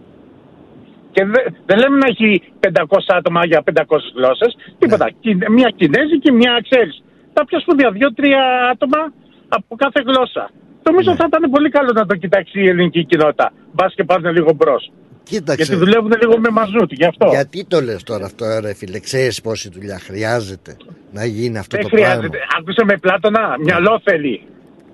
Και 1.12 1.26
δε- 1.26 1.50
δεν 1.66 1.78
λέμε 1.78 1.98
να 1.98 2.08
έχει 2.08 2.42
500 2.60 3.14
άτομα 3.18 3.46
για 3.46 3.62
500 3.64 4.12
γλώσσες, 4.16 4.56
τίποτα. 4.80 5.06
Ναι. 5.06 5.12
Κι- 5.20 5.50
Μια 5.50 5.70
Κινέζικη, 5.76 6.32
μια 6.32 6.60
ξέρεις. 6.70 7.04
Τα 7.34 7.46
πιο 7.46 7.60
σπουδαία, 7.60 7.92
δύο-τρία 7.92 8.42
άτομα 8.74 9.14
από 9.48 9.76
κάθε 9.76 10.02
γλώσσα. 10.06 10.50
Νομίζω 10.84 11.10
Ναι. 11.12 11.16
θα 11.18 11.26
ήταν 11.28 11.52
πολύ 11.52 11.70
καλό 11.70 11.92
να 11.92 12.06
το 12.06 12.16
κοιτάξει 12.16 12.60
η 12.62 12.68
ελληνική 12.68 13.06
κοινότητα. 13.06 13.52
Μπας 13.74 13.94
και 13.96 14.04
πάνε 14.04 14.32
λίγο 14.32 14.54
μπρος. 14.54 14.92
Κοίταξε. 15.24 15.64
Γιατί 15.64 15.76
δουλεύουν 15.86 16.12
λίγο 16.22 16.38
με 16.40 16.50
μαζούτη, 16.50 16.96
γι' 16.96 17.06
αυτό. 17.06 17.28
Γιατί 17.30 17.66
το 17.66 17.82
λες 17.82 18.04
τώρα 18.04 18.26
αυτό, 18.26 18.46
ρε 18.60 18.74
φίλε, 18.74 19.00
ξέρεις 19.00 19.42
πόση 19.42 19.70
δουλειά 19.70 20.00
χρειάζεται 20.00 20.78
να 21.12 21.26
γίνει 21.26 21.58
αυτό 21.58 21.78
Δεν 21.78 21.86
το 21.86 21.90
πράγμα; 21.96 22.08
χρειάζεται. 22.14 22.38
Άκουσε 22.60 22.84
με 22.86 22.98
Πλάτωνα, 22.98 23.56
μυαλό 23.64 24.02
θέλει. 24.04 24.42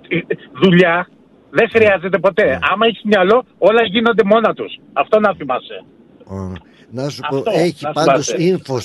Ε, 0.08 0.18
Δουλειά 0.64 1.08
δεν 1.50 1.70
χρειάζεται 1.70 2.18
ποτέ. 2.20 2.46
Ναι. 2.46 2.58
Άμα 2.72 2.86
έχεις 2.86 3.02
μυαλό, 3.04 3.44
όλα 3.58 3.84
γίνονται 3.84 4.24
μόνα 4.26 4.54
τους. 4.54 4.80
Αυτό 4.94 5.20
να 5.20 5.34
θυμάσαι. 5.36 5.84
Ω, 6.26 6.54
Να 6.92 7.10
σου 7.10 7.20
Αυτό, 7.24 7.42
πω, 7.42 7.52
έχει 7.60 7.84
να 7.86 7.92
πάντως 7.92 8.26
θυμάσαι. 8.28 8.60
info 8.68 8.76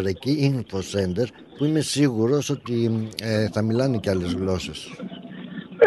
center 0.00 0.04
εκεί, 0.06 0.54
info 0.54 0.78
center, 0.78 1.26
που 1.58 1.64
είμαι 1.64 1.80
σίγουρος 1.80 2.50
ότι 2.50 3.08
ε, 3.22 3.48
θα 3.52 3.62
μιλάνε 3.62 3.96
και 3.98 4.10
άλλες 4.10 4.32
γλώσσες. 4.34 4.90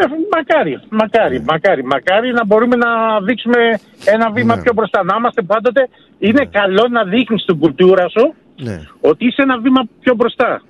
Ε, 0.00 0.04
μακάρι, 0.32 0.80
μακάρι, 0.90 1.42
μακάρι, 1.42 1.84
μακάρι 1.84 2.32
να 2.32 2.44
μπορούμε 2.46 2.76
να 2.76 3.20
δείξουμε 3.20 3.58
ένα 4.04 4.30
βήμα 4.30 4.56
Ναι. 4.56 4.62
πιο 4.62 4.72
μπροστά. 4.74 5.04
Να 5.04 5.14
είμαστε 5.18 5.42
πάντοτε. 5.42 5.88
Είναι 6.18 6.44
καλό 6.50 6.88
να 6.90 7.04
δείχνεις 7.04 7.44
την 7.44 7.58
κουλτούρα 7.58 8.08
σου 8.08 8.34
Ναι. 8.62 8.80
ότι 9.00 9.26
είσαι 9.26 9.42
ένα 9.42 9.58
βήμα 9.60 9.82
πιο 10.00 10.14
μπροστά. 10.14 10.62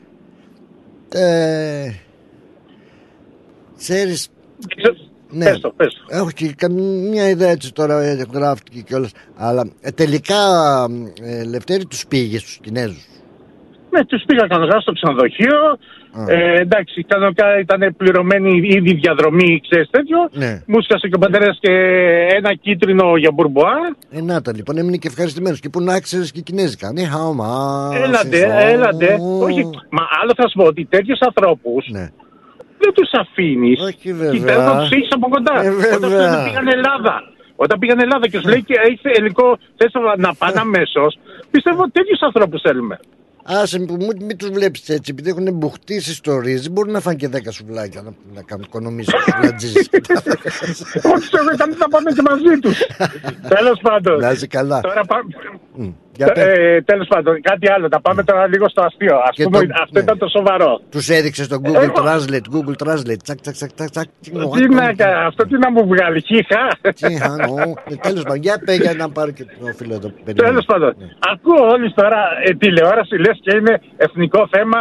Ε, 1.13 1.91
ξέρεις, 3.79 4.29
ναι, 5.31 5.45
Πες 5.45 5.61
το, 5.61 5.71
πες 5.77 5.95
το. 5.95 6.17
έχω 6.17 6.31
και 6.31 6.53
καμία 6.57 7.29
ιδέα 7.29 7.51
έτσι 7.51 7.73
τώρα 7.73 8.03
ε, 8.03 8.25
γράφτηκε 8.33 8.81
κιόλας 8.81 9.11
αλλά 9.37 9.71
ε, 9.81 9.91
τελικά 9.91 10.37
ε, 11.23 11.45
Λευτέρη 11.45 11.87
τους 11.87 12.07
πήγε 12.07 12.39
στους 12.39 12.59
Κινέζους 12.63 13.07
Ναι, 13.97 14.05
τους 14.05 14.23
πήγα 14.27 14.47
κανονικά 14.47 14.81
στο 14.81 14.93
ξενοδοχείο. 14.93 15.59
Ε, 16.29 16.61
εντάξει, 16.61 17.05
κανονικά 17.13 17.59
ήταν 17.59 17.95
πληρωμένη 17.97 18.51
ήδη 18.77 18.93
διαδρομή, 18.95 19.61
ξέρεις 19.69 19.89
τέτοιο. 19.91 20.19
Ναι. 20.33 20.63
Μου 20.67 20.81
σκάσε 20.81 21.09
και 21.09 21.15
ο 21.15 21.19
πατέρας 21.19 21.59
και 21.61 21.73
ένα 22.39 22.55
κίτρινο 22.55 23.17
για 23.17 23.31
μπουρμπουά. 23.35 23.77
Ε, 24.11 24.21
να 24.21 24.43
τα 24.43 24.53
λοιπόν, 24.55 24.79
έμεινε 24.79 24.97
και 24.97 25.09
ευχαριστημένος 25.09 25.61
και 25.61 25.69
που 25.69 25.81
να 25.83 26.01
ξέρεις 26.01 26.33
και 26.33 26.41
Κινέζικα. 26.41 26.93
Ναι, 26.93 27.05
χαόμα. 27.05 27.51
Έλατε, 28.05 28.39
έλατε. 28.73 29.09
Όχι, 29.47 29.63
μα 29.91 30.03
άλλο 30.23 30.33
θα 30.37 30.49
σου 30.49 30.57
πω 30.59 30.65
ότι 30.65 30.87
τέτοιους 30.91 31.21
ανθρώπους 31.21 31.87
Ναι. 31.91 32.07
δεν 32.79 32.93
τους 32.95 33.11
αφήνεις. 33.23 33.81
Όχι 33.81 34.13
βέβαια. 34.13 34.31
Κοιτάς 34.31 34.65
να 34.65 34.79
τους 34.81 34.91
έχεις 34.91 35.09
από 35.11 35.29
κοντά. 35.29 35.55
Ε, 35.65 35.71
βέβαια. 35.71 36.29
Όταν 36.29 36.45
πήγαν 36.45 36.69
Ελλάδα. 36.69 37.15
Όταν 37.57 37.79
πήγαν 37.79 37.99
Ελλάδα 38.01 38.29
και 38.29 38.39
σου 38.39 38.49
λέει 38.49 38.63
και 38.63 38.75
έχεις 38.87 39.01
ελληνικό, 39.03 39.59
θες 39.77 39.93
να 40.17 40.35
πάνε 40.35 40.61
αμέσως. 40.61 41.19
Πιστεύω 41.51 41.81
ότι 41.83 41.91
τέτοιους 41.91 42.21
ανθρώπους 42.21 42.61
θέλουμε. 42.61 42.99
Άσε 43.49 43.79
μου, 43.79 43.97
μην, 43.97 44.25
μην 44.25 44.37
τους 44.37 44.51
βλέπεις 44.51 44.89
έτσι, 44.89 45.11
επειδή 45.11 45.31
έχουν 45.31 45.53
μπουχτίσει 45.53 46.15
στο 46.15 46.39
ρύζι, 46.39 46.71
μπορούν 46.71 46.93
να 46.93 47.01
φάνε 47.01 47.17
και 47.17 47.29
10 47.33 47.39
σουβλάκια 47.51 48.03
να, 48.03 48.11
να 48.35 48.43
κάνουν 48.43 48.65
οικονομήσεις 48.65 49.15
σουβλατζή. 49.23 49.73
Όχι, 51.15 51.29
εγώ 51.39 51.53
ήταν 51.55 51.75
θα 51.75 51.89
πάμε 51.89 52.11
και 52.13 52.23
μαζί 52.23 52.59
τους. 52.61 52.79
Τέλος 53.57 53.81
πάντων. 53.83 54.21
Να 54.21 54.31
είσαι 54.31 54.47
καλά. 54.47 54.81
Τώρα 54.81 55.05
πάμε. 55.05 55.35
Για 56.17 56.27
πες. 56.33 56.45
Ε, 56.45 56.83
Τέλος 56.85 57.07
πάντων, 57.09 57.41
κάτι 57.41 57.71
άλλο. 57.71 57.89
Τα 57.89 58.01
πάμε 58.01 58.23
τώρα 58.25 58.47
λίγο 58.47 58.69
στο 58.69 58.83
αστείο. 58.83 59.17
Ας 59.17 59.37
Και 59.37 59.43
πούμε, 59.45 59.59
το- 59.59 59.75
αυτό 59.83 59.99
ήταν 60.01 60.19
το 60.19 60.29
σοβαρό. 60.29 60.81
Τους 60.91 61.09
έδειξε 61.09 61.45
στο 61.45 61.57
Google 61.65 61.83
Έχω- 61.83 62.03
Translate, 62.05 62.47
Google 62.55 62.77
Translate. 62.87 63.21
Τσακ, 63.23 63.41
τσακ, 63.41 63.55
τσακ, 63.55 63.71
τσακ, 63.73 63.89
τσακ. 63.91 64.07
Τι 64.57 64.69
να 64.75 64.93
κα- 64.95 65.27
αυτό 65.27 65.47
τι 65.47 65.59
να 65.59 65.71
μου 65.71 65.87
βγάλει, 65.87 66.21
χίχα. 66.21 66.63
Τέλος 68.01 68.23
πάντων, 68.23 68.41
για 68.41 68.63
πέ 68.65 68.75
για 68.75 68.95
να 68.95 69.11
πάρει 69.11 69.33
και 69.33 69.45
το 69.45 69.67
φίλο 69.77 69.95
εδώ. 69.95 70.11
Τέλος 70.47 70.65
πάντων, 70.65 70.95
ακούω 71.33 71.67
όλοι 71.69 71.93
τώρα 71.93 72.21
ε, 72.45 72.55
τηλεόραση 72.55 73.17
λες 73.17 73.39
και 73.43 73.57
είναι 73.57 73.81
εθνικό 73.97 74.49
θέμα 74.51 74.79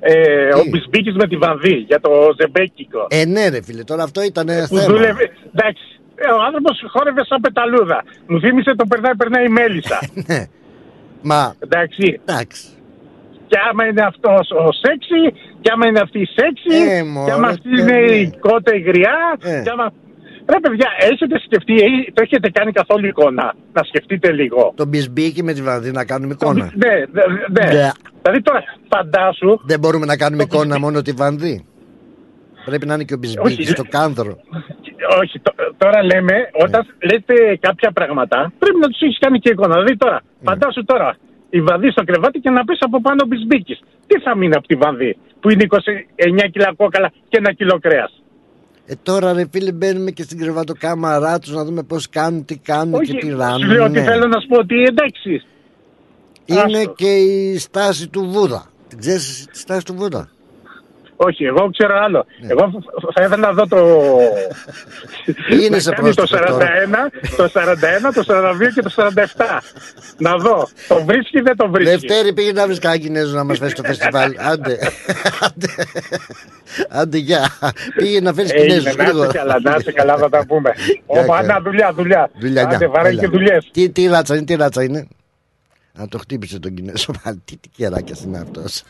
ε, 0.00 0.48
ο 0.54 0.62
Μπισμπίκης 0.70 1.14
με 1.14 1.26
τη 1.28 1.36
Βανδί 1.36 1.74
για 1.74 2.00
το 2.00 2.10
Ζεμπέκικο. 2.40 3.06
Ε, 3.10 3.24
ναι, 3.24 3.48
ρε 3.48 3.62
φίλε, 3.62 3.82
τώρα 3.84 4.02
αυτό 4.02 4.22
ήταν 4.22 4.46
που 4.46 4.76
θέμα. 4.76 4.82
δούλευε. 4.92 5.30
Εντάξει, 5.54 5.84
ε, 6.14 6.30
ο 6.32 6.42
άνθρωπος 6.46 6.84
χόρευε 6.92 7.24
σαν 7.24 7.40
πεταλούδα. 7.40 8.02
Μου 8.26 8.40
θύμισε 8.40 8.74
το 8.76 8.84
περνάει, 8.88 9.14
περνάει 9.16 9.44
η 9.44 9.48
μέλισσα. 9.48 9.98
Ναι. 11.22 11.34
Μα. 11.34 11.54
Εντάξει. 11.58 12.20
Εντάξει. 12.24 12.62
Και 13.46 13.56
άμα 13.70 13.86
είναι 13.86 14.02
αυτός 14.02 14.50
ο 14.50 14.72
σεξι, 14.72 15.38
και 15.60 15.70
άμα 15.72 15.86
είναι 15.88 16.00
αυτή 16.00 16.18
η 16.20 16.28
σεξι, 16.36 16.92
Ε, 16.92 17.02
μωρέ, 17.02 17.24
και 17.26 17.32
άμα 17.32 17.48
αυτή 17.48 17.68
παιδί. 17.68 17.80
είναι 17.82 17.98
η 18.16 18.32
κότα 18.40 18.74
η 18.74 18.80
γριά, 18.80 19.16
Ε. 19.42 19.62
και 19.64 19.70
άμα... 19.70 19.92
Ρε 20.52 20.60
παιδιά, 20.60 20.88
έχετε 21.10 21.38
σκεφτεί, 21.44 21.74
ε, 21.74 22.12
το 22.14 22.22
έχετε 22.22 22.50
κάνει 22.50 22.72
καθόλου 22.72 23.06
εικόνα, 23.06 23.54
να 23.72 23.82
σκεφτείτε 23.82 24.32
λίγο. 24.32 24.72
Το 24.76 24.86
μπισμπίκι 24.86 25.42
με 25.42 25.52
τη 25.52 25.62
βανδί 25.62 25.90
να 25.90 26.04
κάνουμε 26.04 26.32
εικόνα. 26.32 26.70
Ναι, 26.74 26.92
ναι, 27.12 27.22
ναι. 27.50 27.72
Ναι. 27.72 27.90
Δηλαδή 28.22 28.42
τώρα 28.42 28.62
φαντάσου, 28.88 29.58
Δεν 29.64 29.78
μπορούμε 29.78 30.06
να 30.06 30.16
κάνουμε 30.16 30.42
εικόνα 30.42 30.78
μόνο 30.78 31.02
τη 31.02 31.12
βανδί. 31.12 31.64
Πρέπει 32.64 32.86
να 32.86 32.94
είναι 32.94 33.04
και 33.04 33.14
ο 33.14 33.16
μπισμπίκι 33.16 33.60
Όχι, 33.60 33.66
στο 33.66 33.84
κάνδρο. 33.88 34.36
Όχι, 35.22 35.38
τ- 35.38 35.58
τώρα 35.78 36.02
λέμε, 36.04 36.34
όταν 36.64 36.80
λέτε 37.10 37.34
κάποια 37.60 37.90
πράγματα, 37.92 38.52
πρέπει 38.58 38.78
να 38.78 38.88
τους 38.88 39.00
έχεις 39.00 39.18
κάνει 39.18 39.38
και 39.38 39.50
εικόνα. 39.50 39.74
Δηλαδή 39.74 39.96
τώρα, 39.96 40.20
φαντάσου 40.44 40.84
τώρα, 40.84 41.16
η 41.50 41.60
βανδί 41.60 41.90
στο 41.90 42.04
κρεβάτι 42.04 42.38
και 42.40 42.50
να 42.50 42.64
πεις 42.64 42.78
από 42.80 43.00
πάνω 43.00 43.24
μπισμπίκη. 43.26 43.74
Τι 44.06 44.20
θα 44.20 44.36
μείνει 44.36 44.54
από 44.54 44.66
τη 44.66 44.74
βανδί, 44.74 45.16
που 45.40 45.50
είναι 45.50 45.64
29 45.70 46.48
κιλά 46.52 46.74
κόκαλα 46.76 47.08
και 47.28 47.36
ένα 47.38 47.52
κιλό 47.52 47.78
κρέας; 47.78 48.22
Ε, 48.86 48.94
τώρα 49.02 49.32
ρε 49.32 49.44
φίλε 49.52 49.72
μπαίνουμε 49.72 50.10
και 50.10 50.22
στην 50.22 50.38
κρεβατοκάμαρά 50.38 51.38
τους 51.38 51.50
να 51.52 51.64
δούμε 51.64 51.82
πώς 51.82 52.08
κάνουν, 52.08 52.44
τι 52.44 52.58
κάνουν 52.58 53.00
και 53.00 53.12
τι 53.12 53.20
Σου 53.20 53.26
λέω 53.28 53.38
ράνουν. 53.38 53.80
ότι 53.80 54.00
θέλω 54.00 54.26
να 54.26 54.40
σου 54.40 54.46
πω 54.48 54.58
ότι 54.58 54.82
εντάξει. 54.82 55.42
Είναι 56.44 56.60
Άστο. 56.78 56.92
και 56.96 57.16
η 57.16 57.58
στάση 57.58 58.08
του 58.08 58.20
Βούδα. 58.30 58.66
Την 58.88 58.98
ξέρεις 58.98 59.28
εσύ 59.28 59.46
τη 59.46 59.58
στάση 59.58 59.84
του 59.84 59.94
Βούδα; 59.94 60.28
Όχι, 61.20 61.44
εγώ 61.44 61.70
ξέρω 61.70 61.94
άλλο. 62.04 62.26
Ναι. 62.40 62.48
Εγώ 62.50 62.70
φ- 62.72 63.12
θα 63.14 63.22
ήθελα 63.24 63.36
να 63.46 63.52
δω 63.52 63.66
το. 63.66 63.78
Είναι 65.52 65.68
να 65.68 65.78
σε 65.78 65.90
κάνει 65.94 66.14
το 66.14 66.22
41, 66.22 66.26
πρόσθετο 66.28 66.46
τώρα. 66.46 66.74
το 67.36 67.50
41, 67.54 68.14
το 68.14 68.24
42 68.28 68.72
και 68.74 68.82
το 68.82 68.92
47. 68.96 69.58
Να 70.18 70.36
δω. 70.36 70.68
Το 70.88 71.04
βρίσκει 71.04 71.38
ή 71.38 71.40
δεν 71.40 71.56
το 71.56 71.68
βρίσκει; 71.70 71.90
Δευτέρη 72.06 72.32
πήγε 72.32 72.52
να 72.52 72.66
βρεις 72.66 72.78
κανένα 72.78 73.00
Κινέζο 73.02 73.34
να 73.36 73.44
μας 73.44 73.58
φέρεις 73.58 73.72
στο 73.72 73.82
φεστιβάλ. 73.82 74.34
Άντε. 74.52 74.78
Άντε. 75.40 75.66
Άντε 76.88 77.18
γεια. 77.18 77.50
Πήγε 77.96 78.20
να 78.20 78.32
φέρεις 78.32 78.50
Έγινε, 78.52 78.66
Κινέζους. 78.66 78.84
να 78.84 78.90
είστε 78.90 79.02
γρήγορα. 79.04 79.32
καλά, 79.32 79.60
να 79.62 79.74
είστε 79.78 79.92
καλά, 79.92 80.16
θα 80.16 80.28
τα 80.28 80.44
πούμε. 80.46 80.70
Γεια, 81.12 81.20
Όπα, 81.22 81.40
γεια. 81.42 81.52
να 81.54 81.60
δουλειά, 81.60 81.92
δουλειά. 81.92 82.30
Δουλειά, 82.40 82.62
Άντε, 82.62 82.76
γεια. 82.76 82.88
βαράει 82.88 83.12
Έλα. 83.12 83.20
και 83.20 83.26
δουλειές. 83.28 83.68
Τι, 83.72 83.90
τι 83.90 84.06
ράτσα 84.06 84.34
είναι, 84.36 84.44
τι 84.44 84.54
ράτσα 84.54 84.82
είναι; 84.82 85.06
Να 85.92 86.08
το 86.08 86.18
χτύπησε 86.18 86.58
τον 86.58 86.74
Κινέζο 86.74 87.12
πάλι. 87.22 87.42
Τι, 87.44 87.56
τι 87.56 87.68
κεράκια 87.68 88.16
είναι 88.24 88.38
αυτός. 88.38 88.82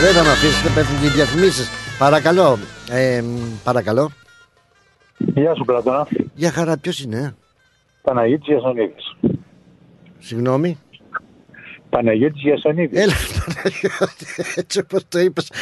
Δεν 0.00 0.12
θα 0.14 0.22
με 0.22 0.28
αφήσετε, 0.30 0.68
πέφτουν 0.74 1.00
και 1.00 1.06
οι 1.06 1.08
διαφημίσεις. 1.08 1.68
Παρακαλώ. 1.98 2.58
Ε, 2.90 3.22
παρακαλώ. 3.64 4.10
Γεια 5.18 5.54
σου 5.54 5.64
Πλατώνα. 5.64 6.06
Για 6.34 6.50
χαρά, 6.52 6.78
ποιος 6.78 7.00
είναι; 7.00 7.34
Παναγιώτης 8.02 8.46
Γιασονίδης. 8.46 9.16
Συγγνώμη. 10.18 10.78
Παναγιώτης 11.90 12.40
Γιασονίδης. 12.42 13.00
Έλα, 13.02 13.12
Παναγιώτη, 13.44 14.26
έτσι 14.54 14.78
όπως 14.78 15.02
το 15.08 15.18
είπες. 15.18 15.52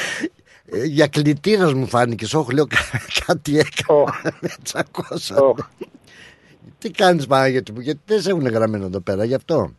Ε, 0.66 0.84
Για 0.84 1.06
κλητήρας 1.06 1.72
μου 1.74 1.86
φάνηκες, 1.86 2.34
όχι 2.34 2.52
λέω 2.54 2.66
κα- 2.66 3.00
κάτι 3.26 3.58
έκανα, 3.58 4.32
με 4.40 4.48
τσακώσανε. 4.62 5.40
Τι 6.78 6.90
κάνεις 6.90 7.26
Παναγιώτη 7.26 7.72
μου, 7.72 7.80
γιατί 7.80 8.00
δεν 8.06 8.20
σε 8.20 8.30
έχουν 8.30 8.46
γραμμένο 8.46 8.84
εδώ 8.84 9.00
πέρα, 9.00 9.24
γι' 9.24 9.34
αυτό. 9.34 9.72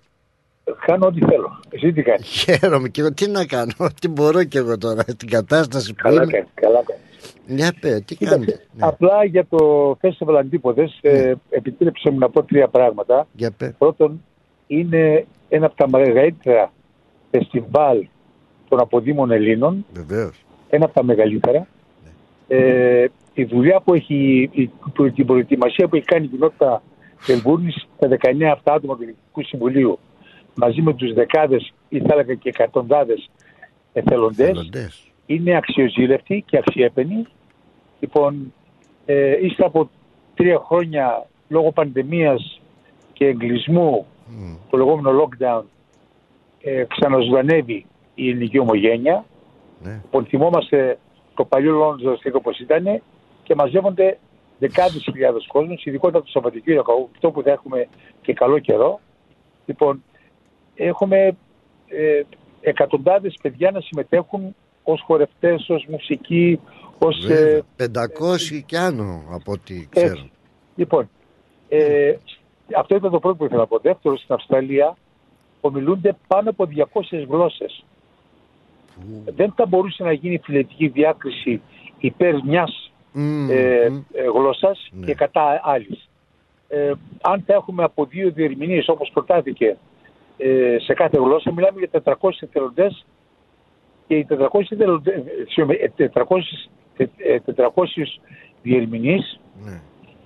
Κάνω 0.86 1.06
ό,τι 1.08 1.20
θέλω. 1.26 1.60
Εσύ 1.70 1.92
τι 1.94 2.02
κάνεις; 2.02 2.28
Χαίρομαι 2.28 2.90
και 2.90 3.02
εγώ, 3.02 3.14
τι 3.14 3.30
να 3.30 3.46
κάνω, 3.46 3.74
τι 4.02 4.08
μπορώ 4.08 4.44
και 4.44 4.58
εγώ 4.58 4.78
τώρα, 4.78 5.04
την 5.04 5.30
κατάσταση 5.30 5.94
που 5.94 6.02
Καλά 6.04 6.24
είμαι. 6.24 6.32
κάνεις, 6.32 6.48
καλά 6.54 6.82
κάνεις. 6.86 7.04
Για 7.48 7.74
πέ, 7.80 8.00
τι 8.06 8.16
Κοίταξε, 8.16 8.40
κάνετε; 8.46 8.66
Απλά 8.80 9.24
για 9.26 9.46
το 9.50 9.92
Festival 10.02 10.36
Αντίποδες 10.40 10.98
ε, 11.02 11.34
επιτρέψτε 11.50 12.12
μου 12.12 12.18
να 12.18 12.30
πω 12.30 12.44
τρία 12.44 12.68
πράγματα. 12.68 13.28
Για 13.34 13.52
πέ. 13.52 13.76
Πρώτον, 13.78 14.24
είναι 14.68 15.26
ένα 15.50 15.66
από 15.66 15.76
τα 15.76 15.90
μεγαλύτερα 15.90 16.72
φεστιβάλ 17.32 18.08
των 18.70 18.80
αποδήμων 18.80 19.32
Ελλήνων. 19.32 19.86
Βεβαίως. 19.94 20.46
Ένα 20.70 20.86
από 20.86 20.94
τα 20.94 21.04
μεγαλύτερα. 21.04 21.68
Ε, 22.48 23.06
η 23.34 23.44
δουλειά 23.44 23.80
που 23.82 23.94
έχει, 23.94 24.50
η, 24.52 24.70
που- 24.94 25.12
την 25.12 25.26
προετοιμασία 25.26 25.88
που 25.88 25.96
έχει 25.96 26.06
κάνει 26.06 26.26
η 26.26 26.28
κοινότητα 26.28 26.82
Ελβούρνης, 27.28 27.88
τα 28.00 28.08
19 28.08 28.44
αυτά 28.52 28.74
άτομα 28.74 28.96
του 28.96 29.02
Ελληνικού 29.02 29.44
Συμβουλίου, 29.44 30.00
μαζί 30.56 30.82
με 30.82 30.94
τους 30.94 31.14
δεκάδες 31.14 31.74
ή 31.90 32.00
θα 32.00 32.14
έλεγα 32.14 32.34
και 32.34 32.50
εκατοντάδες 32.50 33.30
εθελοντές, 33.94 34.70
είναι 35.26 35.56
αξιοζήλευτη 35.56 36.44
και 36.48 36.58
αξιέπαινη. 36.58 37.26
Λοιπόν, 38.00 38.54
ε, 39.06 39.46
ύστερα 39.46 39.68
από 39.68 39.90
τρία 40.36 40.60
χρόνια 40.60 41.26
λόγω 41.48 41.72
πανδημίας 41.72 42.62
και 43.14 43.26
εγκλισμού, 43.26 44.06
το 44.70 44.78
λεγόμενο 44.78 45.24
lockdown, 45.24 45.64
ε, 46.62 46.84
ξαναζωντανεύει 46.84 47.86
η 48.16 48.30
ελληνική 48.30 48.60
ομογένεια. 48.60 49.26
Λοιπόν, 49.84 50.26
θυμόμαστε 50.26 50.98
το 51.36 51.46
παλιό 51.46 51.72
Λόνδο 51.72 52.18
όπως 52.34 52.60
ήταν 52.60 53.02
και 53.44 53.56
μαζεύονται 53.56 54.18
δεκάδες 54.60 55.02
χιλιάδες 55.12 55.48
κόσμος, 55.48 55.86
ειδικότερα 55.86 56.24
το 56.24 56.30
Σαββατοκύριακο, 56.30 57.10
αυτό 57.14 57.32
που 57.32 57.42
θα 57.42 57.52
έχουμε 57.52 57.88
και 58.22 58.34
καλό 58.34 58.60
καιρό. 58.60 59.00
Λοιπόν, 59.66 60.04
έχουμε 60.86 61.38
ε, 61.88 62.22
εκατοντάδες 62.62 63.38
παιδιά 63.42 63.72
να 63.72 63.82
συμμετέχουν 63.82 64.56
ως 64.84 65.02
χορευτές, 65.02 65.70
ως 65.70 65.86
μουσική, 65.90 66.60
ως... 67.00 67.26
ε, 67.30 67.62
Βέβαια, 67.78 68.06
500 68.20 68.64
και 68.66 68.78
άνω 68.78 69.24
από 69.32 69.52
ό,τι 69.52 69.88
ξέρω. 69.90 70.08
έτσι. 70.08 70.32
Λοιπόν, 70.76 71.10
ε, 71.70 72.14
αυτό 72.78 72.96
ήταν 72.96 73.12
το 73.12 73.20
πρώτο 73.20 73.36
που 73.36 73.46
ήθελα 73.46 73.60
να 73.60 73.68
πω. 73.68 73.80
Δεύτερο, 73.80 74.18
στην 74.18 74.34
Αυστραλία 74.36 74.98
ομιλούνται 75.62 76.16
πάνω 76.28 76.50
από 76.50 76.68
200 76.94 77.26
γλώσσες. 77.30 77.84
Δεν 79.36 79.54
θα 79.56 79.66
μπορούσε 79.66 80.04
να 80.04 80.12
γίνει 80.12 80.38
φιλετική 80.44 80.88
διάκριση 80.88 81.62
υπέρ 82.00 82.44
μιας 82.44 82.92
Μμμ, 83.12 83.50
ε, 83.50 83.90
μμμ. 83.90 84.02
ε, 84.14 84.24
γλώσσας 84.24 84.90
και 85.06 85.14
κατά 85.14 85.62
άλλης. 85.64 86.10
Ε, 86.68 86.92
αν 87.22 87.44
θα 87.46 87.54
έχουμε 87.54 87.84
από 87.84 88.06
δύο 88.06 88.32
διερμηνείς 88.32 88.90
όπως 88.90 89.10
προτάθηκε 89.14 89.78
ε, 90.42 90.78
σε 90.80 90.94
κάθε 90.94 91.18
γλώσσα, 91.18 91.54
μιλάμε 91.54 91.80
για 91.80 91.90
400 92.20 92.30
εθελοντές 92.40 93.06
και 94.08 94.16
οι 94.16 94.26
400, 94.30 94.72
εθελοντές, 94.72 95.14
ε, 95.16 95.24
συγγνώμη, 95.48 95.80
ε, 95.96 96.08
400, 96.10 96.70
τε- 96.98 97.10
ε, 97.18 97.40
400 97.40 98.20
διερμηνείς 98.62 99.40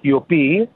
οι 0.01 0.11
οποίοι 0.11 0.69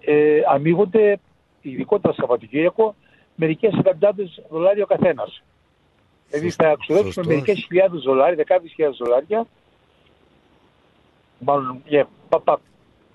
ε, 0.00 0.40
αμείβονται 0.48 1.18
ειδικότερα 1.60 2.14
Σαββατοκύριακο 2.14 2.94
μερικές 3.34 3.72
εκατοντάδες 3.72 4.42
δολάρια 4.50 4.82
ο 4.84 4.86
καθένας. 4.86 5.42
Δηλαδή 6.28 6.50
θα 6.50 6.74
ξοδέψουμε 6.78 7.12
Σωστός. 7.12 7.26
μερικές 7.26 7.64
χιλιάδες 7.68 8.02
δολάρια, 8.02 8.36
δεκάδες 8.36 8.70
χιλιάδες 8.72 8.98
δολάρια 8.98 9.46
μάλλον 11.38 11.82
yeah, 11.90 12.04
πα, 12.28 12.40
πα, 12.40 12.60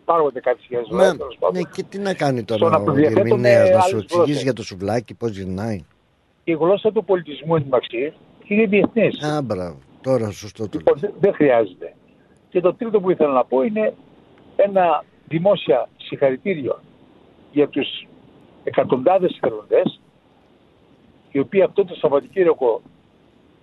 πάρα 0.10 0.20
από 0.20 0.30
δεκάδες 0.30 0.64
χιλιάδες 0.66 0.90
Μα, 0.90 0.98
δολάρια 0.98 1.18
τέλος 1.20 1.38
πάντων. 1.40 1.56
ναι, 1.62 1.70
και 1.74 1.84
τι 1.84 1.98
να 2.00 2.14
κάνει 2.14 2.40
Στο 2.40 2.58
τώρα 2.58 2.70
να 2.72 2.78
ο 2.78 2.84
προδιαθέτουμε 2.84 3.24
διερμηνέας, 3.24 3.70
να 3.70 3.80
σου 3.82 3.96
άλλες 3.96 4.04
εξηγήσει 4.04 4.16
γλώσσες. 4.24 4.44
για 4.44 4.54
το 4.54 4.64
σουβλάκι 4.64 5.14
πώς 5.14 5.30
γυρνάει. 5.38 5.86
Η 6.44 6.54
γλώσσα 6.54 6.92
του 6.92 7.04
πολιτισμού 7.06 7.56
εντωμεταξύ 7.56 8.14
είναι 8.48 8.66
διεθνής. 8.66 9.22
Α, 9.24 9.42
μπράβο. 9.42 9.78
Τώρα 10.02 10.32
σωστό 10.32 10.70
το 10.70 10.78
Λοιπόν, 10.78 10.98
δεν- 11.00 11.14
δεν 11.20 11.34
χρειάζεται. 11.34 11.94
Και 12.50 12.60
το 12.62 12.74
τρίτο 12.74 13.00
που 13.02 13.10
ήθελα 13.12 13.32
να 13.34 13.46
πω 13.46 13.62
είναι 13.62 13.94
ένα 14.56 15.04
δημόσια 15.28 15.90
συγχαρητήριο 15.98 16.80
για 17.52 17.68
τους 17.68 18.08
εκατοντάδες 18.64 19.36
εθελοντές 19.42 20.00
οι 21.32 21.40
οποίοι 21.40 21.62
αυτό 21.62 21.86
το 21.86 21.96
Σαββατοκύριακο 21.96 22.82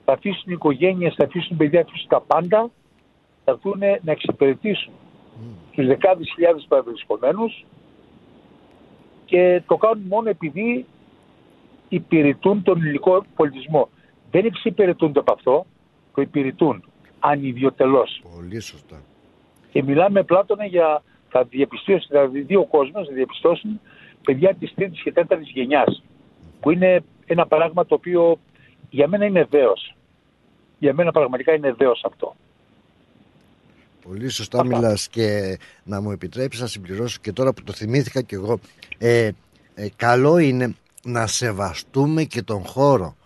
θα 0.05 0.12
αφήσουν 0.12 0.53
οικογένειες, 0.53 1.15
θα 1.15 1.25
αφήσουν 1.25 1.57
παιδιά, 1.57 1.81
θα 1.81 1.87
αφήσουν 1.89 2.09
τα 2.09 2.21
πάντα 2.21 2.71
θα 3.45 3.53
έρθουν 3.53 3.79
να 4.03 4.12
εξυπηρετήσουν 4.12 4.93
τους 5.73 5.86
δεκάδες 5.86 6.31
χιλιάδες 6.35 6.66
παραβρισκομένους 6.69 7.65
και 9.24 9.62
το 9.66 9.77
κάνουν 9.77 10.05
μόνο 10.09 10.28
επειδή 10.28 10.86
υπηρετούν 11.89 12.62
τον 12.62 12.81
ελληνικό 12.81 13.24
πολιτισμό. 13.36 13.89
Δεν 14.31 14.44
εξυπηρετούνται 14.44 15.19
από 15.19 15.32
αυτό, 15.32 15.66
το 16.15 16.23
υπηρετούν 16.23 16.85
ανιδιοτελώς. 17.19 18.23
Πολύ 18.35 18.61
σωστά. 18.61 19.02
Και 19.70 19.82
μιλάμε 19.82 20.23
πλάτωνα 20.23 20.65
για 20.65 21.02
θα 21.28 21.44
διαπιστώσει, 21.44 22.06
θα 22.11 22.27
δει 22.27 22.56
ο 22.56 22.65
κόσμος, 22.65 23.06
θα 23.06 23.15
διαπιστώσουν 23.15 23.81
παιδιά 24.23 24.55
της 24.55 24.74
τρίτης 24.74 25.02
και 25.02 25.12
τέταρτης 25.12 25.51
γενιάς. 25.51 26.02
Που 26.61 26.70
είναι 26.70 27.05
ένα 27.27 27.47
πράγμα 27.47 27.86
το 27.86 27.94
οποίο 27.94 28.39
για 28.90 29.09
μένα 29.09 29.24
είναι 29.24 29.47
δέος. 29.51 29.94
Για 30.78 30.94
μένα 30.94 31.12
πραγματικά 31.12 31.52
είναι 31.55 31.73
δέος 31.73 32.05
αυτό. 32.05 32.36
Πολύ. 34.09 34.28
Σωστά 34.28 34.64
μιλάς 34.66 35.09
και 35.09 35.59
να 35.85 36.01
μου 36.01 36.10
επιτρέψεις 36.10 36.60
να 36.60 36.66
συμπληρώσω 36.66 37.18
και 37.20 37.32
τώρα 37.32 37.52
που 37.52 37.62
το 37.62 37.72
θυμήθηκα 37.72 38.22
και 38.22 38.35
εγώ. 38.35 38.59
Ε, 38.98 39.31
ε, 39.74 39.89
καλό 39.97 40.39
είναι 40.39 40.74
να 41.05 41.26
σεβαστούμε 41.26 42.24
και 42.24 42.43
τον 42.43 42.64
χώρο. 42.66 43.16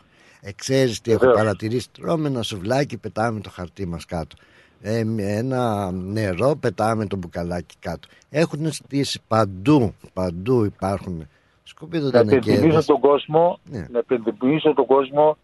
Ε, 0.40 0.52
ξέρεις 0.52 1.00
τι 1.00 1.10
έχω 1.10 1.20
Βεβαίως. 1.20 1.38
παρατηρήσει. 1.38 1.90
Τρώμε 1.90 2.28
ένα 2.28 2.42
σουβλάκι 2.42 2.96
πετάμε 2.98 3.40
το 3.40 3.50
χαρτί 3.50 3.86
μας 3.86 4.05
κάτω. 4.05 4.36
Ε, 4.80 5.05
με 5.05 5.22
ένα 5.22 5.90
νερό 5.92 6.56
πετάμε 6.56 7.06
το 7.06 7.16
μπουκαλάκι 7.16 7.74
κάτω. 7.80 8.09
Έχουν 8.30 8.72
στήσει 8.72 9.20
παντού 9.28 9.94
παντού 10.12 10.64
υπάρχουν. 10.64 11.28
Σκουπίδωτα 11.62 12.24
να 12.24 12.32
υπενθυμίσω 12.36 12.84
τον 12.84 13.00
κόσμο, 13.00 13.59
Ναι. 13.70 13.86
να 13.90 13.98
υπενθυμίσω 13.98 14.74
τον 14.74 14.86
κόσμο 14.86 15.36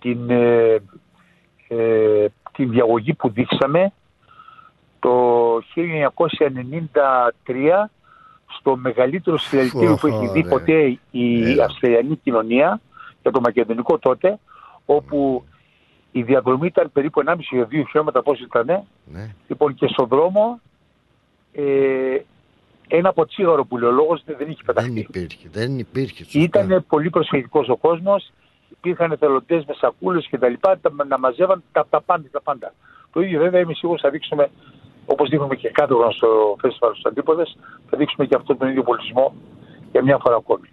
την, 0.00 0.30
ε, 0.30 0.82
ε, 1.68 2.26
την 2.52 2.70
διαγωγή 2.70 3.14
που 3.14 3.30
δείξαμε 3.30 3.92
το 5.00 5.56
1993 5.56 5.60
στο 8.58 8.76
μεγαλύτερο 8.76 9.38
συλλαλητήριο 9.38 9.96
που 10.00 10.06
έχει 10.06 10.26
δει 10.26 10.38
Ωραία. 10.38 10.48
ποτέ 10.50 10.98
η 11.10 11.60
Αυστραλιανή 11.64 12.16
κοινωνία 12.16 12.80
για 13.22 13.30
το 13.30 13.40
μακεδονικό 13.40 13.98
τότε 13.98 14.38
όπου 14.86 15.44
η 16.12 16.22
διαδρομή 16.22 16.66
ήταν 16.66 16.90
περίπου 16.92 17.22
1,5 17.26 17.34
με 17.50 17.62
2 17.62 17.68
χιλιόμετρα 17.70 18.22
πώς 18.22 18.40
ήταν 18.40 18.66
Ναι. 19.12 19.34
λοιπόν 19.48 19.74
και 19.74 19.86
στον 19.86 20.06
δρόμο 20.08 20.60
ε, 21.52 21.62
ένα 22.88 23.08
από 23.08 23.26
τσίγαρο 23.26 23.64
που 23.64 23.78
λέει 23.78 23.90
ο 23.90 23.92
λόγος 23.92 24.22
δεν 24.26 24.50
είχε 24.50 24.62
πεταχτεί. 24.66 24.90
δεν 24.90 25.00
υπήρχε 25.00 25.48
δεν 25.52 25.78
υπήρχε 25.78 26.24
Ήταν 26.38 26.84
πολύ 26.88 27.10
προσφυγικός 27.10 27.68
ο 27.68 27.76
κόσμος, 27.76 28.32
υπήρχαν 28.68 29.12
εθελοντές 29.12 29.64
με 29.64 29.74
σακούλες 29.74 30.26
και 30.26 30.38
τα 30.38 30.48
λοιπά, 30.48 30.78
τα, 30.78 30.92
να 31.08 31.18
μαζεύαν 31.18 31.62
τα, 31.72 31.86
τα 31.90 32.00
πάντα, 32.00 32.28
τα 32.30 32.40
πάντα. 32.40 32.74
Το 33.12 33.20
ίδιο 33.20 33.40
βέβαια 33.40 33.60
είμαι 33.60 33.74
σίγουρος 33.74 34.00
θα 34.00 34.10
δείξουμε, 34.10 34.50
όπως 35.12 35.28
δείχνουμε 35.28 35.54
και 35.56 35.68
κάθε 35.70 35.94
χρόνο 35.94 36.10
στο 36.10 36.28
Festival 36.62 36.90
στους 36.92 37.04
Αντίποδες, 37.04 37.56
θα 37.90 37.96
δείξουμε 37.96 38.26
και 38.26 38.34
αυτόν 38.34 38.56
τον 38.58 38.68
ίδιο 38.68 38.82
πολιτισμό 38.82 39.34
για 39.92 40.02
μια 40.02 40.18
φορά 40.22 40.36
ακόμη. 40.36 40.68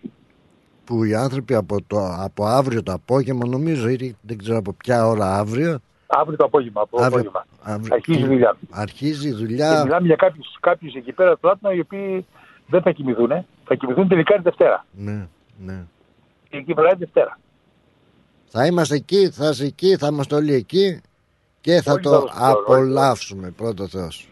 που 0.85 1.03
οι 1.03 1.15
άνθρωποι 1.15 1.53
από, 1.53 1.77
το, 1.87 1.97
από 2.19 2.45
αύριο 2.45 2.83
το 2.83 2.91
απόγευμα 2.91 3.47
νομίζω 3.47 3.89
ή 3.89 4.15
δεν 4.21 4.37
ξέρω 4.37 4.57
από 4.57 4.73
ποια 4.73 5.07
ώρα 5.07 5.37
αύριο 5.37 5.79
Αύριο 6.07 6.37
το 6.37 6.43
απόγευμα, 6.45 6.81
από 6.81 6.97
Αύριο- 7.01 7.29
απόγευμα. 7.29 7.45
αύριο- 7.63 7.93
Αρχίζει 7.93 8.19
η 8.19 8.25
δουλειά. 8.25 8.57
αρχίζει 8.71 9.27
η 9.27 9.31
Και 9.31 9.37
δουλειά 9.37 9.83
μιλάμε 9.83 10.07
για 10.07 10.15
κάποιους, 10.15 10.57
κάποιους 10.59 10.93
εκεί 10.93 11.11
πέρα 11.11 11.37
του 11.37 11.49
Άτμα 11.49 11.73
οι 11.73 11.79
οποίοι 11.79 12.25
δεν 12.67 12.81
θα 12.81 12.91
κοιμηθούν, 12.91 13.29
θα 13.65 13.75
κοιμηθούν 13.75 14.07
τελικά 14.07 14.35
τη 14.35 14.41
Δευτέρα. 14.41 14.85
ναι, 14.91 15.27
ναι. 15.65 15.83
Και 16.49 16.57
εκεί 16.57 16.73
βράδυ 16.73 16.95
Δευτέρα. 16.97 17.39
θα 18.49 18.65
είμαστε 18.65 18.95
εκεί 18.95 19.29
θα 19.29 19.49
είσαι 19.49 19.65
εκεί 19.65 19.97
θα 19.97 20.07
είμαστε 20.07 20.35
όλοι 20.35 20.53
εκεί 20.53 21.01
και 21.67 21.81
θα 21.81 21.91
Όλοι 21.91 22.01
το 22.01 22.09
θα 22.09 22.17
είμαστε 22.17 22.43
όλοι, 22.43 22.55
όλοι. 22.57 22.63
απολαύσουμε 22.63 23.49
πρώτος 23.51 23.89
Θεός 23.89 24.29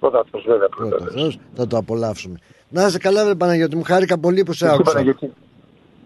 Πρώτα 0.00 0.18
αυτός 0.20 0.44
βέβαια. 0.46 0.68
Πρώτα 0.68 0.96
πρώτος 0.96 1.14
Θεός 1.14 1.38
θα 1.54 1.66
το 1.66 1.76
απολαύσουμε 1.76 2.38
να 2.68 2.86
είσαι 2.86 2.98
καλά 2.98 3.24
βρε 3.24 3.34
Παναγιώτη 3.34 3.76
μου 3.76 3.82
χάρηκα 3.82 4.18
πολύ 4.18 4.42
που 4.42 4.52
σε 4.52 4.64
Εσύ, 4.64 4.74
άκουσα 4.74 4.90
Παναγιώτη. 4.92 5.32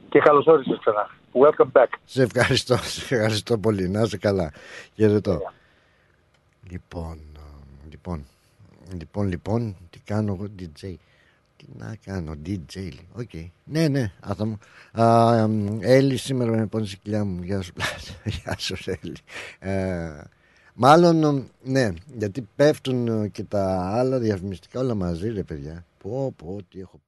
Και 0.08 0.18
καλώς 0.18 0.46
όρισες 0.46 0.78
ξανά. 0.78 1.10
Welcome 1.32 1.80
back. 1.80 1.86
Σε 2.04 2.22
ευχαριστώ, 2.22 2.76
σε 2.92 3.14
ευχαριστώ 3.14 3.58
πολύ. 3.58 3.88
Να 3.88 4.00
είσαι 4.00 4.16
καλά. 4.16 4.52
Χαιρετώ. 4.94 5.40
Λοιπόν, 6.70 7.18
ε, 7.36 7.88
λοιπόν, 7.90 8.24
λοιπόν, 8.98 9.28
λοιπόν, 9.28 9.76
τι 9.90 9.98
κάνω 10.04 10.32
εγώ 10.32 10.46
DJ. 10.58 10.94
Τι 11.72 11.78
να 11.78 11.96
κάνω, 12.04 12.32
DJ. 12.46 12.74
λέει. 12.74 13.08
Οκ. 13.12 13.30
Ναι, 13.64 13.88
ναι, 13.88 14.12
άθα 14.20 14.44
μου. 14.44 14.58
Α, 14.92 15.36
εμ, 15.36 15.78
Έλλη, 15.80 16.16
σήμερα 16.16 16.50
με 16.50 16.66
πόνισε 16.66 16.94
η 16.98 17.00
κοιλιά 17.02 17.24
μου. 17.24 17.42
Γεια 17.42 17.62
σου, 17.62 17.72
Γεια 18.42 18.56
σου, 18.58 18.76
Έλλη. 18.84 19.16
Ε, 19.58 20.22
μάλλον, 20.74 21.24
ε, 21.24 21.44
ναι, 21.62 21.88
γιατί 22.16 22.48
πέφτουν 22.56 23.08
ε, 23.08 23.28
και 23.28 23.44
τα 23.44 23.90
άλλα 23.92 24.18
διαφημιστικά 24.18 24.80
όλα 24.80 24.94
μαζί, 24.94 25.28
ρε 25.28 25.42
παιδιά. 25.42 25.84
Πω, 25.98 26.32
πω, 26.36 26.58
τι 26.70 26.80
έχω 26.80 27.00